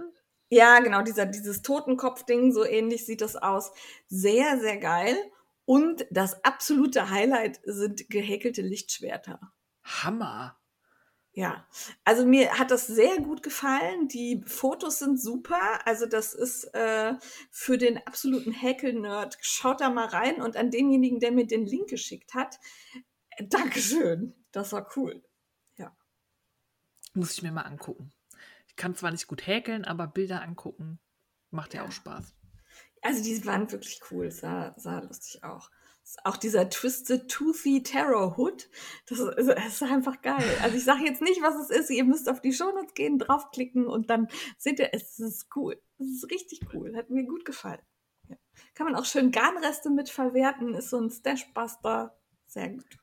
ja, 0.49 0.79
genau, 0.79 1.01
dieser, 1.01 1.25
dieses 1.25 1.61
Totenkopf-Ding, 1.61 2.51
so 2.51 2.65
ähnlich 2.65 3.05
sieht 3.05 3.21
das 3.21 3.35
aus. 3.35 3.71
Sehr, 4.07 4.59
sehr 4.59 4.77
geil. 4.77 5.15
Und 5.65 6.05
das 6.11 6.43
absolute 6.43 7.09
Highlight 7.09 7.59
sind 7.63 8.09
gehäkelte 8.09 8.61
Lichtschwerter. 8.61 9.39
Hammer. 9.83 10.59
Ja, 11.35 11.67
also 12.03 12.27
mir 12.27 12.59
hat 12.59 12.69
das 12.69 12.85
sehr 12.85 13.17
gut 13.17 13.41
gefallen. 13.41 14.07
Die 14.07 14.43
Fotos 14.45 14.99
sind 14.99 15.19
super. 15.19 15.85
Also 15.87 16.05
das 16.05 16.35
ist 16.35 16.65
äh, 16.75 17.15
für 17.49 17.79
den 17.79 17.97
absoluten 18.05 18.51
Häkel-Nerd. 18.51 19.39
Schaut 19.41 19.81
da 19.81 19.89
mal 19.89 20.05
rein 20.05 20.43
und 20.43 20.55
an 20.55 20.69
denjenigen, 20.69 21.19
der 21.19 21.31
mir 21.31 21.47
den 21.47 21.65
Link 21.65 21.89
geschickt 21.89 22.35
hat, 22.35 22.59
äh, 23.31 23.47
Dankeschön. 23.47 24.35
Das 24.51 24.73
war 24.73 24.87
cool. 24.95 25.23
Ja. 25.75 25.97
Muss 27.15 27.31
ich 27.31 27.41
mir 27.41 27.51
mal 27.51 27.61
angucken. 27.61 28.13
Ich 28.67 28.75
kann 28.75 28.95
zwar 28.95 29.09
nicht 29.09 29.25
gut 29.25 29.47
häkeln, 29.47 29.85
aber 29.85 30.05
Bilder 30.05 30.43
angucken 30.43 30.99
macht 31.49 31.73
ja, 31.73 31.81
ja 31.81 31.87
auch 31.87 31.91
Spaß. 31.91 32.35
Also 33.01 33.23
die 33.23 33.43
waren 33.47 33.71
wirklich 33.71 34.01
cool. 34.11 34.29
Sah, 34.29 34.75
sah 34.77 34.99
lustig 34.99 35.43
auch 35.43 35.71
auch 36.23 36.37
dieser 36.37 36.69
Twisted 36.69 37.29
Toothy 37.29 37.83
Terror 37.83 38.37
Hood, 38.37 38.69
das 39.07 39.19
ist, 39.19 39.49
ist, 39.49 39.83
einfach 39.83 40.21
geil. 40.21 40.57
Also 40.61 40.77
ich 40.77 40.83
sage 40.83 41.05
jetzt 41.05 41.21
nicht, 41.21 41.41
was 41.41 41.55
es 41.55 41.69
ist. 41.69 41.89
Ihr 41.89 42.03
müsst 42.03 42.29
auf 42.29 42.41
die 42.41 42.53
Shownotes 42.53 42.93
gehen, 42.93 43.19
draufklicken 43.19 43.87
und 43.87 44.09
dann 44.09 44.27
seht 44.57 44.79
ihr, 44.79 44.89
es 44.93 45.19
ist 45.19 45.47
cool. 45.55 45.81
Es 45.99 46.07
ist 46.07 46.31
richtig 46.31 46.61
cool. 46.73 46.95
Hat 46.95 47.09
mir 47.09 47.25
gut 47.25 47.45
gefallen. 47.45 47.81
Ja. 48.27 48.37
Kann 48.75 48.85
man 48.85 48.95
auch 48.95 49.05
schön 49.05 49.31
Garnreste 49.31 49.89
mit 49.89 50.09
verwerten. 50.09 50.73
Ist 50.75 50.89
so 50.89 50.99
ein 50.99 51.09
Stashbuster. 51.09 52.17
Sehr 52.47 52.69
gut. 52.69 52.97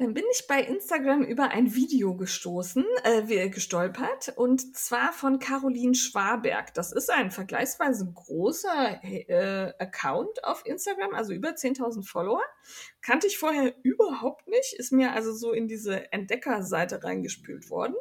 Dann 0.00 0.14
bin 0.14 0.24
ich 0.32 0.46
bei 0.46 0.62
Instagram 0.62 1.24
über 1.24 1.50
ein 1.50 1.74
Video 1.74 2.16
gestoßen, 2.16 2.86
äh, 3.04 3.50
gestolpert, 3.50 4.32
und 4.34 4.74
zwar 4.74 5.12
von 5.12 5.38
Caroline 5.38 5.94
Schwaberg. 5.94 6.72
Das 6.72 6.90
ist 6.90 7.10
ein 7.10 7.30
vergleichsweise 7.30 8.10
großer 8.10 9.04
äh, 9.04 9.74
Account 9.78 10.42
auf 10.42 10.64
Instagram, 10.64 11.12
also 11.12 11.34
über 11.34 11.50
10.000 11.50 12.08
Follower. 12.08 12.40
Kannte 13.02 13.26
ich 13.26 13.36
vorher 13.36 13.74
überhaupt 13.82 14.48
nicht, 14.48 14.72
ist 14.72 14.90
mir 14.90 15.12
also 15.12 15.34
so 15.34 15.52
in 15.52 15.68
diese 15.68 16.10
Entdeckerseite 16.14 17.04
reingespült 17.04 17.68
worden. 17.68 17.96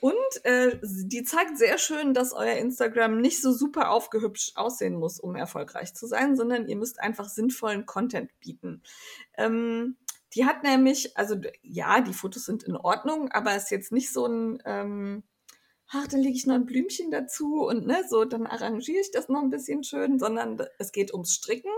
Und 0.00 0.44
äh, 0.44 0.78
die 0.82 1.24
zeigt 1.24 1.58
sehr 1.58 1.76
schön, 1.76 2.14
dass 2.14 2.32
euer 2.32 2.56
Instagram 2.56 3.20
nicht 3.20 3.42
so 3.42 3.52
super 3.52 3.90
aufgehübscht 3.90 4.56
aussehen 4.56 4.94
muss, 4.94 5.20
um 5.20 5.36
erfolgreich 5.36 5.92
zu 5.92 6.06
sein, 6.06 6.36
sondern 6.36 6.68
ihr 6.68 6.76
müsst 6.76 7.00
einfach 7.00 7.28
sinnvollen 7.28 7.84
Content 7.84 8.30
bieten. 8.40 8.82
Ähm, 9.36 9.96
die 10.34 10.44
hat 10.44 10.62
nämlich, 10.62 11.16
also 11.16 11.36
ja, 11.62 12.00
die 12.00 12.12
Fotos 12.12 12.44
sind 12.44 12.62
in 12.62 12.76
Ordnung, 12.76 13.30
aber 13.30 13.52
es 13.54 13.64
ist 13.64 13.70
jetzt 13.70 13.92
nicht 13.92 14.12
so 14.12 14.26
ein, 14.26 14.62
ähm, 14.64 15.22
ach, 15.88 16.06
dann 16.06 16.20
lege 16.20 16.36
ich 16.36 16.46
noch 16.46 16.54
ein 16.54 16.66
Blümchen 16.66 17.10
dazu 17.10 17.64
und 17.66 17.86
ne, 17.86 18.04
so, 18.08 18.24
dann 18.24 18.46
arrangiere 18.46 19.00
ich 19.00 19.10
das 19.10 19.28
noch 19.28 19.42
ein 19.42 19.50
bisschen 19.50 19.84
schön, 19.84 20.18
sondern 20.18 20.58
es 20.78 20.92
geht 20.92 21.12
ums 21.12 21.32
Stricken 21.32 21.72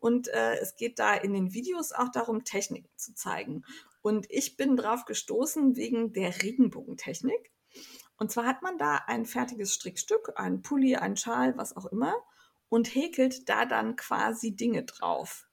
und 0.00 0.28
äh, 0.28 0.56
es 0.56 0.74
geht 0.76 0.98
da 0.98 1.14
in 1.14 1.32
den 1.32 1.52
Videos 1.52 1.92
auch 1.92 2.10
darum, 2.10 2.44
Techniken 2.44 2.90
zu 2.96 3.14
zeigen. 3.14 3.64
Und 4.02 4.26
ich 4.30 4.56
bin 4.56 4.76
drauf 4.76 5.04
gestoßen 5.04 5.76
wegen 5.76 6.12
der 6.12 6.42
Regenbogentechnik. 6.42 7.52
Und 8.16 8.32
zwar 8.32 8.46
hat 8.46 8.62
man 8.62 8.78
da 8.78 8.96
ein 9.06 9.26
fertiges 9.26 9.72
Strickstück, 9.74 10.32
ein 10.36 10.62
Pulli, 10.62 10.96
ein 10.96 11.16
Schal, 11.16 11.56
was 11.56 11.76
auch 11.76 11.86
immer, 11.86 12.14
und 12.68 12.94
häkelt 12.94 13.48
da 13.48 13.64
dann 13.64 13.94
quasi 13.94 14.56
Dinge 14.56 14.84
drauf 14.84 15.46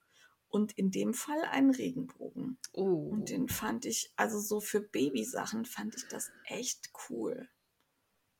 und 0.49 0.71
in 0.73 0.91
dem 0.91 1.13
Fall 1.13 1.41
einen 1.51 1.71
Regenbogen. 1.71 2.57
Oh. 2.73 3.09
Und 3.09 3.29
den 3.29 3.47
fand 3.47 3.85
ich, 3.85 4.11
also 4.15 4.39
so 4.39 4.59
für 4.59 4.81
Babysachen 4.81 5.65
fand 5.65 5.95
ich 5.95 6.07
das 6.07 6.31
echt 6.45 6.91
cool. 7.09 7.49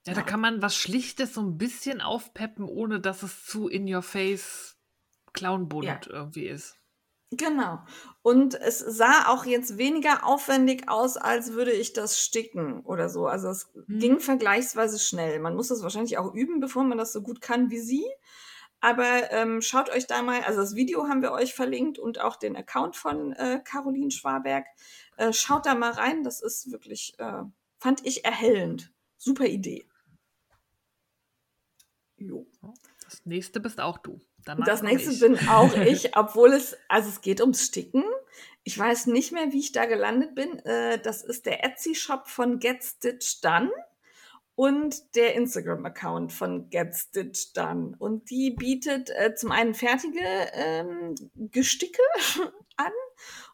Ja, 0.06 0.14
ja, 0.14 0.20
da 0.20 0.22
kann 0.22 0.40
man 0.40 0.62
was 0.62 0.76
Schlichtes 0.76 1.34
so 1.34 1.42
ein 1.42 1.58
bisschen 1.58 2.02
aufpeppen, 2.02 2.66
ohne 2.66 3.00
dass 3.00 3.24
es 3.24 3.46
zu 3.46 3.68
in 3.68 3.94
your 3.94 4.02
face 4.02 4.78
clownbunt 5.34 5.86
ja. 5.86 6.00
irgendwie 6.08 6.48
ist. 6.48 6.80
Genau. 7.32 7.80
Und 8.24 8.56
es 8.56 8.80
sah 8.80 9.28
auch 9.28 9.46
jetzt 9.46 9.78
weniger 9.78 10.26
aufwendig 10.26 10.90
aus, 10.90 11.16
als 11.16 11.54
würde 11.54 11.72
ich 11.72 11.94
das 11.94 12.20
sticken 12.20 12.82
oder 12.82 13.08
so. 13.08 13.28
Also 13.28 13.50
es 13.50 13.72
hm. 13.86 14.00
ging 14.00 14.20
vergleichsweise 14.20 14.98
schnell. 14.98 15.40
Man 15.40 15.56
muss 15.56 15.68
das 15.68 15.84
wahrscheinlich 15.84 16.18
auch 16.18 16.34
üben, 16.34 16.60
bevor 16.60 16.84
man 16.84 16.98
das 16.98 17.14
so 17.14 17.22
gut 17.22 17.40
kann 17.40 17.70
wie 17.70 17.80
sie. 17.80 18.06
Aber 18.82 19.32
ähm, 19.32 19.62
schaut 19.62 19.90
euch 19.90 20.08
da 20.08 20.22
mal, 20.22 20.42
also 20.42 20.62
das 20.62 20.76
Video 20.76 21.08
haben 21.08 21.22
wir 21.22 21.32
euch 21.32 21.54
verlinkt 21.54 22.00
und 22.00 22.22
auch 22.22 22.38
den 22.38 22.56
Account 22.56 22.96
von 22.96 23.34
äh, 23.34 23.62
Caroline 23.64 24.12
Schwaberg. 24.12 24.66
Äh, 25.18 25.34
schaut 25.34 25.66
da 25.66 25.76
mal 25.76 25.92
rein, 25.92 26.24
das 26.24 26.42
ist 26.42 26.72
wirklich, 26.72 27.14
äh, 27.18 27.44
fand 27.78 28.06
ich 28.06 28.24
erhellend. 28.24 28.94
Super 29.18 29.48
Idee. 29.48 29.86
Jo. 32.16 32.48
Das 33.04 33.26
nächste 33.26 33.60
bist 33.60 33.82
auch 33.82 33.98
du. 33.98 34.20
Danach 34.46 34.66
das 34.66 34.82
nächste 34.82 35.12
ich. 35.12 35.20
bin 35.20 35.38
auch 35.50 35.74
ich, 35.76 36.16
obwohl 36.16 36.54
es, 36.54 36.78
also 36.88 37.10
es 37.10 37.22
geht 37.22 37.42
ums 37.42 37.66
Sticken. 37.66 38.06
Ich 38.64 38.78
weiß 38.78 39.08
nicht 39.08 39.32
mehr, 39.34 39.52
wie 39.52 39.60
ich 39.60 39.74
da 39.74 39.86
gelandet 39.86 40.36
bin. 40.36 40.60
Äh, 40.60 41.02
das 41.02 41.24
ist 41.24 41.46
der 41.46 41.66
Etsy-Shop 41.66 42.28
von 42.28 42.60
Get 42.60 42.84
Stitch 42.84 43.42
Done 43.42 43.72
und 44.60 45.16
der 45.16 45.36
Instagram-Account 45.36 46.34
von 46.34 46.70
Get 46.70 46.94
Stitch 46.94 47.54
Done. 47.54 47.96
Und 47.98 48.30
die 48.30 48.52
bietet 48.52 49.10
äh, 49.10 49.34
zum 49.34 49.54
einen 49.54 49.74
fertige 49.74 50.20
ähm, 50.52 51.16
Gesticke 51.34 52.02
an 52.76 52.92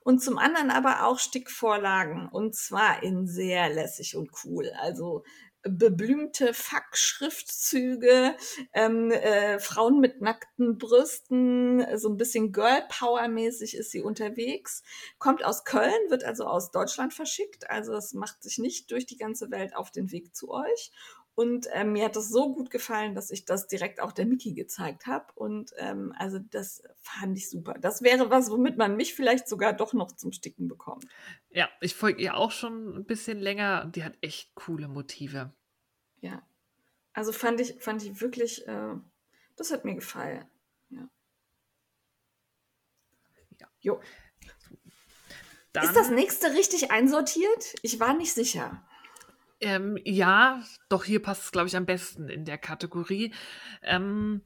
und 0.01 0.23
zum 0.23 0.39
anderen 0.39 0.71
aber 0.71 1.05
auch 1.05 1.19
Stickvorlagen. 1.19 2.27
Und 2.27 2.55
zwar 2.55 3.03
in 3.03 3.27
sehr 3.27 3.69
lässig 3.69 4.15
und 4.15 4.31
cool. 4.43 4.71
Also 4.81 5.23
beblümte 5.67 6.53
Fack-Schriftzüge, 6.53 8.35
ähm, 8.73 9.11
äh, 9.11 9.59
Frauen 9.59 9.99
mit 9.99 10.21
nackten 10.21 10.77
Brüsten, 10.77 11.85
so 11.97 12.09
ein 12.09 12.17
bisschen 12.17 12.51
Girl 12.51 12.83
Power 12.89 13.27
mäßig 13.27 13.75
ist 13.75 13.91
sie 13.91 14.01
unterwegs, 14.01 14.83
kommt 15.17 15.43
aus 15.43 15.65
Köln, 15.65 15.91
wird 16.09 16.23
also 16.23 16.45
aus 16.45 16.71
Deutschland 16.71 17.13
verschickt, 17.13 17.69
also 17.69 17.93
es 17.93 18.13
macht 18.13 18.43
sich 18.43 18.57
nicht 18.59 18.91
durch 18.91 19.05
die 19.05 19.17
ganze 19.17 19.51
Welt 19.51 19.75
auf 19.75 19.91
den 19.91 20.11
Weg 20.11 20.35
zu 20.35 20.51
euch. 20.51 20.91
Und 21.35 21.67
ähm, 21.73 21.91
mir 21.91 22.05
hat 22.05 22.15
das 22.15 22.29
so 22.29 22.53
gut 22.53 22.71
gefallen, 22.71 23.13
dass 23.13 23.29
ich 23.29 23.43
das 23.43 23.67
direkt 23.67 23.99
auch 23.99 24.13
der 24.13 24.25
Miki 24.25 24.53
gezeigt 24.53 25.05
habe. 25.05 25.25
Und 25.35 25.73
ähm, 25.77 26.13
also 26.17 26.39
das 26.39 26.81
fand 27.01 27.37
ich 27.37 27.49
super. 27.49 27.73
Das 27.73 28.01
wäre 28.01 28.29
was, 28.29 28.49
womit 28.49 28.77
man 28.77 28.95
mich 28.95 29.13
vielleicht 29.13 29.49
sogar 29.49 29.73
doch 29.73 29.91
noch 29.91 30.13
zum 30.13 30.31
Sticken 30.31 30.69
bekommt. 30.69 31.05
Ja, 31.49 31.69
ich 31.81 31.93
folge 31.93 32.21
ihr 32.21 32.37
auch 32.37 32.51
schon 32.51 32.95
ein 32.95 33.05
bisschen 33.05 33.39
länger. 33.39 33.85
Die 33.85 34.05
hat 34.05 34.13
echt 34.21 34.55
coole 34.55 34.87
Motive. 34.87 35.53
Ja. 36.21 36.41
Also 37.11 37.33
fand 37.33 37.59
ich, 37.59 37.83
fand 37.83 38.01
ich 38.01 38.21
wirklich, 38.21 38.65
äh, 38.65 38.95
das 39.57 39.71
hat 39.71 39.83
mir 39.83 39.95
gefallen. 39.95 40.45
Ja. 40.89 41.09
ja. 43.59 43.67
Jo. 43.81 43.99
dann, 45.73 45.83
ist 45.83 45.97
das 45.97 46.11
nächste 46.11 46.53
richtig 46.53 46.91
einsortiert? 46.91 47.75
Ich 47.81 47.99
war 47.99 48.13
nicht 48.13 48.31
sicher. 48.31 48.87
Ähm, 49.61 49.97
ja, 50.03 50.61
doch 50.89 51.05
hier 51.05 51.21
passt 51.21 51.43
es, 51.43 51.51
glaube 51.51 51.67
ich, 51.67 51.75
am 51.75 51.85
besten 51.85 52.27
in 52.27 52.45
der 52.45 52.57
Kategorie. 52.57 53.33
Ähm, 53.81 54.41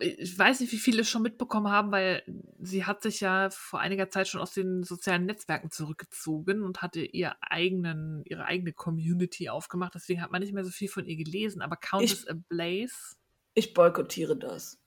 ich 0.00 0.38
weiß 0.38 0.60
nicht, 0.60 0.72
wie 0.72 0.78
viele 0.78 1.00
es 1.00 1.10
schon 1.10 1.22
mitbekommen 1.22 1.68
haben, 1.68 1.90
weil 1.90 2.22
sie 2.60 2.84
hat 2.84 3.02
sich 3.02 3.20
ja 3.20 3.50
vor 3.50 3.80
einiger 3.80 4.08
Zeit 4.10 4.28
schon 4.28 4.40
aus 4.40 4.52
den 4.52 4.84
sozialen 4.84 5.26
Netzwerken 5.26 5.70
zurückgezogen 5.70 6.62
und 6.62 6.82
hatte 6.82 7.00
ihr 7.00 7.34
eigenen, 7.40 8.22
ihre 8.24 8.44
eigene 8.44 8.72
Community 8.72 9.48
aufgemacht. 9.48 9.94
Deswegen 9.94 10.22
hat 10.22 10.30
man 10.30 10.40
nicht 10.40 10.52
mehr 10.52 10.64
so 10.64 10.70
viel 10.70 10.88
von 10.88 11.04
ihr 11.06 11.16
gelesen. 11.16 11.62
Aber 11.62 11.76
Countess 11.76 12.24
ich, 12.24 12.30
Ablaze. 12.30 13.16
Ich 13.54 13.74
boykottiere 13.74 14.36
das. 14.36 14.80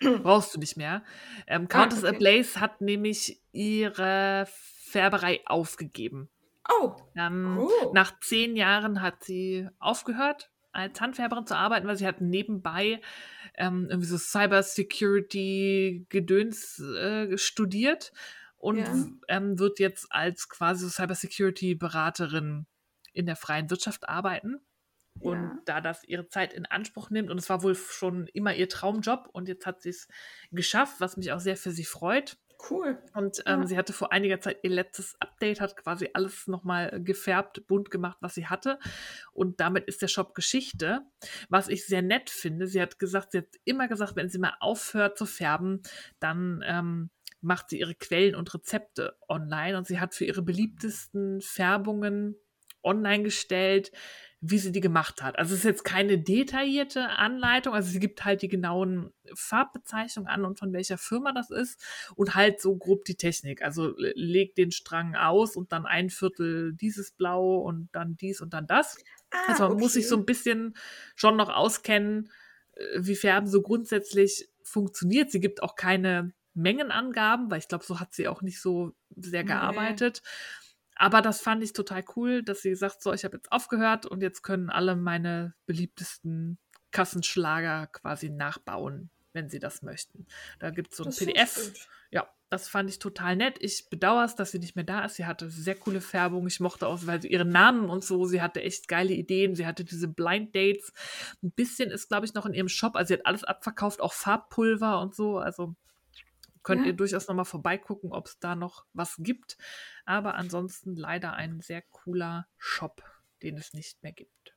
Brauchst 0.22 0.54
du 0.54 0.60
nicht 0.60 0.76
mehr. 0.76 1.02
Ähm, 1.48 1.66
Countess 1.66 2.04
ah, 2.04 2.08
okay. 2.08 2.16
Ablaze 2.16 2.60
hat 2.60 2.80
nämlich 2.80 3.42
ihre 3.50 4.46
Färberei 4.48 5.40
aufgegeben. 5.46 6.30
Oh. 6.68 6.94
Ähm, 7.16 7.56
cool. 7.58 7.90
Nach 7.92 8.18
zehn 8.20 8.54
Jahren 8.56 9.02
hat 9.02 9.24
sie 9.24 9.68
aufgehört, 9.78 10.50
als 10.72 11.00
Handfärberin 11.00 11.46
zu 11.46 11.56
arbeiten, 11.56 11.86
weil 11.86 11.96
sie 11.96 12.06
hat 12.06 12.20
nebenbei 12.20 13.00
ähm, 13.54 13.86
irgendwie 13.90 14.08
so 14.08 14.18
Cybersecurity-Gedöns 14.18 16.80
äh, 16.80 17.36
studiert 17.36 18.12
und 18.56 18.78
ja. 18.78 19.06
ähm, 19.28 19.58
wird 19.58 19.78
jetzt 19.80 20.06
als 20.10 20.48
quasi 20.48 20.88
Cybersecurity-Beraterin 20.88 22.64
in 23.12 23.26
der 23.26 23.36
freien 23.36 23.68
Wirtschaft 23.70 24.08
arbeiten. 24.08 24.62
Und 25.20 25.42
ja. 25.42 25.58
da 25.66 25.82
das 25.82 26.04
ihre 26.04 26.28
Zeit 26.28 26.54
in 26.54 26.64
Anspruch 26.64 27.10
nimmt, 27.10 27.30
und 27.30 27.36
es 27.38 27.50
war 27.50 27.62
wohl 27.62 27.74
schon 27.74 28.28
immer 28.28 28.54
ihr 28.54 28.68
Traumjob, 28.68 29.28
und 29.32 29.46
jetzt 29.46 29.66
hat 29.66 29.82
sie 29.82 29.90
es 29.90 30.08
geschafft, 30.52 31.00
was 31.00 31.18
mich 31.18 31.32
auch 31.32 31.40
sehr 31.40 31.56
für 31.56 31.70
sie 31.70 31.84
freut. 31.84 32.38
Cool. 32.70 32.98
Und 33.14 33.42
ähm, 33.46 33.62
ja. 33.62 33.66
sie 33.66 33.76
hatte 33.76 33.92
vor 33.92 34.12
einiger 34.12 34.40
Zeit 34.40 34.58
ihr 34.62 34.70
letztes 34.70 35.16
Update, 35.20 35.60
hat 35.60 35.76
quasi 35.76 36.10
alles 36.12 36.46
nochmal 36.46 37.00
gefärbt, 37.02 37.66
bunt 37.66 37.90
gemacht, 37.90 38.18
was 38.20 38.34
sie 38.34 38.46
hatte. 38.46 38.78
Und 39.32 39.60
damit 39.60 39.86
ist 39.86 40.02
der 40.02 40.08
Shop 40.08 40.34
Geschichte. 40.34 41.00
Was 41.48 41.68
ich 41.68 41.86
sehr 41.86 42.02
nett 42.02 42.30
finde, 42.30 42.66
sie 42.66 42.80
hat 42.80 42.98
gesagt, 42.98 43.32
sie 43.32 43.38
hat 43.38 43.48
immer 43.64 43.88
gesagt, 43.88 44.16
wenn 44.16 44.28
sie 44.28 44.38
mal 44.38 44.54
aufhört 44.60 45.18
zu 45.18 45.26
färben, 45.26 45.82
dann 46.20 46.62
ähm, 46.66 47.10
macht 47.40 47.70
sie 47.70 47.80
ihre 47.80 47.94
Quellen 47.94 48.36
und 48.36 48.52
Rezepte 48.54 49.16
online. 49.28 49.76
Und 49.76 49.86
sie 49.86 49.98
hat 49.98 50.14
für 50.14 50.24
ihre 50.24 50.42
beliebtesten 50.42 51.40
Färbungen 51.40 52.36
online 52.84 53.24
gestellt, 53.24 53.92
wie 54.44 54.58
sie 54.58 54.72
die 54.72 54.80
gemacht 54.80 55.22
hat. 55.22 55.38
Also 55.38 55.54
es 55.54 55.60
ist 55.60 55.64
jetzt 55.64 55.84
keine 55.84 56.18
detaillierte 56.18 57.10
Anleitung, 57.10 57.74
also 57.74 57.88
sie 57.88 58.00
gibt 58.00 58.24
halt 58.24 58.42
die 58.42 58.48
genauen 58.48 59.12
Farbbezeichnungen 59.34 60.28
an 60.28 60.44
und 60.44 60.58
von 60.58 60.72
welcher 60.72 60.98
Firma 60.98 61.32
das 61.32 61.50
ist 61.50 61.80
und 62.16 62.34
halt 62.34 62.60
so 62.60 62.76
grob 62.76 63.04
die 63.04 63.14
Technik. 63.14 63.62
Also 63.62 63.94
legt 63.96 64.58
den 64.58 64.72
Strang 64.72 65.14
aus 65.14 65.54
und 65.54 65.70
dann 65.70 65.86
ein 65.86 66.10
Viertel 66.10 66.72
dieses 66.74 67.12
Blau 67.12 67.58
und 67.58 67.88
dann 67.92 68.16
dies 68.16 68.40
und 68.40 68.52
dann 68.52 68.66
das. 68.66 68.98
Ah, 69.30 69.36
also 69.46 69.62
man 69.62 69.72
okay. 69.72 69.80
muss 69.80 69.92
sich 69.92 70.08
so 70.08 70.16
ein 70.16 70.26
bisschen 70.26 70.74
schon 71.14 71.36
noch 71.36 71.48
auskennen, 71.48 72.28
äh, 72.72 72.98
wie 72.98 73.14
Färben 73.14 73.48
so 73.48 73.62
grundsätzlich 73.62 74.48
funktioniert. 74.64 75.30
Sie 75.30 75.40
gibt 75.40 75.62
auch 75.62 75.76
keine 75.76 76.32
Mengenangaben, 76.54 77.48
weil 77.48 77.60
ich 77.60 77.68
glaube, 77.68 77.84
so 77.84 78.00
hat 78.00 78.12
sie 78.12 78.26
auch 78.26 78.42
nicht 78.42 78.60
so 78.60 78.92
sehr 79.16 79.44
gearbeitet. 79.44 80.20
Nee. 80.24 80.30
Aber 81.02 81.20
das 81.20 81.40
fand 81.40 81.64
ich 81.64 81.72
total 81.72 82.04
cool, 82.14 82.44
dass 82.44 82.62
sie 82.62 82.76
sagt, 82.76 83.02
so, 83.02 83.12
ich 83.12 83.24
habe 83.24 83.36
jetzt 83.36 83.50
aufgehört 83.50 84.06
und 84.06 84.22
jetzt 84.22 84.42
können 84.42 84.70
alle 84.70 84.94
meine 84.94 85.52
beliebtesten 85.66 86.58
Kassenschlager 86.92 87.88
quasi 87.88 88.30
nachbauen, 88.30 89.10
wenn 89.32 89.50
sie 89.50 89.58
das 89.58 89.82
möchten. 89.82 90.28
Da 90.60 90.70
gibt 90.70 90.92
es 90.92 90.98
so 90.98 91.02
ein 91.02 91.06
das 91.06 91.16
PDF. 91.16 91.72
Ja, 92.12 92.28
das 92.50 92.68
fand 92.68 92.88
ich 92.88 93.00
total 93.00 93.34
nett. 93.34 93.56
Ich 93.58 93.90
bedauere 93.90 94.26
es, 94.26 94.36
dass 94.36 94.52
sie 94.52 94.60
nicht 94.60 94.76
mehr 94.76 94.84
da 94.84 95.04
ist. 95.04 95.16
Sie 95.16 95.26
hatte 95.26 95.50
sehr 95.50 95.74
coole 95.74 96.00
Färbung. 96.00 96.46
Ich 96.46 96.60
mochte 96.60 96.86
auch, 96.86 97.00
weil 97.04 97.20
sie 97.20 97.32
ihren 97.32 97.48
Namen 97.48 97.90
und 97.90 98.04
so, 98.04 98.24
sie 98.26 98.40
hatte 98.40 98.62
echt 98.62 98.86
geile 98.86 99.12
Ideen. 99.12 99.56
Sie 99.56 99.66
hatte 99.66 99.84
diese 99.84 100.06
Blind 100.06 100.54
Dates. 100.54 100.92
Ein 101.42 101.50
bisschen 101.50 101.90
ist, 101.90 102.10
glaube 102.10 102.26
ich, 102.26 102.34
noch 102.34 102.46
in 102.46 102.54
ihrem 102.54 102.68
Shop. 102.68 102.94
Also 102.94 103.08
sie 103.08 103.14
hat 103.14 103.26
alles 103.26 103.42
abverkauft, 103.42 104.00
auch 104.00 104.12
Farbpulver 104.12 105.00
und 105.00 105.16
so. 105.16 105.38
Also 105.38 105.74
könnt 106.62 106.82
ja. 106.82 106.88
ihr 106.88 106.92
durchaus 106.92 107.28
nochmal 107.28 107.44
vorbeigucken, 107.44 108.12
ob 108.12 108.26
es 108.26 108.38
da 108.38 108.54
noch 108.54 108.84
was 108.92 109.16
gibt. 109.18 109.56
Aber 110.04 110.34
ansonsten 110.34 110.96
leider 110.96 111.34
ein 111.34 111.60
sehr 111.60 111.82
cooler 111.82 112.46
Shop, 112.58 113.02
den 113.42 113.56
es 113.56 113.72
nicht 113.72 114.02
mehr 114.02 114.12
gibt. 114.12 114.54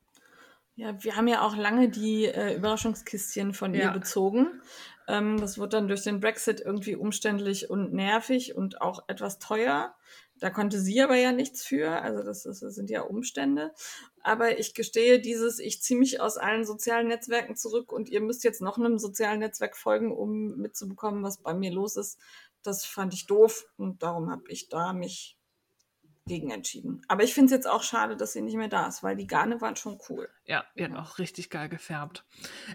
Ja, 0.77 1.01
wir 1.03 1.15
haben 1.15 1.29
ja 1.29 1.41
auch 1.41 1.55
lange 1.55 1.87
die 1.87 2.25
äh, 2.25 2.53
Überraschungskistchen 2.55 3.53
von 3.53 3.73
ja. 3.73 3.85
ihr 3.85 3.91
bezogen. 3.91 4.61
Ähm, 5.07 5.39
das 5.39 5.57
wird 5.57 5.71
dann 5.71 5.87
durch 5.87 6.03
den 6.03 6.19
Brexit 6.19 6.59
irgendwie 6.59 6.97
umständlich 6.97 7.69
und 7.69 7.93
nervig 7.93 8.55
und 8.55 8.81
auch 8.81 9.07
etwas 9.07 9.39
teuer. 9.39 9.95
Da 10.39 10.49
konnte 10.49 10.79
sie 10.79 11.01
aber 11.01 11.15
ja 11.15 11.31
nichts 11.31 11.63
für, 11.63 12.01
also 12.01 12.21
das, 12.21 12.45
ist, 12.45 12.61
das 12.61 12.75
sind 12.75 12.89
ja 12.89 13.01
Umstände. 13.01 13.73
Aber 14.21 14.59
ich 14.59 14.73
gestehe 14.73 15.19
dieses, 15.19 15.59
ich 15.59 15.81
ziehe 15.81 15.99
mich 15.99 16.19
aus 16.19 16.37
allen 16.37 16.65
sozialen 16.65 17.07
Netzwerken 17.07 17.55
zurück 17.55 17.91
und 17.91 18.09
ihr 18.09 18.21
müsst 18.21 18.43
jetzt 18.43 18.61
noch 18.61 18.77
einem 18.77 18.99
sozialen 18.99 19.39
Netzwerk 19.39 19.77
folgen, 19.77 20.11
um 20.11 20.57
mitzubekommen, 20.57 21.23
was 21.23 21.41
bei 21.41 21.53
mir 21.53 21.71
los 21.71 21.95
ist. 21.95 22.19
Das 22.63 22.85
fand 22.85 23.13
ich 23.13 23.27
doof 23.27 23.65
und 23.77 24.03
darum 24.03 24.29
habe 24.29 24.43
ich 24.49 24.67
da 24.67 24.91
mich 24.91 25.37
gegen 26.27 26.49
entschieden. 26.49 27.01
Aber 27.07 27.23
ich 27.23 27.33
finde 27.33 27.45
es 27.45 27.51
jetzt 27.51 27.69
auch 27.69 27.83
schade, 27.83 28.17
dass 28.17 28.33
sie 28.33 28.41
nicht 28.41 28.57
mehr 28.57 28.67
da 28.67 28.87
ist, 28.87 29.03
weil 29.03 29.15
die 29.15 29.27
Garne 29.27 29.61
waren 29.61 29.75
schon 29.75 29.99
cool. 30.09 30.27
Ja, 30.45 30.65
die 30.75 30.83
hat 30.83 30.95
auch 30.95 31.19
richtig 31.19 31.51
geil 31.51 31.69
gefärbt. 31.69 32.25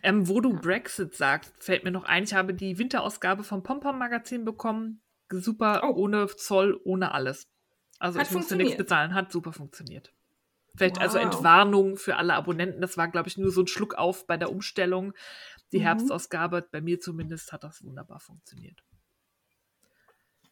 Ähm, 0.02 0.28
wo 0.28 0.40
du. 0.40 0.50
Brexit 0.54 1.14
sagst, 1.14 1.52
fällt 1.58 1.84
mir 1.84 1.90
noch 1.90 2.04
ein, 2.04 2.24
ich 2.24 2.34
habe 2.34 2.54
die 2.54 2.78
Winterausgabe 2.78 3.42
vom 3.42 3.62
Pompom 3.62 3.98
Magazin 3.98 4.44
bekommen 4.44 5.02
super 5.30 5.82
oh. 5.84 5.94
ohne 5.94 6.26
Zoll, 6.28 6.80
ohne 6.84 7.12
alles. 7.12 7.48
Also 7.98 8.18
hat 8.18 8.28
ich 8.28 8.32
musste 8.32 8.56
nichts 8.56 8.76
bezahlen, 8.76 9.14
hat 9.14 9.30
super 9.30 9.52
funktioniert. 9.52 10.12
Vielleicht 10.76 11.00
also 11.00 11.18
wow. 11.18 11.24
also 11.24 11.36
Entwarnung 11.36 11.96
für 11.96 12.16
alle 12.16 12.34
Abonnenten. 12.34 12.80
Das 12.80 12.96
war, 12.96 13.08
glaube 13.08 13.28
ich, 13.28 13.36
nur 13.36 13.50
so 13.50 13.62
ein 13.62 13.66
Schluck 13.66 13.94
auf 13.94 14.26
bei 14.26 14.36
der 14.36 14.50
Umstellung. 14.50 15.12
Die 15.72 15.78
mhm. 15.78 15.82
Herbstausgabe, 15.82 16.66
bei 16.70 16.80
mir 16.80 17.00
zumindest, 17.00 17.52
hat 17.52 17.64
das 17.64 17.84
wunderbar 17.84 18.20
funktioniert. 18.20 18.82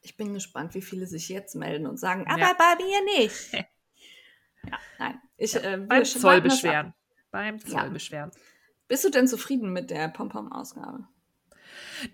Ich 0.02 0.16
bin 0.16 0.34
gespannt, 0.34 0.74
wie 0.74 0.82
viele 0.82 1.06
sich 1.06 1.28
jetzt 1.28 1.54
melden 1.54 1.86
und 1.86 1.98
sagen, 1.98 2.26
aber 2.28 2.40
ja. 2.40 2.54
bei 2.54 2.84
mir 2.84 3.18
nicht. 3.18 3.52
ja, 3.52 4.78
nein. 4.98 5.20
Ich, 5.36 5.54
ja, 5.54 5.60
äh, 5.60 5.76
beim 5.78 6.04
Zoll 6.04 6.40
beschweren. 6.40 6.94
Beim 7.30 7.58
Zoll 7.58 7.90
beschweren. 7.90 8.30
Bist 8.86 9.04
du 9.04 9.10
denn 9.10 9.28
zufrieden 9.28 9.72
mit 9.72 9.90
der 9.90 10.08
Pompom-Ausgabe? 10.08 11.06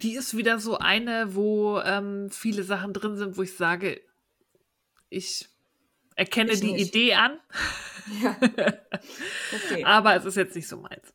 Die 0.02 0.14
ist 0.14 0.36
wieder 0.36 0.58
so 0.58 0.78
eine, 0.78 1.34
wo 1.34 1.80
ähm, 1.80 2.30
viele 2.30 2.62
Sachen 2.62 2.92
drin 2.92 3.16
sind, 3.16 3.36
wo 3.36 3.42
ich 3.42 3.56
sage, 3.56 4.00
ich 5.08 5.48
erkenne 6.16 6.52
ich 6.52 6.60
die 6.60 6.72
nicht. 6.72 6.88
Idee 6.88 7.14
an. 7.14 7.38
Ja. 8.22 8.36
Okay. 8.38 9.82
Aber 9.86 10.14
es 10.14 10.26
ist 10.26 10.36
jetzt 10.36 10.54
nicht 10.54 10.68
so 10.68 10.76
meins. 10.76 11.14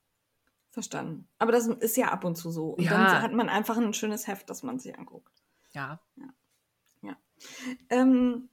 Verstanden. 0.72 1.28
Aber 1.38 1.52
das 1.52 1.68
ist 1.68 1.98
ja 1.98 2.08
ab 2.08 2.24
und 2.24 2.36
zu 2.36 2.50
so. 2.50 2.70
Und 2.70 2.84
ja. 2.84 2.92
dann 2.92 3.22
hat 3.22 3.32
man 3.32 3.48
einfach 3.48 3.78
ein 3.78 3.94
schönes 3.94 4.26
Heft, 4.26 4.50
das 4.50 4.64
man 4.64 4.80
sich 4.80 4.98
anguckt. 4.98 5.32
Ja. 5.72 6.02
Ja. 6.16 6.34
ja. 7.04 7.18
Ähm, 7.92 8.50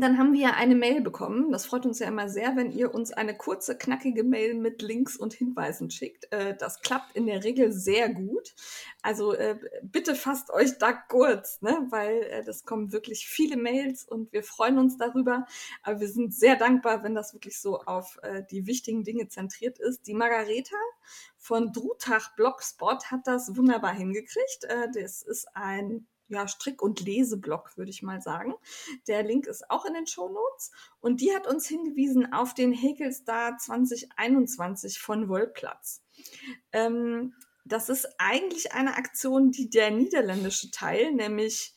dann 0.00 0.18
haben 0.18 0.32
wir 0.32 0.54
eine 0.56 0.74
Mail 0.74 1.00
bekommen. 1.00 1.50
Das 1.50 1.66
freut 1.66 1.86
uns 1.86 1.98
ja 1.98 2.08
immer 2.08 2.28
sehr, 2.28 2.56
wenn 2.56 2.70
ihr 2.70 2.94
uns 2.94 3.12
eine 3.12 3.36
kurze, 3.36 3.76
knackige 3.76 4.24
Mail 4.24 4.54
mit 4.54 4.82
Links 4.82 5.16
und 5.16 5.32
Hinweisen 5.32 5.90
schickt. 5.90 6.30
Äh, 6.32 6.56
das 6.56 6.80
klappt 6.80 7.16
in 7.16 7.26
der 7.26 7.44
Regel 7.44 7.72
sehr 7.72 8.08
gut. 8.08 8.54
Also 9.02 9.32
äh, 9.34 9.58
bitte 9.82 10.14
fasst 10.14 10.50
euch 10.50 10.78
da 10.78 10.92
kurz, 10.92 11.62
ne? 11.62 11.86
weil 11.90 12.22
äh, 12.24 12.44
das 12.44 12.64
kommen 12.64 12.92
wirklich 12.92 13.26
viele 13.26 13.56
Mails 13.56 14.04
und 14.04 14.32
wir 14.32 14.42
freuen 14.42 14.78
uns 14.78 14.98
darüber. 14.98 15.46
Aber 15.82 16.00
wir 16.00 16.08
sind 16.08 16.34
sehr 16.34 16.56
dankbar, 16.56 17.02
wenn 17.02 17.14
das 17.14 17.32
wirklich 17.34 17.60
so 17.60 17.80
auf 17.80 18.18
die 18.50 18.66
wichtigen 18.66 19.04
Dinge 19.04 19.28
zentriert 19.28 19.78
ist. 19.78 20.06
Die 20.06 20.14
Margareta 20.14 20.76
von 21.36 21.72
Drutach 21.72 22.34
Blogspot 22.36 23.10
hat 23.10 23.26
das 23.26 23.56
wunderbar 23.56 23.94
hingekriegt. 23.94 24.66
das 24.94 25.22
ist 25.22 25.46
ein 25.54 26.06
ja, 26.28 26.46
Strick- 26.46 26.82
und 26.82 27.00
Leseblock, 27.00 27.76
würde 27.76 27.90
ich 27.90 28.02
mal 28.02 28.20
sagen. 28.20 28.54
Der 29.06 29.22
Link 29.22 29.46
ist 29.46 29.70
auch 29.70 29.84
in 29.84 29.94
den 29.94 30.06
Show 30.06 30.28
Notes. 30.28 30.70
Und 31.00 31.20
die 31.20 31.34
hat 31.34 31.46
uns 31.46 31.66
hingewiesen 31.66 32.32
auf 32.32 32.54
den 32.54 32.72
Häkelstar 32.72 33.56
2021 33.58 34.98
von 35.00 35.28
Wollplatz. 35.28 36.02
Ähm, 36.72 37.34
das 37.64 37.88
ist 37.88 38.08
eigentlich 38.18 38.72
eine 38.72 38.96
Aktion, 38.96 39.50
die 39.50 39.68
der 39.68 39.90
niederländische 39.90 40.70
Teil, 40.70 41.12
nämlich 41.12 41.74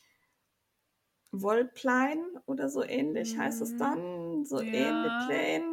Wollplein 1.32 2.22
oder 2.46 2.68
so 2.68 2.84
ähnlich 2.84 3.38
heißt 3.38 3.62
es 3.62 3.76
dann, 3.76 4.44
so 4.44 4.60
ja. 4.60 4.72
ähnlich 4.72 5.12
Plain, 5.26 5.71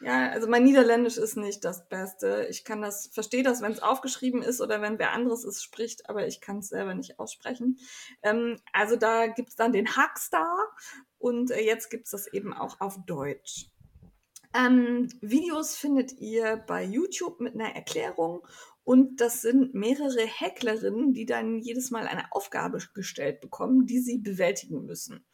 ja, 0.00 0.30
also 0.30 0.48
mein 0.48 0.64
Niederländisch 0.64 1.16
ist 1.16 1.36
nicht 1.36 1.64
das 1.64 1.88
Beste. 1.88 2.46
Ich 2.50 2.64
kann 2.64 2.80
das, 2.82 3.10
verstehe 3.12 3.42
das, 3.42 3.62
wenn 3.62 3.72
es 3.72 3.82
aufgeschrieben 3.82 4.42
ist 4.42 4.60
oder 4.60 4.80
wenn 4.80 4.98
wer 4.98 5.12
anderes 5.12 5.44
es 5.44 5.62
spricht, 5.62 6.08
aber 6.08 6.26
ich 6.26 6.40
kann 6.40 6.58
es 6.58 6.68
selber 6.68 6.94
nicht 6.94 7.18
aussprechen. 7.18 7.78
Ähm, 8.22 8.58
also 8.72 8.96
da 8.96 9.26
gibt 9.26 9.50
es 9.50 9.56
dann 9.56 9.72
den 9.72 9.96
Hackstar 9.96 10.56
und 11.18 11.50
äh, 11.50 11.60
jetzt 11.60 11.90
gibt 11.90 12.04
es 12.04 12.12
das 12.12 12.26
eben 12.32 12.52
auch 12.52 12.80
auf 12.80 12.98
Deutsch. 13.06 13.66
Ähm, 14.54 15.08
Videos 15.20 15.76
findet 15.76 16.12
ihr 16.12 16.56
bei 16.56 16.84
YouTube 16.84 17.40
mit 17.40 17.54
einer 17.54 17.74
Erklärung 17.74 18.46
und 18.84 19.20
das 19.20 19.42
sind 19.42 19.74
mehrere 19.74 20.26
Hacklerinnen, 20.26 21.12
die 21.12 21.26
dann 21.26 21.58
jedes 21.58 21.90
Mal 21.90 22.06
eine 22.06 22.32
Aufgabe 22.32 22.78
gestellt 22.94 23.42
bekommen, 23.42 23.84
die 23.84 23.98
sie 23.98 24.16
bewältigen 24.16 24.86
müssen. 24.86 25.26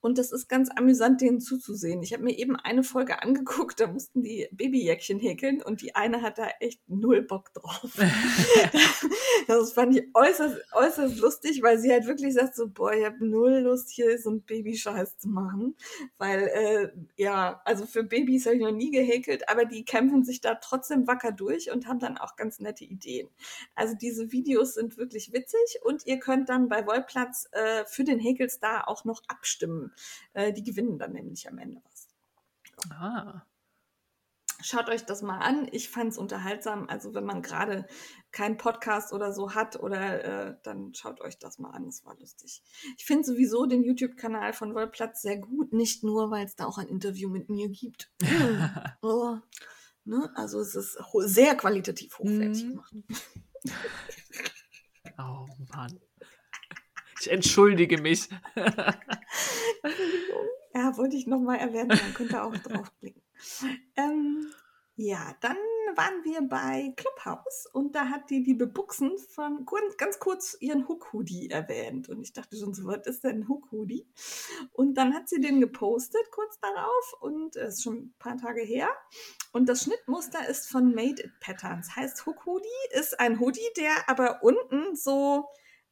Und 0.00 0.16
das 0.16 0.32
ist 0.32 0.48
ganz 0.48 0.70
amüsant, 0.74 1.20
denen 1.20 1.40
zuzusehen. 1.40 2.02
Ich 2.02 2.14
habe 2.14 2.22
mir 2.24 2.38
eben 2.38 2.56
eine 2.56 2.82
Folge 2.82 3.22
angeguckt, 3.22 3.80
da 3.80 3.86
mussten 3.86 4.22
die 4.22 4.48
Babyjäckchen 4.50 5.18
häkeln 5.18 5.62
und 5.62 5.82
die 5.82 5.94
eine 5.94 6.22
hat 6.22 6.38
da 6.38 6.48
echt 6.60 6.80
null 6.88 7.22
Bock 7.22 7.52
drauf. 7.52 7.90
das 9.46 9.72
fand 9.72 9.96
ich 9.96 10.04
äußerst, 10.14 10.56
äußerst 10.72 11.18
lustig, 11.18 11.62
weil 11.62 11.78
sie 11.78 11.90
halt 11.90 12.06
wirklich 12.06 12.34
sagt 12.34 12.56
so, 12.56 12.68
boah, 12.68 12.94
ich 12.94 13.04
habe 13.04 13.26
null 13.26 13.58
Lust, 13.58 13.90
hier 13.90 14.18
so 14.18 14.30
einen 14.30 14.42
Babyscheiß 14.42 15.18
zu 15.18 15.28
machen. 15.28 15.76
Weil, 16.16 16.48
äh, 16.48 16.88
ja, 17.16 17.60
also 17.64 17.84
für 17.84 18.02
Babys 18.02 18.46
habe 18.46 18.56
ich 18.56 18.62
noch 18.62 18.72
nie 18.72 18.90
gehäkelt, 18.90 19.48
aber 19.50 19.66
die 19.66 19.84
kämpfen 19.84 20.24
sich 20.24 20.40
da 20.40 20.54
trotzdem 20.54 21.06
wacker 21.06 21.32
durch 21.32 21.70
und 21.70 21.86
haben 21.86 21.98
dann 21.98 22.16
auch 22.16 22.36
ganz 22.36 22.58
nette 22.58 22.84
Ideen. 22.84 23.28
Also 23.74 23.94
diese 23.94 24.32
Videos 24.32 24.74
sind 24.74 24.96
wirklich 24.96 25.32
witzig 25.32 25.80
und 25.82 26.06
ihr 26.06 26.18
könnt 26.18 26.48
dann 26.48 26.68
bei 26.70 26.86
Wollplatz 26.86 27.48
äh, 27.52 27.84
für 27.84 28.04
den 28.04 28.18
Häkelstar 28.18 28.88
auch 28.88 29.04
noch 29.04 29.22
abstimmen 29.28 29.89
äh, 30.32 30.52
die 30.52 30.62
gewinnen 30.62 30.98
dann 30.98 31.12
nämlich 31.12 31.48
am 31.48 31.58
Ende 31.58 31.80
was. 31.84 32.08
Ah. 32.90 33.42
Schaut 34.62 34.90
euch 34.90 35.06
das 35.06 35.22
mal 35.22 35.38
an. 35.38 35.68
Ich 35.72 35.88
fand 35.88 36.12
es 36.12 36.18
unterhaltsam. 36.18 36.86
Also 36.88 37.14
wenn 37.14 37.24
man 37.24 37.40
gerade 37.40 37.86
keinen 38.30 38.58
Podcast 38.58 39.12
oder 39.12 39.32
so 39.32 39.54
hat, 39.54 39.80
oder 39.80 40.24
äh, 40.24 40.56
dann 40.62 40.92
schaut 40.94 41.20
euch 41.20 41.38
das 41.38 41.58
mal 41.58 41.70
an. 41.70 41.86
Das 41.86 42.04
war 42.04 42.18
lustig. 42.18 42.62
Ich 42.98 43.04
finde 43.04 43.24
sowieso 43.24 43.66
den 43.66 43.82
YouTube-Kanal 43.82 44.52
von 44.52 44.74
Wollplatz 44.74 45.22
sehr 45.22 45.38
gut. 45.38 45.72
Nicht 45.72 46.04
nur, 46.04 46.30
weil 46.30 46.44
es 46.44 46.56
da 46.56 46.66
auch 46.66 46.78
ein 46.78 46.88
Interview 46.88 47.30
mit 47.30 47.48
mir 47.48 47.68
gibt. 47.68 48.12
oh, 49.02 49.38
ne? 50.04 50.30
Also 50.34 50.60
es 50.60 50.74
ist 50.74 50.98
sehr 51.20 51.54
qualitativ 51.54 52.18
hochwertig 52.18 52.64
mm. 52.64 52.68
gemacht. 52.68 52.94
oh 55.18 55.46
Mann. 55.70 56.00
Ich 57.20 57.30
entschuldige 57.30 58.00
mich. 58.00 58.28
ja, 60.74 60.96
wollte 60.96 61.16
ich 61.16 61.26
nochmal 61.26 61.58
erwähnen, 61.58 61.88
man 61.88 62.14
könnte 62.14 62.42
auch 62.42 62.56
draufklicken. 62.56 63.22
Ähm, 63.96 64.50
ja, 64.96 65.34
dann 65.40 65.56
waren 65.96 66.24
wir 66.24 66.42
bei 66.42 66.94
Clubhouse 66.96 67.66
und 67.72 67.94
da 67.94 68.08
hat 68.08 68.30
die 68.30 68.42
liebe 68.42 68.66
Buchsen 68.66 69.18
von 69.18 69.66
ganz 69.98 70.18
kurz 70.18 70.56
ihren 70.60 70.88
Hook-Hoodie 70.88 71.50
erwähnt. 71.50 72.08
Und 72.08 72.22
ich 72.22 72.32
dachte 72.32 72.56
schon 72.56 72.74
so, 72.74 72.84
was 72.86 73.06
ist 73.06 73.24
denn 73.24 73.40
ein 73.40 73.48
Hook-Hoodie? 73.48 74.06
Und 74.72 74.94
dann 74.94 75.14
hat 75.14 75.28
sie 75.28 75.40
den 75.40 75.60
gepostet 75.60 76.30
kurz 76.30 76.58
darauf 76.60 77.14
und 77.20 77.56
es 77.56 77.76
ist 77.76 77.82
schon 77.82 77.96
ein 77.96 78.14
paar 78.18 78.36
Tage 78.36 78.62
her. 78.62 78.88
Und 79.52 79.68
das 79.68 79.84
Schnittmuster 79.84 80.48
ist 80.48 80.70
von 80.70 80.94
Made 80.94 81.22
It 81.22 81.32
Patterns. 81.40 81.96
Heißt 81.96 82.24
Hook-Hoodie 82.24 82.68
ist 82.92 83.18
ein 83.20 83.40
Hoodie, 83.40 83.68
der 83.76 84.08
aber 84.08 84.42
unten 84.42 84.96
so 84.96 85.48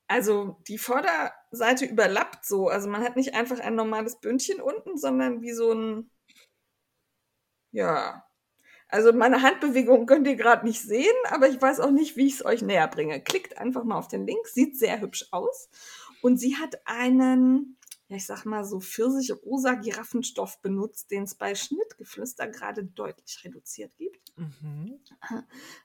also 0.09 0.57
die 0.67 0.79
Vorderseite 0.79 1.85
überlappt 1.85 2.45
so. 2.45 2.69
Also 2.69 2.89
man 2.89 3.03
hat 3.03 3.17
nicht 3.17 3.35
einfach 3.35 3.61
ein 3.61 3.75
normales 3.75 4.19
Bündchen 4.21 4.61
unten, 4.61 4.97
sondern 4.97 5.43
wie 5.43 5.53
so 5.53 5.73
ein, 5.73 6.11
ja. 7.71 8.25
Also 8.89 9.13
meine 9.13 9.43
Handbewegung 9.43 10.07
könnt 10.07 10.27
ihr 10.27 10.37
gerade 10.37 10.67
nicht 10.67 10.81
sehen, 10.81 11.15
aber 11.29 11.49
ich 11.49 11.61
weiß 11.61 11.81
auch 11.81 11.91
nicht, 11.91 12.17
wie 12.17 12.27
ich 12.27 12.35
es 12.35 12.45
euch 12.45 12.63
näher 12.63 12.89
bringe. 12.89 13.23
Klickt 13.23 13.59
einfach 13.59 13.85
mal 13.85 13.99
auf 13.99 14.09
den 14.09 14.27
Link, 14.27 14.47
sieht 14.49 14.79
sehr 14.79 15.01
hübsch 15.01 15.29
aus. 15.31 15.69
Und 16.23 16.39
sie 16.39 16.57
hat 16.57 16.81
einen, 16.87 17.78
ja, 18.09 18.17
ich 18.17 18.25
sag 18.25 18.47
mal 18.47 18.65
so 18.65 18.81
pfirsich-rosa 18.81 19.75
Giraffenstoff 19.75 20.63
benutzt, 20.63 21.11
den 21.11 21.25
es 21.25 21.35
bei 21.35 21.55
Schnittgeflüster 21.55 22.49
gerade 22.49 22.83
deutlich 22.85 23.45
reduziert 23.45 23.95
gibt. 23.99 24.33
Mhm. 24.39 24.99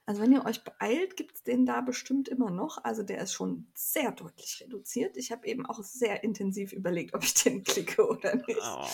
Also 0.06 0.22
wenn 0.22 0.32
ihr 0.32 0.46
euch 0.46 0.64
beeilt, 0.64 1.18
gibt 1.18 1.36
es 1.36 1.44
den 1.44 1.66
da 1.66 1.82
bestimmt 1.82 2.30
immer 2.30 2.50
noch. 2.50 2.82
Also 2.86 3.04
der 3.04 3.22
ist 3.22 3.34
schon 3.34 3.68
sehr 3.74 4.12
deutlich 4.14 4.62
reduziert. 4.64 5.18
Ich 5.18 5.34
habe 5.34 5.48
eben 5.48 5.66
auch 5.66 5.84
sehr 5.84 6.24
intensiv 6.24 6.72
überlegt, 6.72 7.14
ob 7.14 7.24
ich 7.24 7.34
den 7.34 7.64
klicke 7.64 8.08
oder 8.08 8.36
nicht. 8.36 8.62
Oh. 8.62 8.88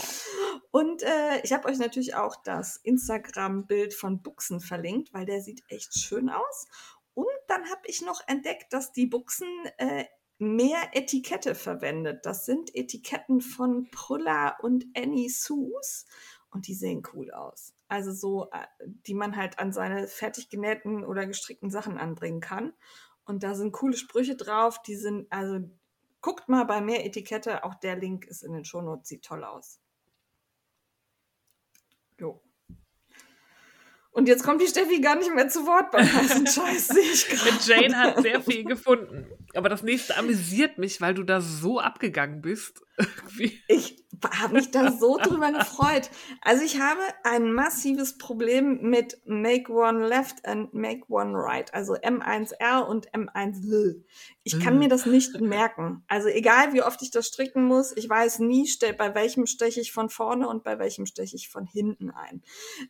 Und 0.72 1.04
äh, 1.04 1.42
ich 1.44 1.54
habe 1.54 1.68
euch 1.68 1.78
natürlich 1.78 2.16
auch 2.16 2.36
das 2.36 2.78
Instagram-Bild 2.78 3.94
von 3.94 4.24
Buchsen 4.24 4.60
verlinkt, 4.60 5.14
weil 5.14 5.26
der 5.26 5.42
sieht 5.42 5.62
echt 5.68 6.00
schön 6.00 6.30
aus. 6.30 6.68
Und 7.14 7.28
dann 7.48 7.70
habe 7.70 7.82
ich 7.86 8.02
noch 8.02 8.22
entdeckt, 8.28 8.74
dass 8.74 8.92
die 8.92 9.06
Buchsen 9.06 9.48
äh, 9.78 10.06
mehr 10.40 10.92
Etikette 10.94 11.54
verwendet. 11.54 12.26
Das 12.26 12.46
sind 12.46 12.74
Etiketten 12.74 13.42
von 13.42 13.90
Prulla 13.92 14.58
und 14.62 14.86
Annie 14.96 15.30
Sues 15.30 16.06
und 16.50 16.68
die 16.68 16.74
sehen 16.74 17.04
cool 17.14 17.32
aus. 17.32 17.76
Also 17.88 18.12
so, 18.12 18.50
äh, 18.52 18.66
die 18.80 19.14
man 19.14 19.36
halt 19.36 19.60
an 19.60 19.72
seine 19.72 20.08
fertig 20.08 20.50
genähten 20.50 21.04
oder 21.04 21.28
gestrickten 21.28 21.70
Sachen 21.70 21.98
anbringen 21.98 22.40
kann. 22.40 22.74
Und 23.26 23.44
da 23.44 23.54
sind 23.54 23.74
coole 23.74 23.96
Sprüche 23.98 24.36
drauf, 24.36 24.82
die 24.82 24.96
sind, 24.96 25.32
also 25.32 25.60
guckt 26.22 26.50
mal 26.50 26.66
bei 26.66 26.82
mehr 26.82 27.06
Etikette, 27.06 27.64
auch 27.64 27.76
der 27.76 27.96
Link 27.96 28.26
ist 28.26 28.42
in 28.42 28.54
den 28.54 28.66
Shownotes, 28.66 29.10
sieht 29.10 29.24
toll 29.24 29.44
aus. 29.44 29.80
Jo. 32.18 32.42
Und 34.20 34.28
jetzt 34.28 34.44
kommt 34.44 34.62
die 34.62 34.68
Steffi 34.68 35.00
gar 35.00 35.16
nicht 35.16 35.34
mehr 35.34 35.48
zu 35.48 35.66
Wort 35.66 35.92
beim 35.92 36.04
heißen 36.06 36.46
Scheiß, 36.48 36.90
sehe 36.90 37.04
ich 37.04 37.26
gerade. 37.30 37.58
Jane 37.66 37.98
hat 37.98 38.22
sehr 38.22 38.42
viel 38.42 38.66
gefunden. 38.66 39.26
Aber 39.54 39.70
das 39.70 39.82
nächste 39.82 40.18
amüsiert 40.18 40.78
mich, 40.78 41.00
weil 41.00 41.14
du 41.14 41.24
da 41.24 41.40
so 41.40 41.80
abgegangen 41.80 42.42
bist. 42.42 42.82
ich 43.70 44.04
habe 44.40 44.56
mich 44.56 44.72
da 44.72 44.92
so 44.92 45.18
drüber 45.18 45.52
gefreut. 45.52 46.10
Also 46.42 46.64
ich 46.64 46.80
habe 46.80 47.02
ein 47.24 47.54
massives 47.54 48.18
Problem 48.18 48.82
mit 48.82 49.22
Make 49.26 49.72
One 49.72 50.08
Left 50.08 50.46
and 50.46 50.74
Make 50.74 51.06
One 51.08 51.32
Right, 51.36 51.74
also 51.74 51.94
M1R 51.94 52.82
und 52.82 53.10
M1L. 53.12 54.04
Ich 54.44 54.60
kann 54.60 54.80
mir 54.80 54.90
das 54.90 55.06
nicht 55.06 55.40
merken. 55.40 56.04
Also 56.08 56.28
egal, 56.28 56.74
wie 56.74 56.82
oft 56.82 57.02
ich 57.04 57.12
das 57.12 57.28
stricken 57.28 57.66
muss, 57.66 57.96
ich 57.96 58.10
weiß 58.10 58.40
nie, 58.40 58.68
bei 58.98 59.14
welchem 59.14 59.46
steche 59.46 59.80
ich 59.80 59.92
von 59.92 60.10
vorne 60.10 60.48
und 60.48 60.64
bei 60.64 60.80
welchem 60.80 61.06
steche 61.06 61.36
ich 61.36 61.50
von 61.50 61.66
hinten 61.66 62.10
ein. 62.10 62.42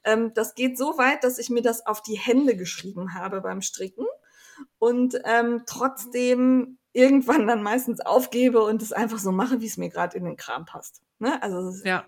Ähm, 0.06 0.32
das 0.34 0.56
geht 0.56 0.78
so 0.78 0.98
weit, 0.98 1.19
dass 1.24 1.38
ich 1.38 1.50
mir 1.50 1.62
das 1.62 1.86
auf 1.86 2.02
die 2.02 2.18
Hände 2.18 2.56
geschrieben 2.56 3.14
habe 3.14 3.42
beim 3.42 3.62
Stricken 3.62 4.06
und 4.78 5.20
ähm, 5.26 5.64
trotzdem 5.66 6.78
irgendwann 6.94 7.48
dann 7.48 7.64
meistens 7.64 8.02
aufgebe 8.02 8.64
und 8.64 8.82
es 8.82 8.94
einfach 8.94 9.20
so 9.20 9.32
mache, 9.32 9.62
wie 9.62 9.68
es 9.68 9.78
mir 9.78 9.90
gerade 9.90 10.18
in 10.18 10.26
den 10.26 10.38
Kram 10.38 10.66
passt. 10.66 11.02
Ne? 11.20 11.42
Also 11.42 11.72
ja. 11.84 12.06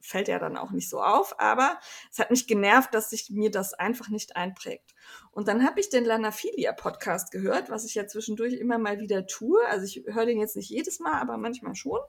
fällt 0.00 0.28
ja 0.28 0.38
dann 0.38 0.56
auch 0.56 0.72
nicht 0.72 0.90
so 0.90 1.00
auf, 1.00 1.38
aber 1.38 1.78
es 2.10 2.18
hat 2.18 2.30
mich 2.30 2.46
genervt, 2.46 2.92
dass 2.92 3.10
sich 3.10 3.30
mir 3.30 3.50
das 3.50 3.72
einfach 3.74 4.08
nicht 4.08 4.36
einprägt. 4.36 4.94
Und 5.30 5.48
dann 5.48 5.64
habe 5.64 5.78
ich 5.80 5.90
den 5.90 6.04
Lanafilia 6.04 6.72
Podcast 6.72 7.30
gehört, 7.30 7.70
was 7.70 7.84
ich 7.84 7.94
ja 7.94 8.06
zwischendurch 8.06 8.54
immer 8.54 8.78
mal 8.78 8.98
wieder 8.98 9.26
tue. 9.26 9.60
Also 9.68 9.84
ich 9.84 10.04
höre 10.12 10.26
den 10.26 10.40
jetzt 10.40 10.56
nicht 10.56 10.70
jedes 10.70 10.98
Mal, 10.98 11.20
aber 11.20 11.36
manchmal 11.36 11.76
schon. 11.76 12.00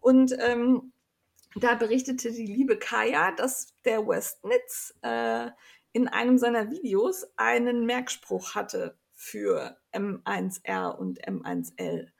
Und 0.00 0.34
ähm, 0.38 0.92
da 1.54 1.74
berichtete 1.74 2.30
die 2.30 2.46
liebe 2.46 2.78
Kaya, 2.78 3.32
dass 3.32 3.74
der 3.84 4.06
Westnitz 4.06 4.94
äh, 5.02 5.50
in 5.98 6.06
einem 6.06 6.38
seiner 6.38 6.70
Videos 6.70 7.26
einen 7.36 7.84
Merkspruch 7.84 8.54
hatte 8.54 8.96
für 9.14 9.76
M1R 9.92 10.96
und 10.96 11.20
M1L. 11.26 12.12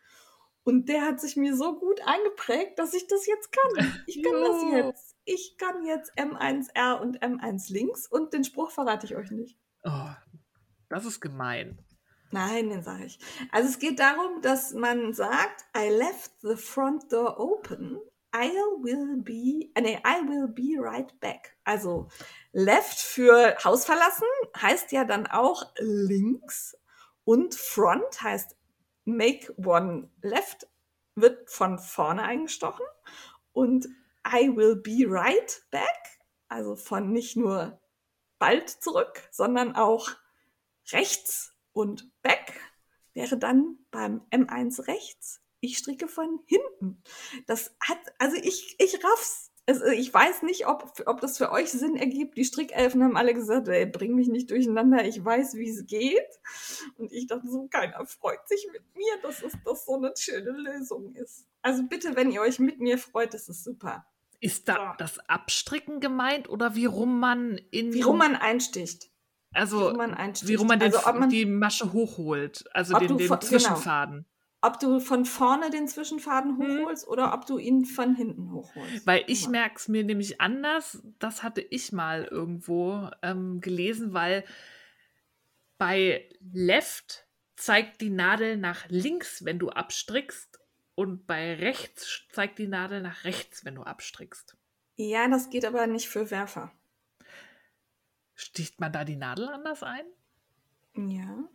Und 0.64 0.88
der 0.88 1.02
hat 1.02 1.20
sich 1.20 1.36
mir 1.36 1.56
so 1.56 1.78
gut 1.78 2.00
eingeprägt, 2.04 2.76
dass 2.76 2.92
ich 2.92 3.06
das 3.06 3.24
jetzt 3.28 3.52
kann. 3.52 4.02
Ich 4.08 4.20
kann 4.20 4.42
das 4.42 4.62
jetzt. 4.72 5.16
Ich 5.24 5.56
kann 5.58 5.84
jetzt 5.86 6.12
M1R 6.18 7.00
und 7.00 7.22
M1 7.22 7.72
links 7.72 8.08
und 8.08 8.32
den 8.32 8.42
Spruch 8.42 8.72
verrate 8.72 9.06
ich 9.06 9.14
euch 9.14 9.30
nicht. 9.30 9.56
Oh, 9.84 10.10
das 10.88 11.06
ist 11.06 11.20
gemein. 11.20 11.78
Nein, 12.32 12.70
den 12.70 12.82
sage 12.82 13.04
ich. 13.04 13.20
Also 13.52 13.68
es 13.68 13.78
geht 13.78 14.00
darum, 14.00 14.42
dass 14.42 14.74
man 14.74 15.14
sagt, 15.14 15.64
I 15.76 15.88
left 15.88 16.32
the 16.40 16.56
front 16.56 17.12
door 17.12 17.38
open. 17.38 18.00
I 18.34 18.50
will 18.82 19.22
be, 19.22 19.70
äh, 19.74 19.80
nee, 19.80 19.98
I 20.04 20.28
will 20.28 20.48
be 20.48 20.76
right 20.78 21.18
back. 21.20 21.56
Also 21.64 22.08
left 22.52 22.98
für 22.98 23.56
Haus 23.64 23.84
verlassen 23.84 24.26
heißt 24.56 24.92
ja 24.92 25.04
dann 25.04 25.26
auch 25.26 25.72
links 25.78 26.76
und 27.24 27.54
front 27.54 28.22
heißt 28.22 28.56
make 29.04 29.54
one 29.56 30.10
left, 30.22 30.68
wird 31.14 31.50
von 31.50 31.78
vorne 31.78 32.22
eingestochen. 32.22 32.84
Und 33.52 33.86
I 34.26 34.54
will 34.54 34.76
be 34.76 35.04
right 35.08 35.62
back, 35.70 36.20
also 36.48 36.76
von 36.76 37.10
nicht 37.10 37.36
nur 37.36 37.80
bald 38.38 38.68
zurück, 38.68 39.26
sondern 39.30 39.74
auch 39.74 40.10
rechts 40.92 41.54
und 41.72 42.10
back 42.22 42.60
wäre 43.14 43.38
dann 43.38 43.78
beim 43.90 44.22
M1 44.30 44.86
rechts. 44.86 45.40
Ich 45.60 45.78
stricke 45.78 46.08
von 46.08 46.40
hinten. 46.46 47.02
Das 47.46 47.74
hat, 47.80 47.98
also 48.18 48.36
ich, 48.36 48.76
ich 48.78 49.02
raff's 49.02 49.48
äh, 49.68 49.94
ich 49.94 50.12
weiß 50.12 50.42
nicht, 50.42 50.66
ob, 50.66 50.92
ob 51.06 51.20
das 51.20 51.38
für 51.38 51.52
euch 51.52 51.70
Sinn 51.70 51.96
ergibt. 51.96 52.36
Die 52.36 52.44
Strickelfen 52.44 53.02
haben 53.04 53.16
alle 53.16 53.34
gesagt, 53.34 53.68
ey, 53.68 53.86
bring 53.86 54.14
mich 54.14 54.28
nicht 54.28 54.50
durcheinander, 54.50 55.04
ich 55.04 55.24
weiß, 55.24 55.54
wie 55.54 55.68
es 55.68 55.86
geht. 55.86 56.26
Und 56.96 57.12
ich 57.12 57.26
dachte 57.26 57.48
so, 57.48 57.68
keiner 57.68 58.04
freut 58.06 58.46
sich 58.48 58.66
mit 58.72 58.82
mir, 58.96 59.14
dass 59.22 59.42
es 59.42 59.52
das 59.64 59.84
so 59.84 59.96
eine 59.96 60.12
schöne 60.16 60.50
Lösung 60.50 61.14
ist. 61.14 61.46
Also 61.62 61.82
bitte, 61.82 62.16
wenn 62.16 62.30
ihr 62.30 62.40
euch 62.40 62.58
mit 62.58 62.80
mir 62.80 62.98
freut, 62.98 63.34
das 63.34 63.48
ist 63.48 63.64
super. 63.64 64.06
Ist 64.40 64.68
da 64.68 64.94
das 64.98 65.18
Abstricken 65.28 66.00
gemeint 66.00 66.48
oder 66.48 66.76
wie 66.76 66.86
rum 66.86 67.18
man 67.18 67.58
in. 67.70 67.92
Wie 67.92 68.02
rum 68.02 68.18
man 68.18 68.36
einsticht. 68.36 69.10
Also, 69.52 69.80
wie 69.80 69.84
rum 69.84 69.96
man, 69.96 70.14
einsticht. 70.14 70.48
Wie 70.48 70.54
rum 70.54 70.68
man, 70.68 70.78
den, 70.78 70.94
also, 70.94 71.12
man 71.12 71.28
die 71.28 71.44
Masche 71.44 71.92
hochholt, 71.92 72.64
also 72.72 72.96
den, 72.98 73.18
den 73.18 73.40
Zwischenfaden. 73.40 74.26
Ob 74.60 74.80
du 74.80 75.00
von 75.00 75.24
vorne 75.24 75.70
den 75.70 75.86
Zwischenfaden 75.86 76.58
hm. 76.58 76.80
hochholst 76.80 77.04
hm. 77.04 77.12
oder 77.12 77.34
ob 77.34 77.46
du 77.46 77.58
ihn 77.58 77.84
von 77.84 78.14
hinten 78.14 78.52
hochholst. 78.52 79.06
Weil 79.06 79.24
ich 79.26 79.44
ja. 79.44 79.50
merke 79.50 79.76
es 79.76 79.88
mir 79.88 80.04
nämlich 80.04 80.40
anders. 80.40 81.02
Das 81.18 81.42
hatte 81.42 81.60
ich 81.60 81.92
mal 81.92 82.24
irgendwo 82.24 83.10
ähm, 83.22 83.60
gelesen, 83.60 84.12
weil 84.12 84.44
bei 85.78 86.28
Left 86.40 87.26
zeigt 87.56 88.00
die 88.00 88.10
Nadel 88.10 88.56
nach 88.56 88.88
links, 88.88 89.44
wenn 89.44 89.58
du 89.58 89.70
abstrickst, 89.70 90.58
und 90.98 91.28
bei 91.28 91.54
rechts 91.54 92.24
zeigt 92.32 92.58
die 92.58 92.66
Nadel 92.66 93.00
nach 93.00 93.22
rechts, 93.22 93.64
wenn 93.64 93.76
du 93.76 93.84
abstrickst. 93.84 94.56
Ja, 94.96 95.28
das 95.28 95.48
geht 95.48 95.64
aber 95.64 95.86
nicht 95.86 96.08
für 96.08 96.32
Werfer. 96.32 96.72
Sticht 98.34 98.80
man 98.80 98.92
da 98.92 99.04
die 99.04 99.14
Nadel 99.14 99.48
anders 99.48 99.84
ein? 99.84 100.04
Ja. 100.96 101.48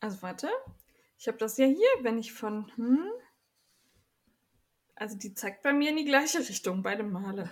Also 0.00 0.22
warte. 0.22 0.48
Ich 1.18 1.28
habe 1.28 1.38
das 1.38 1.58
ja 1.58 1.66
hier, 1.66 1.88
wenn 2.00 2.18
ich 2.18 2.32
von. 2.32 2.70
Hm, 2.76 3.10
also 4.94 5.16
die 5.16 5.34
zeigt 5.34 5.62
bei 5.62 5.72
mir 5.72 5.90
in 5.90 5.96
die 5.96 6.04
gleiche 6.04 6.38
Richtung, 6.48 6.82
beide 6.82 7.02
Male. 7.02 7.50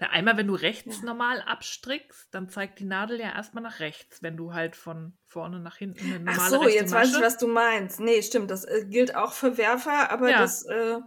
Na, 0.00 0.10
einmal, 0.10 0.36
wenn 0.36 0.48
du 0.48 0.54
rechts 0.54 0.98
ja. 0.98 1.04
normal 1.04 1.40
abstrickst, 1.42 2.34
dann 2.34 2.48
zeigt 2.48 2.80
die 2.80 2.84
Nadel 2.84 3.20
ja 3.20 3.32
erstmal 3.32 3.62
nach 3.62 3.78
rechts, 3.78 4.22
wenn 4.22 4.36
du 4.36 4.52
halt 4.52 4.74
von 4.74 5.16
vorne 5.24 5.60
nach 5.60 5.76
hinten 5.76 6.04
eine 6.06 6.18
normale 6.20 6.40
Ach 6.40 6.48
so, 6.48 6.68
jetzt 6.68 6.90
Masche. 6.90 7.10
weiß 7.10 7.16
ich, 7.16 7.22
was 7.22 7.38
du 7.38 7.46
meinst. 7.46 8.00
Nee, 8.00 8.22
stimmt, 8.22 8.50
das 8.50 8.64
äh, 8.64 8.86
gilt 8.88 9.14
auch 9.14 9.32
für 9.32 9.56
Werfer, 9.56 10.10
aber 10.10 10.30
ja. 10.30 10.38
das, 10.38 10.64
äh, 10.64 10.98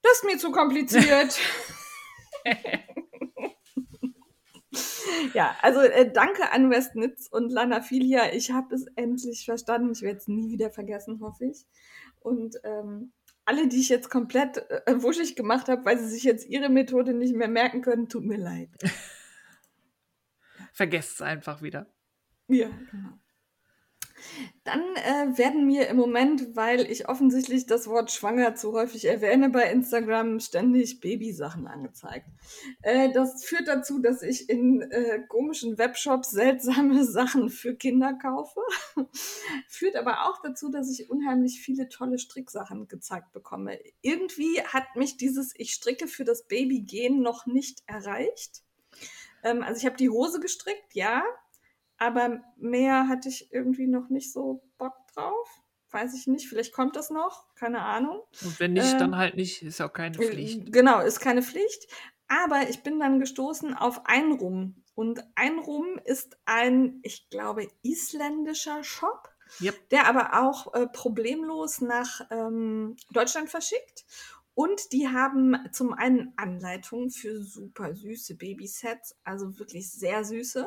das 0.00 0.12
ist 0.12 0.24
mir 0.24 0.38
zu 0.38 0.50
kompliziert. 0.50 1.38
ja, 5.34 5.56
also 5.62 5.80
äh, 5.80 6.10
danke 6.10 6.50
an 6.52 6.70
Westnitz 6.70 7.28
und 7.28 7.50
Lanafilia. 7.50 8.32
Ich 8.32 8.50
habe 8.50 8.74
es 8.74 8.86
endlich 8.96 9.44
verstanden. 9.44 9.92
Ich 9.92 10.02
werde 10.02 10.18
es 10.18 10.28
nie 10.28 10.50
wieder 10.50 10.70
vergessen, 10.70 11.20
hoffe 11.20 11.46
ich. 11.46 11.66
Und 12.20 12.56
ähm, 12.64 13.12
alle, 13.44 13.68
die 13.68 13.80
ich 13.80 13.88
jetzt 13.88 14.10
komplett 14.10 14.58
äh, 14.86 15.02
wuschig 15.02 15.36
gemacht 15.36 15.68
habe, 15.68 15.84
weil 15.84 15.98
sie 15.98 16.08
sich 16.08 16.22
jetzt 16.22 16.46
ihre 16.48 16.68
Methode 16.68 17.14
nicht 17.14 17.34
mehr 17.34 17.48
merken 17.48 17.82
können, 17.82 18.08
tut 18.08 18.24
mir 18.24 18.38
leid. 18.38 18.70
Vergesst 20.72 21.14
es 21.14 21.22
einfach 21.22 21.62
wieder. 21.62 21.86
Ja, 22.48 22.68
genau. 22.90 23.18
Dann 24.64 24.80
äh, 24.96 25.36
werden 25.38 25.66
mir 25.66 25.88
im 25.88 25.96
Moment, 25.96 26.56
weil 26.56 26.90
ich 26.90 27.08
offensichtlich 27.08 27.66
das 27.66 27.86
Wort 27.86 28.10
schwanger 28.10 28.54
zu 28.54 28.72
häufig 28.72 29.04
erwähne, 29.04 29.50
bei 29.50 29.70
Instagram 29.70 30.40
ständig 30.40 31.00
Babysachen 31.00 31.66
angezeigt. 31.66 32.26
Äh, 32.82 33.12
das 33.12 33.44
führt 33.44 33.68
dazu, 33.68 33.98
dass 33.98 34.22
ich 34.22 34.48
in 34.48 34.82
äh, 34.82 35.20
komischen 35.28 35.78
Webshops 35.78 36.30
seltsame 36.30 37.04
Sachen 37.14 37.50
für 37.50 37.74
Kinder 37.74 38.14
kaufe. 38.14 38.60
führt 39.68 39.96
aber 39.96 40.28
auch 40.28 40.40
dazu, 40.42 40.70
dass 40.70 40.90
ich 40.90 41.10
unheimlich 41.10 41.60
viele 41.60 41.88
tolle 41.88 42.18
Stricksachen 42.18 42.88
gezeigt 42.88 43.32
bekomme. 43.32 43.78
Irgendwie 44.00 44.62
hat 44.62 44.96
mich 44.96 45.16
dieses 45.16 45.52
Ich 45.56 45.72
stricke 45.72 46.06
für 46.08 46.24
das 46.24 46.46
Baby 46.46 46.80
gehen 46.80 47.20
noch 47.20 47.46
nicht 47.46 47.82
erreicht. 47.86 48.62
Ähm, 49.42 49.62
also 49.62 49.78
ich 49.78 49.86
habe 49.86 49.96
die 49.96 50.10
Hose 50.10 50.40
gestrickt, 50.40 50.94
ja, 50.94 51.22
aber 51.98 52.40
mehr 52.56 53.08
hatte 53.08 53.28
ich 53.28 53.52
irgendwie 53.52 53.86
noch 53.86 54.08
nicht 54.08 54.32
so 54.32 54.62
Bock 54.78 54.94
drauf. 55.14 55.48
Weiß 55.90 56.14
ich 56.14 56.26
nicht, 56.26 56.48
vielleicht 56.48 56.72
kommt 56.72 56.96
das 56.96 57.10
noch, 57.10 57.54
keine 57.54 57.82
Ahnung. 57.82 58.20
Und 58.42 58.58
wenn 58.58 58.72
nicht, 58.72 58.92
ähm, 58.92 58.98
dann 58.98 59.16
halt 59.16 59.36
nicht, 59.36 59.62
ist 59.62 59.80
auch 59.80 59.92
keine 59.92 60.16
äh, 60.18 60.26
Pflicht. 60.26 60.72
Genau, 60.72 61.00
ist 61.00 61.20
keine 61.20 61.42
Pflicht. 61.42 61.86
Aber 62.26 62.68
ich 62.68 62.82
bin 62.82 62.98
dann 62.98 63.20
gestoßen 63.20 63.74
auf 63.74 64.06
Einrum. 64.06 64.82
Und 64.94 65.24
Einrum 65.36 65.98
ist 66.04 66.36
ein, 66.46 66.98
ich 67.02 67.28
glaube, 67.30 67.68
isländischer 67.82 68.82
Shop, 68.82 69.28
yep. 69.60 69.88
der 69.90 70.08
aber 70.08 70.42
auch 70.42 70.74
äh, 70.74 70.86
problemlos 70.88 71.80
nach 71.80 72.22
ähm, 72.30 72.96
Deutschland 73.12 73.50
verschickt. 73.50 74.04
Und 74.54 74.92
die 74.92 75.08
haben 75.08 75.56
zum 75.72 75.92
einen 75.92 76.32
Anleitungen 76.36 77.10
für 77.10 77.40
super 77.42 77.94
süße 77.94 78.36
Babysets, 78.36 79.16
also 79.24 79.58
wirklich 79.58 79.90
sehr 79.90 80.24
süße 80.24 80.66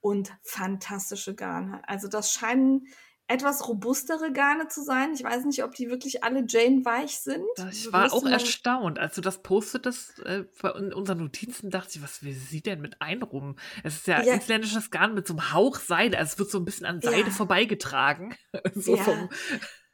und 0.00 0.32
fantastische 0.42 1.34
Garne. 1.34 1.82
Also 1.86 2.08
das 2.08 2.32
scheinen 2.32 2.86
etwas 3.30 3.68
robustere 3.68 4.32
Garne 4.32 4.66
zu 4.66 4.82
sein. 4.82 5.12
Ich 5.14 5.22
weiß 5.22 5.44
nicht, 5.44 5.62
ob 5.62 5.74
die 5.76 5.88
wirklich 5.88 6.24
alle 6.24 6.44
Jane 6.48 6.84
weich 6.84 7.20
sind. 7.20 7.46
Ich 7.70 7.92
war 7.92 8.12
auch 8.12 8.26
erstaunt. 8.26 8.98
Als 8.98 9.14
du 9.14 9.20
das 9.20 9.42
postetest 9.42 10.18
äh, 10.20 10.44
in 10.76 10.92
unseren 10.92 11.18
Notizen, 11.18 11.70
dachte 11.70 11.92
ich, 11.94 12.02
was 12.02 12.24
will 12.24 12.34
sie 12.34 12.60
denn 12.60 12.80
mit 12.80 13.00
Einrum? 13.00 13.54
Es 13.84 13.98
ist 13.98 14.08
ja, 14.08 14.20
ja. 14.20 14.34
isländisches 14.34 14.90
Garn 14.90 15.14
mit 15.14 15.28
so 15.28 15.34
einem 15.34 15.52
Hauch 15.52 15.78
Seide. 15.78 16.18
Also 16.18 16.32
es 16.32 16.38
wird 16.40 16.50
so 16.50 16.58
ein 16.58 16.64
bisschen 16.64 16.86
an 16.86 17.00
Seide 17.00 17.28
ja. 17.28 17.30
vorbeigetragen. 17.30 18.34
so 18.74 18.96
ja. 18.96 19.28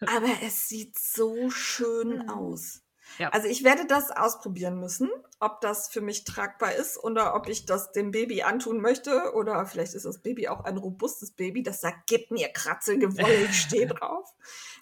Aber 0.01 0.31
es 0.43 0.69
sieht 0.69 0.99
so 0.99 1.51
schön 1.51 2.31
aus. 2.31 2.86
Ja. 3.19 3.31
Also 3.31 3.49
ich 3.49 3.65
werde 3.65 3.87
das 3.87 4.11
ausprobieren 4.11 4.79
müssen, 4.79 5.11
ob 5.41 5.61
das 5.61 5.89
für 5.89 6.01
mich 6.01 6.25
tragbar 6.25 6.75
ist 6.75 7.03
oder 7.03 7.35
ob 7.35 7.49
ich 7.49 7.67
das 7.67 7.93
dem 7.93 8.11
Baby 8.11 8.43
antun 8.43 8.81
möchte 8.81 9.33
oder 9.35 9.65
vielleicht 9.67 9.95
ist 9.95 10.05
das 10.05 10.23
Baby 10.23 10.49
auch 10.49 10.65
ein 10.65 10.77
robustes 10.77 11.33
Baby, 11.33 11.63
das 11.63 11.81
sagt, 11.81 12.07
gib 12.07 12.31
mir 12.31 12.49
Kratzelgewolle, 12.49 13.45
ich 13.45 13.61
stehe 13.61 13.87
drauf. 13.87 14.33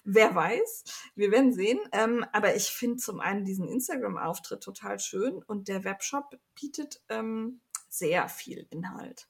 Wer 0.03 0.35
weiß, 0.35 0.83
wir 1.15 1.31
werden 1.31 1.53
sehen. 1.53 1.79
Ähm, 1.91 2.25
aber 2.31 2.55
ich 2.55 2.65
finde 2.69 2.97
zum 2.97 3.19
einen 3.19 3.43
diesen 3.43 3.67
Instagram-Auftritt 3.67 4.61
total 4.61 4.99
schön 4.99 5.41
und 5.43 5.67
der 5.67 5.83
Webshop 5.83 6.37
bietet 6.53 7.01
ähm, 7.09 7.61
sehr 7.89 8.29
viel 8.29 8.67
Inhalt. 8.69 9.27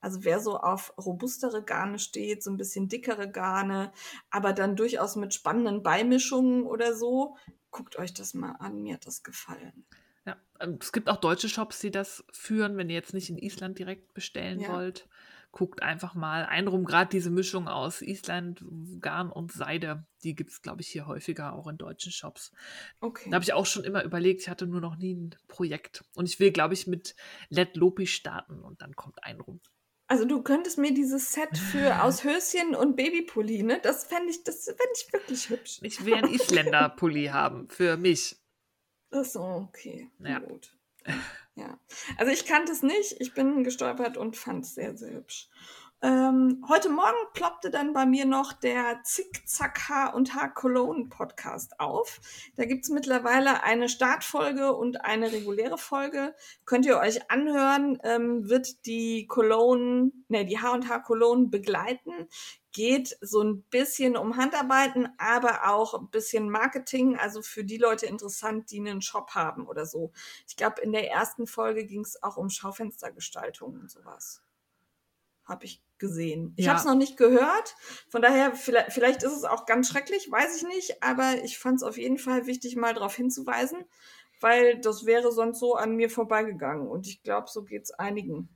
Also 0.00 0.24
wer 0.24 0.40
so 0.40 0.58
auf 0.58 0.92
robustere 0.98 1.64
Garne 1.64 1.98
steht, 1.98 2.42
so 2.42 2.50
ein 2.50 2.56
bisschen 2.56 2.88
dickere 2.88 3.30
Garne, 3.30 3.92
aber 4.30 4.52
dann 4.52 4.76
durchaus 4.76 5.16
mit 5.16 5.34
spannenden 5.34 5.82
Beimischungen 5.82 6.64
oder 6.64 6.94
so, 6.94 7.36
guckt 7.70 7.98
euch 7.98 8.14
das 8.14 8.34
mal 8.34 8.52
an, 8.52 8.82
mir 8.82 8.94
hat 8.94 9.06
das 9.06 9.22
gefallen. 9.22 9.84
Ja, 10.26 10.36
ähm, 10.60 10.78
es 10.80 10.92
gibt 10.92 11.08
auch 11.08 11.16
deutsche 11.16 11.48
Shops, 11.48 11.80
die 11.80 11.90
das 11.90 12.24
führen, 12.32 12.76
wenn 12.76 12.90
ihr 12.90 12.96
jetzt 12.96 13.14
nicht 13.14 13.30
in 13.30 13.38
Island 13.38 13.78
direkt 13.78 14.12
bestellen 14.12 14.60
ja. 14.60 14.72
wollt. 14.72 15.08
Guckt 15.52 15.82
einfach 15.82 16.14
mal 16.14 16.44
ein 16.44 16.68
rum, 16.68 16.84
gerade 16.84 17.08
diese 17.08 17.30
Mischung 17.30 17.66
aus 17.66 18.02
Island, 18.02 18.62
Garn 19.00 19.30
und 19.30 19.52
Seide, 19.52 20.04
die 20.22 20.34
gibt 20.34 20.50
es, 20.50 20.60
glaube 20.60 20.82
ich, 20.82 20.88
hier 20.88 21.06
häufiger 21.06 21.54
auch 21.54 21.66
in 21.68 21.78
deutschen 21.78 22.12
Shops. 22.12 22.52
Okay. 23.00 23.30
Da 23.30 23.36
habe 23.36 23.44
ich 23.44 23.54
auch 23.54 23.64
schon 23.64 23.84
immer 23.84 24.04
überlegt, 24.04 24.42
ich 24.42 24.48
hatte 24.50 24.66
nur 24.66 24.80
noch 24.80 24.96
nie 24.96 25.14
ein 25.14 25.34
Projekt. 25.48 26.04
Und 26.14 26.28
ich 26.28 26.40
will, 26.40 26.50
glaube 26.50 26.74
ich, 26.74 26.86
mit 26.86 27.14
Let 27.48 27.76
Lopi 27.76 28.06
starten 28.06 28.62
und 28.62 28.82
dann 28.82 28.94
kommt 28.96 29.24
ein 29.24 29.40
rum. 29.40 29.60
Also 30.08 30.24
du 30.24 30.42
könntest 30.42 30.78
mir 30.78 30.94
dieses 30.94 31.32
Set 31.32 31.58
für 31.58 32.02
aus 32.02 32.24
Höschen 32.24 32.74
und 32.74 32.96
Babypulli, 32.96 33.62
ne? 33.62 33.80
Das 33.82 34.04
fände 34.04 34.30
ich, 34.30 34.44
das 34.44 34.64
fände 34.64 34.92
ich 34.94 35.12
wirklich 35.12 35.50
hübsch. 35.50 35.78
Ich 35.82 36.04
will 36.04 36.14
einen 36.14 36.32
Isländer-Pulli 36.32 37.26
haben 37.32 37.68
für 37.68 37.96
mich. 37.96 38.36
Ach 39.10 39.24
so, 39.24 39.40
okay. 39.40 40.10
Ja. 40.18 40.38
Gut. 40.38 40.76
Ja. 41.54 41.78
Also 42.18 42.32
ich 42.32 42.44
kannte 42.44 42.72
es 42.72 42.82
nicht, 42.82 43.16
ich 43.18 43.32
bin 43.32 43.64
gestolpert 43.64 44.16
und 44.16 44.36
fand 44.36 44.64
es 44.64 44.74
sehr, 44.74 44.96
sehr 44.96 45.12
hübsch. 45.12 45.48
Ähm, 46.06 46.64
heute 46.68 46.88
Morgen 46.88 47.16
ploppte 47.34 47.68
dann 47.68 47.92
bei 47.92 48.06
mir 48.06 48.26
noch 48.26 48.52
der 48.52 49.00
Zickzack 49.02 49.88
H 49.88 50.10
und 50.10 50.36
H 50.36 50.50
Cologne 50.50 51.08
Podcast 51.08 51.80
auf. 51.80 52.20
Da 52.54 52.64
gibt 52.64 52.84
es 52.84 52.90
mittlerweile 52.90 53.64
eine 53.64 53.88
Startfolge 53.88 54.72
und 54.76 55.04
eine 55.04 55.32
reguläre 55.32 55.78
Folge. 55.78 56.36
Könnt 56.64 56.86
ihr 56.86 56.98
euch 56.98 57.28
anhören, 57.28 57.98
ähm, 58.04 58.48
wird 58.48 58.86
die 58.86 59.26
Cologne, 59.26 60.12
ne, 60.28 60.46
die 60.46 60.60
H 60.60 60.74
und 60.74 60.88
H 60.88 61.00
Cologne 61.00 61.48
begleiten. 61.48 62.28
Geht 62.70 63.18
so 63.20 63.42
ein 63.42 63.64
bisschen 63.64 64.16
um 64.16 64.36
Handarbeiten, 64.36 65.08
aber 65.18 65.72
auch 65.72 65.94
ein 65.94 66.08
bisschen 66.10 66.48
Marketing, 66.48 67.16
also 67.16 67.42
für 67.42 67.64
die 67.64 67.78
Leute 67.78 68.06
interessant, 68.06 68.70
die 68.70 68.78
einen 68.78 69.02
Shop 69.02 69.30
haben 69.34 69.66
oder 69.66 69.86
so. 69.86 70.12
Ich 70.46 70.54
glaube, 70.54 70.82
in 70.82 70.92
der 70.92 71.10
ersten 71.10 71.48
Folge 71.48 71.84
ging 71.84 72.02
es 72.02 72.22
auch 72.22 72.36
um 72.36 72.48
Schaufenstergestaltung 72.48 73.74
und 73.74 73.90
sowas 73.90 74.46
habe 75.46 75.64
ich 75.64 75.82
gesehen. 75.98 76.52
Ich 76.56 76.66
ja. 76.66 76.72
habe 76.72 76.80
es 76.80 76.86
noch 76.86 76.94
nicht 76.94 77.16
gehört. 77.16 77.74
Von 78.08 78.22
daher, 78.22 78.54
vielleicht, 78.54 78.92
vielleicht 78.92 79.22
ist 79.22 79.32
es 79.32 79.44
auch 79.44 79.66
ganz 79.66 79.88
schrecklich, 79.88 80.30
weiß 80.30 80.56
ich 80.56 80.66
nicht. 80.66 81.02
Aber 81.02 81.42
ich 81.44 81.58
fand 81.58 81.76
es 81.76 81.82
auf 81.82 81.98
jeden 81.98 82.18
Fall 82.18 82.46
wichtig, 82.46 82.76
mal 82.76 82.94
darauf 82.94 83.14
hinzuweisen, 83.14 83.84
weil 84.40 84.80
das 84.80 85.06
wäre 85.06 85.32
sonst 85.32 85.58
so 85.60 85.74
an 85.74 85.96
mir 85.96 86.10
vorbeigegangen. 86.10 86.86
Und 86.86 87.06
ich 87.06 87.22
glaube, 87.22 87.48
so 87.50 87.64
geht 87.64 87.84
es 87.84 87.90
einigen. 87.92 88.48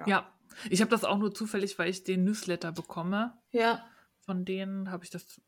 Ja. 0.00 0.06
ja. 0.06 0.32
ich 0.70 0.80
habe 0.80 0.90
das 0.90 1.04
auch 1.04 1.18
nur 1.18 1.34
zufällig, 1.34 1.78
weil 1.78 1.90
ich 1.90 2.04
den 2.04 2.24
Newsletter 2.24 2.72
bekomme. 2.72 3.38
Ja. 3.50 3.84
Von 4.20 4.44
denen 4.44 4.90
habe 4.90 5.04
ich 5.04 5.10
das 5.10 5.40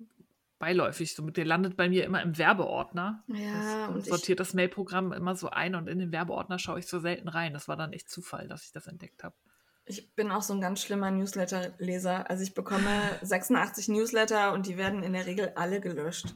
beiläufig. 0.59 1.15
So, 1.15 1.29
der 1.31 1.45
landet 1.45 1.77
bei 1.77 1.89
mir 1.89 2.05
immer 2.05 2.23
im 2.23 2.37
Werbeordner. 2.37 3.25
Ja, 3.29 3.87
das 3.87 3.95
und 3.95 4.07
sortiert 4.07 4.41
das 4.41 4.55
Mailprogramm 4.55 5.13
immer 5.13 5.35
so 5.35 5.51
ein 5.51 5.75
und 5.75 5.89
in 5.89 5.99
den 5.99 6.13
Werbeordner 6.13 6.59
schaue 6.59 6.79
ich 6.79 6.87
so 6.87 6.99
selten 6.99 7.29
rein. 7.29 7.53
Das 7.53 7.69
war 7.69 7.77
dann 7.77 7.93
echt 7.93 8.09
Zufall, 8.11 8.49
dass 8.49 8.65
ich 8.65 8.73
das 8.73 8.87
entdeckt 8.87 9.25
habe. 9.25 9.37
Ich 9.89 10.15
bin 10.15 10.31
auch 10.31 10.43
so 10.43 10.53
ein 10.53 10.61
ganz 10.61 10.83
schlimmer 10.83 11.11
Newsletter-Leser. 11.11 12.29
Also 12.31 12.43
ich 12.43 12.55
bekomme 12.55 13.19
86 13.23 13.89
Newsletter 13.89 14.53
und 14.53 14.67
die 14.67 14.77
werden 14.77 15.03
in 15.03 15.15
der 15.15 15.27
Regel 15.27 15.53
alle 15.57 15.81
gelöscht. 15.81 16.35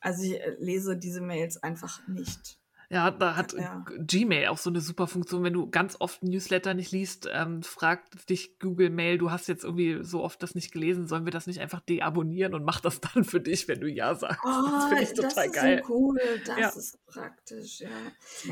Also 0.00 0.22
ich 0.22 0.40
äh, 0.40 0.56
lese 0.58 0.96
diese 0.96 1.20
Mails 1.20 1.62
einfach 1.62 2.06
nicht. 2.06 2.58
Ja, 2.90 3.10
da 3.10 3.34
hat 3.34 3.54
ja. 3.54 3.84
Gmail 3.98 4.48
auch 4.48 4.58
so 4.58 4.70
eine 4.70 4.80
super 4.80 5.06
Funktion. 5.06 5.42
Wenn 5.42 5.52
du 5.52 5.68
ganz 5.68 5.96
oft 5.98 6.22
Newsletter 6.22 6.74
nicht 6.74 6.92
liest, 6.92 7.28
ähm, 7.32 7.62
fragt 7.62 8.30
dich 8.30 8.58
Google 8.58 8.90
Mail, 8.90 9.18
du 9.18 9.30
hast 9.30 9.48
jetzt 9.48 9.64
irgendwie 9.64 10.04
so 10.04 10.22
oft 10.22 10.42
das 10.42 10.54
nicht 10.54 10.72
gelesen, 10.72 11.08
sollen 11.08 11.24
wir 11.24 11.32
das 11.32 11.46
nicht 11.46 11.60
einfach 11.60 11.80
deabonnieren 11.80 12.54
und 12.54 12.64
mach 12.64 12.80
das 12.80 13.00
dann 13.00 13.24
für 13.24 13.40
dich, 13.40 13.66
wenn 13.68 13.80
du 13.80 13.88
Ja 13.88 14.14
sagst? 14.14 14.44
Oh, 14.44 14.70
das 14.70 14.84
finde 14.86 15.02
ich 15.02 15.12
total 15.14 15.46
das 15.46 15.52
geil. 15.52 15.82
So 15.84 15.94
cool, 15.94 16.20
das 16.46 16.58
ja. 16.58 16.68
ist 16.68 17.06
praktisch, 17.06 17.80
ja. 17.80 17.88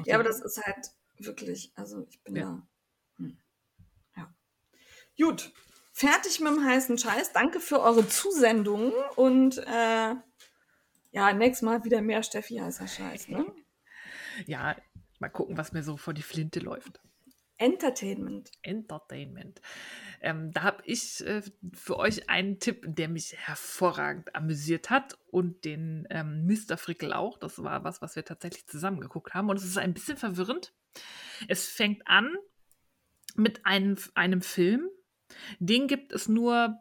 Ja, 0.06 0.14
aber 0.14 0.24
das 0.24 0.40
ist 0.40 0.60
halt 0.64 0.90
wirklich, 1.18 1.72
also 1.76 2.06
ich 2.08 2.22
bin 2.24 2.36
ja. 2.36 2.42
da. 2.42 2.66
Gut, 5.18 5.52
fertig 5.92 6.40
mit 6.40 6.52
dem 6.52 6.64
heißen 6.64 6.98
Scheiß. 6.98 7.32
Danke 7.32 7.60
für 7.60 7.80
eure 7.80 8.08
Zusendungen 8.08 8.92
und 9.16 9.58
äh, 9.58 10.14
ja, 11.12 11.32
nächstes 11.34 11.62
Mal 11.62 11.84
wieder 11.84 12.00
mehr 12.00 12.22
Steffi 12.22 12.56
heißer 12.56 12.88
Scheiß, 12.88 13.28
ne? 13.28 13.46
Ja, 14.46 14.76
mal 15.18 15.28
gucken, 15.28 15.56
was 15.58 15.72
mir 15.72 15.82
so 15.82 15.96
vor 15.96 16.14
die 16.14 16.22
Flinte 16.22 16.60
läuft. 16.60 17.00
Entertainment. 17.58 18.50
Entertainment. 18.62 19.60
Ähm, 20.20 20.52
da 20.52 20.62
habe 20.62 20.82
ich 20.84 21.24
äh, 21.24 21.42
für 21.72 21.96
euch 21.96 22.28
einen 22.28 22.58
Tipp, 22.58 22.84
der 22.88 23.08
mich 23.08 23.36
hervorragend 23.36 24.34
amüsiert 24.34 24.90
hat 24.90 25.18
und 25.30 25.64
den 25.64 26.06
ähm, 26.10 26.46
Mr. 26.46 26.76
Frickel 26.76 27.12
auch. 27.12 27.38
Das 27.38 27.62
war 27.62 27.84
was, 27.84 28.02
was 28.02 28.16
wir 28.16 28.24
tatsächlich 28.24 28.66
zusammen 28.66 29.00
geguckt 29.00 29.34
haben. 29.34 29.48
Und 29.48 29.56
es 29.56 29.64
ist 29.64 29.78
ein 29.78 29.94
bisschen 29.94 30.16
verwirrend. 30.16 30.72
Es 31.46 31.68
fängt 31.68 32.06
an 32.08 32.34
mit 33.36 33.64
einem, 33.64 33.96
einem 34.14 34.42
Film. 34.42 34.88
Den 35.58 35.88
gibt 35.88 36.12
es 36.12 36.28
nur 36.28 36.78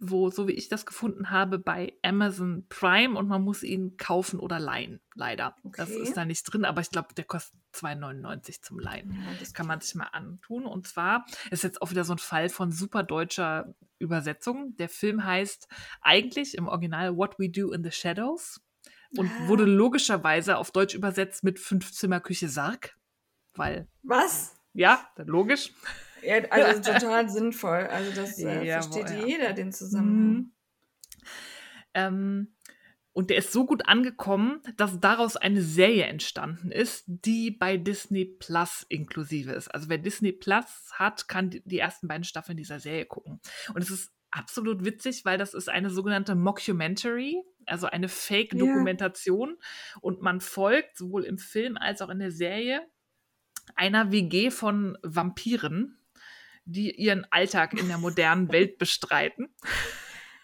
wo, 0.00 0.30
so 0.30 0.46
wie 0.46 0.52
ich 0.52 0.68
das 0.68 0.86
gefunden 0.86 1.30
habe, 1.30 1.58
bei 1.58 1.92
Amazon 2.02 2.66
Prime 2.68 3.18
und 3.18 3.26
man 3.26 3.42
muss 3.42 3.62
ihn 3.62 3.96
kaufen 3.96 4.38
oder 4.38 4.60
leihen. 4.60 5.00
Leider. 5.14 5.56
Okay. 5.64 5.74
Das 5.76 5.90
ist 5.90 6.16
da 6.16 6.24
nicht 6.24 6.44
drin, 6.44 6.64
aber 6.64 6.80
ich 6.80 6.90
glaube, 6.90 7.14
der 7.14 7.24
kostet 7.24 7.58
2,99 7.74 8.62
zum 8.62 8.78
Leihen. 8.78 9.12
Ja, 9.12 9.34
das 9.40 9.52
kann 9.54 9.66
man 9.66 9.80
sich 9.80 9.94
mal 9.96 10.08
antun. 10.12 10.66
Und 10.66 10.86
zwar 10.86 11.26
ist 11.50 11.64
jetzt 11.64 11.82
auch 11.82 11.90
wieder 11.90 12.04
so 12.04 12.14
ein 12.14 12.18
Fall 12.18 12.48
von 12.48 12.70
super 12.70 13.02
deutscher 13.02 13.74
Übersetzung. 13.98 14.76
Der 14.76 14.88
Film 14.88 15.24
heißt 15.24 15.68
eigentlich 16.00 16.56
im 16.56 16.68
Original 16.68 17.16
What 17.16 17.38
We 17.38 17.50
Do 17.50 17.72
in 17.72 17.82
the 17.82 17.90
Shadows 17.90 18.60
und 19.16 19.28
ah. 19.28 19.48
wurde 19.48 19.64
logischerweise 19.64 20.58
auf 20.58 20.70
Deutsch 20.70 20.94
übersetzt 20.94 21.42
mit 21.42 21.58
Fünfzimmerküche 21.58 22.48
Sarg. 22.48 22.96
Weil. 23.54 23.88
Was? 24.04 24.54
Ja, 24.74 25.08
logisch. 25.16 25.72
Ja, 26.22 26.36
also 26.50 26.80
total 26.92 27.28
sinnvoll. 27.28 27.86
Also 27.86 28.12
das 28.12 28.38
äh, 28.38 28.64
ja, 28.64 28.82
versteht 28.82 29.10
ja. 29.10 29.26
jeder, 29.26 29.52
den 29.52 29.72
Zusammenhang. 29.72 30.34
Mhm. 30.34 30.52
Ähm, 31.94 32.54
und 33.12 33.30
der 33.30 33.38
ist 33.38 33.52
so 33.52 33.66
gut 33.66 33.88
angekommen, 33.88 34.60
dass 34.76 35.00
daraus 35.00 35.36
eine 35.36 35.60
Serie 35.60 36.04
entstanden 36.04 36.70
ist, 36.70 37.02
die 37.08 37.50
bei 37.50 37.76
Disney 37.76 38.24
Plus 38.24 38.86
inklusive 38.88 39.50
ist. 39.50 39.74
Also 39.74 39.88
wer 39.88 39.98
Disney 39.98 40.30
Plus 40.30 40.92
hat, 40.92 41.26
kann 41.26 41.50
die 41.50 41.78
ersten 41.78 42.06
beiden 42.06 42.22
Staffeln 42.22 42.56
dieser 42.56 42.78
Serie 42.78 43.06
gucken. 43.06 43.40
Und 43.74 43.82
es 43.82 43.90
ist 43.90 44.12
absolut 44.30 44.84
witzig, 44.84 45.24
weil 45.24 45.36
das 45.36 45.52
ist 45.52 45.68
eine 45.68 45.90
sogenannte 45.90 46.36
Mockumentary, 46.36 47.42
also 47.66 47.88
eine 47.88 48.08
Fake-Dokumentation. 48.08 49.56
Ja. 49.58 50.00
Und 50.00 50.22
man 50.22 50.40
folgt 50.40 50.96
sowohl 50.96 51.24
im 51.24 51.38
Film 51.38 51.76
als 51.76 52.02
auch 52.02 52.10
in 52.10 52.20
der 52.20 52.30
Serie 52.30 52.86
einer 53.74 54.12
WG 54.12 54.50
von 54.50 54.96
Vampiren, 55.02 55.97
die 56.68 56.94
ihren 56.94 57.26
Alltag 57.30 57.74
in 57.78 57.88
der 57.88 57.98
modernen 57.98 58.48
Welt 58.52 58.78
bestreiten. 58.78 59.48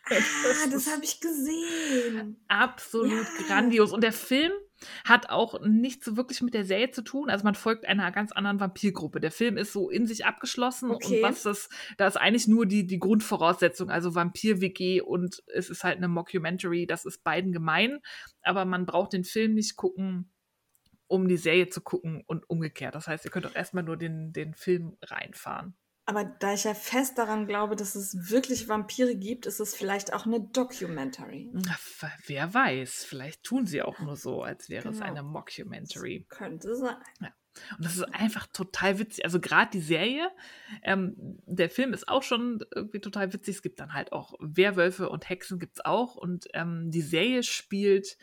Ah, 0.07 0.69
das 0.71 0.93
habe 0.93 1.05
ich 1.05 1.21
gesehen. 1.21 2.37
Absolut 2.49 3.11
ja. 3.11 3.47
grandios. 3.47 3.93
Und 3.93 4.03
der 4.03 4.13
Film 4.13 4.53
hat 5.05 5.31
auch 5.31 5.61
nichts 5.65 6.17
wirklich 6.17 6.43
mit 6.43 6.53
der 6.53 6.65
Serie 6.65 6.91
zu 6.91 7.03
tun. 7.03 7.31
Also 7.31 7.45
man 7.45 7.55
folgt 7.55 7.87
einer 7.87 8.11
ganz 8.13 8.33
anderen 8.33 8.61
Vampirgruppe. 8.61 9.21
Der 9.21 9.31
Film 9.31 9.57
ist 9.57 9.73
so 9.73 9.89
in 9.89 10.07
sich 10.07 10.27
abgeschlossen 10.27 10.91
okay. 10.91 11.17
und 11.17 11.23
was 11.23 11.43
das, 11.43 11.71
da 11.97 12.07
ist 12.07 12.17
eigentlich 12.17 12.49
nur 12.49 12.67
die, 12.67 12.87
die 12.87 12.99
Grundvoraussetzung, 12.99 13.89
also 13.89 14.15
Vampir-WG 14.15 15.01
und 15.01 15.43
es 15.47 15.71
ist 15.71 15.85
halt 15.85 15.97
eine 15.97 16.09
Mockumentary, 16.09 16.87
das 16.87 17.07
ist 17.07 17.25
beiden 17.25 17.53
gemein, 17.53 18.01
aber 18.43 18.67
man 18.67 18.85
braucht 18.85 19.15
den 19.15 19.25
Film 19.25 19.55
nicht 19.55 19.77
gucken, 19.77 20.31
um 21.07 21.29
die 21.29 21.37
Serie 21.39 21.69
zu 21.69 21.81
gucken 21.81 22.23
und 22.27 22.49
umgekehrt. 22.51 22.95
Das 22.95 23.09
heißt, 23.09 23.25
ihr 23.25 23.31
könnt 23.31 23.47
auch 23.47 23.55
erstmal 23.55 23.85
nur 23.85 23.97
den, 23.97 24.33
den 24.33 24.55
Film 24.55 24.97
reinfahren. 25.03 25.75
Aber 26.07 26.25
da 26.25 26.53
ich 26.53 26.65
ja 26.65 26.75
fest 26.75 27.17
daran 27.17 27.47
glaube, 27.47 27.77
dass 27.77 27.95
es 27.95 28.31
wirklich 28.31 28.69
Vampire 28.69 29.17
gibt, 29.17 29.47
ist 29.47 29.59
es 29.59 29.75
vielleicht 29.75 30.13
auch 30.13 30.27
eine 30.27 30.41
Documentary. 30.41 31.51
wer 32.27 32.53
weiß, 32.53 33.05
vielleicht 33.05 33.43
tun 33.43 33.67
sie 33.67 33.83
auch 33.83 33.99
nur 34.01 34.17
so, 34.17 34.43
als 34.43 34.69
wäre 34.69 34.83
genau. 34.83 34.95
es 34.95 35.01
eine 35.01 35.23
Mockumentary. 35.23 36.27
Das 36.29 36.39
könnte 36.39 36.77
sein. 36.77 36.97
Ja. 37.21 37.33
Und 37.77 37.85
das 37.85 37.97
ist 37.97 38.15
einfach 38.15 38.47
total 38.49 38.99
witzig. 38.99 39.25
Also 39.25 39.41
gerade 39.41 39.71
die 39.71 39.81
Serie, 39.81 40.29
ähm, 40.83 41.15
der 41.47 41.71
Film 41.71 41.93
ist 41.93 42.09
auch 42.09 42.23
schon 42.23 42.65
irgendwie 42.75 43.01
total 43.01 43.33
witzig. 43.33 43.57
Es 43.57 43.63
gibt 43.63 43.81
dann 43.81 43.95
halt 43.95 44.13
auch 44.13 44.35
Werwölfe 44.41 45.09
und 45.09 45.29
Hexen 45.29 45.59
gibt 45.59 45.77
es 45.77 45.85
auch. 45.85 46.17
Und 46.17 46.49
ähm, 46.53 46.91
die 46.91 47.03
Serie 47.03 47.43
spielt 47.43 48.19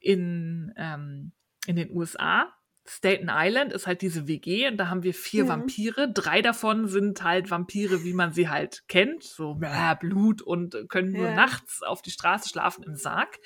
in, 0.00 0.72
ähm, 0.76 1.32
in 1.66 1.76
den 1.76 1.90
USA 1.94 2.52
Staten 2.84 3.28
Island 3.30 3.72
ist 3.72 3.86
halt 3.86 4.02
diese 4.02 4.26
WG 4.26 4.68
und 4.68 4.76
da 4.76 4.88
haben 4.88 5.02
wir 5.02 5.14
vier 5.14 5.44
ja. 5.44 5.48
Vampire. 5.50 6.12
Drei 6.12 6.42
davon 6.42 6.88
sind 6.88 7.22
halt 7.22 7.50
Vampire, 7.50 8.02
wie 8.04 8.12
man 8.12 8.32
sie 8.32 8.48
halt 8.48 8.84
kennt, 8.88 9.22
so 9.22 9.58
äh, 9.62 9.94
Blut 10.00 10.42
und 10.42 10.76
können 10.88 11.12
nur 11.12 11.28
ja. 11.28 11.34
nachts 11.34 11.82
auf 11.82 12.02
die 12.02 12.10
Straße 12.10 12.48
schlafen 12.48 12.82
im 12.82 12.96
Sarg. 12.96 13.38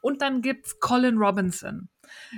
Und 0.00 0.22
dann 0.22 0.40
gibt's 0.40 0.80
Colin 0.80 1.18
Robinson. 1.18 1.88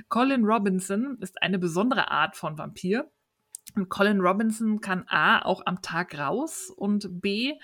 Colin 0.09 0.45
Robinson 0.45 1.19
ist 1.21 1.41
eine 1.43 1.59
besondere 1.59 2.11
Art 2.11 2.37
von 2.37 2.59
Vampir. 2.59 3.11
Und 3.77 3.89
Colin 3.89 4.21
Robinson 4.21 4.81
kann 4.81 5.05
A 5.09 5.43
auch 5.43 5.63
am 5.67 5.83
Tag 5.83 6.19
raus 6.19 6.71
und 6.77 7.21
B 7.21 7.55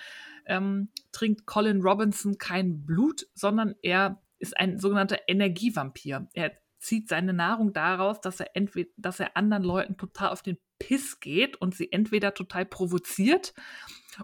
ähm, 0.45 0.89
trinkt 1.11 1.45
Colin 1.45 1.81
Robinson 1.81 2.37
kein 2.37 2.85
Blut, 2.85 3.27
sondern 3.33 3.75
er 3.81 4.21
ist 4.39 4.57
ein 4.57 4.79
sogenannter 4.79 5.19
Energievampir. 5.27 6.27
Er 6.33 6.51
zieht 6.81 7.07
seine 7.07 7.31
Nahrung 7.31 7.73
daraus, 7.73 8.19
dass 8.19 8.39
er 8.39 8.55
entweder, 8.55 8.89
dass 8.97 9.19
er 9.19 9.37
anderen 9.37 9.63
Leuten 9.63 9.97
total 9.97 10.29
auf 10.29 10.41
den 10.41 10.57
Piss 10.79 11.19
geht 11.19 11.55
und 11.57 11.75
sie 11.75 11.91
entweder 11.91 12.33
total 12.33 12.65
provoziert 12.65 13.53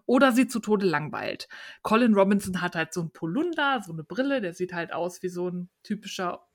oder 0.06 0.32
sie 0.32 0.48
zu 0.48 0.60
Tode 0.60 0.88
langweilt. 0.88 1.48
Colin 1.84 2.16
Robinson 2.16 2.62
hat 2.62 2.76
halt 2.76 2.94
so 2.94 3.02
ein 3.02 3.12
Polunder, 3.12 3.82
so 3.86 3.94
eine 3.94 4.04
Brille, 4.04 4.42
der 4.42 4.54
sieht 4.54 4.74
halt 4.74 4.92
aus 4.92 5.22
wie 5.22 5.30
so 5.30 5.50
ein 5.50 5.70
typischer 5.84 6.48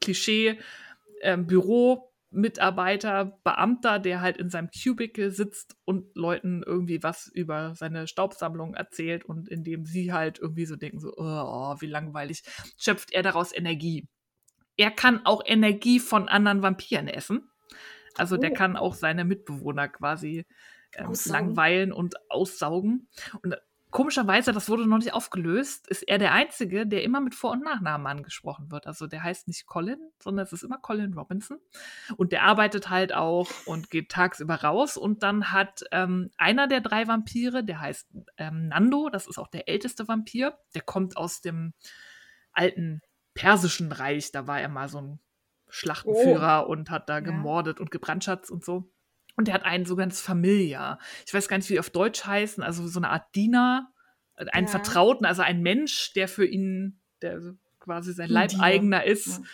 Klischee 0.00 0.60
ähm, 1.22 1.48
Beamter, 1.48 2.12
der 3.98 4.20
halt 4.20 4.36
in 4.36 4.48
seinem 4.48 4.70
Cubicle 4.70 5.32
sitzt 5.32 5.76
und 5.84 6.16
Leuten 6.16 6.62
irgendwie 6.64 7.02
was 7.02 7.26
über 7.26 7.74
seine 7.74 8.06
Staubsammlung 8.06 8.74
erzählt 8.74 9.24
und 9.24 9.48
indem 9.48 9.86
sie 9.86 10.12
halt 10.12 10.38
irgendwie 10.38 10.66
so 10.66 10.76
denken, 10.76 11.00
so, 11.00 11.12
oh, 11.16 11.74
wie 11.80 11.86
langweilig, 11.86 12.44
schöpft 12.78 13.12
er 13.12 13.22
daraus 13.22 13.52
Energie 13.52 14.06
er 14.76 14.90
kann 14.90 15.24
auch 15.24 15.42
Energie 15.44 16.00
von 16.00 16.28
anderen 16.28 16.62
Vampiren 16.62 17.08
essen. 17.08 17.50
Also 18.16 18.36
oh. 18.36 18.38
der 18.38 18.52
kann 18.52 18.76
auch 18.76 18.94
seine 18.94 19.24
Mitbewohner 19.24 19.88
quasi 19.88 20.46
ähm, 20.94 21.12
langweilen 21.26 21.92
und 21.92 22.14
aussaugen. 22.30 23.08
Und 23.42 23.52
äh, 23.52 23.56
komischerweise, 23.90 24.52
das 24.52 24.68
wurde 24.68 24.86
noch 24.86 24.98
nicht 24.98 25.14
aufgelöst, 25.14 25.86
ist 25.88 26.02
er 26.02 26.18
der 26.18 26.32
Einzige, 26.32 26.86
der 26.86 27.02
immer 27.02 27.20
mit 27.20 27.34
Vor- 27.34 27.52
und 27.52 27.64
Nachnamen 27.64 28.06
angesprochen 28.06 28.70
wird. 28.70 28.86
Also 28.86 29.06
der 29.06 29.22
heißt 29.22 29.48
nicht 29.48 29.66
Colin, 29.66 29.98
sondern 30.18 30.44
es 30.44 30.52
ist 30.52 30.62
immer 30.62 30.78
Colin 30.78 31.14
Robinson. 31.14 31.58
Und 32.16 32.32
der 32.32 32.42
arbeitet 32.42 32.90
halt 32.90 33.14
auch 33.14 33.48
und 33.66 33.90
geht 33.90 34.10
tagsüber 34.10 34.56
raus. 34.56 34.96
Und 34.96 35.22
dann 35.22 35.52
hat 35.52 35.84
ähm, 35.92 36.30
einer 36.36 36.66
der 36.66 36.80
drei 36.80 37.06
Vampire, 37.06 37.64
der 37.64 37.80
heißt 37.80 38.08
ähm, 38.38 38.68
Nando, 38.68 39.08
das 39.10 39.26
ist 39.26 39.38
auch 39.38 39.48
der 39.48 39.68
älteste 39.68 40.08
Vampir, 40.08 40.58
der 40.74 40.82
kommt 40.82 41.16
aus 41.16 41.40
dem 41.40 41.74
alten 42.52 43.00
Persischen 43.34 43.92
Reich. 43.92 44.32
Da 44.32 44.46
war 44.46 44.60
er 44.60 44.68
mal 44.68 44.88
so 44.88 45.00
ein 45.00 45.20
Schlachtenführer 45.68 46.66
oh. 46.66 46.70
und 46.70 46.90
hat 46.90 47.08
da 47.08 47.20
gemordet 47.20 47.78
ja. 47.78 47.82
und 47.82 47.90
gebrandschatzt 47.90 48.50
und 48.50 48.64
so. 48.64 48.90
Und 49.36 49.48
er 49.48 49.54
hat 49.54 49.64
ein 49.64 49.86
sogenanntes 49.86 50.20
Familia. 50.20 50.98
Ich 51.26 51.32
weiß 51.32 51.48
gar 51.48 51.56
nicht, 51.56 51.68
wie 51.70 51.74
die 51.74 51.80
auf 51.80 51.90
Deutsch 51.90 52.24
heißen. 52.24 52.62
Also 52.62 52.86
so 52.86 53.00
eine 53.00 53.08
Art 53.08 53.34
Diener, 53.34 53.90
äh, 54.36 54.46
einen 54.52 54.66
ja. 54.66 54.70
Vertrauten, 54.70 55.24
also 55.24 55.42
ein 55.42 55.62
Mensch, 55.62 56.12
der 56.12 56.28
für 56.28 56.44
ihn, 56.44 57.00
der 57.22 57.40
quasi 57.80 58.12
sein 58.12 58.28
Leibeigener 58.28 59.04
ist. 59.04 59.38
Ja. 59.38 59.44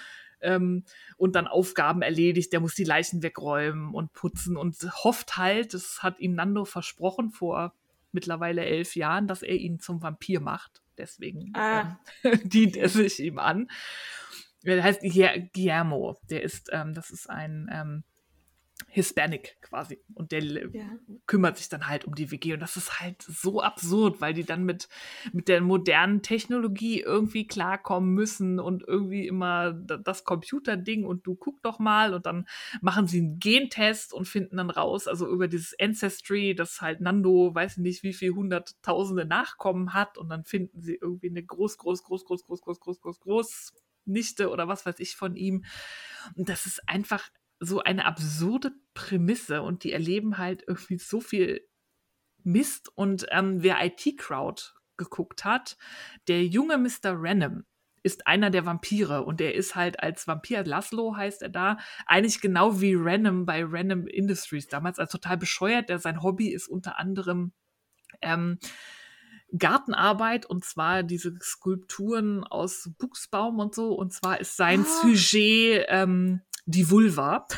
Ähm, 0.41 0.85
und 1.17 1.37
dann 1.37 1.47
Aufgaben 1.47 2.03
erledigt. 2.03 2.53
Der 2.53 2.61
muss 2.61 2.75
die 2.75 2.85
Leichen 2.85 3.23
wegräumen 3.23 3.95
und 3.95 4.13
putzen 4.13 4.57
und 4.57 4.77
hofft 5.05 5.37
halt, 5.37 5.75
das 5.75 6.03
hat 6.03 6.19
ihm 6.19 6.35
Nando 6.35 6.65
versprochen 6.65 7.31
vor 7.31 7.75
mittlerweile 8.13 8.65
elf 8.65 8.97
Jahren, 8.97 9.29
dass 9.29 9.43
er 9.43 9.57
ihn 9.57 9.79
zum 9.79 10.03
Vampir 10.03 10.41
macht. 10.41 10.83
Deswegen 10.99 11.53
ah. 11.55 11.99
ähm, 12.25 12.41
dient 12.49 12.77
er 12.77 12.89
sich 12.89 13.21
ihm 13.21 13.39
an. 13.39 13.69
Der 14.65 14.83
heißt 14.83 15.03
Guillermo. 15.03 16.19
Der 16.31 16.43
ist, 16.43 16.69
ähm, 16.73 16.93
das 16.95 17.11
ist 17.11 17.31
ein 17.31 17.69
ähm, 17.73 18.05
Hispanic 18.99 19.59
quasi. 19.61 20.03
Und 20.15 20.33
der 20.33 20.43
ja. 20.43 20.91
kümmert 21.27 21.57
sich 21.57 21.69
dann 21.69 21.87
halt 21.87 22.05
um 22.05 22.17
die 22.17 22.33
WG. 22.33 22.55
Und 22.55 22.61
das 22.61 22.77
ist 22.77 23.01
halt 23.01 23.23
so 23.23 23.63
absurd, 23.63 24.21
weil 24.21 24.35
die 24.35 24.43
dann 24.43 24.65
mit, 24.65 24.89
mit 25.33 25.47
der 25.47 25.61
modernen 25.61 26.21
Technologie 26.21 27.01
irgendwie 27.01 27.47
klarkommen 27.47 28.13
müssen 28.13 28.59
und 28.59 28.83
irgendwie 28.87 29.29
immer 29.29 29.73
das 29.73 30.25
Computerding 30.25 31.05
und 31.05 31.27
du 31.29 31.37
guck 31.37 31.63
doch 31.63 31.79
mal 31.79 32.13
und 32.13 32.27
dann 32.27 32.49
machen 32.81 33.07
sie 33.07 33.21
einen 33.21 33.39
Gentest 33.39 34.13
und 34.13 34.27
finden 34.27 34.57
dann 34.57 34.71
raus, 34.71 35.07
also 35.07 35.29
über 35.29 35.47
dieses 35.47 35.79
Ancestry, 35.79 36.57
dass 36.57 36.81
halt 36.81 37.01
Nando, 37.01 37.55
weiß 37.55 37.77
nicht, 37.77 38.03
wie 38.03 38.13
viel 38.13 38.33
hunderttausende 38.33 39.27
Nachkommen 39.27 39.95
hat 39.95 40.19
und 40.19 40.29
dann 40.29 40.45
finden 40.45 40.83
sie 40.83 40.99
irgendwie 41.01 41.31
eine 41.31 41.45
groß, 41.45 41.79
groß, 41.79 42.03
groß, 42.03 42.25
groß, 42.25 42.45
groß, 42.45 42.61
groß, 42.61 42.81
groß, 42.81 43.01
groß, 43.01 43.21
groß 43.21 43.73
Nichte 44.07 44.51
oder 44.51 44.67
was 44.67 44.85
weiß 44.87 44.99
ich 44.99 45.15
von 45.15 45.37
ihm. 45.37 45.65
Und 46.35 46.49
das 46.49 46.67
ist 46.67 46.89
einfach 46.89 47.31
so 47.61 47.81
eine 47.81 48.05
absurde 48.05 48.73
Prämisse 48.95 49.63
und 49.63 49.85
die 49.85 49.93
erleben 49.93 50.39
halt 50.39 50.65
irgendwie 50.67 50.99
so 50.99 51.21
viel 51.21 51.67
Mist. 52.45 52.91
Und 52.95 53.27
ähm, 53.31 53.63
wer 53.63 53.85
IT-Crowd 53.85 54.63
geguckt 54.97 55.45
hat, 55.45 55.77
der 56.29 56.45
junge 56.45 56.79
Mr. 56.79 57.15
Random 57.15 57.65
ist 58.03 58.27
einer 58.27 58.51
der 58.51 58.65
Vampire 58.65 59.25
und 59.25 59.41
er 59.41 59.55
ist 59.55 59.75
halt 59.75 60.01
als 60.01 60.27
Vampir, 60.27 60.65
Laszlo 60.65 61.17
heißt 61.17 61.43
er 61.43 61.49
da, 61.49 61.79
eigentlich 62.07 62.41
genau 62.41 62.81
wie 62.81 62.95
Random 62.97 63.45
bei 63.45 63.65
Random 63.65 64.07
Industries 64.07 64.69
damals, 64.69 64.99
als 64.99 65.11
total 65.11 65.37
bescheuert, 65.37 65.89
der 65.89 65.99
sein 65.99 66.23
Hobby 66.23 66.49
ist 66.49 66.69
unter 66.69 66.99
anderem 66.99 67.53
ähm, 68.23 68.59
Gartenarbeit 69.57 70.47
und 70.47 70.65
zwar 70.65 71.03
diese 71.03 71.35
Skulpturen 71.41 72.45
aus 72.45 72.91
Buchsbaum 72.99 73.59
und 73.59 73.75
so. 73.75 73.95
Und 73.95 74.13
zwar 74.13 74.41
ist 74.41 74.57
sein 74.57 74.83
ah. 74.83 75.01
Sujet 75.03 75.87
ähm, 75.89 76.43
die 76.69 76.91
Vulva. 76.91 77.47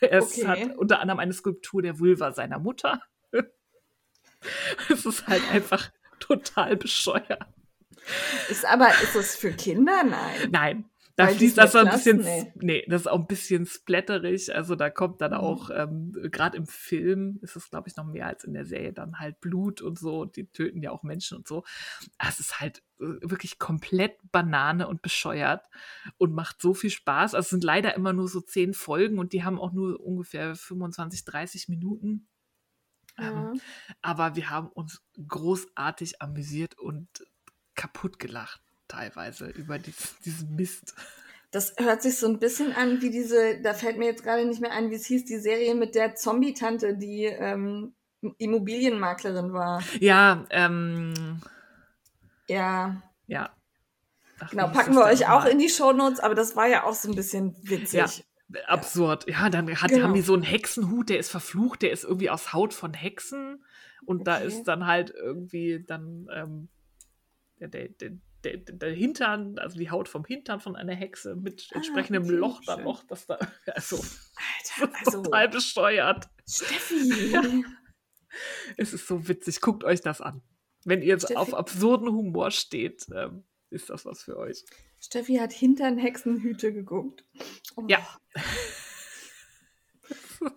Er 0.00 0.20
okay. 0.20 0.46
hat 0.48 0.76
unter 0.78 0.98
anderem 0.98 1.20
eine 1.20 1.32
Skulptur 1.32 1.80
der 1.80 2.00
Vulva 2.00 2.32
seiner 2.32 2.58
Mutter. 2.58 3.00
es 4.90 5.06
ist 5.06 5.28
halt 5.28 5.48
einfach 5.52 5.92
total 6.18 6.76
bescheuert. 6.76 7.46
Ist 8.48 8.64
aber, 8.64 8.88
ist 8.88 9.14
das 9.14 9.36
für 9.36 9.52
Kinder? 9.52 10.02
Nein. 10.02 10.48
Nein, 10.50 10.90
da 11.26 11.32
fließt 11.32 11.58
das 11.58 11.72
so 11.72 11.78
ein 11.78 11.90
bisschen, 11.90 12.18
nee. 12.18 12.52
nee. 12.56 12.84
das 12.88 13.02
ist 13.02 13.06
auch 13.06 13.18
ein 13.18 13.26
bisschen 13.26 13.66
splatterig. 13.66 14.54
Also 14.54 14.74
da 14.74 14.90
kommt 14.90 15.20
dann 15.20 15.32
mhm. 15.32 15.38
auch, 15.38 15.70
ähm, 15.72 16.12
gerade 16.30 16.56
im 16.56 16.66
Film 16.66 17.38
ist 17.42 17.56
es, 17.56 17.70
glaube 17.70 17.88
ich, 17.88 17.96
noch 17.96 18.04
mehr 18.04 18.26
als 18.26 18.44
in 18.44 18.54
der 18.54 18.64
Serie, 18.64 18.92
dann 18.92 19.18
halt 19.18 19.40
Blut 19.40 19.82
und 19.82 19.98
so. 19.98 20.24
Die 20.24 20.46
töten 20.46 20.82
ja 20.82 20.90
auch 20.90 21.02
Menschen 21.02 21.38
und 21.38 21.48
so. 21.48 21.64
Es 22.18 22.40
ist 22.40 22.60
halt 22.60 22.82
äh, 23.00 23.04
wirklich 23.22 23.58
komplett 23.58 24.16
Banane 24.30 24.88
und 24.88 25.02
bescheuert 25.02 25.66
und 26.18 26.34
macht 26.34 26.60
so 26.60 26.74
viel 26.74 26.90
Spaß. 26.90 27.34
Also 27.34 27.46
es 27.46 27.50
sind 27.50 27.64
leider 27.64 27.94
immer 27.94 28.12
nur 28.12 28.28
so 28.28 28.40
zehn 28.40 28.74
Folgen 28.74 29.18
und 29.18 29.32
die 29.32 29.44
haben 29.44 29.58
auch 29.58 29.72
nur 29.72 30.00
ungefähr 30.00 30.54
25, 30.54 31.24
30 31.24 31.68
Minuten. 31.68 32.28
Ähm, 33.18 33.24
ja. 33.24 33.52
Ähm, 33.52 33.60
aber 34.00 34.36
wir 34.36 34.50
haben 34.50 34.68
uns 34.68 35.02
großartig 35.28 36.22
amüsiert 36.22 36.78
und 36.78 37.26
kaputt 37.74 38.18
gelacht 38.18 38.60
teilweise 38.92 39.46
über 39.46 39.78
dies, 39.78 40.14
diesen 40.24 40.54
Mist. 40.56 40.94
Das 41.50 41.74
hört 41.78 42.02
sich 42.02 42.18
so 42.18 42.26
ein 42.26 42.38
bisschen 42.38 42.72
an 42.72 43.02
wie 43.02 43.10
diese, 43.10 43.60
da 43.60 43.74
fällt 43.74 43.98
mir 43.98 44.06
jetzt 44.06 44.22
gerade 44.22 44.44
nicht 44.46 44.60
mehr 44.60 44.72
ein, 44.72 44.90
wie 44.90 44.94
es 44.94 45.06
hieß, 45.06 45.24
die 45.24 45.38
Serie 45.38 45.74
mit 45.74 45.94
der 45.94 46.14
Zombie-Tante, 46.14 46.96
die 46.96 47.24
ähm, 47.24 47.94
Immobilienmaklerin 48.38 49.52
war. 49.52 49.82
Ja, 50.00 50.46
ähm. 50.50 51.40
Ja. 52.48 53.02
Ja. 53.26 53.50
Ach, 54.40 54.50
genau, 54.50 54.68
packen 54.68 54.94
wir 54.94 55.04
euch 55.04 55.28
auch 55.28 55.44
in 55.44 55.58
die 55.58 55.68
Shownotes, 55.68 56.20
aber 56.20 56.34
das 56.34 56.56
war 56.56 56.66
ja 56.66 56.84
auch 56.84 56.94
so 56.94 57.08
ein 57.08 57.14
bisschen 57.14 57.56
witzig. 57.62 58.24
Ja, 58.48 58.60
absurd. 58.66 59.28
Ja, 59.28 59.50
dann 59.50 59.68
hat, 59.80 59.90
genau. 59.90 60.04
haben 60.04 60.14
die 60.14 60.22
so 60.22 60.34
einen 60.34 60.42
Hexenhut, 60.42 61.10
der 61.10 61.18
ist 61.18 61.30
verflucht, 61.30 61.82
der 61.82 61.92
ist 61.92 62.04
irgendwie 62.04 62.30
aus 62.30 62.52
Haut 62.52 62.74
von 62.74 62.94
Hexen. 62.94 63.62
Und 64.04 64.22
okay. 64.22 64.24
da 64.24 64.36
ist 64.38 64.64
dann 64.64 64.86
halt 64.86 65.10
irgendwie 65.10 65.84
dann 65.86 66.28
ähm, 66.34 66.68
der, 67.60 67.68
der, 67.68 67.88
der, 67.88 68.10
der, 68.44 68.58
der, 68.58 68.92
Hintern, 68.92 69.58
also 69.58 69.78
die 69.78 69.90
Haut 69.90 70.08
vom 70.08 70.24
Hintern 70.24 70.60
von 70.60 70.76
einer 70.76 70.94
Hexe 70.94 71.34
mit 71.36 71.68
ah, 71.70 71.76
entsprechendem 71.76 72.24
okay, 72.24 72.32
Loch 72.32 72.60
dann 72.66 72.84
noch, 72.84 73.04
das 73.04 73.26
da, 73.26 73.38
also, 73.74 73.96
Alter, 73.96 74.92
also 74.98 75.22
total 75.22 75.48
besteuert. 75.48 76.28
Steffi! 76.48 77.30
Ja. 77.30 77.42
Es 78.76 78.92
ist 78.92 79.06
so 79.06 79.28
witzig, 79.28 79.60
guckt 79.60 79.84
euch 79.84 80.00
das 80.00 80.20
an. 80.20 80.42
Wenn 80.84 81.00
ihr 81.02 81.08
jetzt 81.08 81.36
auf 81.36 81.54
absurden 81.54 82.08
Humor 82.08 82.50
steht, 82.50 83.06
ähm, 83.14 83.44
ist 83.70 83.90
das 83.90 84.04
was 84.04 84.22
für 84.22 84.36
euch. 84.36 84.64
Steffi 85.00 85.36
hat 85.36 85.52
Hintern 85.52 85.98
Hexenhüte 85.98 86.72
geguckt. 86.72 87.24
Oh. 87.76 87.84
Ja. 87.88 88.06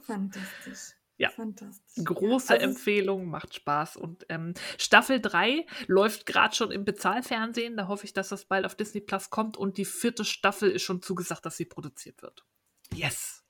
Fantastisch. 0.05 0.95
Ja, 1.17 1.31
große 2.03 2.53
also, 2.53 2.65
Empfehlung, 2.65 3.27
macht 3.27 3.55
Spaß. 3.55 3.95
Und 3.95 4.25
ähm, 4.29 4.53
Staffel 4.77 5.21
3 5.21 5.65
läuft 5.87 6.25
gerade 6.25 6.53
schon 6.53 6.71
im 6.71 6.83
Bezahlfernsehen. 6.83 7.77
Da 7.77 7.87
hoffe 7.87 8.05
ich, 8.05 8.13
dass 8.13 8.29
das 8.29 8.45
bald 8.45 8.65
auf 8.65 8.75
Disney 8.75 9.01
Plus 9.01 9.29
kommt. 9.29 9.55
Und 9.55 9.77
die 9.77 9.85
vierte 9.85 10.25
Staffel 10.25 10.69
ist 10.71 10.83
schon 10.83 11.01
zugesagt, 11.01 11.45
dass 11.45 11.55
sie 11.55 11.65
produziert 11.65 12.21
wird. 12.21 12.45
Yes. 12.93 13.43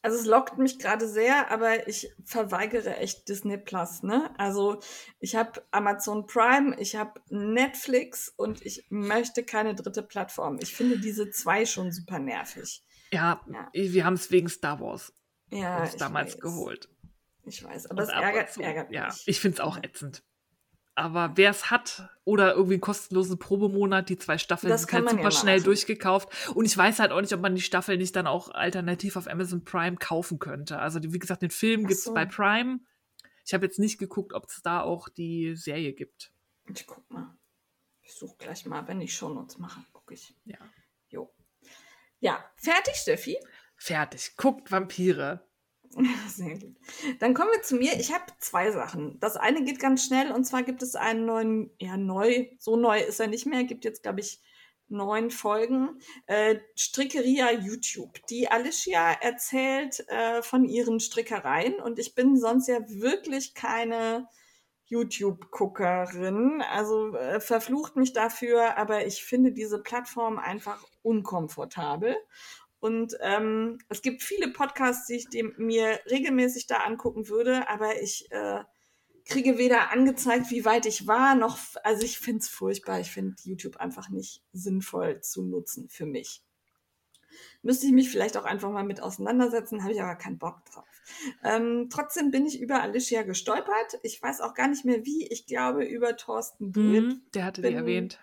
Also 0.00 0.18
es 0.18 0.26
lockt 0.26 0.58
mich 0.58 0.78
gerade 0.78 1.08
sehr, 1.08 1.50
aber 1.50 1.88
ich 1.88 2.10
verweigere 2.24 2.96
echt 2.96 3.28
Disney 3.28 3.56
Plus. 3.56 4.02
Ne? 4.02 4.34
Also 4.38 4.80
ich 5.18 5.34
habe 5.34 5.62
Amazon 5.70 6.26
Prime, 6.26 6.78
ich 6.78 6.96
habe 6.96 7.20
Netflix 7.30 8.28
und 8.28 8.64
ich 8.64 8.86
möchte 8.90 9.44
keine 9.44 9.74
dritte 9.74 10.02
Plattform. 10.02 10.58
Ich 10.60 10.74
finde 10.74 10.98
diese 10.98 11.30
zwei 11.30 11.64
schon 11.64 11.90
super 11.90 12.18
nervig. 12.18 12.82
Ja, 13.12 13.40
ja. 13.50 13.70
wir 13.72 14.04
haben 14.04 14.14
es 14.14 14.30
wegen 14.30 14.48
Star 14.48 14.78
Wars 14.80 15.12
ja, 15.50 15.82
uns 15.82 15.96
damals 15.96 16.34
weiß. 16.34 16.40
geholt. 16.40 16.88
Ich 17.46 17.62
weiß, 17.62 17.90
aber 17.90 18.02
es 18.02 18.08
ärgert, 18.08 18.56
ärgert 18.56 18.90
mich. 18.90 18.96
Ja, 18.96 19.14
ich 19.26 19.40
finde 19.40 19.56
es 19.56 19.60
auch 19.60 19.76
ätzend. 19.82 20.22
Aber 20.96 21.32
wer 21.34 21.50
es 21.50 21.70
hat 21.70 22.08
oder 22.22 22.54
irgendwie 22.54 22.74
einen 22.74 22.80
kostenlosen 22.80 23.38
Probemonat, 23.38 24.08
die 24.08 24.16
zwei 24.16 24.38
Staffeln 24.38 24.70
das 24.70 24.82
sind 24.82 24.92
halt 24.92 25.10
super 25.10 25.22
ja 25.24 25.30
schnell 25.32 25.56
machen. 25.56 25.64
durchgekauft. 25.64 26.48
Und 26.54 26.66
ich 26.66 26.76
weiß 26.76 27.00
halt 27.00 27.10
auch 27.10 27.20
nicht, 27.20 27.32
ob 27.32 27.40
man 27.40 27.56
die 27.56 27.62
Staffel 27.62 27.96
nicht 27.96 28.14
dann 28.14 28.28
auch 28.28 28.50
alternativ 28.50 29.16
auf 29.16 29.26
Amazon 29.26 29.64
Prime 29.64 29.96
kaufen 29.96 30.38
könnte. 30.38 30.78
Also 30.78 31.00
wie 31.02 31.18
gesagt, 31.18 31.42
den 31.42 31.50
Film 31.50 31.86
gibt 31.86 31.98
es 31.98 32.14
bei 32.14 32.24
Prime. 32.24 32.78
Ich 33.44 33.52
habe 33.52 33.66
jetzt 33.66 33.80
nicht 33.80 33.98
geguckt, 33.98 34.32
ob 34.32 34.46
es 34.48 34.62
da 34.62 34.82
auch 34.82 35.08
die 35.08 35.56
Serie 35.56 35.92
gibt. 35.94 36.32
Ich 36.72 36.86
guck 36.86 37.10
mal. 37.10 37.36
Ich 38.02 38.14
suche 38.14 38.36
gleich 38.38 38.64
mal, 38.64 38.86
wenn 38.86 39.00
ich 39.00 39.14
Shownotes 39.14 39.58
mache, 39.58 39.80
gucke 39.92 40.14
ich. 40.14 40.34
Ja. 40.44 40.58
Jo. 41.08 41.34
Ja, 42.20 42.44
fertig, 42.56 42.94
Steffi? 42.94 43.36
Fertig. 43.76 44.36
Guckt 44.36 44.70
Vampire. 44.70 45.44
Sehr 46.28 46.58
gut. 46.58 46.76
Dann 47.20 47.34
kommen 47.34 47.50
wir 47.52 47.62
zu 47.62 47.76
mir. 47.76 47.92
Ich 47.98 48.12
habe 48.12 48.24
zwei 48.38 48.70
Sachen. 48.70 49.18
Das 49.20 49.36
eine 49.36 49.64
geht 49.64 49.78
ganz 49.78 50.04
schnell 50.04 50.32
und 50.32 50.44
zwar 50.44 50.62
gibt 50.62 50.82
es 50.82 50.96
einen 50.96 51.24
neuen, 51.24 51.70
ja 51.78 51.96
neu, 51.96 52.48
so 52.58 52.76
neu 52.76 53.00
ist 53.00 53.20
er 53.20 53.28
nicht 53.28 53.46
mehr, 53.46 53.64
gibt 53.64 53.84
jetzt, 53.84 54.02
glaube 54.02 54.20
ich, 54.20 54.40
neun 54.88 55.30
Folgen. 55.30 56.00
Äh, 56.26 56.56
Strickeria 56.74 57.52
YouTube. 57.52 58.24
Die 58.28 58.48
Alicia 58.48 59.12
erzählt 59.12 60.06
äh, 60.08 60.42
von 60.42 60.64
ihren 60.64 61.00
Strickereien 61.00 61.74
und 61.80 61.98
ich 61.98 62.14
bin 62.14 62.36
sonst 62.36 62.68
ja 62.68 62.78
wirklich 62.88 63.54
keine 63.54 64.28
YouTube-Guckerin. 64.86 66.62
Also 66.62 67.14
äh, 67.16 67.40
verflucht 67.40 67.96
mich 67.96 68.12
dafür, 68.12 68.76
aber 68.76 69.06
ich 69.06 69.24
finde 69.24 69.52
diese 69.52 69.82
Plattform 69.82 70.38
einfach 70.38 70.84
unkomfortabel. 71.02 72.16
Und 72.84 73.16
ähm, 73.22 73.78
es 73.88 74.02
gibt 74.02 74.22
viele 74.22 74.48
Podcasts, 74.48 75.06
die 75.06 75.14
ich 75.14 75.30
dem, 75.30 75.54
mir 75.56 76.00
regelmäßig 76.10 76.66
da 76.66 76.80
angucken 76.80 77.30
würde, 77.30 77.66
aber 77.70 78.02
ich 78.02 78.30
äh, 78.30 78.62
kriege 79.24 79.56
weder 79.56 79.90
angezeigt, 79.90 80.50
wie 80.50 80.66
weit 80.66 80.84
ich 80.84 81.06
war, 81.06 81.34
noch, 81.34 81.56
also 81.82 82.04
ich 82.04 82.18
finde 82.18 82.40
es 82.40 82.50
furchtbar. 82.50 83.00
Ich 83.00 83.10
finde 83.10 83.36
YouTube 83.44 83.78
einfach 83.78 84.10
nicht 84.10 84.42
sinnvoll 84.52 85.22
zu 85.22 85.44
nutzen 85.44 85.88
für 85.88 86.04
mich. 86.04 86.42
Müsste 87.62 87.86
ich 87.86 87.92
mich 87.92 88.10
vielleicht 88.10 88.36
auch 88.36 88.44
einfach 88.44 88.70
mal 88.70 88.84
mit 88.84 89.00
auseinandersetzen, 89.00 89.82
habe 89.82 89.94
ich 89.94 90.02
aber 90.02 90.16
keinen 90.16 90.36
Bock 90.36 90.62
drauf. 90.66 90.84
Ähm, 91.42 91.88
trotzdem 91.88 92.30
bin 92.30 92.44
ich 92.44 92.60
über 92.60 92.82
Alicia 92.82 93.22
gestolpert. 93.22 93.98
Ich 94.02 94.20
weiß 94.20 94.42
auch 94.42 94.52
gar 94.52 94.68
nicht 94.68 94.84
mehr 94.84 95.06
wie. 95.06 95.26
Ich 95.28 95.46
glaube 95.46 95.86
über 95.86 96.18
Thorsten 96.18 96.70
Bühl. 96.70 97.00
Mhm, 97.00 97.22
der 97.32 97.44
hatte 97.46 97.62
die 97.62 97.72
erwähnt 97.72 98.18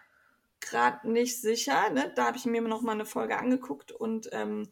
gerade 0.62 1.12
nicht 1.12 1.42
sicher. 1.42 1.90
Ne? 1.90 2.12
Da 2.16 2.28
habe 2.28 2.38
ich 2.38 2.46
mir 2.46 2.62
noch 2.62 2.82
mal 2.82 2.94
eine 2.94 3.06
Folge 3.06 3.38
angeguckt 3.38 3.92
und 3.92 4.30
ähm, 4.32 4.70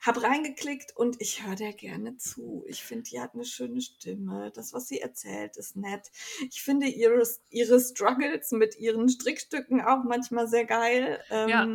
habe 0.00 0.22
reingeklickt 0.22 0.96
und 0.96 1.20
ich 1.20 1.44
höre 1.44 1.56
der 1.56 1.72
gerne 1.72 2.16
zu. 2.16 2.64
Ich 2.68 2.84
finde, 2.84 3.04
die 3.04 3.20
hat 3.20 3.34
eine 3.34 3.44
schöne 3.44 3.80
Stimme. 3.80 4.52
Das, 4.54 4.72
was 4.72 4.86
sie 4.86 5.00
erzählt, 5.00 5.56
ist 5.56 5.76
nett. 5.76 6.10
Ich 6.50 6.62
finde 6.62 6.86
ihre, 6.86 7.22
ihre 7.50 7.80
Struggles 7.80 8.52
mit 8.52 8.78
ihren 8.78 9.08
Strickstücken 9.08 9.80
auch 9.80 10.04
manchmal 10.04 10.46
sehr 10.46 10.64
geil. 10.64 11.20
Ähm, 11.30 11.48
ja. 11.48 11.68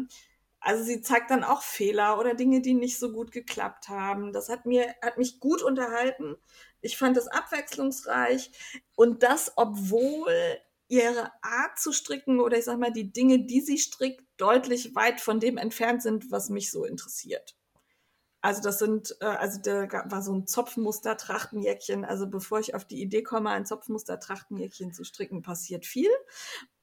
Also 0.62 0.84
sie 0.86 1.02
zeigt 1.02 1.30
dann 1.32 1.44
auch 1.44 1.62
Fehler 1.62 2.18
oder 2.18 2.36
Dinge, 2.36 2.62
die 2.62 2.74
nicht 2.74 2.98
so 2.98 3.12
gut 3.12 3.34
geklappt 3.34 3.90
haben. 3.90 4.32
Das 4.32 4.48
hat 4.48 4.66
mir, 4.66 4.96
hat 5.02 5.18
mich 5.18 5.42
gut 5.42 5.62
unterhalten. 5.62 6.38
Ich 6.80 6.98
fand 6.98 7.18
es 7.18 7.28
abwechslungsreich 7.28 8.52
und 8.96 9.24
das, 9.24 9.52
obwohl 9.58 10.58
ihre 10.88 11.32
Art 11.42 11.80
zu 11.80 11.92
stricken 11.92 12.40
oder 12.40 12.58
ich 12.58 12.66
sag 12.66 12.78
mal 12.80 12.92
die 12.92 13.12
Dinge, 13.12 13.46
die 13.46 13.62
sie 13.62 13.78
strickt, 13.78 14.24
deutlich 14.38 14.96
weit 14.96 15.22
von 15.22 15.40
dem 15.40 15.58
entfernt 15.58 16.02
sind, 16.02 16.32
was 16.32 16.50
mich 16.50 16.72
so 16.72 16.86
interessiert. 16.86 17.56
Also 18.42 18.62
das 18.62 18.78
sind, 18.78 19.16
äh, 19.22 19.26
also 19.26 19.60
da 19.62 19.88
war 20.12 20.22
so 20.22 20.34
ein 20.34 20.48
Zopfmuster-Trachtenjäckchen. 20.48 22.04
Also 22.04 22.28
bevor 22.28 22.60
ich 22.60 22.76
auf 22.76 22.86
die 22.86 23.02
Idee 23.02 23.24
komme, 23.24 23.52
ein 23.52 23.66
Zopfmuster-Trachtenjäckchen 23.66 24.92
zu 24.92 25.06
stricken, 25.06 25.42
passiert 25.42 25.86
viel. 25.86 26.10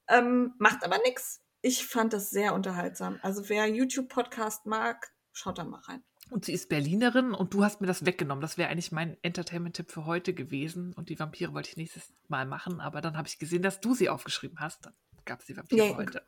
Ähm, 0.07 0.55
macht 0.57 0.83
aber 0.83 0.97
nichts. 1.05 1.41
Ich 1.61 1.85
fand 1.85 2.13
das 2.13 2.31
sehr 2.31 2.55
unterhaltsam. 2.55 3.19
Also 3.21 3.47
wer 3.47 3.67
YouTube-Podcast 3.67 4.65
mag, 4.65 5.13
schaut 5.33 5.59
da 5.59 5.63
mal 5.63 5.81
rein. 5.81 6.03
Und 6.31 6.45
sie 6.45 6.53
ist 6.53 6.69
Berlinerin 6.69 7.33
und 7.33 7.53
du 7.53 7.61
hast 7.61 7.81
mir 7.81 7.87
das 7.87 8.05
weggenommen. 8.05 8.41
Das 8.41 8.57
wäre 8.57 8.69
eigentlich 8.69 8.93
mein 8.93 9.17
Entertainment-Tipp 9.21 9.91
für 9.91 10.05
heute 10.05 10.33
gewesen. 10.33 10.93
Und 10.93 11.09
die 11.09 11.19
Vampire 11.19 11.53
wollte 11.53 11.69
ich 11.71 11.75
nächstes 11.75 12.13
Mal 12.29 12.45
machen, 12.45 12.79
aber 12.79 13.01
dann 13.01 13.17
habe 13.17 13.27
ich 13.27 13.37
gesehen, 13.37 13.61
dass 13.61 13.81
du 13.81 13.93
sie 13.93 14.07
aufgeschrieben 14.07 14.61
hast. 14.61 14.85
Dann 14.85 14.93
gab 15.25 15.41
es 15.41 15.47
die 15.47 15.57
Vampire 15.57 15.87
nee, 15.87 15.93
heute. 15.93 16.23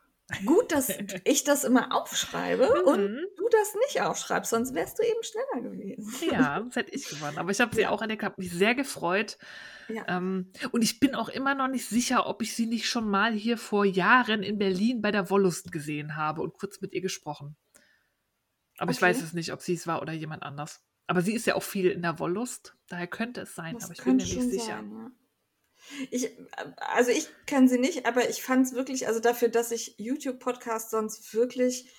Gut, 0.46 0.74
dass 0.74 0.90
ich 1.24 1.46
das 1.46 1.64
immer 1.64 1.96
aufschreibe 1.96 2.66
mhm. 2.84 2.88
und 2.88 3.18
du 3.38 3.50
das 3.50 3.76
nicht 3.88 4.02
aufschreibst, 4.02 4.50
sonst 4.50 4.74
wärst 4.74 5.00
du 5.00 5.04
eben 5.04 5.24
schneller 5.24 5.70
gewesen. 5.70 6.30
Ja, 6.30 6.60
das 6.60 6.76
hätte 6.76 6.92
ich 6.92 7.08
gewonnen. 7.08 7.38
Aber 7.38 7.52
ich 7.52 7.62
habe 7.62 7.74
sie 7.74 7.88
auch 7.88 8.02
entdeckt, 8.02 8.24
habe 8.24 8.36
mich 8.42 8.52
sehr 8.52 8.76
gefreut. 8.76 9.38
Ja. 9.88 10.04
Ähm, 10.10 10.52
und 10.74 10.82
ich 10.82 11.00
bin 11.00 11.16
auch 11.16 11.30
immer 11.30 11.56
noch 11.56 11.70
nicht 11.70 11.88
sicher, 11.88 12.28
ob 12.28 12.42
ich 12.42 12.54
sie 12.56 12.66
nicht 12.66 12.90
schon 12.90 13.10
mal 13.10 13.32
hier 13.32 13.58
vor 13.58 13.86
Jahren 13.86 14.44
in 14.44 14.58
Berlin 14.58 15.02
bei 15.02 15.12
der 15.12 15.30
Wollust 15.30 15.72
gesehen 15.72 16.18
habe 16.18 16.42
und 16.42 16.56
kurz 16.56 16.82
mit 16.82 16.92
ihr 16.92 17.02
gesprochen. 17.02 17.56
Aber 18.78 18.90
okay. 18.90 18.98
ich 18.98 19.02
weiß 19.02 19.22
es 19.22 19.34
nicht, 19.34 19.54
ob 19.54 19.62
sie 19.62 19.74
es 19.74 19.88
war 19.88 20.02
oder 20.02 20.14
jemand 20.14 20.44
anders. 20.44 20.82
Aber 21.08 21.22
sie 21.22 21.34
ist 21.34 21.46
ja 21.46 21.56
auch 21.56 21.64
viel 21.64 21.92
in 21.92 22.02
der 22.02 22.20
Wollust, 22.20 22.76
daher 22.88 23.08
könnte 23.08 23.42
es 23.42 23.56
sein, 23.56 23.76
das 23.76 23.86
aber 23.86 23.94
ich 23.94 24.04
bin 24.04 24.16
mir 24.16 24.24
nicht 24.24 24.42
sicher. 24.42 24.78
Sein, 24.78 24.92
ja. 24.92 25.12
Ich, 26.12 26.32
also 26.78 27.12
ich 27.12 27.28
kenne 27.46 27.68
sie 27.68 27.78
nicht, 27.78 28.06
aber 28.06 28.30
ich 28.30 28.42
fand 28.42 28.66
es 28.66 28.74
wirklich, 28.74 29.08
also 29.08 29.20
dafür, 29.20 29.50
dass 29.50 29.72
ich 29.72 29.96
YouTube-Podcasts 29.98 30.92
sonst 30.92 31.34
wirklich, 31.34 31.94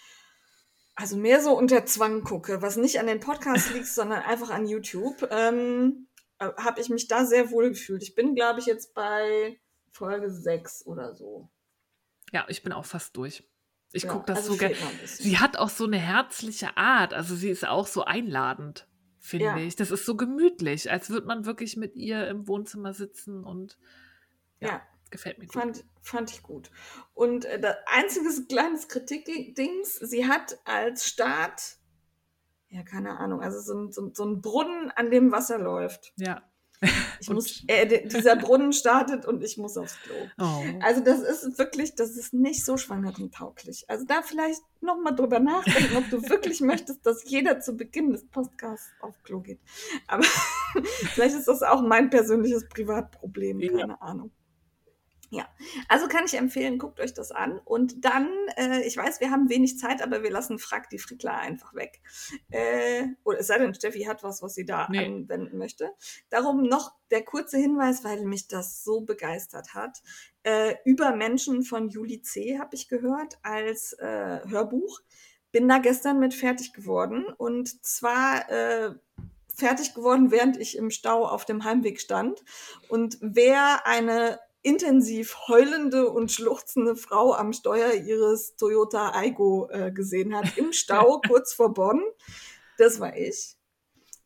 also 0.94 1.16
mehr 1.16 1.42
so 1.42 1.56
unter 1.56 1.84
Zwang 1.84 2.22
gucke, 2.22 2.62
was 2.62 2.76
nicht 2.76 2.98
an 2.98 3.06
den 3.06 3.20
Podcasts 3.20 3.72
liegt, 3.72 3.86
sondern 3.94 4.22
einfach 4.22 4.50
an 4.50 4.66
YouTube, 4.66 5.28
ähm, 5.30 6.08
äh, 6.38 6.50
habe 6.56 6.80
ich 6.80 6.88
mich 6.88 7.08
da 7.08 7.26
sehr 7.26 7.50
wohl 7.50 7.70
gefühlt. 7.70 8.02
Ich 8.02 8.14
bin, 8.14 8.34
glaube 8.34 8.60
ich, 8.60 8.66
jetzt 8.66 8.94
bei 8.94 9.60
Folge 9.90 10.30
6 10.30 10.86
oder 10.86 11.14
so. 11.14 11.50
Ja, 12.32 12.46
ich 12.48 12.62
bin 12.62 12.72
auch 12.72 12.86
fast 12.86 13.16
durch. 13.16 13.44
Ich 13.94 14.02
ja, 14.02 14.12
gucke 14.12 14.26
das 14.26 14.38
also 14.38 14.52
so 14.52 14.58
gerne. 14.58 14.76
Sie 15.04 15.38
hat 15.38 15.56
auch 15.56 15.70
so 15.70 15.84
eine 15.84 15.98
herzliche 15.98 16.76
Art, 16.76 17.14
also 17.14 17.34
sie 17.34 17.48
ist 17.48 17.66
auch 17.66 17.86
so 17.86 18.04
einladend 18.04 18.86
finde 19.24 19.46
ja. 19.46 19.56
ich. 19.56 19.74
Das 19.74 19.90
ist 19.90 20.04
so 20.04 20.16
gemütlich, 20.16 20.90
als 20.90 21.08
würde 21.08 21.26
man 21.26 21.46
wirklich 21.46 21.76
mit 21.76 21.96
ihr 21.96 22.28
im 22.28 22.46
Wohnzimmer 22.46 22.92
sitzen 22.92 23.42
und 23.42 23.78
ja, 24.60 24.68
ja. 24.68 24.82
gefällt 25.10 25.38
mir 25.38 25.46
gut. 25.46 25.54
Fand, 25.54 25.84
fand 26.02 26.30
ich 26.30 26.42
gut. 26.42 26.70
Und 27.14 27.46
äh, 27.46 27.58
das 27.58 27.76
einzige 27.86 28.28
kleines 28.46 28.88
Kritikdings, 28.88 29.96
sie 29.96 30.28
hat 30.28 30.58
als 30.66 31.06
Start, 31.06 31.78
ja, 32.68 32.82
keine 32.82 33.18
Ahnung, 33.18 33.40
also 33.40 33.60
so, 33.60 33.90
so, 33.90 34.12
so 34.12 34.24
ein 34.26 34.42
Brunnen, 34.42 34.90
an 34.90 35.10
dem 35.10 35.32
Wasser 35.32 35.58
läuft. 35.58 36.12
Ja. 36.16 36.42
Ich 37.20 37.30
muss, 37.30 37.64
äh, 37.68 38.06
dieser 38.06 38.36
Brunnen 38.44 38.72
startet 38.72 39.24
und 39.24 39.42
ich 39.42 39.56
muss 39.56 39.76
aufs 39.76 39.96
Klo. 40.02 40.14
Oh. 40.38 40.62
Also 40.82 41.00
das 41.02 41.20
ist 41.20 41.58
wirklich, 41.58 41.94
das 41.94 42.16
ist 42.16 42.34
nicht 42.34 42.64
so 42.64 42.76
schwangerentauglich. 42.76 43.84
Also 43.88 44.04
da 44.04 44.22
vielleicht 44.22 44.60
nochmal 44.80 45.14
drüber 45.14 45.40
nachdenken, 45.40 45.96
ob 45.96 46.10
du 46.10 46.28
wirklich 46.28 46.60
möchtest, 46.60 47.06
dass 47.06 47.24
jeder 47.24 47.60
zu 47.60 47.76
Beginn 47.76 48.12
des 48.12 48.26
Podcasts 48.26 48.90
aufs 49.00 49.22
Klo 49.22 49.40
geht. 49.40 49.60
Aber 50.06 50.24
vielleicht 51.14 51.36
ist 51.36 51.48
das 51.48 51.62
auch 51.62 51.80
mein 51.82 52.10
persönliches 52.10 52.68
Privatproblem, 52.68 53.60
keine 53.60 53.78
ja. 53.88 54.00
Ahnung. 54.00 54.30
Ja, 55.34 55.48
also 55.88 56.06
kann 56.06 56.26
ich 56.26 56.34
empfehlen, 56.34 56.78
guckt 56.78 57.00
euch 57.00 57.12
das 57.12 57.32
an. 57.32 57.58
Und 57.64 58.04
dann, 58.04 58.28
äh, 58.56 58.82
ich 58.82 58.96
weiß, 58.96 59.20
wir 59.20 59.32
haben 59.32 59.48
wenig 59.48 59.80
Zeit, 59.80 60.00
aber 60.00 60.22
wir 60.22 60.30
lassen 60.30 60.60
Frag 60.60 60.88
die 60.90 61.00
Frickler 61.00 61.36
einfach 61.36 61.74
weg. 61.74 62.00
Äh, 62.50 63.08
oder 63.24 63.40
es 63.40 63.48
sei 63.48 63.58
denn, 63.58 63.74
Steffi 63.74 64.02
hat 64.02 64.22
was, 64.22 64.42
was 64.42 64.54
sie 64.54 64.64
da 64.64 64.86
nee. 64.88 65.04
anwenden 65.04 65.58
möchte. 65.58 65.90
Darum 66.28 66.62
noch 66.62 66.94
der 67.10 67.24
kurze 67.24 67.58
Hinweis, 67.58 68.04
weil 68.04 68.24
mich 68.24 68.46
das 68.46 68.84
so 68.84 69.00
begeistert 69.00 69.74
hat. 69.74 70.02
Äh, 70.44 70.76
über 70.84 71.16
Menschen 71.16 71.64
von 71.64 71.88
Juli 71.88 72.22
C. 72.22 72.60
habe 72.60 72.76
ich 72.76 72.86
gehört 72.88 73.38
als 73.42 73.94
äh, 73.94 74.40
Hörbuch. 74.48 75.00
Bin 75.50 75.68
da 75.68 75.78
gestern 75.78 76.20
mit 76.20 76.32
fertig 76.32 76.72
geworden. 76.72 77.26
Und 77.36 77.84
zwar 77.84 78.48
äh, 78.50 78.94
fertig 79.52 79.94
geworden, 79.94 80.30
während 80.30 80.56
ich 80.56 80.76
im 80.76 80.90
Stau 80.90 81.26
auf 81.26 81.44
dem 81.44 81.64
Heimweg 81.64 82.00
stand. 82.00 82.44
Und 82.88 83.18
wer 83.20 83.86
eine 83.86 84.38
intensiv 84.64 85.36
heulende 85.46 86.08
und 86.08 86.32
schluchzende 86.32 86.96
Frau 86.96 87.34
am 87.34 87.52
Steuer 87.52 87.92
ihres 87.92 88.56
Toyota 88.56 89.12
Aigo 89.14 89.68
äh, 89.70 89.92
gesehen 89.92 90.34
hat, 90.34 90.56
im 90.56 90.72
Stau 90.72 91.20
kurz 91.26 91.52
vor 91.52 91.72
Bonn. 91.74 92.02
Das 92.78 92.98
war 92.98 93.16
ich. 93.16 93.56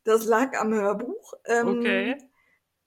Das 0.05 0.25
lag 0.25 0.57
am 0.57 0.73
Hörbuch. 0.73 1.33
Ähm, 1.45 1.67
okay. 1.67 2.17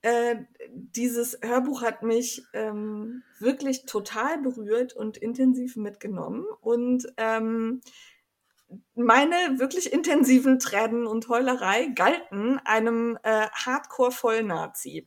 Äh, 0.00 0.36
dieses 0.70 1.38
Hörbuch 1.42 1.82
hat 1.82 2.02
mich 2.02 2.42
ähm, 2.54 3.22
wirklich 3.38 3.84
total 3.84 4.38
berührt 4.38 4.94
und 4.94 5.18
intensiv 5.18 5.76
mitgenommen. 5.76 6.44
Und 6.60 7.06
ähm, 7.18 7.82
meine 8.94 9.58
wirklich 9.58 9.92
intensiven 9.92 10.58
Tränen 10.58 11.06
und 11.06 11.28
Heulerei 11.28 11.86
galten 11.94 12.58
einem 12.64 13.18
äh, 13.22 13.48
Hardcore-Vollnazi. 13.50 15.06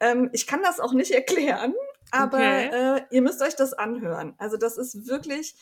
Ähm, 0.00 0.30
ich 0.32 0.46
kann 0.46 0.62
das 0.62 0.80
auch 0.80 0.92
nicht 0.92 1.10
erklären, 1.12 1.74
aber 2.10 2.38
okay. 2.38 2.96
äh, 2.96 3.02
ihr 3.10 3.22
müsst 3.22 3.42
euch 3.42 3.56
das 3.56 3.72
anhören. 3.72 4.34
Also 4.38 4.56
das 4.56 4.78
ist 4.78 5.06
wirklich, 5.06 5.54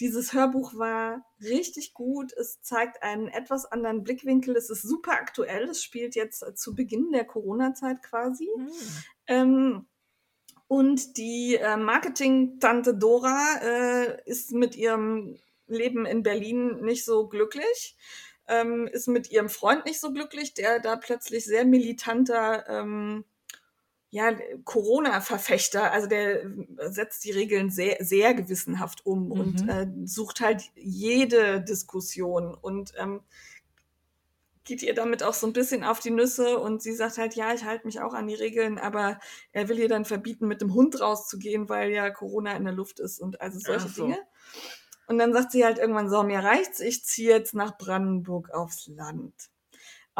dieses 0.00 0.32
Hörbuch 0.32 0.74
war 0.76 1.26
richtig 1.42 1.92
gut. 1.92 2.32
Es 2.32 2.62
zeigt 2.62 3.02
einen 3.02 3.28
etwas 3.28 3.66
anderen 3.66 4.02
Blickwinkel. 4.02 4.56
Es 4.56 4.70
ist 4.70 4.82
super 4.82 5.12
aktuell. 5.12 5.68
Es 5.68 5.82
spielt 5.82 6.14
jetzt 6.14 6.42
äh, 6.42 6.54
zu 6.54 6.74
Beginn 6.74 7.12
der 7.12 7.26
Corona-Zeit 7.26 8.02
quasi. 8.02 8.48
Mhm. 8.56 8.70
Ähm, 9.26 9.86
und 10.68 11.16
die 11.16 11.56
äh, 11.56 11.76
Marketing-Tante 11.76 12.94
Dora 12.94 13.56
äh, 13.62 14.22
ist 14.24 14.52
mit 14.52 14.74
ihrem 14.76 15.36
Leben 15.66 16.06
in 16.06 16.22
Berlin 16.22 16.80
nicht 16.80 17.04
so 17.04 17.28
glücklich. 17.28 17.96
Ähm, 18.48 18.88
ist 18.88 19.06
mit 19.06 19.30
ihrem 19.30 19.48
Freund 19.48 19.84
nicht 19.84 20.00
so 20.00 20.12
glücklich, 20.12 20.54
der 20.54 20.80
da 20.80 20.96
plötzlich 20.96 21.44
sehr 21.44 21.64
militanter 21.64 22.68
ähm, 22.68 23.24
ja, 24.10 24.32
Corona-Verfechter, 24.64 25.92
also 25.92 26.08
der 26.08 26.44
äh, 26.44 26.48
setzt 26.90 27.24
die 27.24 27.30
Regeln 27.30 27.70
sehr, 27.70 27.96
sehr 28.00 28.34
gewissenhaft 28.34 29.06
um 29.06 29.26
mhm. 29.26 29.32
und 29.32 29.68
äh, 29.68 29.86
sucht 30.04 30.40
halt 30.40 30.64
jede 30.74 31.60
Diskussion 31.60 32.54
und 32.54 32.92
ähm, 32.98 33.20
geht 34.64 34.82
ihr 34.82 34.94
damit 34.94 35.22
auch 35.22 35.34
so 35.34 35.46
ein 35.46 35.52
bisschen 35.52 35.84
auf 35.84 36.00
die 36.00 36.10
Nüsse 36.10 36.58
und 36.58 36.82
sie 36.82 36.92
sagt 36.92 37.18
halt, 37.18 37.34
ja, 37.34 37.54
ich 37.54 37.64
halte 37.64 37.86
mich 37.86 38.00
auch 38.00 38.12
an 38.12 38.26
die 38.26 38.34
Regeln, 38.34 38.78
aber 38.78 39.20
er 39.52 39.68
will 39.68 39.78
ihr 39.78 39.88
dann 39.88 40.04
verbieten, 40.04 40.48
mit 40.48 40.60
dem 40.60 40.74
Hund 40.74 41.00
rauszugehen, 41.00 41.68
weil 41.68 41.90
ja 41.90 42.10
Corona 42.10 42.56
in 42.56 42.64
der 42.64 42.74
Luft 42.74 43.00
ist 43.00 43.20
und 43.20 43.40
also 43.40 43.58
solche 43.58 43.88
so. 43.88 44.04
Dinge. 44.04 44.18
Und 45.06 45.18
dann 45.18 45.32
sagt 45.32 45.52
sie 45.52 45.64
halt 45.64 45.78
irgendwann, 45.78 46.10
so, 46.10 46.22
mir 46.22 46.40
reicht's, 46.40 46.78
ich 46.78 47.04
ziehe 47.04 47.30
jetzt 47.30 47.54
nach 47.54 47.78
Brandenburg 47.78 48.50
aufs 48.50 48.86
Land. 48.86 49.34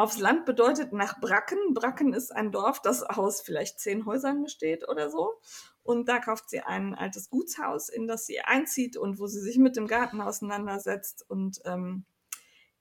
Aufs 0.01 0.19
Land 0.19 0.47
bedeutet 0.47 0.95
nach 0.95 1.21
Bracken. 1.21 1.75
Bracken 1.75 2.15
ist 2.15 2.35
ein 2.35 2.53
Dorf, 2.53 2.81
das 2.81 3.03
aus 3.03 3.43
vielleicht 3.43 3.81
zehn 3.81 4.07
Häusern 4.07 4.43
besteht 4.43 4.89
oder 4.89 5.11
so. 5.11 5.35
Und 5.83 6.09
da 6.09 6.21
kauft 6.21 6.49
sie 6.49 6.61
ein 6.61 6.95
altes 6.95 7.29
Gutshaus, 7.29 7.91
in 7.91 8.07
das 8.07 8.25
sie 8.25 8.41
einzieht 8.41 8.97
und 8.97 9.19
wo 9.19 9.27
sie 9.27 9.41
sich 9.41 9.59
mit 9.59 9.77
dem 9.77 9.87
Garten 9.87 10.23
auseinandersetzt 10.23 11.29
und 11.29 11.61
ähm, 11.67 12.07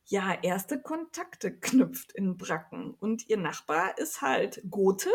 ja, 0.06 0.34
erste 0.41 0.82
Kontakte 0.82 1.52
knüpft 1.52 2.14
in 2.14 2.38
Bracken. 2.38 2.96
Und 3.02 3.28
ihr 3.28 3.38
Nachbar 3.38 3.98
ist 3.98 4.22
halt 4.22 4.64
Gothe. 4.70 5.12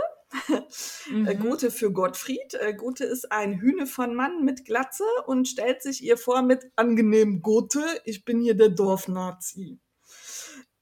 Mhm. 1.10 1.26
Äh, 1.28 1.36
Gothe 1.36 1.70
für 1.70 1.92
Gottfried. 1.92 2.54
Äh, 2.54 2.74
Gothe 2.74 3.04
ist 3.04 3.30
ein 3.30 3.60
Hühne 3.60 3.86
von 3.86 4.14
Mann 4.14 4.44
mit 4.44 4.64
Glatze 4.64 5.04
und 5.26 5.46
stellt 5.46 5.82
sich 5.82 6.02
ihr 6.02 6.16
vor 6.16 6.42
mit 6.42 6.70
angenehm 6.76 7.40
Gothe, 7.40 7.84
ich 8.04 8.24
bin 8.24 8.40
hier 8.40 8.54
der 8.54 8.70
Dorfnazi. 8.70 9.78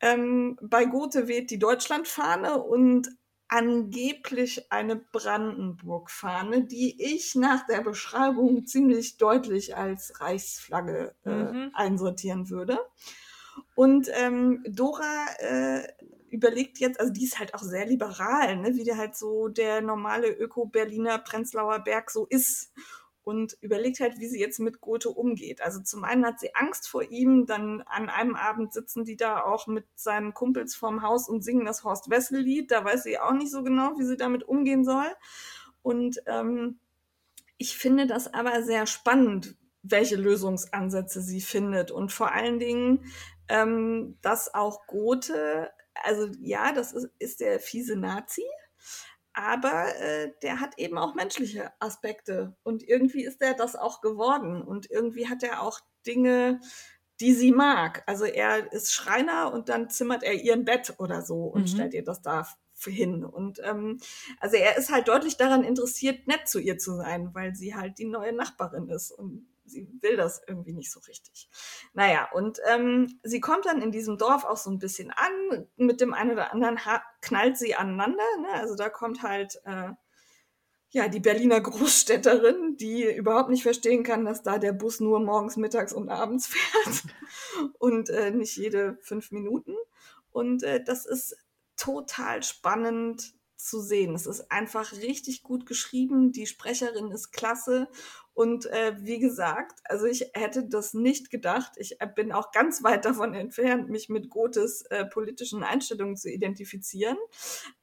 Ähm, 0.03 0.59
bei 0.61 0.85
Gothe 0.85 1.29
weht 1.29 1.51
die 1.51 1.59
Deutschlandfahne 1.59 2.63
und 2.63 3.09
angeblich 3.49 4.73
eine 4.73 4.97
Brandenburg-Fahne, 4.97 6.65
die 6.65 7.01
ich 7.15 7.35
nach 7.35 7.67
der 7.67 7.83
Beschreibung 7.83 8.67
ziemlich 8.67 9.17
deutlich 9.19 9.77
als 9.77 10.21
Reichsflagge 10.21 11.15
äh, 11.25 11.31
mhm. 11.31 11.71
einsortieren 11.75 12.51
würde. 12.51 12.79
Und 13.75 14.09
ähm, 14.15 14.65
Dora 14.69 15.27
äh, 15.39 15.87
überlegt 16.31 16.79
jetzt, 16.79 16.99
also 16.99 17.13
die 17.13 17.25
ist 17.25 17.39
halt 17.39 17.55
auch 17.55 17.63
sehr 17.63 17.87
liberal, 17.87 18.57
ne, 18.57 18.75
wie 18.75 18.85
der 18.85 18.97
halt 18.97 19.17
so 19.17 19.49
der 19.49 19.83
normale 19.83 20.29
Öko-Berliner 20.29 21.19
Prenzlauer 21.19 21.79
Berg 21.81 22.11
so 22.11 22.27
ist 22.27 22.73
und 23.25 23.57
überlegt 23.61 24.01
halt, 24.01 24.19
wie 24.19 24.27
sie 24.27 24.41
jetzt 24.41 24.59
mit 24.59 24.81
Goethe 24.81 25.11
umgeht. 25.11 25.61
Also 25.61 25.81
zum 25.81 26.05
einen 26.05 26.27
hat 26.27 26.41
sie 26.41 26.55
Angst 26.55 26.89
vor 26.89 27.03
ihm, 27.03 27.47
dann 27.47 27.83
an 27.83 28.09
einem 28.09 28.35
Abend 28.35 28.73
sitzen 28.73 29.05
die 29.05 29.17
da 29.17 29.43
auch 29.43 29.67
mit 29.67 29.87
seinen 29.95 30.35
Kumpels 30.35 30.75
vorm 30.75 31.03
Haus 31.03 31.29
und 31.29 31.43
singen 31.43 31.65
das 31.65 31.85
Horst 31.85 32.11
Wessel-Lied. 32.11 32.71
Da 32.71 32.85
weiß 32.85 33.05
sie 33.05 33.19
auch 33.19 33.33
nicht 33.33 33.53
so 33.53 33.63
genau, 33.63 33.99
wie 33.99 34.05
sie 34.05 34.17
damit 34.17 34.43
umgehen 34.43 34.85
soll. 34.85 35.07
Und 35.83 36.23
ähm, 36.27 36.81
ich 37.59 37.77
finde 37.77 38.07
das 38.07 38.33
aber 38.33 38.63
sehr 38.63 38.87
spannend, 38.87 39.57
welche 39.83 40.17
Lösungsansätze 40.17 41.21
sie 41.21 41.41
findet. 41.41 41.91
Und 41.91 42.13
vor 42.13 42.33
allen 42.33 42.59
Dingen, 42.59 43.05
ähm, 43.49 44.19
dass 44.21 44.53
auch 44.53 44.87
Gothe, 44.87 45.71
also 46.03 46.29
ja, 46.41 46.73
das 46.73 46.93
ist, 46.93 47.09
ist 47.19 47.41
der 47.41 47.61
fiese 47.61 47.97
Nazi, 47.97 48.45
aber 49.35 49.95
äh, 49.97 50.33
der 50.43 50.61
hat 50.61 50.79
eben 50.79 50.99
auch 50.99 51.15
menschliche 51.15 51.73
Aspekte. 51.81 52.55
Und 52.63 52.83
irgendwie 52.83 53.25
ist 53.25 53.41
er 53.41 53.55
das 53.55 53.77
auch 53.77 54.01
geworden. 54.01 54.63
Und 54.63 54.91
irgendwie 54.91 55.29
hat 55.29 55.43
er 55.43 55.63
auch 55.63 55.81
Dinge, 56.07 56.61
die 57.21 57.35
sie 57.35 57.53
mag. 57.53 58.03
Also 58.07 58.25
er 58.25 58.73
ist 58.73 58.93
Schreiner 58.93 59.53
und 59.53 59.69
dann 59.69 59.91
zimmert 59.91 60.23
er 60.23 60.35
ihr 60.35 60.53
ein 60.55 60.65
Bett 60.65 60.95
oder 60.99 61.23
so 61.23 61.45
und 61.45 61.63
mhm. 61.63 61.67
stellt 61.69 61.95
ihr 61.95 62.05
das 62.05 62.21
da 62.21 62.47
hin. 62.85 63.25
Und 63.25 63.61
ähm, 63.65 64.01
also 64.41 64.57
er 64.57 64.77
ist 64.77 64.91
halt 64.91 65.09
deutlich 65.09 65.37
daran 65.37 65.63
interessiert, 65.63 66.27
nett 66.27 66.49
zu 66.49 66.59
ihr 66.59 66.79
zu 66.79 66.97
sein, 66.97 67.31
weil 67.33 67.55
sie 67.55 67.75
halt 67.75 67.99
die 67.99 68.07
neue 68.07 68.33
Nachbarin 68.33 68.89
ist 68.89 69.13
und 69.13 69.47
sie 69.65 69.89
will 70.01 70.17
das 70.17 70.43
irgendwie 70.47 70.73
nicht 70.73 70.91
so 70.91 71.01
richtig. 71.01 71.49
Naja, 71.93 72.29
und 72.33 72.59
ähm, 72.71 73.19
sie 73.23 73.41
kommt 73.41 73.67
dann 73.67 73.83
in 73.83 73.93
diesem 73.93 74.19
Dorf 74.19 74.45
auch 74.45 74.57
so 74.57 74.71
ein 74.71 74.79
bisschen 74.79 75.11
an. 75.11 75.67
Mit 75.77 76.01
dem 76.01 76.15
einen 76.15 76.33
oder 76.33 76.53
anderen 76.53 76.85
ha 76.85 77.03
knallt 77.21 77.57
sie 77.57 77.75
aneinander. 77.75 78.25
Ne? 78.41 78.53
Also 78.55 78.75
da 78.75 78.89
kommt 78.89 79.23
halt 79.23 79.61
äh, 79.65 79.91
ja, 80.91 81.09
die 81.09 81.21
Berliner 81.21 81.61
Großstädterin, 81.61 82.77
die 82.77 83.11
überhaupt 83.11 83.49
nicht 83.49 83.63
verstehen 83.63 84.03
kann, 84.03 84.27
dass 84.27 84.43
da 84.43 84.59
der 84.59 84.75
Bus 84.75 85.01
nur 85.01 85.21
morgens, 85.21 85.57
mittags 85.57 85.93
und 85.93 86.11
abends 86.11 86.49
fährt 86.49 87.05
und 87.79 88.11
äh, 88.11 88.31
nicht 88.31 88.57
jede 88.57 88.99
fünf 89.01 89.31
Minuten. 89.31 89.75
Und 90.31 90.63
äh, 90.63 90.83
das 90.85 91.07
ist 91.07 91.37
total 91.77 92.43
spannend 92.43 93.35
zu 93.63 93.81
sehen. 93.81 94.15
Es 94.15 94.27
ist 94.27 94.51
einfach 94.51 94.93
richtig 94.93 95.43
gut 95.43 95.67
geschrieben. 95.67 96.33
Die 96.33 96.47
Sprecherin 96.47 97.11
ist 97.11 97.33
klasse. 97.33 97.89
Und 98.35 98.67
äh, 98.67 98.95
wie 98.99 99.19
gesagt, 99.19 99.81
also 99.85 100.07
ich 100.07 100.31
hätte 100.35 100.67
das 100.67 100.95
nicht 100.95 101.31
gedacht. 101.31 101.73
Ich 101.77 102.01
äh, 102.01 102.07
bin 102.07 102.33
auch 102.33 102.51
ganz 102.51 102.83
weit 102.83 103.05
davon 103.05 103.35
entfernt, 103.35 103.89
mich 103.89 104.09
mit 104.09 104.31
Goethes 104.31 104.83
äh, 104.91 105.05
politischen 105.05 105.63
Einstellungen 105.63 106.17
zu 106.17 106.31
identifizieren. 106.31 107.19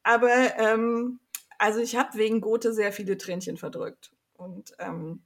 Aber 0.02 0.58
ähm, 0.58 1.20
also 1.58 1.80
ich 1.80 1.96
habe 1.96 2.18
wegen 2.18 2.40
Goethe 2.40 2.72
sehr 2.72 2.92
viele 2.92 3.16
Tränchen 3.16 3.56
verdrückt. 3.56 4.12
Und 4.34 4.72
ähm, 4.78 5.22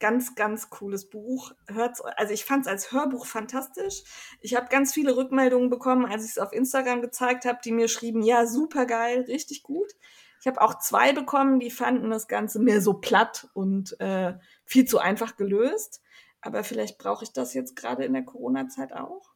ganz, 0.00 0.34
ganz 0.34 0.70
cooles 0.70 1.08
Buch. 1.08 1.52
Hört's, 1.68 2.00
also 2.00 2.32
ich 2.32 2.44
fand 2.44 2.62
es 2.62 2.68
als 2.68 2.92
Hörbuch 2.92 3.26
fantastisch. 3.26 4.02
Ich 4.40 4.56
habe 4.56 4.68
ganz 4.68 4.92
viele 4.92 5.16
Rückmeldungen 5.16 5.70
bekommen, 5.70 6.06
als 6.06 6.24
ich 6.24 6.32
es 6.32 6.38
auf 6.38 6.52
Instagram 6.52 7.02
gezeigt 7.02 7.44
habe, 7.44 7.60
die 7.64 7.72
mir 7.72 7.88
schrieben, 7.88 8.22
ja, 8.22 8.46
super 8.46 8.86
geil, 8.86 9.24
richtig 9.28 9.62
gut. 9.62 9.92
Ich 10.40 10.46
habe 10.46 10.60
auch 10.62 10.78
zwei 10.78 11.12
bekommen, 11.12 11.60
die 11.60 11.70
fanden 11.70 12.10
das 12.10 12.26
Ganze 12.26 12.58
mehr 12.58 12.80
so 12.80 12.94
platt 12.94 13.48
und 13.52 14.00
äh, 14.00 14.34
viel 14.64 14.86
zu 14.86 14.98
einfach 14.98 15.36
gelöst. 15.36 16.02
Aber 16.40 16.64
vielleicht 16.64 16.96
brauche 16.96 17.24
ich 17.24 17.32
das 17.32 17.52
jetzt 17.52 17.76
gerade 17.76 18.04
in 18.04 18.14
der 18.14 18.24
Corona-Zeit 18.24 18.94
auch. 18.94 19.34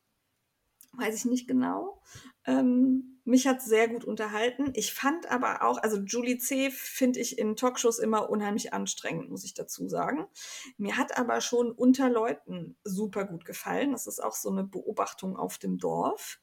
Weiß 0.93 1.15
ich 1.15 1.25
nicht 1.27 1.47
genau. 1.47 2.01
Ähm, 2.47 3.14
mich 3.25 3.47
hat 3.47 3.63
sehr 3.63 3.89
gut 3.89 4.05
unterhalten. 4.05 4.71
Ich 4.75 4.93
fand 4.93 5.31
aber 5.31 5.63
auch, 5.63 5.79
also 5.79 5.99
Julie 5.99 6.39
C. 6.39 6.71
finde 6.71 7.21
ich 7.21 7.39
in 7.39 7.57
Talkshows 7.57 7.99
immer 7.99 8.29
unheimlich 8.31 8.73
anstrengend, 8.73 9.31
muss 9.31 9.45
ich 9.45 9.55
dazu 9.55 9.89
sagen. 9.89 10.27
Mir 10.77 10.97
hat 10.97 11.17
aber 11.17 11.41
schon 11.41 11.73
unter 11.73 12.11
Leuten 12.11 12.77
super 12.85 13.25
gut 13.25 13.45
gefallen. 13.45 13.93
Das 13.93 14.07
ist 14.07 14.23
auch 14.23 14.35
so 14.35 14.51
eine 14.51 14.65
Beobachtung 14.65 15.37
auf 15.37 15.59
dem 15.59 15.79
Dorf. 15.79 16.41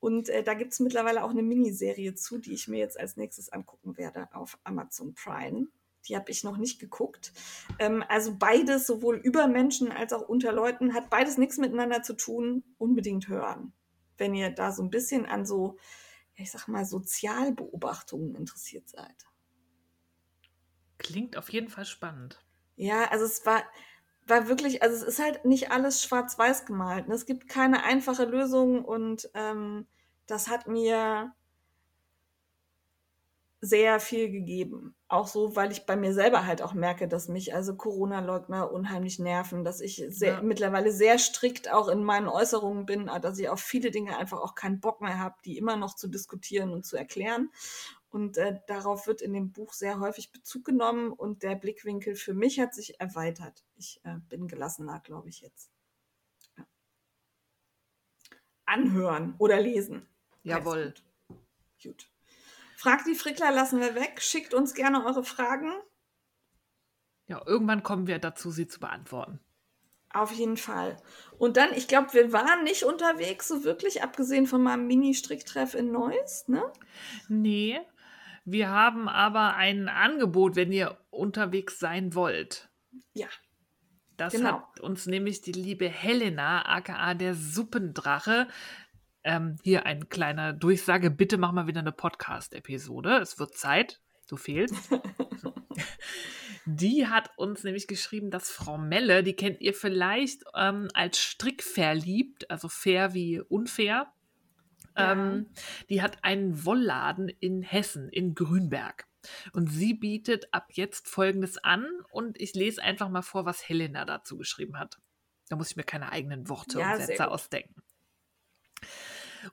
Und 0.00 0.28
äh, 0.28 0.44
da 0.44 0.54
gibt 0.54 0.72
es 0.72 0.80
mittlerweile 0.80 1.24
auch 1.24 1.30
eine 1.30 1.42
Miniserie 1.42 2.14
zu, 2.14 2.38
die 2.38 2.52
ich 2.52 2.68
mir 2.68 2.78
jetzt 2.78 3.00
als 3.00 3.16
nächstes 3.16 3.50
angucken 3.50 3.96
werde 3.96 4.28
auf 4.32 4.58
Amazon 4.64 5.14
Prime. 5.14 5.66
Die 6.08 6.14
habe 6.14 6.30
ich 6.30 6.44
noch 6.44 6.56
nicht 6.56 6.78
geguckt. 6.78 7.32
Ähm, 7.78 8.04
also 8.08 8.36
beides, 8.36 8.86
sowohl 8.86 9.16
über 9.16 9.48
Menschen 9.48 9.90
als 9.90 10.12
auch 10.12 10.28
unter 10.28 10.52
Leuten, 10.52 10.94
hat 10.94 11.10
beides 11.10 11.36
nichts 11.36 11.58
miteinander 11.58 12.02
zu 12.02 12.14
tun. 12.14 12.62
Unbedingt 12.78 13.28
hören 13.28 13.72
wenn 14.18 14.34
ihr 14.34 14.50
da 14.50 14.72
so 14.72 14.82
ein 14.82 14.90
bisschen 14.90 15.24
an 15.26 15.46
so, 15.46 15.78
ich 16.38 16.50
sag 16.50 16.68
mal, 16.68 16.84
Sozialbeobachtungen 16.84 18.34
interessiert 18.34 18.88
seid. 18.88 19.26
Klingt 20.98 21.36
auf 21.36 21.50
jeden 21.50 21.68
Fall 21.68 21.84
spannend. 21.84 22.44
Ja, 22.76 23.04
also 23.10 23.24
es 23.24 23.44
war, 23.44 23.62
war 24.26 24.48
wirklich, 24.48 24.82
also 24.82 24.96
es 24.96 25.02
ist 25.02 25.22
halt 25.22 25.44
nicht 25.44 25.70
alles 25.70 26.02
schwarz-weiß 26.02 26.64
gemalt. 26.66 27.08
Ne? 27.08 27.14
Es 27.14 27.26
gibt 27.26 27.48
keine 27.48 27.84
einfache 27.84 28.24
Lösung 28.24 28.84
und 28.84 29.28
ähm, 29.34 29.86
das 30.26 30.48
hat 30.48 30.68
mir 30.68 31.34
sehr 33.60 33.98
viel 33.98 34.30
gegeben. 34.30 34.94
Auch 35.08 35.26
so, 35.26 35.56
weil 35.56 35.72
ich 35.72 35.84
bei 35.84 35.96
mir 35.96 36.14
selber 36.14 36.46
halt 36.46 36.62
auch 36.62 36.74
merke, 36.74 37.08
dass 37.08 37.28
mich 37.28 37.54
also 37.54 37.74
Corona-Leugner 37.74 38.70
unheimlich 38.70 39.18
nerven, 39.18 39.64
dass 39.64 39.80
ich 39.80 40.04
sehr, 40.08 40.34
ja. 40.34 40.42
mittlerweile 40.42 40.92
sehr 40.92 41.18
strikt 41.18 41.72
auch 41.72 41.88
in 41.88 42.04
meinen 42.04 42.28
Äußerungen 42.28 42.86
bin, 42.86 43.06
dass 43.20 43.38
ich 43.38 43.48
auf 43.48 43.60
viele 43.60 43.90
Dinge 43.90 44.16
einfach 44.16 44.38
auch 44.38 44.54
keinen 44.54 44.80
Bock 44.80 45.00
mehr 45.00 45.18
habe, 45.18 45.34
die 45.44 45.58
immer 45.58 45.76
noch 45.76 45.96
zu 45.96 46.08
diskutieren 46.08 46.72
und 46.72 46.86
zu 46.86 46.96
erklären. 46.96 47.50
Und 48.10 48.38
äh, 48.38 48.60
darauf 48.68 49.06
wird 49.06 49.22
in 49.22 49.32
dem 49.32 49.52
Buch 49.52 49.72
sehr 49.72 49.98
häufig 49.98 50.30
Bezug 50.30 50.64
genommen 50.64 51.12
und 51.12 51.42
der 51.42 51.56
Blickwinkel 51.56 52.14
für 52.14 52.34
mich 52.34 52.60
hat 52.60 52.74
sich 52.74 53.00
erweitert. 53.00 53.64
Ich 53.76 54.00
äh, 54.04 54.18
bin 54.28 54.46
gelassener, 54.46 55.00
glaube 55.00 55.28
ich, 55.28 55.40
jetzt. 55.40 55.70
Ja. 56.56 56.64
Anhören 58.66 59.34
oder 59.38 59.60
lesen. 59.60 60.08
Jawohl. 60.42 60.94
Gut. 61.28 61.42
gut. 61.82 62.10
Fragt 62.78 63.08
die 63.08 63.16
Frickler 63.16 63.50
lassen 63.50 63.80
wir 63.80 63.96
weg. 63.96 64.22
Schickt 64.22 64.54
uns 64.54 64.72
gerne 64.72 65.04
eure 65.04 65.24
Fragen. 65.24 65.72
Ja, 67.26 67.42
irgendwann 67.44 67.82
kommen 67.82 68.06
wir 68.06 68.20
dazu, 68.20 68.52
sie 68.52 68.68
zu 68.68 68.78
beantworten. 68.78 69.40
Auf 70.10 70.30
jeden 70.30 70.56
Fall. 70.56 70.96
Und 71.38 71.56
dann, 71.56 71.72
ich 71.74 71.88
glaube, 71.88 72.14
wir 72.14 72.32
waren 72.32 72.62
nicht 72.62 72.84
unterwegs, 72.84 73.48
so 73.48 73.64
wirklich, 73.64 74.04
abgesehen 74.04 74.46
von 74.46 74.62
meinem 74.62 74.86
Mini-Stricktreff 74.86 75.74
in 75.74 75.90
Neuss, 75.90 76.46
ne? 76.46 76.62
Nee. 77.28 77.80
Wir 78.44 78.68
haben 78.68 79.08
aber 79.08 79.56
ein 79.56 79.88
Angebot, 79.88 80.54
wenn 80.54 80.70
ihr 80.70 81.00
unterwegs 81.10 81.80
sein 81.80 82.14
wollt. 82.14 82.70
Ja. 83.12 83.26
Das 84.16 84.34
genau. 84.34 84.52
hat 84.52 84.78
uns 84.78 85.06
nämlich 85.06 85.40
die 85.40 85.52
liebe 85.52 85.88
Helena, 85.88 86.64
aka 86.64 87.14
der 87.14 87.34
Suppendrache, 87.34 88.46
ähm, 89.28 89.56
hier 89.62 89.84
ein 89.84 90.08
kleiner 90.08 90.54
Durchsage. 90.54 91.10
Bitte 91.10 91.36
mach 91.36 91.52
mal 91.52 91.66
wieder 91.66 91.80
eine 91.80 91.92
Podcast-Episode. 91.92 93.18
Es 93.18 93.38
wird 93.38 93.54
Zeit. 93.54 94.00
Du 94.26 94.38
fehlst. 94.38 94.74
die 96.64 97.06
hat 97.06 97.30
uns 97.36 97.62
nämlich 97.62 97.86
geschrieben, 97.86 98.30
dass 98.30 98.50
Frau 98.50 98.78
Melle, 98.78 99.22
die 99.22 99.34
kennt 99.34 99.60
ihr 99.60 99.74
vielleicht 99.74 100.44
ähm, 100.54 100.88
als 100.94 101.18
strickverliebt, 101.18 102.50
also 102.50 102.68
fair 102.68 103.12
wie 103.12 103.40
unfair. 103.40 104.10
Ja. 104.96 105.12
Ähm, 105.12 105.50
die 105.90 106.00
hat 106.00 106.24
einen 106.24 106.64
Wollladen 106.64 107.28
in 107.28 107.62
Hessen, 107.62 108.08
in 108.08 108.34
Grünberg. 108.34 109.06
Und 109.52 109.66
sie 109.66 109.92
bietet 109.92 110.48
ab 110.54 110.68
jetzt 110.72 111.06
Folgendes 111.06 111.58
an 111.58 111.86
und 112.10 112.40
ich 112.40 112.54
lese 112.54 112.82
einfach 112.82 113.10
mal 113.10 113.22
vor, 113.22 113.44
was 113.44 113.68
Helena 113.68 114.06
dazu 114.06 114.38
geschrieben 114.38 114.78
hat. 114.78 114.96
Da 115.50 115.56
muss 115.56 115.70
ich 115.70 115.76
mir 115.76 115.84
keine 115.84 116.12
eigenen 116.12 116.48
Worte 116.48 116.80
ja, 116.80 116.94
und 116.94 117.02
Sätze 117.02 117.30
ausdenken. 117.30 117.82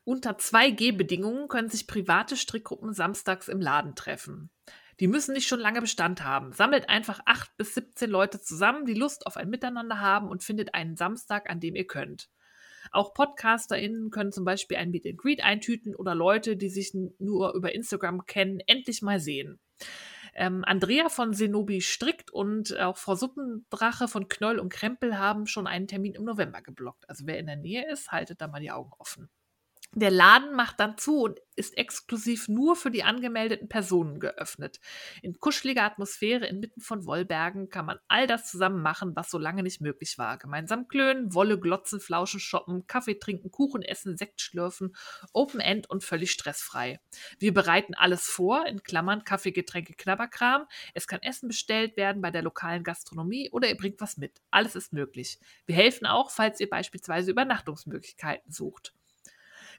Unter 0.04 0.38
2G-Bedingungen 0.38 1.48
können 1.48 1.70
sich 1.70 1.88
private 1.88 2.38
Strickgruppen 2.38 2.94
samstags 2.94 3.48
im 3.48 3.62
Laden 3.62 3.96
treffen. 3.96 4.50
Die 5.00 5.08
müssen 5.08 5.34
nicht 5.34 5.48
schon 5.48 5.60
lange 5.60 5.82
Bestand 5.82 6.24
haben. 6.24 6.54
Sammelt 6.54 6.90
einfach 6.90 7.20
8 7.26 7.58
bis 7.58 7.76
17 7.76 8.10
Leute 8.10 8.42
zusammen, 8.42 8.86
die 8.86 8.94
Lust 8.94 9.28
auf 9.28 9.36
ein 9.38 9.50
Miteinander 9.50 10.00
haben 10.00 10.30
und 10.30 10.44
findet 10.44 10.74
einen 10.74 10.96
Samstag, 10.96 11.50
an 11.50 11.60
dem 11.60 11.76
ihr 11.76 11.88
könnt. 11.88 12.30
Auch 12.92 13.14
PodcasterInnen 13.14 14.12
können 14.12 14.32
zum 14.32 14.46
Beispiel 14.46 14.78
ein 14.78 14.92
Meet 14.92 15.06
and 15.08 15.18
Greet 15.18 15.44
eintüten 15.44 15.96
oder 15.96 16.16
Leute, 16.16 16.56
die 16.56 16.70
sich 16.70 16.94
nur 17.20 17.54
über 17.54 17.74
Instagram 17.74 18.26
kennen, 18.26 18.60
endlich 18.68 19.02
mal 19.02 19.20
sehen. 19.20 19.60
Ähm, 20.34 20.64
Andrea 20.66 21.10
von 21.10 21.34
Zenobi 21.34 21.82
strickt 21.82 22.32
und 22.32 22.78
auch 22.78 22.98
Frau 22.98 23.16
Suppendrache 23.16 24.08
von 24.08 24.28
Knoll 24.28 24.60
und 24.60 24.70
Krempel 24.70 25.18
haben 25.18 25.48
schon 25.48 25.66
einen 25.66 25.88
Termin 25.88 26.14
im 26.14 26.26
November 26.26 26.62
geblockt. 26.62 27.10
Also 27.10 27.26
wer 27.26 27.40
in 27.40 27.48
der 27.48 27.56
Nähe 27.56 27.90
ist, 27.90 28.12
haltet 28.12 28.42
da 28.42 28.48
mal 28.48 28.60
die 28.60 28.72
Augen 28.72 28.92
offen. 29.00 29.30
Der 29.94 30.12
Laden 30.12 30.54
macht 30.56 30.82
dann 30.82 30.98
zu 30.98 31.22
und 31.22 31.40
ist 31.56 31.78
exklusiv 31.78 32.50
nur 32.50 32.76
für 32.76 32.92
die 32.92 33.04
angemeldeten 33.04 33.70
Personen 33.70 34.20
geöffnet. 34.20 34.82
In 35.22 35.40
kuscheliger 35.40 35.84
Atmosphäre 35.84 36.46
inmitten 36.48 36.82
von 36.82 37.06
Wollbergen 37.06 37.70
kann 37.70 37.86
man 37.86 38.00
all 38.10 38.28
das 38.28 38.52
zusammen 38.52 38.82
machen, 38.82 39.16
was 39.16 39.32
so 39.32 39.38
lange 39.38 39.64
nicht 39.64 39.80
möglich 39.80 40.18
war. 40.18 40.38
Gemeinsam 40.38 40.90
klönen, 40.90 41.34
Wolle 41.34 41.58
glotzen, 41.58 42.02
Flauschen 42.02 42.42
shoppen, 42.42 42.88
Kaffee 42.88 43.20
trinken, 43.20 43.52
Kuchen 43.52 43.84
essen, 43.84 44.18
Sekt 44.18 44.42
schlürfen, 44.42 44.94
Open 45.32 45.62
End 45.62 45.90
und 45.90 46.04
völlig 46.04 46.32
stressfrei. 46.32 47.00
Wir 47.40 47.54
bereiten 47.54 47.94
alles 47.94 48.26
vor, 48.26 48.66
in 48.68 48.84
Klammern 48.84 49.24
Kaffee, 49.24 49.54
Getränke, 49.54 49.94
Knabberkram. 49.94 50.66
Es 50.94 51.08
kann 51.08 51.22
Essen 51.22 51.48
bestellt 51.48 51.96
werden 51.96 52.22
bei 52.22 52.32
der 52.32 52.42
lokalen 52.42 52.84
Gastronomie 52.84 53.50
oder 53.52 53.70
ihr 53.70 53.78
bringt 53.78 54.02
was 54.02 54.18
mit. 54.18 54.42
Alles 54.52 54.76
ist 54.76 54.92
möglich. 54.92 55.40
Wir 55.66 55.76
helfen 55.76 56.06
auch, 56.06 56.32
falls 56.32 56.60
ihr 56.60 56.70
beispielsweise 56.70 57.32
Übernachtungsmöglichkeiten 57.32 58.52
sucht. 58.52 58.94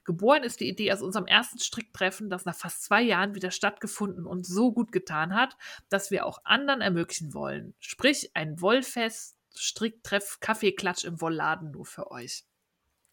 Geboren 0.07 0.43
ist 0.43 0.61
die 0.61 0.69
Idee 0.69 0.93
aus 0.93 1.01
unserem 1.01 1.25
ersten 1.27 1.59
Stricktreffen, 1.59 2.29
das 2.29 2.45
nach 2.45 2.55
fast 2.55 2.81
zwei 2.81 3.01
Jahren 3.01 3.35
wieder 3.35 3.51
stattgefunden 3.51 4.25
und 4.25 4.47
so 4.47 4.71
gut 4.71 4.93
getan 4.93 5.35
hat, 5.35 5.57
dass 5.89 6.11
wir 6.11 6.25
auch 6.25 6.39
anderen 6.45 6.79
ermöglichen 6.79 7.33
wollen. 7.33 7.75
Sprich, 7.81 8.31
ein 8.33 8.61
Wollfest 8.61 9.35
Stricktreff, 9.53 10.39
Kaffeeklatsch 10.39 11.03
im 11.03 11.19
Wollladen 11.19 11.71
nur 11.71 11.85
für 11.85 12.09
euch. 12.09 12.45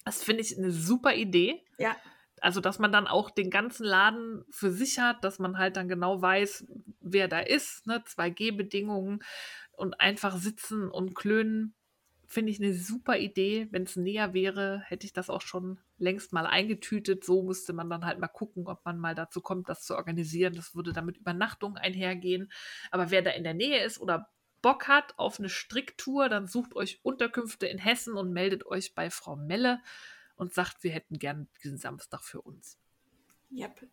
Das 0.05 0.23
finde 0.23 0.43
ich 0.43 0.57
eine 0.57 0.71
super 0.71 1.17
Idee. 1.17 1.65
Ja. 1.79 1.97
Also, 2.41 2.61
dass 2.61 2.79
man 2.79 2.93
dann 2.93 3.09
auch 3.09 3.31
den 3.31 3.51
ganzen 3.51 3.85
Laden 3.85 4.45
für 4.51 4.71
sich 4.71 5.01
hat, 5.01 5.25
dass 5.25 5.41
man 5.41 5.59
halt 5.59 5.77
dann 5.77 5.89
genau 5.89 6.23
weiß, 6.23 6.65
wer 7.01 7.27
da 7.27 7.41
ist, 7.41 7.89
ne? 7.89 8.05
2G-Bedingungen 8.07 9.25
und 9.73 9.99
einfach 9.99 10.37
sitzen 10.37 10.89
und 10.89 11.17
klönen 11.17 11.75
finde 12.29 12.53
ich 12.53 12.61
eine 12.61 12.73
super 12.73 13.19
Idee. 13.19 13.67
Wenn 13.73 13.83
es 13.83 13.97
näher 13.97 14.33
wäre, 14.33 14.81
hätte 14.87 15.07
ich 15.07 15.13
das 15.13 15.29
auch 15.29 15.41
schon 15.41 15.81
längst 15.99 16.33
mal 16.33 16.47
eingetütet. 16.47 17.25
So 17.25 17.43
müsste 17.43 17.73
man 17.73 17.91
dann 17.91 18.05
halt 18.05 18.19
mal 18.19 18.29
gucken, 18.29 18.67
ob 18.67 18.85
man 18.85 18.99
mal 18.99 19.15
dazu 19.15 19.41
kommt, 19.41 19.69
das 19.69 19.83
zu 19.83 19.97
organisieren. 19.97 20.55
Das 20.55 20.75
würde 20.75 20.93
dann 20.93 21.07
mit 21.07 21.17
Übernachtung 21.17 21.77
einhergehen. 21.77 22.51
Aber 22.91 23.11
wer 23.11 23.23
da 23.23 23.31
in 23.31 23.45
der 23.45 23.55
Nähe 23.55 23.83
ist 23.85 24.01
oder 24.01 24.31
Bock 24.63 24.89
hat 24.89 25.19
auf 25.19 25.39
eine 25.39 25.51
Stricktour, 25.51 26.29
dann 26.29 26.47
sucht 26.47 26.75
euch 26.75 27.01
Unterkünfte 27.03 27.67
in 27.67 27.79
Hessen 27.79 28.15
und 28.15 28.33
meldet 28.33 28.67
euch 28.67 28.95
bei 28.95 29.11
Frau 29.11 29.37
Melle 29.37 29.83
und 30.37 30.55
sagt, 30.55 30.83
wir 30.83 30.91
hätten 30.91 31.19
gern 31.19 31.49
diesen 31.63 31.79
Samstag 31.79 32.23
für 32.23 32.41
uns. 32.41 32.79
Yep. 33.53 33.87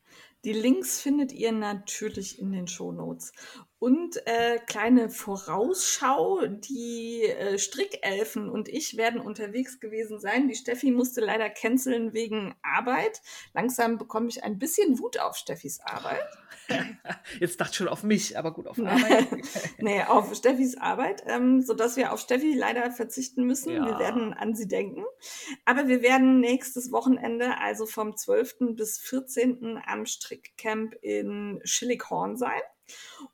Die 0.43 0.53
Links 0.53 0.99
findet 0.99 1.31
ihr 1.31 1.51
natürlich 1.51 2.39
in 2.39 2.51
den 2.51 2.67
Shownotes. 2.67 3.31
Und 3.77 4.25
äh, 4.27 4.59
kleine 4.67 5.09
Vorausschau, 5.09 6.45
die 6.45 7.23
äh, 7.23 7.57
Strickelfen 7.57 8.47
und 8.47 8.67
ich 8.67 8.95
werden 8.95 9.19
unterwegs 9.19 9.79
gewesen 9.79 10.19
sein. 10.19 10.47
Die 10.47 10.55
Steffi 10.55 10.91
musste 10.91 11.21
leider 11.21 11.49
canceln 11.49 12.13
wegen 12.13 12.53
Arbeit. 12.61 13.21
Langsam 13.53 13.97
bekomme 13.97 14.29
ich 14.29 14.43
ein 14.43 14.59
bisschen 14.59 14.99
Wut 14.99 15.19
auf 15.19 15.35
Steffis 15.35 15.79
Arbeit. 15.79 16.23
Jetzt 17.39 17.59
dachte 17.59 17.73
schon 17.73 17.87
auf 17.87 18.03
mich, 18.03 18.37
aber 18.37 18.53
gut, 18.53 18.67
auf 18.67 18.77
Arbeit. 18.85 19.27
nee, 19.79 20.03
auf 20.03 20.35
Steffis 20.35 20.77
Arbeit, 20.77 21.23
ähm, 21.25 21.61
sodass 21.61 21.97
wir 21.97 22.13
auf 22.13 22.19
Steffi 22.19 22.53
leider 22.53 22.91
verzichten 22.91 23.45
müssen. 23.45 23.73
Ja. 23.73 23.85
Wir 23.85 23.97
werden 23.97 24.33
an 24.33 24.55
sie 24.55 24.67
denken. 24.67 25.03
Aber 25.65 25.87
wir 25.87 26.03
werden 26.03 26.39
nächstes 26.39 26.91
Wochenende, 26.91 27.57
also 27.57 27.87
vom 27.87 28.15
12. 28.15 28.75
bis 28.75 28.99
14. 28.99 29.81
am 29.85 30.05
Strickcamp 30.31 30.95
in 31.01 31.59
Schillighorn 31.63 32.37
sein. 32.37 32.61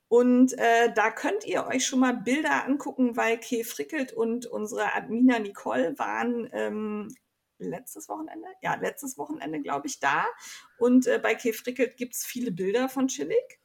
Und 0.08 0.54
äh, 0.58 0.94
da 0.94 1.12
könnt 1.12 1.46
ihr 1.46 1.66
euch 1.68 1.86
schon 1.86 2.00
mal 2.00 2.14
Bilder 2.14 2.66
angucken, 2.66 3.18
weil 3.18 3.40
Kay 3.40 3.64
Frickelt 3.64 4.14
und 4.14 4.46
unsere 4.46 4.94
Admina 4.94 5.40
Nicole 5.40 5.98
waren 5.98 6.50
ähm, 6.54 7.16
letztes 7.58 8.08
Wochenende, 8.08 8.48
ja, 8.62 8.76
letztes 8.76 9.18
Wochenende, 9.18 9.62
glaube 9.62 9.88
ich, 9.88 10.00
da. 10.00 10.26
Und 10.78 11.08
äh, 11.08 11.20
bei 11.22 11.36
Kay 11.36 11.54
Frickelt 11.54 11.98
gibt 11.98 12.16
es 12.16 12.26
viele 12.26 12.52
Bilder 12.52 12.90
von 12.90 13.08
Chillig. 13.08 13.60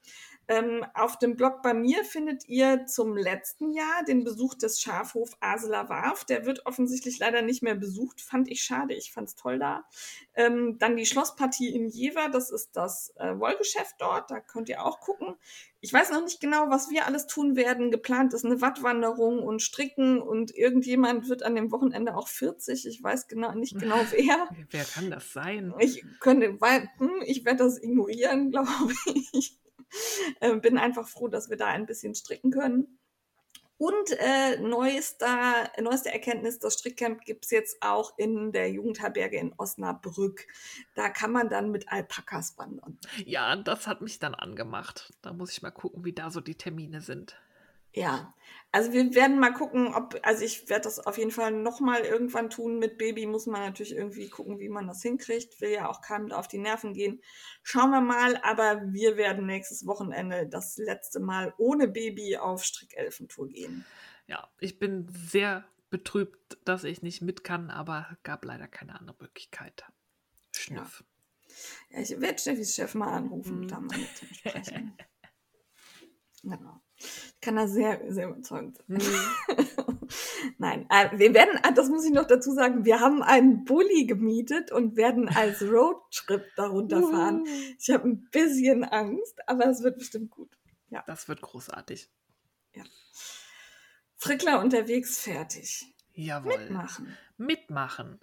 Ähm, 0.52 0.84
auf 0.92 1.18
dem 1.18 1.34
Blog 1.34 1.62
bei 1.62 1.72
mir 1.72 2.04
findet 2.04 2.46
ihr 2.46 2.84
zum 2.84 3.16
letzten 3.16 3.72
Jahr 3.72 4.04
den 4.06 4.22
Besuch 4.22 4.54
des 4.54 4.82
Schafhof 4.82 5.30
Asela 5.40 5.88
Warf. 5.88 6.26
Der 6.26 6.44
wird 6.44 6.66
offensichtlich 6.66 7.18
leider 7.18 7.40
nicht 7.40 7.62
mehr 7.62 7.74
besucht. 7.74 8.20
Fand 8.20 8.50
ich 8.50 8.62
schade. 8.62 8.92
Ich 8.92 9.12
fand 9.12 9.28
es 9.28 9.34
toll 9.34 9.58
da. 9.58 9.84
Ähm, 10.34 10.76
dann 10.78 10.98
die 10.98 11.06
Schlosspartie 11.06 11.74
in 11.74 11.88
Jever. 11.88 12.28
Das 12.28 12.50
ist 12.50 12.76
das 12.76 13.14
äh, 13.16 13.38
Wollgeschäft 13.38 13.94
dort. 13.98 14.30
Da 14.30 14.40
könnt 14.40 14.68
ihr 14.68 14.84
auch 14.84 15.00
gucken. 15.00 15.36
Ich 15.80 15.90
weiß 15.90 16.10
noch 16.10 16.22
nicht 16.22 16.40
genau, 16.40 16.68
was 16.68 16.90
wir 16.90 17.06
alles 17.06 17.26
tun 17.26 17.56
werden. 17.56 17.90
Geplant 17.90 18.34
ist 18.34 18.44
eine 18.44 18.60
Wattwanderung 18.60 19.42
und 19.42 19.62
Stricken 19.62 20.20
und 20.20 20.54
irgendjemand 20.54 21.30
wird 21.30 21.44
an 21.44 21.54
dem 21.54 21.72
Wochenende 21.72 22.14
auch 22.14 22.28
40. 22.28 22.86
Ich 22.86 23.02
weiß 23.02 23.26
genau, 23.26 23.54
nicht 23.54 23.78
genau 23.78 23.96
wer. 24.10 24.48
Wer 24.70 24.84
kann 24.84 25.10
das 25.10 25.32
sein? 25.32 25.72
Ich 25.78 26.04
könnte, 26.20 26.60
weil, 26.60 26.90
hm, 26.98 27.22
ich 27.24 27.46
werde 27.46 27.64
das 27.64 27.82
ignorieren, 27.82 28.50
glaube 28.50 28.92
ich. 29.32 29.58
Äh, 30.40 30.56
bin 30.56 30.78
einfach 30.78 31.08
froh, 31.08 31.28
dass 31.28 31.50
wir 31.50 31.56
da 31.56 31.66
ein 31.66 31.86
bisschen 31.86 32.14
stricken 32.14 32.50
können. 32.50 32.98
Und 33.82 34.12
äh, 34.20 34.60
neuester, 34.60 35.68
neueste 35.80 36.12
Erkenntnis, 36.12 36.60
das 36.60 36.74
Strickcamp 36.74 37.24
gibt 37.24 37.46
es 37.46 37.50
jetzt 37.50 37.78
auch 37.80 38.16
in 38.16 38.52
der 38.52 38.70
Jugendherberge 38.70 39.38
in 39.38 39.54
Osnabrück. 39.56 40.46
Da 40.94 41.08
kann 41.08 41.32
man 41.32 41.48
dann 41.48 41.72
mit 41.72 41.90
Alpakas 41.90 42.56
wandern. 42.56 42.96
Ja, 43.24 43.56
das 43.56 43.88
hat 43.88 44.00
mich 44.00 44.20
dann 44.20 44.36
angemacht. 44.36 45.12
Da 45.20 45.32
muss 45.32 45.50
ich 45.50 45.62
mal 45.62 45.72
gucken, 45.72 46.04
wie 46.04 46.12
da 46.12 46.30
so 46.30 46.40
die 46.40 46.54
Termine 46.54 47.00
sind. 47.00 47.36
Ja, 47.94 48.34
also 48.74 48.92
wir 48.94 49.14
werden 49.14 49.38
mal 49.38 49.52
gucken, 49.52 49.94
ob, 49.94 50.18
also 50.22 50.42
ich 50.44 50.70
werde 50.70 50.84
das 50.84 50.98
auf 50.98 51.18
jeden 51.18 51.30
Fall 51.30 51.52
nochmal 51.52 52.00
irgendwann 52.00 52.48
tun. 52.48 52.78
Mit 52.78 52.96
Baby 52.96 53.26
muss 53.26 53.46
man 53.46 53.60
natürlich 53.60 53.94
irgendwie 53.94 54.30
gucken, 54.30 54.58
wie 54.60 54.70
man 54.70 54.86
das 54.86 55.02
hinkriegt. 55.02 55.60
Will 55.60 55.72
ja 55.72 55.90
auch 55.90 56.00
keinem 56.00 56.32
auf 56.32 56.48
die 56.48 56.56
Nerven 56.56 56.94
gehen. 56.94 57.22
Schauen 57.62 57.90
wir 57.90 58.00
mal, 58.00 58.38
aber 58.42 58.80
wir 58.86 59.18
werden 59.18 59.44
nächstes 59.44 59.86
Wochenende 59.86 60.48
das 60.48 60.78
letzte 60.78 61.20
Mal 61.20 61.52
ohne 61.58 61.86
Baby 61.86 62.38
auf 62.38 62.64
Strickelfentour 62.64 63.48
gehen. 63.48 63.84
Ja, 64.26 64.50
ich 64.58 64.78
bin 64.78 65.06
sehr 65.10 65.66
betrübt, 65.90 66.56
dass 66.64 66.84
ich 66.84 67.02
nicht 67.02 67.20
mit 67.20 67.44
kann, 67.44 67.68
aber 67.68 68.16
gab 68.22 68.46
leider 68.46 68.68
keine 68.68 68.98
andere 68.98 69.16
Möglichkeit. 69.20 69.84
Schnüff. 70.56 71.04
Ja, 71.90 71.98
ja 71.98 72.02
ich 72.04 72.18
werde 72.18 72.38
Steffis 72.38 72.74
Chef 72.74 72.94
mal 72.94 73.12
anrufen 73.12 73.58
und 73.58 73.66
mm. 73.66 73.68
da 73.68 73.80
mal 73.80 73.98
mit 73.98 74.36
sprechen. 74.36 74.96
genau. 76.42 76.80
Ich 77.02 77.40
kann 77.40 77.56
da 77.56 77.66
sehr, 77.66 78.00
sehr 78.08 78.28
überzeugend 78.28 78.76
sein. 78.76 78.98
Mhm. 78.98 79.68
Nein, 80.58 80.86
äh, 80.90 81.18
wir 81.18 81.34
werden, 81.34 81.58
äh, 81.64 81.72
das 81.74 81.88
muss 81.88 82.04
ich 82.04 82.12
noch 82.12 82.26
dazu 82.26 82.52
sagen, 82.52 82.84
wir 82.84 83.00
haben 83.00 83.22
einen 83.22 83.64
Bulli 83.64 84.06
gemietet 84.06 84.70
und 84.72 84.96
werden 84.96 85.28
als 85.28 85.62
Roadtrip 85.62 86.44
darunter 86.56 87.00
fahren. 87.02 87.46
Ich 87.78 87.90
habe 87.90 88.08
ein 88.08 88.28
bisschen 88.30 88.84
Angst, 88.84 89.38
aber 89.46 89.66
es 89.66 89.82
wird 89.82 89.98
bestimmt 89.98 90.30
gut. 90.30 90.56
Ja. 90.90 91.02
Das 91.06 91.28
wird 91.28 91.40
großartig. 91.40 92.10
Ja. 92.74 92.84
Frickler 94.16 94.60
unterwegs 94.60 95.20
fertig. 95.20 95.92
Jawohl. 96.14 96.58
Mitmachen. 96.58 97.16
Mitmachen. 97.38 98.20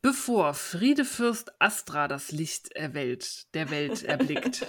Bevor 0.00 0.54
Friedefürst 0.54 1.60
Astra 1.60 2.08
das 2.08 2.32
Licht 2.32 2.74
der 2.74 2.94
Welt, 2.94 3.54
der 3.54 3.70
Welt 3.70 4.02
erblickt, 4.02 4.66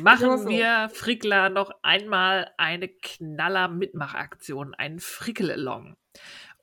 Machen 0.00 0.48
wir 0.48 0.90
Frickler 0.92 1.48
noch 1.48 1.70
einmal 1.82 2.52
eine 2.56 2.88
Knaller-Mitmachaktion, 2.88 4.74
einen 4.74 5.00
Frickel-Along. 5.00 5.96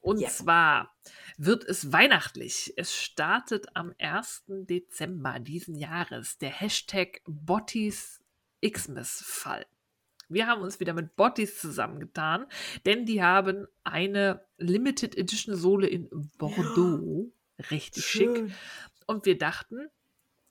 Und 0.02 0.20
yeah. 0.20 0.30
zwar 0.30 0.96
wird 1.38 1.64
es 1.64 1.92
weihnachtlich. 1.92 2.74
Es 2.78 2.96
startet 2.96 3.76
am 3.76 3.94
1. 4.00 4.44
Dezember 4.48 5.40
diesen 5.40 5.76
Jahres 5.76 6.38
der 6.38 6.50
Hashtag 6.50 7.22
Bottis 7.26 8.22
Xmas-Fall. 8.62 9.66
Wir 10.30 10.48
haben 10.48 10.62
uns 10.62 10.80
wieder 10.80 10.94
mit 10.94 11.16
Bottis 11.16 11.60
zusammengetan, 11.60 12.46
denn 12.86 13.06
die 13.06 13.22
haben 13.22 13.68
eine 13.84 14.46
Limited 14.58 15.18
Edition 15.18 15.56
Sohle 15.56 15.88
in 15.88 16.10
Bordeaux. 16.38 17.32
Ja. 17.58 17.66
Richtig 17.70 18.06
Schön. 18.06 18.48
schick. 18.48 18.56
Und 19.06 19.26
wir 19.26 19.38
dachten, 19.38 19.90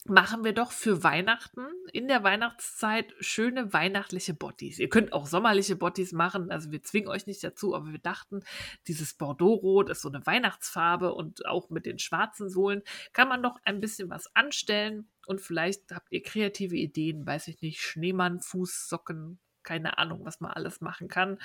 machen 0.07 0.43
wir 0.45 0.53
doch 0.53 0.73
für 0.73 1.05
Weihnachten 1.05 1.66
in 1.93 2.09
der 2.09 2.24
Weihnachtszeit 2.24 3.15
schöne 3.20 3.73
weihnachtliche 3.73 4.35
Bottis. 4.35 4.79
Ihr 4.79 4.89
könnt 4.89 5.12
auch 5.12 5.27
sommerliche 5.27 5.77
Bottis 5.77 6.12
machen, 6.12 6.51
also 6.51 6.73
wir 6.73 6.83
zwingen 6.83 7.09
euch 7.09 7.27
nicht 7.27 7.43
dazu, 7.45 7.74
aber 7.74 7.93
wir 7.93 7.99
dachten, 7.99 8.41
dieses 8.89 9.15
Bordeaux-Rot 9.15 9.91
ist 9.91 10.03
so 10.03 10.09
eine 10.09 10.24
Weihnachtsfarbe 10.27 11.15
und 11.15 11.47
auch 11.47 11.70
mit 11.70 11.87
den 11.87 11.99
schwarzen 11.99 12.49
Sohlen 12.49 12.83
kann 13.12 13.29
man 13.29 13.43
doch 13.43 13.59
ein 13.65 13.81
bisschen 13.81 14.11
was 14.11 14.35
anstellen 14.35 15.09
und 15.27 15.41
vielleicht 15.41 15.93
habt 15.93 16.11
ihr 16.11 16.23
kreative 16.23 16.77
Ideen, 16.77 17.27
weiß 17.27 17.49
ich 17.49 17.61
nicht, 17.62 17.81
Schneemann, 17.81 18.41
Fußsocken, 18.41 19.39
keine 19.62 19.99
Ahnung, 19.99 20.24
was 20.24 20.41
man 20.41 20.51
alles 20.51 20.81
machen 20.81 21.09
kann. 21.09 21.39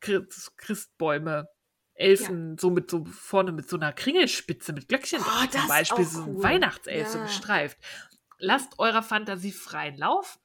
Christbäume, 0.00 1.48
Elfen, 2.00 2.50
ja. 2.50 2.56
so 2.58 2.70
mit 2.70 2.90
so 2.90 3.04
vorne 3.04 3.52
mit 3.52 3.68
so 3.68 3.76
einer 3.76 3.92
Kringelspitze 3.92 4.72
mit 4.72 4.88
Glöckchen 4.88 5.20
oh, 5.20 5.46
zum 5.46 5.68
Beispiel, 5.68 6.04
so 6.04 6.22
ein 6.22 6.42
Weihnachtself 6.42 7.06
ja. 7.06 7.08
so 7.08 7.20
gestreift. 7.20 7.78
Lasst 8.38 8.78
eurer 8.78 9.02
Fantasie 9.02 9.52
freien 9.52 9.96
Lauf. 9.96 10.38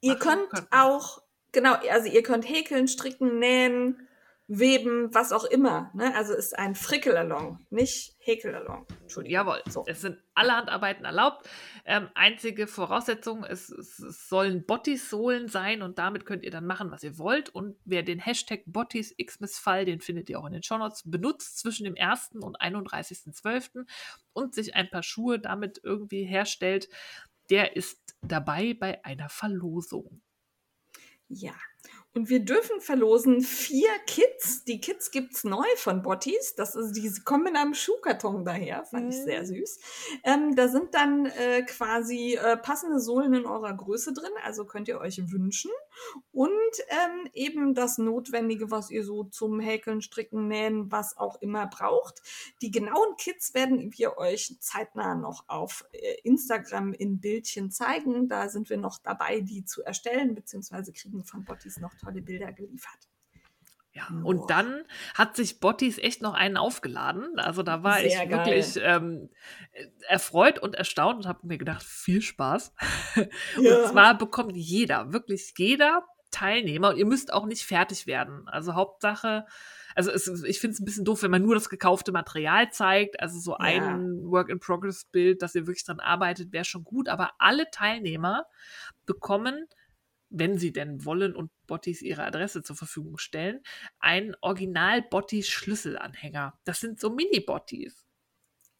Ihr 0.00 0.16
könnt 0.16 0.48
auch, 0.70 1.22
genau, 1.52 1.74
also 1.90 2.08
ihr 2.08 2.22
könnt 2.22 2.48
häkeln, 2.48 2.86
stricken, 2.86 3.38
nähen, 3.38 4.05
Weben, 4.48 5.12
was 5.12 5.32
auch 5.32 5.44
immer. 5.44 5.90
Ne? 5.92 6.14
Also 6.14 6.32
ist 6.32 6.56
ein 6.56 6.76
Frickelalong, 6.76 7.66
nicht 7.70 8.14
Häkelalong. 8.20 8.86
Jawohl, 9.24 9.60
so. 9.68 9.84
es 9.86 10.02
sind 10.02 10.18
alle 10.34 10.52
Handarbeiten 10.52 11.04
erlaubt. 11.04 11.48
Ähm, 11.84 12.08
einzige 12.14 12.68
Voraussetzung, 12.68 13.42
es, 13.42 13.70
es, 13.70 13.98
es 13.98 14.28
sollen 14.28 14.64
Bottis-Sohlen 14.64 15.48
sein 15.48 15.82
und 15.82 15.98
damit 15.98 16.26
könnt 16.26 16.44
ihr 16.44 16.52
dann 16.52 16.66
machen, 16.66 16.92
was 16.92 17.02
ihr 17.02 17.18
wollt. 17.18 17.48
Und 17.48 17.76
wer 17.84 18.04
den 18.04 18.20
Hashtag 18.20 18.62
Bottis 18.66 19.16
Xmas-Fall, 19.16 19.84
den 19.84 20.00
findet 20.00 20.30
ihr 20.30 20.38
auch 20.38 20.46
in 20.46 20.52
den 20.52 20.62
Shownotes, 20.62 21.02
benutzt 21.04 21.58
zwischen 21.58 21.84
dem 21.84 21.96
1. 21.98 22.36
und 22.40 22.60
31.12. 22.60 23.84
und 24.32 24.54
sich 24.54 24.76
ein 24.76 24.90
paar 24.90 25.02
Schuhe 25.02 25.40
damit 25.40 25.80
irgendwie 25.82 26.24
herstellt, 26.24 26.88
der 27.50 27.74
ist 27.76 28.16
dabei 28.22 28.74
bei 28.74 29.04
einer 29.04 29.28
Verlosung. 29.28 30.20
Ja, 31.28 31.54
Und 32.16 32.30
wir 32.30 32.40
dürfen 32.40 32.80
verlosen 32.80 33.42
vier 33.42 33.90
Kits. 34.06 34.64
Die 34.64 34.80
Kits 34.80 35.10
gibt 35.10 35.34
es 35.34 35.44
neu 35.44 35.66
von 35.76 36.00
Bottis. 36.00 36.54
Das 36.54 36.74
ist, 36.74 36.92
die 36.92 37.12
kommen 37.24 37.48
in 37.48 37.56
einem 37.56 37.74
Schuhkarton 37.74 38.42
daher. 38.42 38.86
Fand 38.86 39.12
ich 39.12 39.20
sehr 39.20 39.42
mhm. 39.42 39.46
süß. 39.46 39.78
Ähm, 40.24 40.56
da 40.56 40.68
sind 40.68 40.94
dann 40.94 41.26
äh, 41.26 41.62
quasi 41.64 42.38
äh, 42.42 42.56
passende 42.56 43.00
Sohlen 43.00 43.34
in 43.34 43.44
eurer 43.44 43.74
Größe 43.74 44.14
drin. 44.14 44.30
Also 44.42 44.64
könnt 44.64 44.88
ihr 44.88 44.98
euch 44.98 45.30
wünschen. 45.30 45.70
Und 46.32 46.56
ähm, 46.88 47.28
eben 47.34 47.74
das 47.74 47.98
Notwendige, 47.98 48.70
was 48.70 48.90
ihr 48.90 49.04
so 49.04 49.24
zum 49.24 49.60
Häkeln, 49.60 50.00
Stricken, 50.00 50.48
Nähen, 50.48 50.90
was 50.90 51.18
auch 51.18 51.42
immer 51.42 51.66
braucht. 51.66 52.22
Die 52.62 52.70
genauen 52.70 53.16
Kits 53.18 53.52
werden 53.52 53.92
wir 53.94 54.16
euch 54.16 54.56
zeitnah 54.60 55.16
noch 55.16 55.44
auf 55.48 55.84
äh, 55.92 56.14
Instagram 56.24 56.94
in 56.94 57.20
Bildchen 57.20 57.70
zeigen. 57.70 58.26
Da 58.26 58.48
sind 58.48 58.70
wir 58.70 58.78
noch 58.78 58.96
dabei, 58.96 59.40
die 59.42 59.66
zu 59.66 59.82
erstellen, 59.82 60.34
beziehungsweise 60.34 60.94
kriegen 60.94 61.22
von 61.22 61.44
Bottis 61.44 61.78
noch 61.78 61.92
tolle 62.06 62.22
Bilder 62.22 62.52
geliefert. 62.52 63.08
Ja, 63.96 64.08
und 64.24 64.50
dann 64.50 64.84
hat 65.14 65.36
sich 65.36 65.58
Bottis 65.58 65.96
echt 65.96 66.20
noch 66.20 66.34
einen 66.34 66.58
aufgeladen. 66.58 67.38
Also 67.38 67.62
da 67.62 67.82
war 67.82 67.94
Sehr 67.94 68.06
ich 68.06 68.14
geil. 68.14 68.30
wirklich 68.30 68.78
ähm, 68.82 69.30
erfreut 70.06 70.58
und 70.58 70.74
erstaunt 70.74 71.16
und 71.16 71.26
habe 71.26 71.46
mir 71.46 71.56
gedacht, 71.56 71.82
viel 71.82 72.20
Spaß. 72.20 72.74
Ja. 73.58 73.78
Und 73.78 73.88
zwar 73.88 74.18
bekommt 74.18 74.54
jeder, 74.54 75.14
wirklich 75.14 75.54
jeder 75.56 76.04
Teilnehmer, 76.30 76.90
und 76.90 76.98
ihr 76.98 77.06
müsst 77.06 77.32
auch 77.32 77.46
nicht 77.46 77.64
fertig 77.64 78.06
werden. 78.06 78.46
Also 78.46 78.74
Hauptsache, 78.74 79.46
also 79.94 80.10
es, 80.10 80.26
ich 80.44 80.60
finde 80.60 80.74
es 80.74 80.80
ein 80.80 80.84
bisschen 80.84 81.06
doof, 81.06 81.22
wenn 81.22 81.30
man 81.30 81.40
nur 81.40 81.54
das 81.54 81.70
gekaufte 81.70 82.12
Material 82.12 82.70
zeigt. 82.70 83.18
Also 83.20 83.38
so 83.38 83.52
ja. 83.52 83.58
ein 83.60 84.22
Work-in-Progress-Bild, 84.24 85.40
dass 85.40 85.54
ihr 85.54 85.66
wirklich 85.66 85.86
dran 85.86 86.00
arbeitet, 86.00 86.52
wäre 86.52 86.66
schon 86.66 86.84
gut. 86.84 87.08
Aber 87.08 87.30
alle 87.38 87.70
Teilnehmer 87.70 88.44
bekommen 89.06 89.66
wenn 90.38 90.58
sie 90.58 90.72
denn 90.72 91.04
wollen 91.04 91.34
und 91.34 91.50
Bottis 91.66 92.02
ihre 92.02 92.24
Adresse 92.24 92.62
zur 92.62 92.76
Verfügung 92.76 93.18
stellen, 93.18 93.62
einen 93.98 94.36
Original 94.40 95.02
Bottis 95.02 95.48
Schlüsselanhänger. 95.48 96.58
Das 96.64 96.80
sind 96.80 97.00
so 97.00 97.10
Mini-Bottis. 97.10 98.06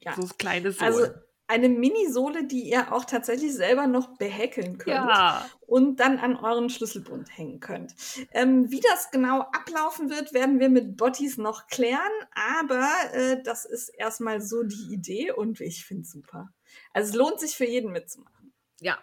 Ja. 0.00 0.14
So 0.14 0.28
kleine 0.36 0.72
Sohlen. 0.72 0.94
Also 0.94 1.12
eine 1.48 1.68
Minisohle, 1.68 2.44
die 2.44 2.62
ihr 2.62 2.92
auch 2.92 3.04
tatsächlich 3.04 3.54
selber 3.54 3.86
noch 3.86 4.16
behäkeln 4.18 4.78
könnt 4.78 4.96
ja. 4.96 5.48
und 5.60 6.00
dann 6.00 6.18
an 6.18 6.36
euren 6.36 6.70
Schlüsselbund 6.70 7.28
hängen 7.36 7.60
könnt. 7.60 7.94
Ähm, 8.32 8.70
wie 8.70 8.80
das 8.80 9.10
genau 9.12 9.40
ablaufen 9.40 10.10
wird, 10.10 10.34
werden 10.34 10.58
wir 10.58 10.68
mit 10.68 10.96
Bottis 10.96 11.38
noch 11.38 11.68
klären, 11.68 12.00
aber 12.34 12.88
äh, 13.12 13.42
das 13.44 13.64
ist 13.64 13.90
erstmal 13.90 14.40
so 14.40 14.64
die 14.64 14.92
Idee 14.92 15.30
und 15.30 15.60
ich 15.60 15.84
finde 15.84 16.02
es 16.02 16.10
super. 16.10 16.48
Also 16.92 17.10
es 17.10 17.16
lohnt 17.16 17.38
sich 17.38 17.56
für 17.56 17.66
jeden 17.66 17.92
mitzumachen. 17.92 18.52
Ja, 18.80 18.98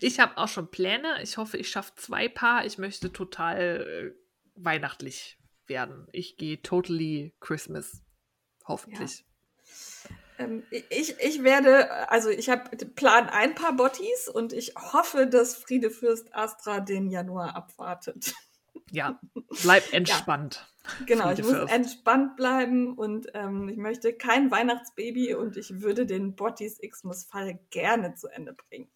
ich 0.00 0.20
habe 0.20 0.36
auch 0.38 0.48
schon 0.48 0.70
Pläne. 0.70 1.22
Ich 1.22 1.36
hoffe, 1.36 1.56
ich 1.56 1.70
schaffe 1.70 1.92
zwei 1.96 2.28
Paar. 2.28 2.64
Ich 2.66 2.78
möchte 2.78 3.12
total 3.12 4.14
äh, 4.14 4.20
weihnachtlich 4.54 5.38
werden. 5.66 6.06
Ich 6.12 6.36
gehe 6.36 6.60
totally 6.62 7.34
Christmas. 7.40 8.02
Hoffentlich. 8.66 9.20
Ja. 9.20 10.16
Ähm, 10.40 10.62
ich, 10.70 11.16
ich 11.20 11.42
werde, 11.42 12.10
also 12.10 12.30
ich 12.30 12.48
habe 12.48 12.76
Plan 12.86 13.28
ein 13.28 13.54
paar 13.54 13.74
Bottis 13.74 14.28
und 14.28 14.52
ich 14.52 14.74
hoffe, 14.74 15.26
dass 15.26 15.56
Friedefürst 15.56 16.34
Astra 16.34 16.80
den 16.80 17.10
Januar 17.10 17.56
abwartet. 17.56 18.34
Ja, 18.90 19.20
bleib 19.62 19.92
entspannt. 19.92 20.56
Ja. 20.56 20.70
Genau, 21.06 21.30
ich 21.30 21.42
muss 21.42 21.70
entspannt 21.70 22.36
bleiben 22.36 22.94
und 22.94 23.28
ähm, 23.34 23.68
ich 23.68 23.76
möchte 23.76 24.14
kein 24.14 24.50
Weihnachtsbaby 24.50 25.34
und 25.34 25.56
ich 25.56 25.82
würde 25.82 26.06
den 26.06 26.34
Bottis 26.34 26.78
Xmas-Fall 26.78 27.60
gerne 27.70 28.14
zu 28.14 28.28
Ende 28.28 28.54
bringen. 28.54 28.90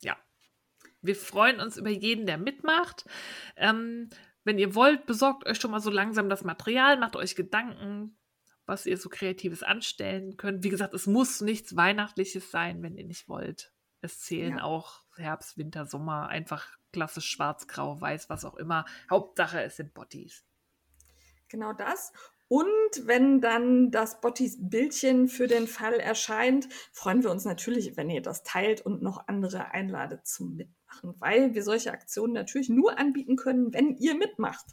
Ja. 0.00 0.16
Wir 1.00 1.16
freuen 1.16 1.60
uns 1.60 1.76
über 1.76 1.90
jeden, 1.90 2.26
der 2.26 2.38
mitmacht. 2.38 3.04
Ähm, 3.56 4.08
wenn 4.44 4.58
ihr 4.58 4.74
wollt, 4.74 5.06
besorgt 5.06 5.46
euch 5.46 5.60
schon 5.60 5.70
mal 5.70 5.80
so 5.80 5.90
langsam 5.90 6.28
das 6.28 6.44
Material, 6.44 6.98
macht 6.98 7.16
euch 7.16 7.34
Gedanken, 7.34 8.16
was 8.66 8.86
ihr 8.86 8.96
so 8.96 9.08
Kreatives 9.08 9.62
anstellen 9.62 10.36
könnt. 10.36 10.64
Wie 10.64 10.70
gesagt, 10.70 10.94
es 10.94 11.06
muss 11.06 11.40
nichts 11.40 11.76
Weihnachtliches 11.76 12.50
sein, 12.50 12.82
wenn 12.82 12.96
ihr 12.96 13.04
nicht 13.04 13.28
wollt. 13.28 13.72
Es 14.00 14.20
zählen 14.20 14.58
ja. 14.58 14.64
auch 14.64 15.04
Herbst, 15.16 15.56
Winter, 15.56 15.86
Sommer, 15.86 16.28
einfach 16.28 16.68
klassisch 16.92 17.26
schwarz, 17.26 17.66
grau, 17.66 18.00
weiß, 18.00 18.28
was 18.28 18.44
auch 18.44 18.56
immer. 18.56 18.84
Hauptsache, 19.10 19.62
es 19.62 19.76
sind 19.76 19.94
Bodies. 19.94 20.44
Genau 21.48 21.72
das. 21.72 22.12
Und 22.54 23.08
wenn 23.08 23.40
dann 23.40 23.90
das 23.90 24.20
Bottis 24.20 24.56
Bildchen 24.60 25.26
für 25.26 25.48
den 25.48 25.66
Fall 25.66 25.94
erscheint, 25.94 26.68
freuen 26.92 27.24
wir 27.24 27.32
uns 27.32 27.44
natürlich, 27.44 27.96
wenn 27.96 28.08
ihr 28.08 28.22
das 28.22 28.44
teilt 28.44 28.80
und 28.80 29.02
noch 29.02 29.26
andere 29.26 29.72
einladet 29.72 30.24
zum 30.24 30.54
Mitmachen, 30.54 31.16
weil 31.18 31.54
wir 31.54 31.64
solche 31.64 31.90
Aktionen 31.90 32.32
natürlich 32.32 32.68
nur 32.68 32.96
anbieten 32.96 33.34
können, 33.34 33.74
wenn 33.74 33.96
ihr 33.96 34.14
mitmacht. 34.14 34.66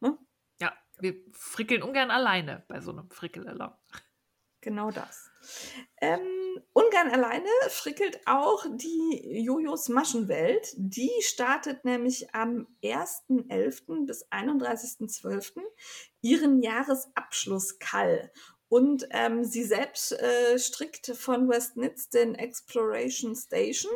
Ne? 0.00 0.18
Ja, 0.60 0.72
wir 0.98 1.14
frickeln 1.30 1.84
ungern 1.84 2.10
alleine 2.10 2.64
bei 2.66 2.80
so 2.80 2.90
einem 2.90 3.08
Frickelalong. 3.08 3.74
Genau 4.64 4.90
das. 4.90 5.30
Ähm, 6.00 6.22
ungern 6.72 7.10
alleine 7.10 7.50
frickelt 7.68 8.18
auch 8.24 8.64
die 8.70 9.42
Jojos 9.44 9.90
Maschenwelt. 9.90 10.72
Die 10.78 11.10
startet 11.20 11.84
nämlich 11.84 12.34
am 12.34 12.66
1.11. 12.82 14.06
bis 14.06 14.26
31.12. 14.30 15.60
ihren 16.22 16.62
Jahresabschluss-Kall. 16.62 18.32
Und 18.70 19.06
ähm, 19.10 19.44
sie 19.44 19.64
selbst 19.64 20.12
äh, 20.12 20.58
strickt 20.58 21.08
von 21.08 21.46
Westnitz 21.50 22.08
den 22.08 22.34
Exploration 22.34 23.36
Station 23.36 23.92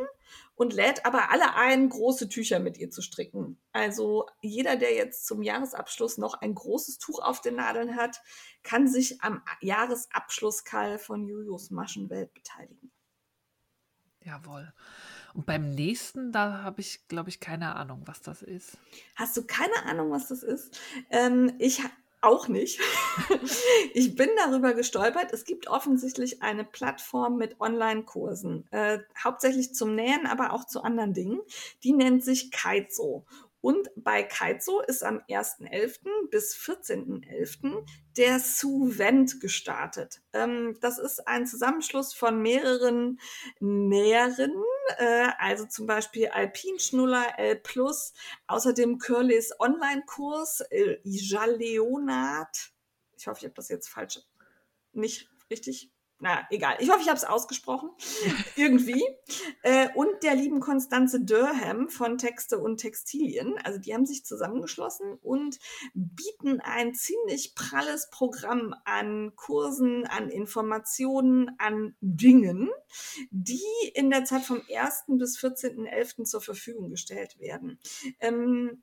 und 0.59 0.73
lädt 0.73 1.07
aber 1.07 1.31
alle 1.31 1.55
ein, 1.55 1.89
große 1.89 2.29
Tücher 2.29 2.59
mit 2.59 2.79
ihr 2.79 2.91
zu 2.91 3.01
stricken. 3.01 3.61
Also 3.73 4.27
jeder, 4.41 4.75
der 4.75 4.93
jetzt 4.93 5.25
zum 5.25 5.41
Jahresabschluss 5.41 6.19
noch 6.19 6.35
ein 6.35 6.53
großes 6.53 6.99
Tuch 6.99 7.21
auf 7.21 7.41
den 7.41 7.55
Nadeln 7.55 7.95
hat, 7.95 8.21
kann 8.65 8.89
sich 8.89 9.23
am 9.23 9.41
Jahresabschlusskall 9.61 10.99
von 10.99 11.25
Jujos 11.29 11.71
Maschenwelt 11.71 12.35
beteiligen. 12.35 12.91
Jawohl. 14.25 14.73
Und 15.33 15.47
beim 15.47 15.71
nächsten, 15.71 16.33
da 16.33 16.63
habe 16.65 16.81
ich, 16.81 17.07
glaube 17.07 17.29
ich, 17.29 17.39
keine 17.39 17.77
Ahnung, 17.77 18.03
was 18.07 18.21
das 18.21 18.43
ist. 18.43 18.79
Hast 19.15 19.37
du 19.37 19.47
keine 19.47 19.85
Ahnung, 19.85 20.11
was 20.11 20.27
das 20.27 20.43
ist? 20.43 20.77
Ähm, 21.11 21.53
ich 21.61 21.85
auch 22.21 22.49
nicht. 22.49 22.81
ich 23.95 24.15
bin 24.17 24.29
darüber 24.37 24.75
gestolpert. 24.75 25.33
Es 25.33 25.45
gibt 25.45 25.69
offensichtlich 25.69 26.43
eine 26.43 26.65
Plattform 26.65 27.37
mit 27.37 27.61
Online-Kursen, 27.61 28.67
äh, 28.71 28.99
hauptsächlich 29.23 29.75
zum 29.75 29.95
Nähen, 29.95 30.27
aber 30.27 30.53
auch 30.53 30.65
zu 30.65 30.83
anderen 30.83 31.15
Dingen. 31.15 31.41
Die 31.85 31.93
nennt 31.93 32.25
sich 32.25 32.51
Kaizo. 32.51 33.25
Und 33.61 33.91
bei 33.97 34.23
Kaizo 34.23 34.81
ist 34.81 35.03
am 35.03 35.19
1.11. 35.29 36.29
bis 36.31 36.55
14.11. 36.55 37.85
der 38.17 38.39
Suvent 38.39 39.41
gestartet. 39.41 40.21
Ähm, 40.33 40.79
das 40.81 40.99
ist 40.99 41.27
ein 41.27 41.47
Zusammenschluss 41.47 42.15
von 42.15 42.41
mehreren 42.41 43.19
Näherinnen, 43.59 44.63
äh, 44.99 45.31
also 45.39 45.67
zum 45.67 45.87
Beispiel 45.87 46.29
Alpinschnuller 46.29 47.39
L+, 47.39 47.61
außerdem 48.47 48.99
Curlys 48.99 49.53
Online-Kurs 49.59 50.63
Jaleonat. 51.03 52.71
Ich 53.17 53.27
hoffe, 53.27 53.41
ich 53.41 53.45
habe 53.45 53.55
das 53.55 53.69
jetzt 53.69 53.89
falsch 53.89 54.21
nicht 54.93 55.29
richtig 55.51 55.91
na, 56.21 56.47
egal. 56.51 56.77
Ich 56.81 56.91
hoffe, 56.91 57.01
ich 57.03 57.09
habe 57.09 57.17
es 57.17 57.25
ausgesprochen. 57.25 57.91
Irgendwie. 58.57 59.05
Äh, 59.63 59.89
und 59.95 60.23
der 60.25 60.35
lieben 60.35 60.59
Konstanze 60.59 61.21
Durham 61.21 61.89
von 61.89 62.19
Texte 62.19 62.59
und 62.59 62.79
Textilien. 62.79 63.57
Also 63.63 63.79
die 63.79 63.95
haben 63.95 64.05
sich 64.05 64.25
zusammengeschlossen 64.25 65.15
und 65.23 65.59
bieten 65.95 66.61
ein 66.61 66.95
ziemlich 66.95 67.55
pralles 67.55 68.11
Programm 68.11 68.75
an 68.85 69.33
Kursen, 69.37 70.07
an 70.07 70.29
Informationen, 70.29 71.55
an 71.59 71.95
Dingen, 72.01 72.71
die 73.31 73.63
in 73.95 74.11
der 74.11 74.25
Zeit 74.25 74.43
vom 74.43 74.61
1. 74.75 75.05
bis 75.19 75.39
14.11. 75.39 76.25
zur 76.25 76.41
Verfügung 76.41 76.91
gestellt 76.91 77.39
werden. 77.39 77.79
Ähm, 78.19 78.81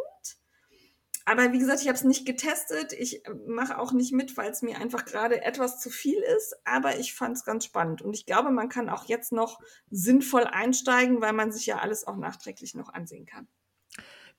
Aber 1.29 1.53
wie 1.53 1.59
gesagt, 1.59 1.81
ich 1.81 1.87
habe 1.87 1.95
es 1.95 2.03
nicht 2.03 2.25
getestet. 2.25 2.91
Ich 2.91 3.23
äh, 3.23 3.33
mache 3.47 3.77
auch 3.77 3.91
nicht 3.91 4.11
mit, 4.11 4.35
weil 4.35 4.49
es 4.49 4.63
mir 4.63 4.79
einfach 4.79 5.05
gerade 5.05 5.43
etwas 5.43 5.79
zu 5.79 5.91
viel 5.91 6.17
ist. 6.17 6.55
Aber 6.65 6.97
ich 6.97 7.13
fand 7.13 7.37
es 7.37 7.45
ganz 7.45 7.65
spannend. 7.65 8.01
Und 8.01 8.15
ich 8.15 8.25
glaube, 8.25 8.49
man 8.49 8.67
kann 8.67 8.89
auch 8.89 9.05
jetzt 9.05 9.31
noch 9.31 9.59
sinnvoll 9.91 10.45
einsteigen, 10.45 11.21
weil 11.21 11.33
man 11.33 11.51
sich 11.51 11.67
ja 11.67 11.77
alles 11.77 12.07
auch 12.07 12.15
nachträglich 12.15 12.73
noch 12.73 12.91
ansehen 12.91 13.27
kann. 13.27 13.47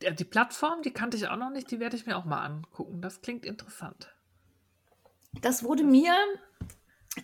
Die 0.03 0.25
Plattform, 0.25 0.83
die 0.83 0.93
kannte 0.93 1.17
ich 1.17 1.29
auch 1.29 1.37
noch 1.37 1.51
nicht, 1.51 1.71
die 1.71 1.79
werde 1.79 1.95
ich 1.95 2.07
mir 2.07 2.17
auch 2.17 2.25
mal 2.25 2.45
angucken. 2.45 3.01
Das 3.01 3.21
klingt 3.21 3.45
interessant. 3.45 4.13
Das 5.43 5.63
wurde 5.63 5.85
mir, 5.85 6.13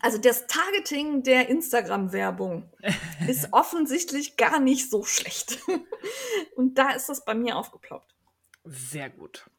also 0.00 0.18
das 0.18 0.46
Targeting 0.46 1.24
der 1.24 1.48
Instagram-Werbung 1.48 2.70
ist 3.26 3.48
offensichtlich 3.52 4.36
gar 4.36 4.60
nicht 4.60 4.90
so 4.90 5.02
schlecht. 5.02 5.58
Und 6.54 6.78
da 6.78 6.90
ist 6.90 7.08
das 7.08 7.24
bei 7.24 7.34
mir 7.34 7.56
aufgeploppt. 7.56 8.14
Sehr 8.64 9.10
gut. 9.10 9.50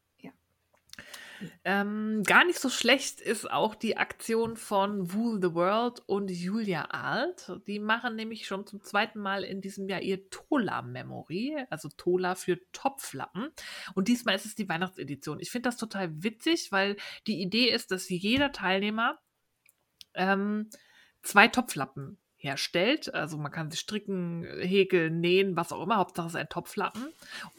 Ähm, 1.64 2.24
gar 2.24 2.46
nicht 2.46 2.60
so 2.60 2.70
schlecht 2.70 3.22
ist 3.22 3.50
auch 3.50 3.76
die 3.76 3.98
Aktion 3.98 4.58
von 4.58 5.14
Wool 5.14 5.42
the 5.42 5.54
World 5.54 6.02
und 6.06 6.30
Julia 6.32 6.86
Alt. 6.86 7.52
Die 7.68 7.80
machen 7.80 8.16
nämlich 8.16 8.48
schon 8.48 8.66
zum 8.66 8.82
zweiten 8.82 9.20
Mal 9.20 9.44
in 9.44 9.62
diesem 9.62 9.88
Jahr 9.88 10.02
ihr 10.02 10.30
Tola-Memory, 10.30 11.66
also 11.70 11.90
Tola 11.96 12.36
für 12.36 12.60
Topflappen. 12.72 13.50
Und 13.94 14.08
diesmal 14.08 14.36
ist 14.36 14.46
es 14.46 14.56
die 14.56 14.70
Weihnachtsedition. 14.70 15.40
Ich 15.40 15.52
finde 15.52 15.70
das 15.70 15.78
total 15.78 16.24
witzig, 16.24 16.72
weil 16.72 16.98
die 17.28 17.42
Idee 17.42 17.70
ist, 17.70 17.92
dass 17.92 18.10
jeder 18.10 18.52
Teilnehmer 18.52 19.20
ähm, 20.14 20.70
zwei 21.22 21.48
Topflappen 21.48 22.18
herstellt. 22.38 23.14
Also 23.14 23.38
man 23.38 23.52
kann 23.52 23.72
sie 23.72 23.78
stricken, 23.78 24.46
häkeln, 24.60 25.20
nähen, 25.20 25.56
was 25.56 25.72
auch 25.72 25.84
immer. 25.84 25.98
Hauptsache 25.98 26.28
es 26.28 26.34
ist 26.34 26.40
ein 26.40 26.50
Topflappen. 26.50 27.08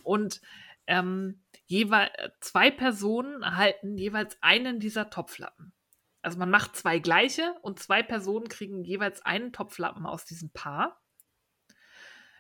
Und 0.03 0.41
ähm, 0.89 1.45
jeweils 1.67 2.11
zwei 2.41 2.71
Personen 2.71 3.43
erhalten 3.43 3.99
jeweils 3.99 4.39
einen 4.41 4.81
dieser 4.81 5.11
Topflappen. 5.11 5.73
Also 6.23 6.39
man 6.39 6.51
macht 6.51 6.77
zwei 6.77 6.99
gleiche 6.99 7.55
und 7.63 7.79
zwei 7.79 8.03
Personen 8.03 8.49
kriegen 8.49 8.83
jeweils 8.85 9.25
einen 9.25 9.53
Topflappen 9.53 10.07
aus 10.07 10.25
diesem 10.25 10.51
Paar. 10.51 11.01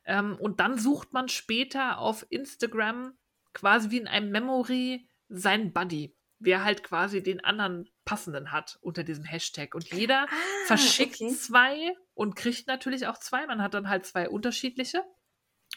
Ähm, 0.06 0.36
und 0.40 0.60
dann 0.60 0.78
sucht 0.78 1.12
man 1.12 1.28
später 1.28 1.98
auf 1.98 2.26
Instagram 2.30 3.16
quasi 3.52 3.90
wie 3.90 3.98
in 3.98 4.08
einem 4.08 4.30
Memory 4.30 5.06
sein 5.28 5.74
Buddy, 5.74 6.16
wer 6.38 6.64
halt 6.64 6.82
quasi 6.82 7.22
den 7.22 7.44
anderen 7.44 7.90
passenden 8.06 8.50
hat 8.50 8.78
unter 8.80 9.04
diesem 9.04 9.24
Hashtag. 9.24 9.74
Und 9.74 9.92
jeder 9.92 10.22
ah, 10.22 10.66
verschickt 10.66 11.20
okay. 11.20 11.34
zwei 11.34 11.94
und 12.14 12.34
kriegt 12.34 12.66
natürlich 12.66 13.06
auch 13.06 13.18
zwei. 13.18 13.46
Man 13.46 13.62
hat 13.62 13.74
dann 13.74 13.90
halt 13.90 14.06
zwei 14.06 14.30
unterschiedliche 14.30 15.04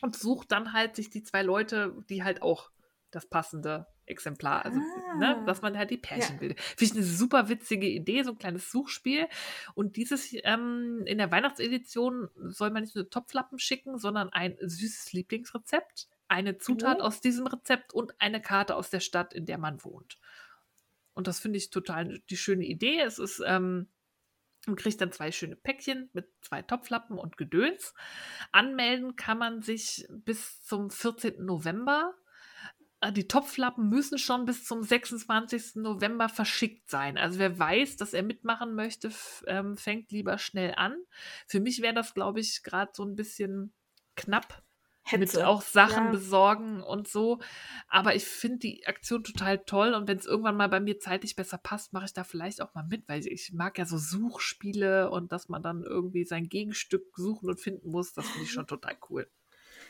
und 0.02 0.16
sucht 0.16 0.52
dann 0.52 0.74
halt 0.74 0.96
sich 0.96 1.10
die 1.10 1.24
zwei 1.24 1.44
Leute, 1.44 1.96
die 2.10 2.24
halt 2.24 2.42
auch 2.42 2.72
das 3.12 3.26
passende 3.26 3.88
Exemplar, 4.06 4.66
also 4.66 4.80
ne, 4.80 4.86
ah. 4.86 5.16
ne, 5.16 5.44
dass 5.46 5.62
man 5.62 5.78
halt 5.78 5.90
die 5.90 5.98
Pärchen 5.98 6.36
ja. 6.36 6.40
bildet. 6.40 6.60
Finde 6.60 6.84
ich 6.86 6.96
eine 6.96 7.04
super 7.04 7.50
witzige 7.50 7.88
Idee, 7.88 8.24
so 8.24 8.32
ein 8.32 8.38
kleines 8.38 8.72
Suchspiel. 8.72 9.28
Und 9.74 9.96
dieses 9.96 10.34
ähm, 10.44 11.04
in 11.06 11.18
der 11.18 11.32
Weihnachtsedition 11.32 12.30
soll 12.36 12.72
man 12.72 12.84
nicht 12.84 12.96
nur 12.96 13.10
Topflappen 13.10 13.60
schicken, 13.60 13.98
sondern 13.98 14.30
ein 14.30 14.58
süßes 14.60 15.14
Lieblingsrezept, 15.14 16.08
eine 16.28 16.58
Zutat 16.58 17.00
oh. 17.00 17.04
aus 17.04 17.22
diesem 17.22 17.48
Rezept 17.48 17.94
und 17.94 18.20
eine 18.20 18.42
Karte 18.42 18.76
aus 18.76 18.90
der 18.90 19.02
Stadt, 19.02 19.34
in 19.34 19.46
der 19.46 19.58
man 19.58 19.84
wohnt. 19.84 20.18
Und 21.14 21.28
das 21.28 21.40
finde 21.40 21.58
ich 21.58 21.70
total 21.70 22.20
die 22.30 22.38
schöne 22.38 22.66
Idee. 22.66 23.02
Es 23.02 23.20
ist 23.20 23.42
ähm, 23.46 23.88
und 24.68 24.76
kriegt 24.76 25.02
dann 25.02 25.12
zwei 25.12 25.32
schöne 25.32 25.56
Päckchen 25.56 26.10
mit 26.14 26.30
zwei 26.42 26.62
Topflappen 26.62 27.18
und 27.18 27.38
Gedöns. 27.38 27.94
Anmelden 28.52 29.16
kann 29.16 29.38
man 29.38 29.62
sich 29.62 30.06
bis 30.10 30.62
zum 30.64 30.90
14. 30.90 31.44
November. 31.44 32.14
Äh, 33.02 33.12
die 33.12 33.28
Topflappen 33.28 33.90
müssen 33.90 34.18
schon 34.18 34.46
bis 34.46 34.66
zum 34.66 34.84
26. 34.84 35.76
November 35.76 36.30
verschickt 36.30 36.90
sein. 36.90 37.18
Also 37.18 37.40
wer 37.40 37.58
weiß, 37.58 37.98
dass 37.98 38.14
er 38.14 38.24
mitmachen 38.24 38.76
möchte, 38.76 39.12
ähm, 39.48 39.78
fängt 39.78 40.12
lieber 40.12 40.38
schnell 40.38 40.74
an. 40.76 40.96
Für 41.48 41.60
mich 41.60 41.82
wäre 41.82 41.96
das, 41.96 42.14
glaube 42.14 42.40
ich, 42.40 42.64
gerade 42.64 42.92
so 42.94 43.04
ein 43.04 43.16
bisschen 43.16 43.74
knapp, 44.16 44.64
Hetze. 45.12 45.38
mit 45.38 45.46
auch 45.46 45.62
Sachen 45.62 46.06
ja. 46.06 46.12
besorgen 46.12 46.82
und 46.82 47.08
so. 47.08 47.40
Aber 47.88 48.16
ich 48.16 48.26
finde 48.26 48.60
die 48.60 48.88
Aktion 48.88 49.24
total 49.24 49.60
toll 49.60 49.94
und 49.94 50.08
wenn 50.08 50.18
es 50.18 50.26
irgendwann 50.26 50.58
mal 50.58 50.70
bei 50.70 50.80
mir 50.80 51.00
zeitlich 51.00 51.36
besser 51.36 51.58
passt, 51.58 51.94
mache 51.94 52.06
ich 52.06 52.14
da 52.14 52.24
vielleicht 52.24 52.62
auch 52.62 52.74
mal 52.74 52.86
mit, 52.86 53.08
weil 53.08 53.26
ich 53.28 53.52
mag 53.54 53.78
ja 53.78 53.86
so 53.86 53.98
Suchspiele 53.98 55.10
und 55.10 55.32
dass 55.32 55.50
man 55.50 55.62
dann 55.62 55.84
irgendwie 55.84 56.24
sein 56.24 56.50
Gegenstück 56.50 57.04
suchen 57.16 57.50
und 57.50 57.60
finden 57.60 57.90
muss, 57.90 58.14
das 58.14 58.28
finde 58.28 58.46
ich 58.46 58.52
schon 58.52 58.68
total 58.68 58.98
cool. 59.10 59.30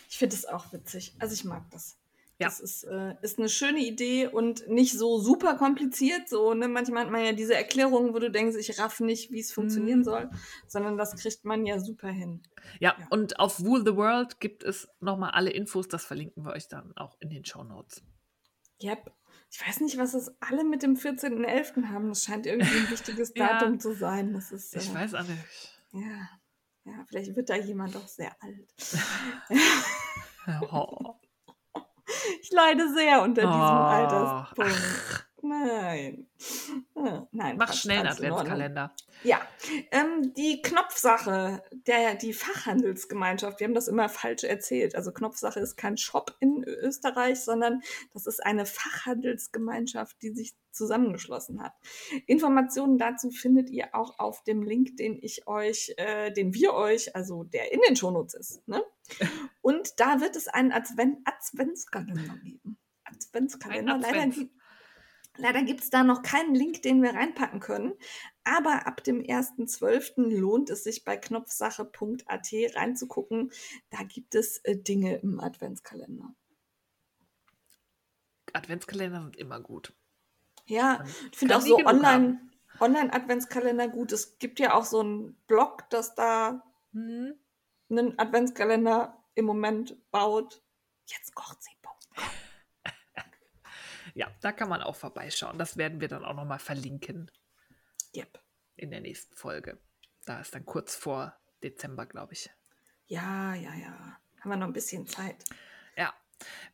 Ich 0.09 0.17
finde 0.17 0.35
es 0.35 0.45
auch 0.45 0.73
witzig. 0.73 1.15
Also 1.19 1.33
ich 1.33 1.45
mag 1.45 1.69
das. 1.71 2.00
Ja. 2.41 2.47
Das 2.47 2.59
ist, 2.59 2.85
äh, 2.85 3.13
ist 3.21 3.37
eine 3.37 3.49
schöne 3.49 3.79
Idee 3.79 4.25
und 4.25 4.67
nicht 4.67 4.97
so 4.97 5.19
super 5.19 5.55
kompliziert. 5.55 6.27
So, 6.27 6.55
ne? 6.55 6.67
Manchmal 6.67 7.03
hat 7.03 7.11
man 7.11 7.23
ja 7.23 7.33
diese 7.33 7.53
Erklärungen, 7.53 8.15
wo 8.15 8.19
du 8.19 8.31
denkst, 8.31 8.57
ich 8.57 8.79
raff 8.79 8.99
nicht, 8.99 9.31
wie 9.31 9.39
es 9.39 9.53
funktionieren 9.53 9.99
mhm. 9.99 10.03
soll, 10.03 10.29
sondern 10.65 10.97
das 10.97 11.15
kriegt 11.15 11.45
man 11.45 11.67
ja 11.67 11.79
super 11.79 12.09
hin. 12.09 12.41
Ja, 12.79 12.95
ja. 12.99 13.07
und 13.11 13.39
auf 13.39 13.63
Wool 13.63 13.85
the 13.85 13.95
World 13.95 14.39
gibt 14.39 14.63
es 14.63 14.89
nochmal 14.99 15.31
alle 15.31 15.51
Infos, 15.51 15.87
das 15.87 16.03
verlinken 16.03 16.43
wir 16.43 16.53
euch 16.53 16.67
dann 16.67 16.97
auch 16.97 17.15
in 17.19 17.29
den 17.29 17.45
Show 17.45 17.63
Notes. 17.63 18.01
Yep. 18.81 19.11
Ich 19.51 19.67
weiß 19.67 19.81
nicht, 19.81 19.99
was 19.99 20.15
es 20.15 20.31
alle 20.39 20.63
mit 20.63 20.81
dem 20.81 20.95
14.11. 20.95 21.89
haben. 21.89 22.09
Das 22.09 22.23
scheint 22.23 22.47
irgendwie 22.47 22.75
ein 22.75 22.89
wichtiges 22.89 23.33
Datum 23.33 23.73
ja, 23.73 23.79
zu 23.79 23.93
sein. 23.93 24.33
Das 24.33 24.51
ist, 24.51 24.75
äh, 24.75 24.79
ich 24.79 24.91
weiß 24.91 25.13
auch 25.13 25.27
nicht. 25.27 25.43
Ja. 25.91 26.27
ja, 26.85 27.05
vielleicht 27.07 27.35
wird 27.35 27.49
da 27.49 27.55
jemand 27.55 27.95
auch 27.97 28.07
sehr 28.07 28.35
alt. 28.41 28.67
oh. 30.71 31.15
Ich 32.41 32.51
leide 32.51 32.91
sehr 32.93 33.21
unter 33.21 33.41
diesem 33.41 33.59
oh. 33.59 33.63
Alterspunkt. 33.63 35.30
Nein. 35.43 36.27
Nein. 37.31 37.57
Mach 37.57 37.73
schnell 37.73 37.99
einen 37.99 38.09
Adventskalender. 38.09 38.93
Ja. 39.23 39.41
Ähm, 39.91 40.33
die 40.35 40.61
Knopfsache, 40.61 41.63
der, 41.87 42.15
die 42.15 42.33
Fachhandelsgemeinschaft, 42.33 43.59
wir 43.59 43.67
haben 43.67 43.73
das 43.73 43.87
immer 43.87 44.09
falsch 44.09 44.43
erzählt. 44.43 44.95
Also 44.95 45.11
Knopfsache 45.11 45.59
ist 45.59 45.77
kein 45.77 45.97
Shop 45.97 46.35
in 46.39 46.63
Österreich, 46.63 47.41
sondern 47.41 47.81
das 48.13 48.27
ist 48.27 48.43
eine 48.45 48.65
Fachhandelsgemeinschaft, 48.65 50.21
die 50.21 50.31
sich 50.31 50.55
zusammengeschlossen 50.71 51.61
hat. 51.61 51.73
Informationen 52.27 52.97
dazu 52.97 53.29
findet 53.29 53.69
ihr 53.69 53.93
auch 53.93 54.19
auf 54.19 54.43
dem 54.43 54.63
Link, 54.63 54.97
den 54.97 55.17
ich 55.21 55.47
euch, 55.47 55.93
äh, 55.97 56.31
den 56.31 56.53
wir 56.53 56.73
euch, 56.73 57.15
also 57.15 57.43
der 57.43 57.73
in 57.73 57.81
den 57.87 57.95
Shownotes 57.95 58.33
ist. 58.35 58.67
Ne? 58.67 58.83
Und 59.61 59.99
da 59.99 60.21
wird 60.21 60.35
es 60.35 60.47
einen 60.47 60.71
Advent 60.71 61.17
Adventskalender 61.25 62.37
geben. 62.43 62.77
Adventskalender. 63.03 63.95
Ein 63.95 64.03
Advents. 64.03 64.37
Leider, 64.37 64.49
Leider 65.37 65.63
gibt 65.63 65.81
es 65.81 65.89
da 65.89 66.03
noch 66.03 66.23
keinen 66.23 66.55
Link, 66.55 66.81
den 66.81 67.01
wir 67.01 67.13
reinpacken 67.13 67.59
können. 67.59 67.93
Aber 68.43 68.85
ab 68.85 69.03
dem 69.03 69.21
1.12. 69.21 70.29
lohnt 70.37 70.69
es 70.69 70.83
sich 70.83 71.05
bei 71.05 71.15
knopfsache.at 71.15 72.53
reinzugucken. 72.75 73.51
Da 73.89 74.03
gibt 74.03 74.35
es 74.35 74.57
äh, 74.59 74.75
Dinge 74.75 75.15
im 75.17 75.39
Adventskalender. 75.39 76.33
Adventskalender 78.53 79.21
sind 79.21 79.37
immer 79.37 79.61
gut. 79.61 79.93
Ja, 80.65 81.03
ich 81.31 81.37
finde 81.37 81.57
auch 81.57 81.61
so 81.61 81.77
online, 81.77 82.39
Online-Adventskalender 82.79 83.87
gut. 83.87 84.11
Es 84.11 84.37
gibt 84.39 84.59
ja 84.59 84.73
auch 84.73 84.85
so 84.85 84.99
einen 84.99 85.35
Blog, 85.47 85.89
das 85.89 86.15
da 86.15 86.63
mhm. 86.91 87.35
einen 87.89 88.19
Adventskalender 88.19 89.17
im 89.35 89.45
Moment 89.45 89.97
baut. 90.11 90.61
Jetzt 91.05 91.35
kocht 91.35 91.63
sie. 91.63 91.71
Ja, 94.13 94.31
da 94.41 94.51
kann 94.51 94.69
man 94.69 94.81
auch 94.81 94.95
vorbeischauen. 94.95 95.57
Das 95.57 95.77
werden 95.77 96.01
wir 96.01 96.07
dann 96.07 96.25
auch 96.25 96.35
nochmal 96.35 96.59
verlinken. 96.59 97.31
Yep. 98.15 98.41
In 98.75 98.91
der 98.91 99.01
nächsten 99.01 99.35
Folge. 99.35 99.79
Da 100.25 100.39
ist 100.39 100.53
dann 100.53 100.65
kurz 100.65 100.95
vor 100.95 101.35
Dezember, 101.63 102.05
glaube 102.05 102.33
ich. 102.33 102.49
Ja, 103.07 103.53
ja, 103.55 103.73
ja. 103.75 104.17
Haben 104.39 104.49
wir 104.49 104.57
noch 104.57 104.67
ein 104.67 104.73
bisschen 104.73 105.07
Zeit. 105.07 105.43
Ja. 105.95 106.13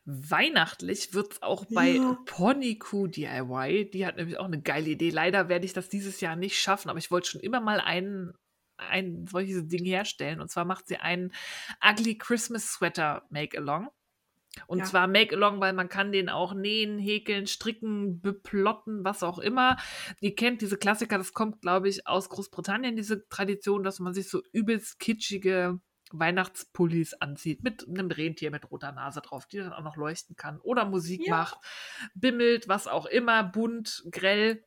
Weihnachtlich 0.04 1.12
wird 1.12 1.32
es 1.32 1.42
auch 1.42 1.66
bei 1.66 1.90
ja. 1.90 2.18
Ponyku 2.24 3.06
DIY. 3.06 3.90
Die 3.90 4.06
hat 4.06 4.16
nämlich 4.16 4.38
auch 4.38 4.46
eine 4.46 4.62
geile 4.62 4.90
Idee. 4.90 5.10
Leider 5.10 5.48
werde 5.48 5.66
ich 5.66 5.72
das 5.72 5.88
dieses 5.88 6.20
Jahr 6.20 6.36
nicht 6.36 6.58
schaffen, 6.58 6.88
aber 6.88 6.98
ich 6.98 7.10
wollte 7.10 7.28
schon 7.28 7.40
immer 7.40 7.60
mal 7.60 7.80
ein, 7.80 8.32
ein 8.76 9.26
solches 9.26 9.66
Ding 9.66 9.84
herstellen. 9.84 10.40
Und 10.40 10.50
zwar 10.50 10.64
macht 10.64 10.88
sie 10.88 10.96
einen 10.96 11.32
Ugly 11.84 12.16
Christmas 12.16 12.72
Sweater 12.72 13.26
Make-Along. 13.30 13.90
Und 14.66 14.80
ja. 14.80 14.84
zwar 14.84 15.06
Make-Along, 15.06 15.60
weil 15.60 15.72
man 15.72 15.88
kann 15.88 16.12
den 16.12 16.28
auch 16.28 16.54
nähen, 16.54 16.98
häkeln, 16.98 17.46
stricken, 17.46 18.20
beplotten, 18.20 19.04
was 19.04 19.22
auch 19.22 19.38
immer. 19.38 19.76
Ihr 20.20 20.34
kennt 20.34 20.60
diese 20.60 20.76
Klassiker, 20.76 21.18
das 21.18 21.32
kommt, 21.32 21.60
glaube 21.60 21.88
ich, 21.88 22.06
aus 22.06 22.28
Großbritannien, 22.28 22.96
diese 22.96 23.28
Tradition, 23.28 23.82
dass 23.82 24.00
man 24.00 24.14
sich 24.14 24.28
so 24.28 24.42
übelst 24.52 24.98
kitschige 24.98 25.80
Weihnachtspullis 26.12 27.14
anzieht, 27.14 27.62
mit 27.62 27.86
einem 27.86 28.10
Rentier 28.10 28.50
mit 28.50 28.70
roter 28.70 28.92
Nase 28.92 29.20
drauf, 29.20 29.46
die 29.46 29.58
dann 29.58 29.72
auch 29.72 29.82
noch 29.82 29.96
leuchten 29.96 30.36
kann 30.36 30.58
oder 30.60 30.84
Musik 30.84 31.26
ja. 31.26 31.36
macht, 31.36 31.58
bimmelt, 32.14 32.68
was 32.68 32.86
auch 32.86 33.06
immer, 33.06 33.44
bunt, 33.44 34.04
grell. 34.10 34.64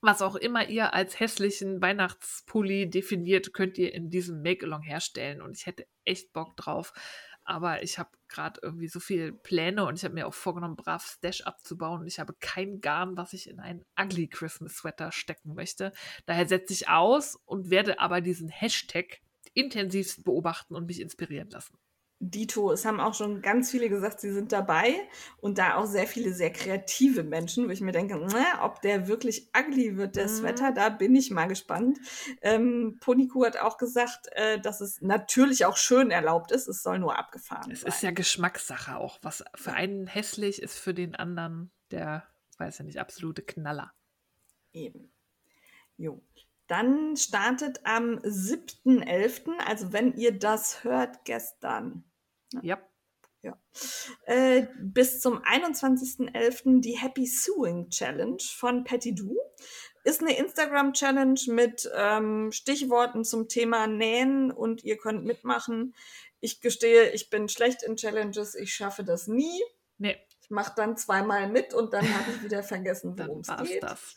Was 0.00 0.22
auch 0.22 0.36
immer 0.36 0.68
ihr 0.68 0.94
als 0.94 1.18
hässlichen 1.18 1.82
Weihnachtspulli 1.82 2.88
definiert, 2.88 3.52
könnt 3.52 3.78
ihr 3.78 3.92
in 3.92 4.10
diesem 4.10 4.42
Make-Along 4.42 4.82
herstellen. 4.82 5.42
Und 5.42 5.56
ich 5.56 5.66
hätte 5.66 5.88
echt 6.04 6.32
Bock 6.32 6.56
drauf, 6.56 6.92
aber 7.48 7.82
ich 7.82 7.98
habe 7.98 8.10
gerade 8.28 8.60
irgendwie 8.62 8.88
so 8.88 9.00
viele 9.00 9.32
Pläne 9.32 9.86
und 9.86 9.96
ich 9.96 10.04
habe 10.04 10.12
mir 10.12 10.26
auch 10.26 10.34
vorgenommen, 10.34 10.76
brav 10.76 11.06
Stash 11.06 11.40
abzubauen 11.40 12.02
und 12.02 12.06
ich 12.06 12.18
habe 12.18 12.34
kein 12.40 12.80
Garn, 12.80 13.16
was 13.16 13.32
ich 13.32 13.48
in 13.48 13.58
einen 13.58 13.86
Ugly 13.98 14.28
Christmas 14.28 14.74
Sweater 14.74 15.12
stecken 15.12 15.54
möchte. 15.54 15.92
Daher 16.26 16.46
setze 16.46 16.74
ich 16.74 16.88
aus 16.88 17.36
und 17.46 17.70
werde 17.70 18.00
aber 18.00 18.20
diesen 18.20 18.48
Hashtag 18.48 19.20
intensivst 19.54 20.24
beobachten 20.24 20.74
und 20.74 20.84
mich 20.86 21.00
inspirieren 21.00 21.48
lassen. 21.48 21.78
Dito, 22.20 22.72
es 22.72 22.84
haben 22.84 22.98
auch 22.98 23.14
schon 23.14 23.42
ganz 23.42 23.70
viele 23.70 23.88
gesagt, 23.88 24.20
sie 24.20 24.32
sind 24.32 24.50
dabei 24.50 24.94
und 25.40 25.58
da 25.58 25.76
auch 25.76 25.86
sehr 25.86 26.08
viele 26.08 26.32
sehr 26.32 26.52
kreative 26.52 27.22
Menschen, 27.22 27.66
wo 27.66 27.70
ich 27.70 27.80
mir 27.80 27.92
denke, 27.92 28.18
na, 28.18 28.64
ob 28.64 28.82
der 28.82 29.06
wirklich 29.06 29.50
ugly 29.56 29.96
wird, 29.96 30.16
der 30.16 30.24
mhm. 30.26 30.30
Sweater, 30.30 30.72
da 30.72 30.88
bin 30.88 31.14
ich 31.14 31.30
mal 31.30 31.46
gespannt. 31.46 31.98
Ähm, 32.42 32.98
Poniku 33.00 33.44
hat 33.44 33.58
auch 33.58 33.78
gesagt, 33.78 34.26
äh, 34.32 34.60
dass 34.60 34.80
es 34.80 35.00
natürlich 35.00 35.64
auch 35.64 35.76
schön 35.76 36.10
erlaubt 36.10 36.50
ist, 36.50 36.66
es 36.66 36.82
soll 36.82 36.98
nur 36.98 37.16
abgefahren 37.16 37.70
es 37.70 37.82
sein. 37.82 37.88
Es 37.88 37.96
ist 37.96 38.02
ja 38.02 38.10
Geschmackssache 38.10 38.96
auch. 38.96 39.20
Was 39.22 39.44
für 39.54 39.72
einen 39.72 40.08
hässlich 40.08 40.60
ist, 40.60 40.78
für 40.78 40.94
den 40.94 41.14
anderen 41.14 41.70
der, 41.92 42.24
weiß 42.58 42.78
ja 42.78 42.84
nicht, 42.84 42.98
absolute 42.98 43.42
Knaller. 43.42 43.92
Eben. 44.72 45.12
Jo. 45.96 46.20
Dann 46.68 47.16
startet 47.16 47.80
am 47.84 48.18
7.11., 48.18 49.58
also 49.66 49.92
wenn 49.92 50.14
ihr 50.14 50.38
das 50.38 50.84
hört, 50.84 51.24
gestern, 51.24 52.04
ja. 52.62 52.78
Ja. 53.42 53.56
Äh, 54.26 54.66
bis 54.80 55.20
zum 55.20 55.42
21.11. 55.42 56.80
die 56.80 56.98
Happy 56.98 57.24
Sewing 57.24 57.88
Challenge 57.88 58.42
von 58.56 58.84
Patty 58.84 59.14
Do. 59.14 59.36
Ist 60.04 60.22
eine 60.22 60.36
Instagram-Challenge 60.36 61.40
mit 61.48 61.88
ähm, 61.94 62.50
Stichworten 62.52 63.24
zum 63.24 63.48
Thema 63.48 63.86
Nähen 63.86 64.50
und 64.50 64.82
ihr 64.84 64.96
könnt 64.96 65.24
mitmachen. 65.24 65.94
Ich 66.40 66.60
gestehe, 66.60 67.10
ich 67.10 67.30
bin 67.30 67.48
schlecht 67.48 67.82
in 67.82 67.96
Challenges, 67.96 68.54
ich 68.54 68.74
schaffe 68.74 69.04
das 69.04 69.28
nie. 69.28 69.62
Nee. 69.98 70.16
Ich 70.40 70.50
mache 70.50 70.72
dann 70.76 70.96
zweimal 70.96 71.48
mit 71.48 71.74
und 71.74 71.92
dann 71.92 72.02
habe 72.02 72.30
ich 72.32 72.42
wieder 72.42 72.62
vergessen, 72.62 73.18
worum 73.18 73.40
es 73.40 73.68
geht. 73.68 73.82
Das. 73.82 74.16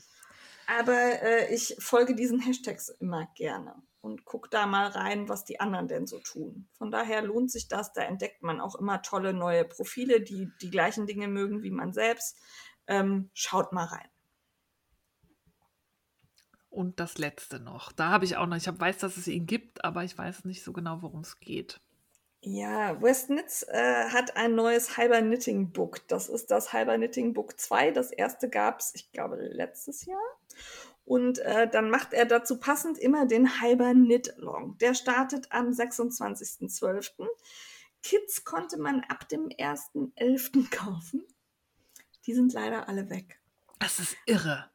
Aber 0.79 1.21
äh, 1.21 1.53
ich 1.53 1.75
folge 1.79 2.15
diesen 2.15 2.39
Hashtags 2.39 2.87
immer 2.87 3.27
gerne 3.35 3.75
und 3.99 4.23
gucke 4.23 4.47
da 4.49 4.65
mal 4.65 4.87
rein, 4.87 5.27
was 5.27 5.43
die 5.43 5.59
anderen 5.59 5.89
denn 5.89 6.07
so 6.07 6.19
tun. 6.19 6.69
Von 6.77 6.91
daher 6.91 7.21
lohnt 7.21 7.51
sich 7.51 7.67
das. 7.67 7.91
Da 7.91 8.03
entdeckt 8.03 8.41
man 8.41 8.61
auch 8.61 8.75
immer 8.75 9.01
tolle 9.01 9.33
neue 9.33 9.65
Profile, 9.65 10.21
die 10.21 10.49
die 10.61 10.69
gleichen 10.71 11.07
Dinge 11.07 11.27
mögen 11.27 11.61
wie 11.61 11.71
man 11.71 11.91
selbst. 11.91 12.37
Ähm, 12.87 13.29
schaut 13.33 13.73
mal 13.73 13.83
rein. 13.83 14.07
Und 16.69 17.01
das 17.01 17.17
letzte 17.17 17.59
noch. 17.59 17.91
Da 17.91 18.07
habe 18.07 18.23
ich 18.23 18.37
auch 18.37 18.47
noch, 18.47 18.55
ich 18.55 18.69
hab, 18.69 18.79
weiß, 18.79 18.99
dass 18.99 19.17
es 19.17 19.27
ihn 19.27 19.45
gibt, 19.47 19.83
aber 19.83 20.05
ich 20.05 20.17
weiß 20.17 20.45
nicht 20.45 20.63
so 20.63 20.71
genau, 20.71 21.01
worum 21.01 21.19
es 21.19 21.41
geht. 21.41 21.81
Ja, 22.43 22.99
Westnitz 22.99 23.63
äh, 23.69 24.09
hat 24.09 24.35
ein 24.35 24.55
neues 24.55 24.97
Halber 24.97 25.21
Knitting 25.21 25.71
Book. 25.71 26.07
Das 26.07 26.27
ist 26.27 26.49
das 26.49 26.73
Halber 26.73 26.95
Knitting 26.95 27.33
Book 27.33 27.59
2. 27.59 27.91
Das 27.91 28.11
erste 28.11 28.49
gab 28.49 28.79
es, 28.79 28.95
ich 28.95 29.11
glaube, 29.11 29.35
letztes 29.35 30.05
Jahr. 30.05 30.19
Und 31.05 31.37
äh, 31.39 31.69
dann 31.69 31.91
macht 31.91 32.13
er 32.13 32.25
dazu 32.25 32.59
passend 32.59 32.97
immer 32.97 33.27
den 33.27 33.61
Halber 33.61 33.91
Knit 33.91 34.33
Long. 34.37 34.75
Der 34.79 34.95
startet 34.95 35.51
am 35.51 35.69
26.12. 35.69 37.27
Kids 38.01 38.43
konnte 38.43 38.79
man 38.79 39.01
ab 39.01 39.29
dem 39.29 39.49
1.11. 39.49 40.69
kaufen. 40.71 41.23
Die 42.25 42.33
sind 42.33 42.53
leider 42.53 42.89
alle 42.89 43.11
weg. 43.11 43.39
Das 43.77 43.99
ist 43.99 44.17
irre. 44.25 44.70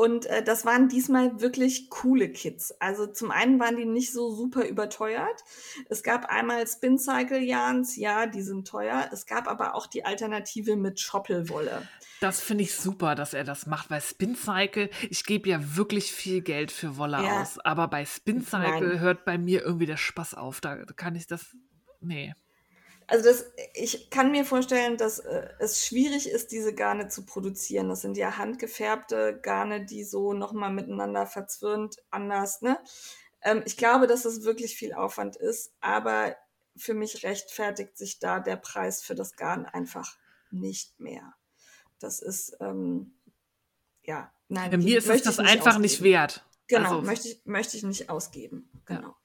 Und 0.00 0.24
äh, 0.24 0.42
das 0.42 0.64
waren 0.64 0.88
diesmal 0.88 1.42
wirklich 1.42 1.90
coole 1.90 2.30
Kits. 2.30 2.72
Also 2.80 3.06
zum 3.06 3.30
einen 3.30 3.60
waren 3.60 3.76
die 3.76 3.84
nicht 3.84 4.14
so 4.14 4.34
super 4.34 4.66
überteuert. 4.66 5.44
Es 5.90 6.02
gab 6.02 6.24
einmal 6.24 6.66
Spin 6.66 6.98
Cycle 6.98 7.42
Yarns, 7.42 7.96
ja, 7.96 8.24
die 8.24 8.40
sind 8.40 8.66
teuer. 8.66 9.10
Es 9.12 9.26
gab 9.26 9.46
aber 9.46 9.74
auch 9.74 9.86
die 9.86 10.06
Alternative 10.06 10.76
mit 10.76 11.00
Schoppelwolle. 11.00 11.86
Das 12.22 12.40
finde 12.40 12.64
ich 12.64 12.74
super, 12.74 13.14
dass 13.14 13.34
er 13.34 13.44
das 13.44 13.66
macht, 13.66 13.90
weil 13.90 14.00
Spin 14.00 14.36
Cycle, 14.36 14.88
ich 15.10 15.24
gebe 15.24 15.50
ja 15.50 15.76
wirklich 15.76 16.12
viel 16.12 16.40
Geld 16.40 16.72
für 16.72 16.96
Wolle 16.96 17.22
ja. 17.22 17.42
aus, 17.42 17.58
aber 17.58 17.86
bei 17.86 18.06
Spin 18.06 18.42
Cycle 18.42 19.00
hört 19.00 19.26
bei 19.26 19.36
mir 19.36 19.62
irgendwie 19.62 19.84
der 19.84 19.98
Spaß 19.98 20.32
auf. 20.32 20.62
Da 20.62 20.76
kann 20.96 21.14
ich 21.14 21.26
das, 21.26 21.54
nee. 22.00 22.32
Also 23.10 23.24
das, 23.28 23.44
ich 23.74 24.08
kann 24.08 24.30
mir 24.30 24.44
vorstellen, 24.44 24.96
dass 24.96 25.18
äh, 25.18 25.48
es 25.58 25.84
schwierig 25.84 26.28
ist, 26.28 26.52
diese 26.52 26.72
Garne 26.72 27.08
zu 27.08 27.26
produzieren. 27.26 27.88
Das 27.88 28.02
sind 28.02 28.16
ja 28.16 28.36
handgefärbte 28.36 29.36
Garne, 29.42 29.84
die 29.84 30.04
so 30.04 30.32
nochmal 30.32 30.72
miteinander 30.72 31.26
verzwirnt, 31.26 31.96
anders. 32.12 32.62
Ne? 32.62 32.78
Ähm, 33.42 33.64
ich 33.66 33.76
glaube, 33.76 34.06
dass 34.06 34.24
es 34.24 34.44
wirklich 34.44 34.76
viel 34.76 34.94
Aufwand 34.94 35.34
ist, 35.34 35.72
aber 35.80 36.36
für 36.76 36.94
mich 36.94 37.24
rechtfertigt 37.24 37.98
sich 37.98 38.20
da 38.20 38.38
der 38.38 38.54
Preis 38.54 39.02
für 39.02 39.16
das 39.16 39.34
Garn 39.34 39.66
einfach 39.66 40.16
nicht 40.52 41.00
mehr. 41.00 41.34
Das 41.98 42.20
ist, 42.20 42.56
ähm, 42.60 43.12
ja, 44.04 44.32
nein. 44.46 44.70
Mir 44.78 44.98
ist 44.98 45.08
es 45.08 45.22
das 45.22 45.40
einfach 45.40 45.66
ausgeben. 45.66 45.82
nicht 45.82 46.02
wert. 46.02 46.44
Genau, 46.68 46.98
also. 46.98 47.02
möchte, 47.02 47.28
ich, 47.28 47.40
möchte 47.44 47.76
ich 47.76 47.82
nicht 47.82 48.08
ausgeben. 48.08 48.70
Genau. 48.86 49.08
Ja. 49.08 49.16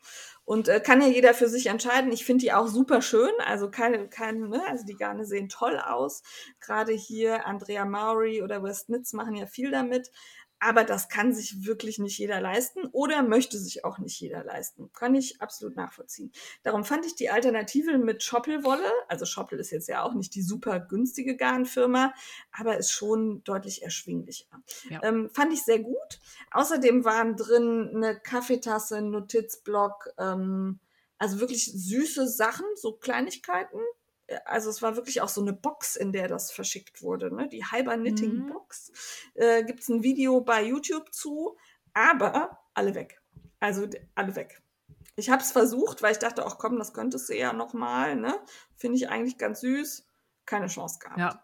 Und 0.45 0.67
äh, 0.67 0.79
kann 0.79 1.01
ja 1.01 1.07
jeder 1.07 1.33
für 1.33 1.49
sich 1.49 1.67
entscheiden. 1.67 2.11
Ich 2.11 2.23
finde 2.23 2.43
die 2.43 2.53
auch 2.53 2.67
super 2.67 3.01
schön. 3.01 3.31
Also 3.45 3.69
keine, 3.69 4.07
keine, 4.07 4.47
ne? 4.47 4.61
also 4.67 4.85
die 4.85 4.95
Garne 4.95 5.25
sehen 5.25 5.49
toll 5.49 5.79
aus. 5.79 6.21
Gerade 6.59 6.93
hier 6.93 7.47
Andrea 7.47 7.83
Maury 7.83 8.43
oder 8.43 8.61
Westnitz 8.63 9.13
machen 9.13 9.35
ja 9.35 9.47
viel 9.47 9.71
damit. 9.71 10.11
Aber 10.65 10.83
das 10.83 11.09
kann 11.09 11.31
sich 11.31 11.63
wirklich 11.67 11.99
nicht 11.99 12.17
jeder 12.17 12.41
leisten 12.41 12.87
oder 12.91 13.21
möchte 13.21 13.59
sich 13.59 13.85
auch 13.85 13.99
nicht 13.99 14.19
jeder 14.19 14.43
leisten. 14.43 14.91
Kann 14.93 15.13
ich 15.13 15.39
absolut 15.39 15.75
nachvollziehen. 15.75 16.31
Darum 16.63 16.83
fand 16.83 17.05
ich 17.05 17.13
die 17.13 17.29
Alternative 17.29 17.99
mit 17.99 18.23
Schoppelwolle, 18.23 18.91
also 19.07 19.27
Schoppel 19.27 19.59
ist 19.59 19.69
jetzt 19.69 19.87
ja 19.87 20.01
auch 20.01 20.15
nicht 20.15 20.33
die 20.33 20.41
super 20.41 20.79
günstige 20.79 21.37
Garnfirma, 21.37 22.15
aber 22.51 22.77
ist 22.77 22.89
schon 22.89 23.43
deutlich 23.43 23.83
erschwinglicher. 23.83 24.47
Ja. 24.89 25.03
Ähm, 25.03 25.29
fand 25.29 25.53
ich 25.53 25.61
sehr 25.61 25.77
gut. 25.77 26.19
Außerdem 26.49 27.05
waren 27.05 27.35
drin 27.35 27.91
eine 27.93 28.19
Kaffeetasse, 28.19 28.97
ein 28.97 29.11
Notizblock, 29.11 30.15
ähm, 30.17 30.79
also 31.19 31.39
wirklich 31.39 31.71
süße 31.71 32.27
Sachen, 32.27 32.65
so 32.73 32.93
Kleinigkeiten, 32.93 33.77
also 34.45 34.69
es 34.69 34.81
war 34.81 34.95
wirklich 34.95 35.21
auch 35.21 35.29
so 35.29 35.41
eine 35.41 35.53
Box, 35.53 35.95
in 35.95 36.11
der 36.11 36.27
das 36.27 36.51
verschickt 36.51 37.01
wurde, 37.01 37.33
ne? 37.33 37.47
die 37.47 37.63
Hyper 37.63 37.97
Knitting 37.97 38.45
mhm. 38.45 38.49
Box. 38.49 38.91
Äh, 39.35 39.63
Gibt 39.63 39.81
es 39.81 39.89
ein 39.89 40.03
Video 40.03 40.41
bei 40.41 40.63
YouTube 40.63 41.13
zu, 41.13 41.57
aber 41.93 42.59
alle 42.73 42.95
weg. 42.95 43.21
Also 43.59 43.87
alle 44.15 44.35
weg. 44.35 44.61
Ich 45.15 45.29
habe 45.29 45.41
es 45.41 45.51
versucht, 45.51 46.01
weil 46.01 46.11
ich 46.11 46.19
dachte, 46.19 46.45
ach 46.45 46.57
komm, 46.57 46.77
das 46.77 46.93
könntest 46.93 47.29
du 47.29 47.37
ja 47.37 47.53
nochmal. 47.53 48.15
Ne? 48.15 48.37
Finde 48.75 48.97
ich 48.97 49.09
eigentlich 49.09 49.37
ganz 49.37 49.61
süß. 49.61 50.05
Keine 50.45 50.67
Chance 50.67 50.99
gehabt. 50.99 51.19
Ja. 51.19 51.43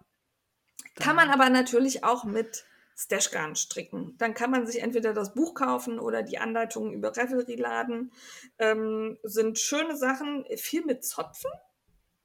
Kann 0.96 1.16
man 1.16 1.30
aber 1.30 1.50
natürlich 1.50 2.04
auch 2.04 2.26
mit 2.26 2.66
Stashgarn 2.96 3.56
stricken. 3.56 4.16
Dann 4.18 4.34
kann 4.34 4.52
man 4.52 4.68
sich 4.68 4.82
entweder 4.82 5.14
das 5.14 5.34
Buch 5.34 5.56
kaufen 5.56 6.00
oder 6.00 6.22
die 6.22 6.38
Anleitungen 6.38 6.94
über 6.94 7.16
Revelry 7.16 7.56
laden. 7.56 8.12
Ähm, 8.60 9.18
sind 9.24 9.58
schöne 9.58 9.96
Sachen, 9.96 10.46
viel 10.58 10.86
mit 10.86 11.06
Zopfen 11.06 11.52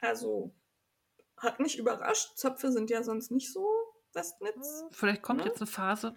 also 0.00 0.54
hat 1.36 1.60
mich 1.60 1.78
überrascht. 1.78 2.36
Zöpfe 2.36 2.72
sind 2.72 2.90
ja 2.90 3.02
sonst 3.02 3.30
nicht 3.30 3.52
so 3.52 3.66
Westnitz. 4.12 4.84
Vielleicht 4.90 5.22
kommt 5.22 5.40
ne? 5.40 5.46
jetzt 5.46 5.60
eine 5.60 5.66
Phase. 5.66 6.14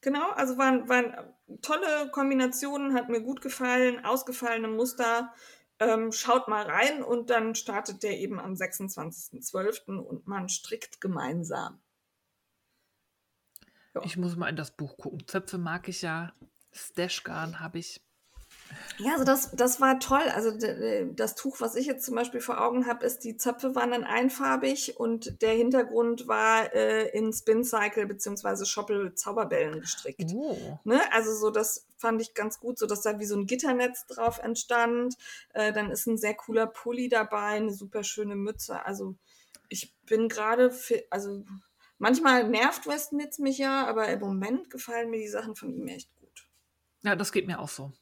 Genau, 0.00 0.30
also 0.30 0.56
waren, 0.56 0.88
waren 0.88 1.34
tolle 1.60 2.10
Kombinationen, 2.10 2.94
hat 2.94 3.10
mir 3.10 3.20
gut 3.20 3.42
gefallen, 3.42 4.04
ausgefallene 4.04 4.68
Muster. 4.68 5.32
Ähm, 5.78 6.12
schaut 6.12 6.48
mal 6.48 6.64
rein 6.64 7.02
und 7.02 7.30
dann 7.30 7.54
startet 7.54 8.02
der 8.02 8.18
eben 8.18 8.38
am 8.38 8.52
26.12. 8.52 9.98
und 9.98 10.26
man 10.26 10.48
strickt 10.48 11.00
gemeinsam. 11.00 11.80
Ja. 13.94 14.02
Ich 14.04 14.16
muss 14.16 14.36
mal 14.36 14.48
in 14.48 14.56
das 14.56 14.70
Buch 14.70 14.96
gucken. 14.96 15.26
Zöpfe 15.26 15.58
mag 15.58 15.88
ich 15.88 16.02
ja. 16.02 16.32
Stashgarn 16.72 17.60
habe 17.60 17.78
ich 17.78 18.02
ja, 18.98 19.12
also 19.12 19.24
das, 19.24 19.50
das 19.52 19.80
war 19.80 19.98
toll. 19.98 20.22
Also 20.34 20.52
das 21.14 21.34
Tuch, 21.34 21.60
was 21.60 21.74
ich 21.74 21.86
jetzt 21.86 22.04
zum 22.04 22.14
Beispiel 22.14 22.40
vor 22.40 22.60
Augen 22.60 22.86
habe, 22.86 23.04
ist, 23.06 23.24
die 23.24 23.36
Zöpfe 23.36 23.74
waren 23.74 23.90
dann 23.92 24.04
einfarbig 24.04 24.98
und 24.98 25.40
der 25.42 25.52
Hintergrund 25.52 26.28
war 26.28 26.74
äh, 26.74 27.08
in 27.16 27.32
Spin 27.32 27.64
Cycle 27.64 28.06
bzw. 28.06 28.64
Schoppel 28.64 29.14
Zauberbällen 29.14 29.80
gestrickt. 29.80 30.30
Oh. 30.34 30.78
Ne? 30.84 31.00
Also 31.12 31.34
so, 31.34 31.50
das 31.50 31.86
fand 31.96 32.20
ich 32.20 32.34
ganz 32.34 32.60
gut, 32.60 32.78
so 32.78 32.86
dass 32.86 33.02
da 33.02 33.18
wie 33.18 33.24
so 33.24 33.36
ein 33.36 33.46
Gitternetz 33.46 34.06
drauf 34.06 34.38
entstand. 34.38 35.14
Äh, 35.54 35.72
dann 35.72 35.90
ist 35.90 36.06
ein 36.06 36.18
sehr 36.18 36.34
cooler 36.34 36.66
Pulli 36.66 37.08
dabei, 37.08 37.56
eine 37.56 37.72
super 37.72 38.04
schöne 38.04 38.36
Mütze. 38.36 38.84
Also 38.84 39.14
ich 39.68 39.94
bin 40.04 40.28
gerade, 40.28 40.74
also 41.08 41.44
manchmal 41.98 42.48
nervt 42.48 42.86
Westnitz 42.86 43.38
mich 43.38 43.58
ja, 43.58 43.86
aber 43.86 44.08
im 44.08 44.20
Moment 44.20 44.68
gefallen 44.68 45.10
mir 45.10 45.20
die 45.20 45.28
Sachen 45.28 45.56
von 45.56 45.70
ihm 45.70 45.88
echt 45.88 46.14
gut. 46.16 46.48
Ja, 47.02 47.16
das 47.16 47.32
geht 47.32 47.46
mir 47.46 47.60
auch 47.60 47.68
so. 47.68 47.92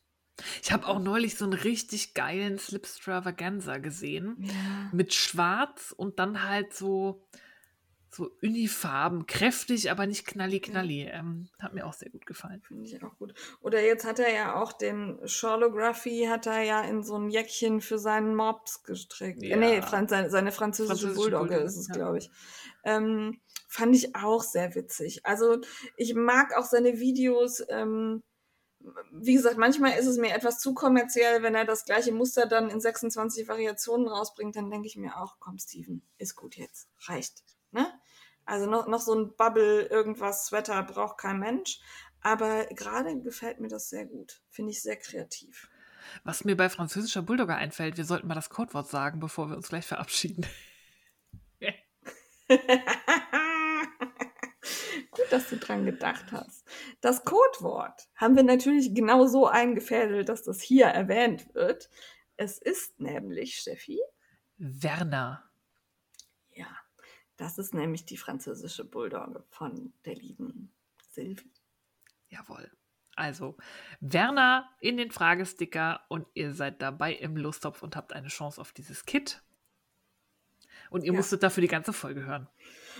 Ich 0.63 0.73
habe 0.73 0.87
auch 0.87 0.99
neulich 0.99 1.37
so 1.37 1.45
einen 1.45 1.55
richtig 1.55 2.15
geilen 2.15 2.59
Slipstravaganza 2.59 3.79
gesehen. 3.79 4.37
Ja. 4.41 4.91
Mit 4.93 5.15
Schwarz 5.15 5.93
und 5.97 6.19
dann 6.19 6.45
halt 6.45 6.75
so 6.75 7.25
so 8.11 8.31
Unifarben, 8.43 9.27
kräftig, 9.27 9.91
aber 9.91 10.07
nicht 10.07 10.27
knalli-knalli. 10.27 11.09
Ähm, 11.13 11.49
hat 11.61 11.75
mir 11.75 11.87
auch 11.87 11.93
sehr 11.93 12.11
gut 12.11 12.27
gefallen. 12.27 12.63
Finde 12.67 12.85
ich 12.85 13.03
auch 13.03 13.17
gut. 13.19 13.35
Oder 13.61 13.85
jetzt 13.85 14.05
hat 14.05 14.19
er 14.19 14.33
ja 14.33 14.55
auch 14.55 14.73
den 14.73 15.19
Charlography, 15.27 16.27
hat 16.29 16.47
er 16.47 16.63
ja 16.63 16.83
in 16.83 17.03
so 17.03 17.17
ein 17.17 17.29
Jäckchen 17.29 17.81
für 17.81 17.99
seinen 17.99 18.35
Mops 18.35 18.83
gestrickt. 18.83 19.43
Ja. 19.43 19.57
Äh, 19.57 19.59
nee, 19.59 19.83
Franz, 19.83 20.11
seine, 20.11 20.31
seine 20.31 20.53
französische, 20.53 21.09
französische 21.09 21.21
Bulldogge, 21.21 21.49
Bulldogge 21.49 21.67
ist 21.67 21.77
es, 21.77 21.89
ja. 21.89 21.95
glaube 21.95 22.19
ich. 22.19 22.31
Ähm, 22.85 23.41
fand 23.69 23.95
ich 23.95 24.17
auch 24.17 24.43
sehr 24.43 24.75
witzig. 24.75 25.25
Also 25.25 25.59
ich 25.97 26.15
mag 26.15 26.57
auch 26.57 26.65
seine 26.65 26.99
Videos. 26.99 27.63
Ähm, 27.69 28.23
wie 29.13 29.35
gesagt, 29.35 29.59
manchmal 29.59 29.99
ist 29.99 30.07
es 30.07 30.19
mir 30.19 30.35
etwas 30.35 30.59
zu 30.59 30.75
kommerziell, 30.75 31.43
wenn 31.43 31.55
er 31.55 31.65
das 31.65 31.85
gleiche 31.85 32.13
Muster 32.13 32.47
dann 32.47 32.71
in 32.71 32.81
26 32.81 33.49
Variationen 33.49 34.09
rausbringt, 34.09 34.57
dann 34.57 34.71
denke 34.71 34.87
ich 34.87 34.97
mir 34.97 35.17
auch, 35.17 35.37
komm, 35.39 35.59
Steven, 35.59 36.03
ist 36.19 36.37
gut 36.37 36.57
jetzt, 36.57 36.89
reicht. 37.07 37.43
Ne? 37.71 37.87
Also 38.45 38.67
noch, 38.67 38.87
noch 38.87 39.01
so 39.01 39.15
ein 39.15 39.35
Bubble, 39.37 39.83
irgendwas, 39.83 40.47
Sweater 40.47 40.83
braucht 40.83 41.19
kein 41.19 41.39
Mensch. 41.39 41.81
Aber 42.21 42.67
gerade 42.67 43.21
gefällt 43.21 43.61
mir 43.61 43.69
das 43.69 43.91
sehr 43.91 44.07
gut. 44.07 44.43
Finde 44.51 44.73
ich 44.73 44.83
sehr 44.83 44.97
kreativ. 44.97 45.69
Was 46.25 46.45
mir 46.45 46.57
bei 46.57 46.69
französischer 46.69 47.23
Bulldogger 47.23 47.57
einfällt, 47.57 47.97
wir 47.97 48.05
sollten 48.05 48.27
mal 48.27 48.35
das 48.35 48.51
Codewort 48.51 48.89
sagen, 48.89 49.21
bevor 49.21 49.51
wir 49.51 49.57
uns 49.57 49.69
gleich 49.69 49.87
verabschieden. 49.87 50.47
Gut, 55.19 55.33
dass 55.33 55.51
du 55.51 55.57
dran 55.57 55.85
gedacht 55.85 56.31
hast. 56.31 56.65
Das 57.01 57.25
Codewort 57.25 58.09
haben 58.15 58.37
wir 58.37 58.45
natürlich 58.45 58.95
genau 58.95 59.27
so 59.27 59.49
eingefädelt, 59.49 60.29
dass 60.29 60.45
das 60.45 60.61
hier 60.61 60.87
erwähnt 60.87 61.53
wird. 61.57 61.91
Es 62.37 62.59
ist 62.59 63.01
nämlich, 63.01 63.57
Steffi. 63.57 64.01
Werner. 64.59 65.43
Ja, 66.55 66.69
das 67.37 67.59
ist 67.59 67.75
nämlich 67.75 68.05
die 68.05 68.17
französische 68.17 68.85
Bulldogge 68.85 69.45
von 69.49 69.93
der 70.05 70.15
lieben 70.15 70.73
Sylvie. 71.11 71.51
Jawohl. 72.29 72.71
Also, 73.17 73.57
Werner 73.99 74.71
in 74.81 74.99
den 74.99 75.11
Fragesticker 75.11 76.03
und 76.09 76.29
ihr 76.35 76.55
seid 76.55 76.81
dabei 76.81 77.13
im 77.13 77.37
Lostopf 77.37 77.83
und 77.83 77.97
habt 77.97 78.13
eine 78.13 78.29
Chance 78.29 78.61
auf 78.61 78.73
dieses 78.73 79.05
Kit. 79.05 79.43
Und 80.91 81.03
ihr 81.03 81.13
ja. 81.13 81.17
musstet 81.19 81.43
dafür 81.43 81.63
die 81.63 81.67
ganze 81.67 81.93
Folge 81.93 82.25
hören. 82.25 82.49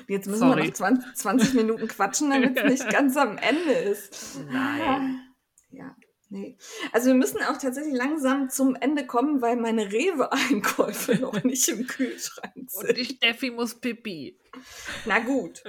Jetzt 0.07 0.27
müssen 0.27 0.41
Sorry. 0.41 0.63
wir 0.63 0.69
noch 0.69 0.75
20, 0.75 1.15
20 1.15 1.55
Minuten 1.55 1.89
quatschen, 1.89 2.31
damit 2.31 2.57
es 2.57 2.65
nicht 2.85 2.91
ganz 2.91 3.17
am 3.17 3.39
Ende 3.39 3.73
ist. 3.73 4.41
Nein. 4.51 5.21
Ja. 5.71 5.95
Nee. 6.31 6.59
Also 6.93 7.07
wir 7.07 7.15
müssen 7.15 7.43
auch 7.43 7.57
tatsächlich 7.57 7.95
langsam 7.95 8.51
zum 8.51 8.77
Ende 8.77 9.07
kommen, 9.07 9.41
weil 9.41 9.57
meine 9.57 9.91
Rewe-Einkäufe 9.91 11.15
noch 11.21 11.43
nicht 11.43 11.67
im 11.69 11.87
Kühlschrank 11.87 12.71
sind. 12.71 12.89
Und 12.89 12.97
die 12.99 13.05
Steffi 13.07 13.51
muss 13.51 13.75
pipi. 13.75 14.39
Na 15.07 15.21
gut. 15.21 15.63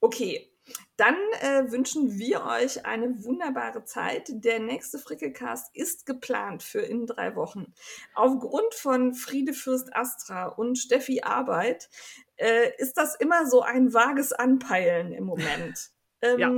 Okay. 0.00 0.50
Dann 0.96 1.16
äh, 1.42 1.70
wünschen 1.70 2.18
wir 2.18 2.44
euch 2.44 2.86
eine 2.86 3.22
wunderbare 3.22 3.84
Zeit. 3.84 4.28
Der 4.28 4.58
nächste 4.58 4.98
Frickelcast 4.98 5.76
ist 5.76 6.06
geplant 6.06 6.62
für 6.62 6.80
in 6.80 7.06
drei 7.06 7.36
Wochen. 7.36 7.74
Aufgrund 8.14 8.74
von 8.74 9.14
Friede 9.14 9.52
Fürst 9.52 9.94
Astra 9.94 10.46
und 10.46 10.76
Steffi 10.76 11.20
Arbeit 11.22 11.88
äh, 12.36 12.70
ist 12.78 12.96
das 12.96 13.14
immer 13.14 13.46
so 13.46 13.62
ein 13.62 13.92
vages 13.92 14.32
Anpeilen 14.32 15.12
im 15.12 15.24
Moment. 15.24 15.90
Ähm, 16.22 16.38
ja. 16.38 16.50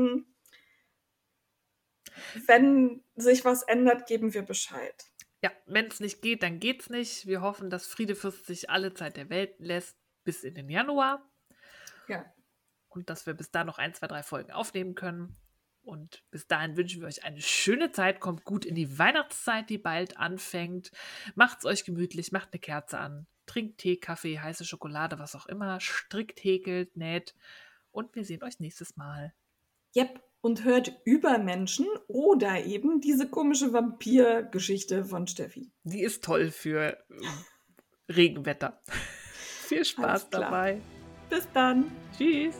Wenn 2.46 3.02
sich 3.16 3.44
was 3.44 3.64
ändert, 3.64 4.06
geben 4.06 4.32
wir 4.34 4.42
Bescheid. 4.42 5.04
Ja, 5.42 5.50
wenn 5.66 5.86
es 5.86 5.98
nicht 5.98 6.22
geht, 6.22 6.44
dann 6.44 6.60
geht's 6.60 6.90
nicht. 6.90 7.26
Wir 7.26 7.40
hoffen, 7.40 7.68
dass 7.68 7.88
Friedefürst 7.88 8.46
sich 8.46 8.70
alle 8.70 8.94
Zeit 8.94 9.16
der 9.16 9.30
Welt 9.30 9.56
lässt 9.58 9.96
bis 10.22 10.44
in 10.44 10.54
den 10.54 10.70
Januar. 10.70 11.28
Ja. 12.06 12.24
Und 12.88 13.10
dass 13.10 13.26
wir 13.26 13.34
bis 13.34 13.50
da 13.50 13.64
noch 13.64 13.78
ein, 13.78 13.94
zwei, 13.94 14.06
drei 14.06 14.22
Folgen 14.22 14.52
aufnehmen 14.52 14.94
können. 14.94 15.36
Und 15.82 16.22
bis 16.30 16.46
dahin 16.46 16.76
wünschen 16.76 17.00
wir 17.00 17.08
euch 17.08 17.24
eine 17.24 17.40
schöne 17.40 17.90
Zeit. 17.92 18.20
Kommt 18.20 18.44
gut 18.44 18.64
in 18.64 18.74
die 18.74 18.98
Weihnachtszeit, 18.98 19.70
die 19.70 19.78
bald 19.78 20.18
anfängt. 20.18 20.90
Macht's 21.34 21.64
euch 21.64 21.84
gemütlich, 21.84 22.30
macht 22.30 22.52
eine 22.52 22.60
Kerze 22.60 22.98
an, 22.98 23.26
trinkt 23.48 23.78
Tee, 23.78 23.96
Kaffee, 23.96 24.38
heiße 24.38 24.64
Schokolade, 24.64 25.18
was 25.18 25.34
auch 25.34 25.46
immer, 25.46 25.80
strickt, 25.80 26.44
häkelt, 26.44 26.96
näht. 26.96 27.34
Und 27.90 28.14
wir 28.14 28.24
sehen 28.24 28.42
euch 28.42 28.60
nächstes 28.60 28.96
Mal. 28.96 29.32
Yep 29.96 30.20
und 30.40 30.64
hört 30.64 30.92
Übermenschen 31.04 31.86
oder 32.06 32.64
eben 32.64 33.00
diese 33.00 33.28
komische 33.28 33.72
Vampir-Geschichte 33.72 35.04
von 35.04 35.26
Steffi. 35.26 35.70
Die 35.84 36.02
ist 36.02 36.24
toll 36.24 36.50
für 36.50 36.96
äh, 37.10 38.12
Regenwetter. 38.12 38.80
Viel 39.66 39.84
Spaß 39.84 40.30
dabei. 40.30 40.80
Bis 41.28 41.46
dann. 41.52 41.90
Tschüss. 42.16 42.54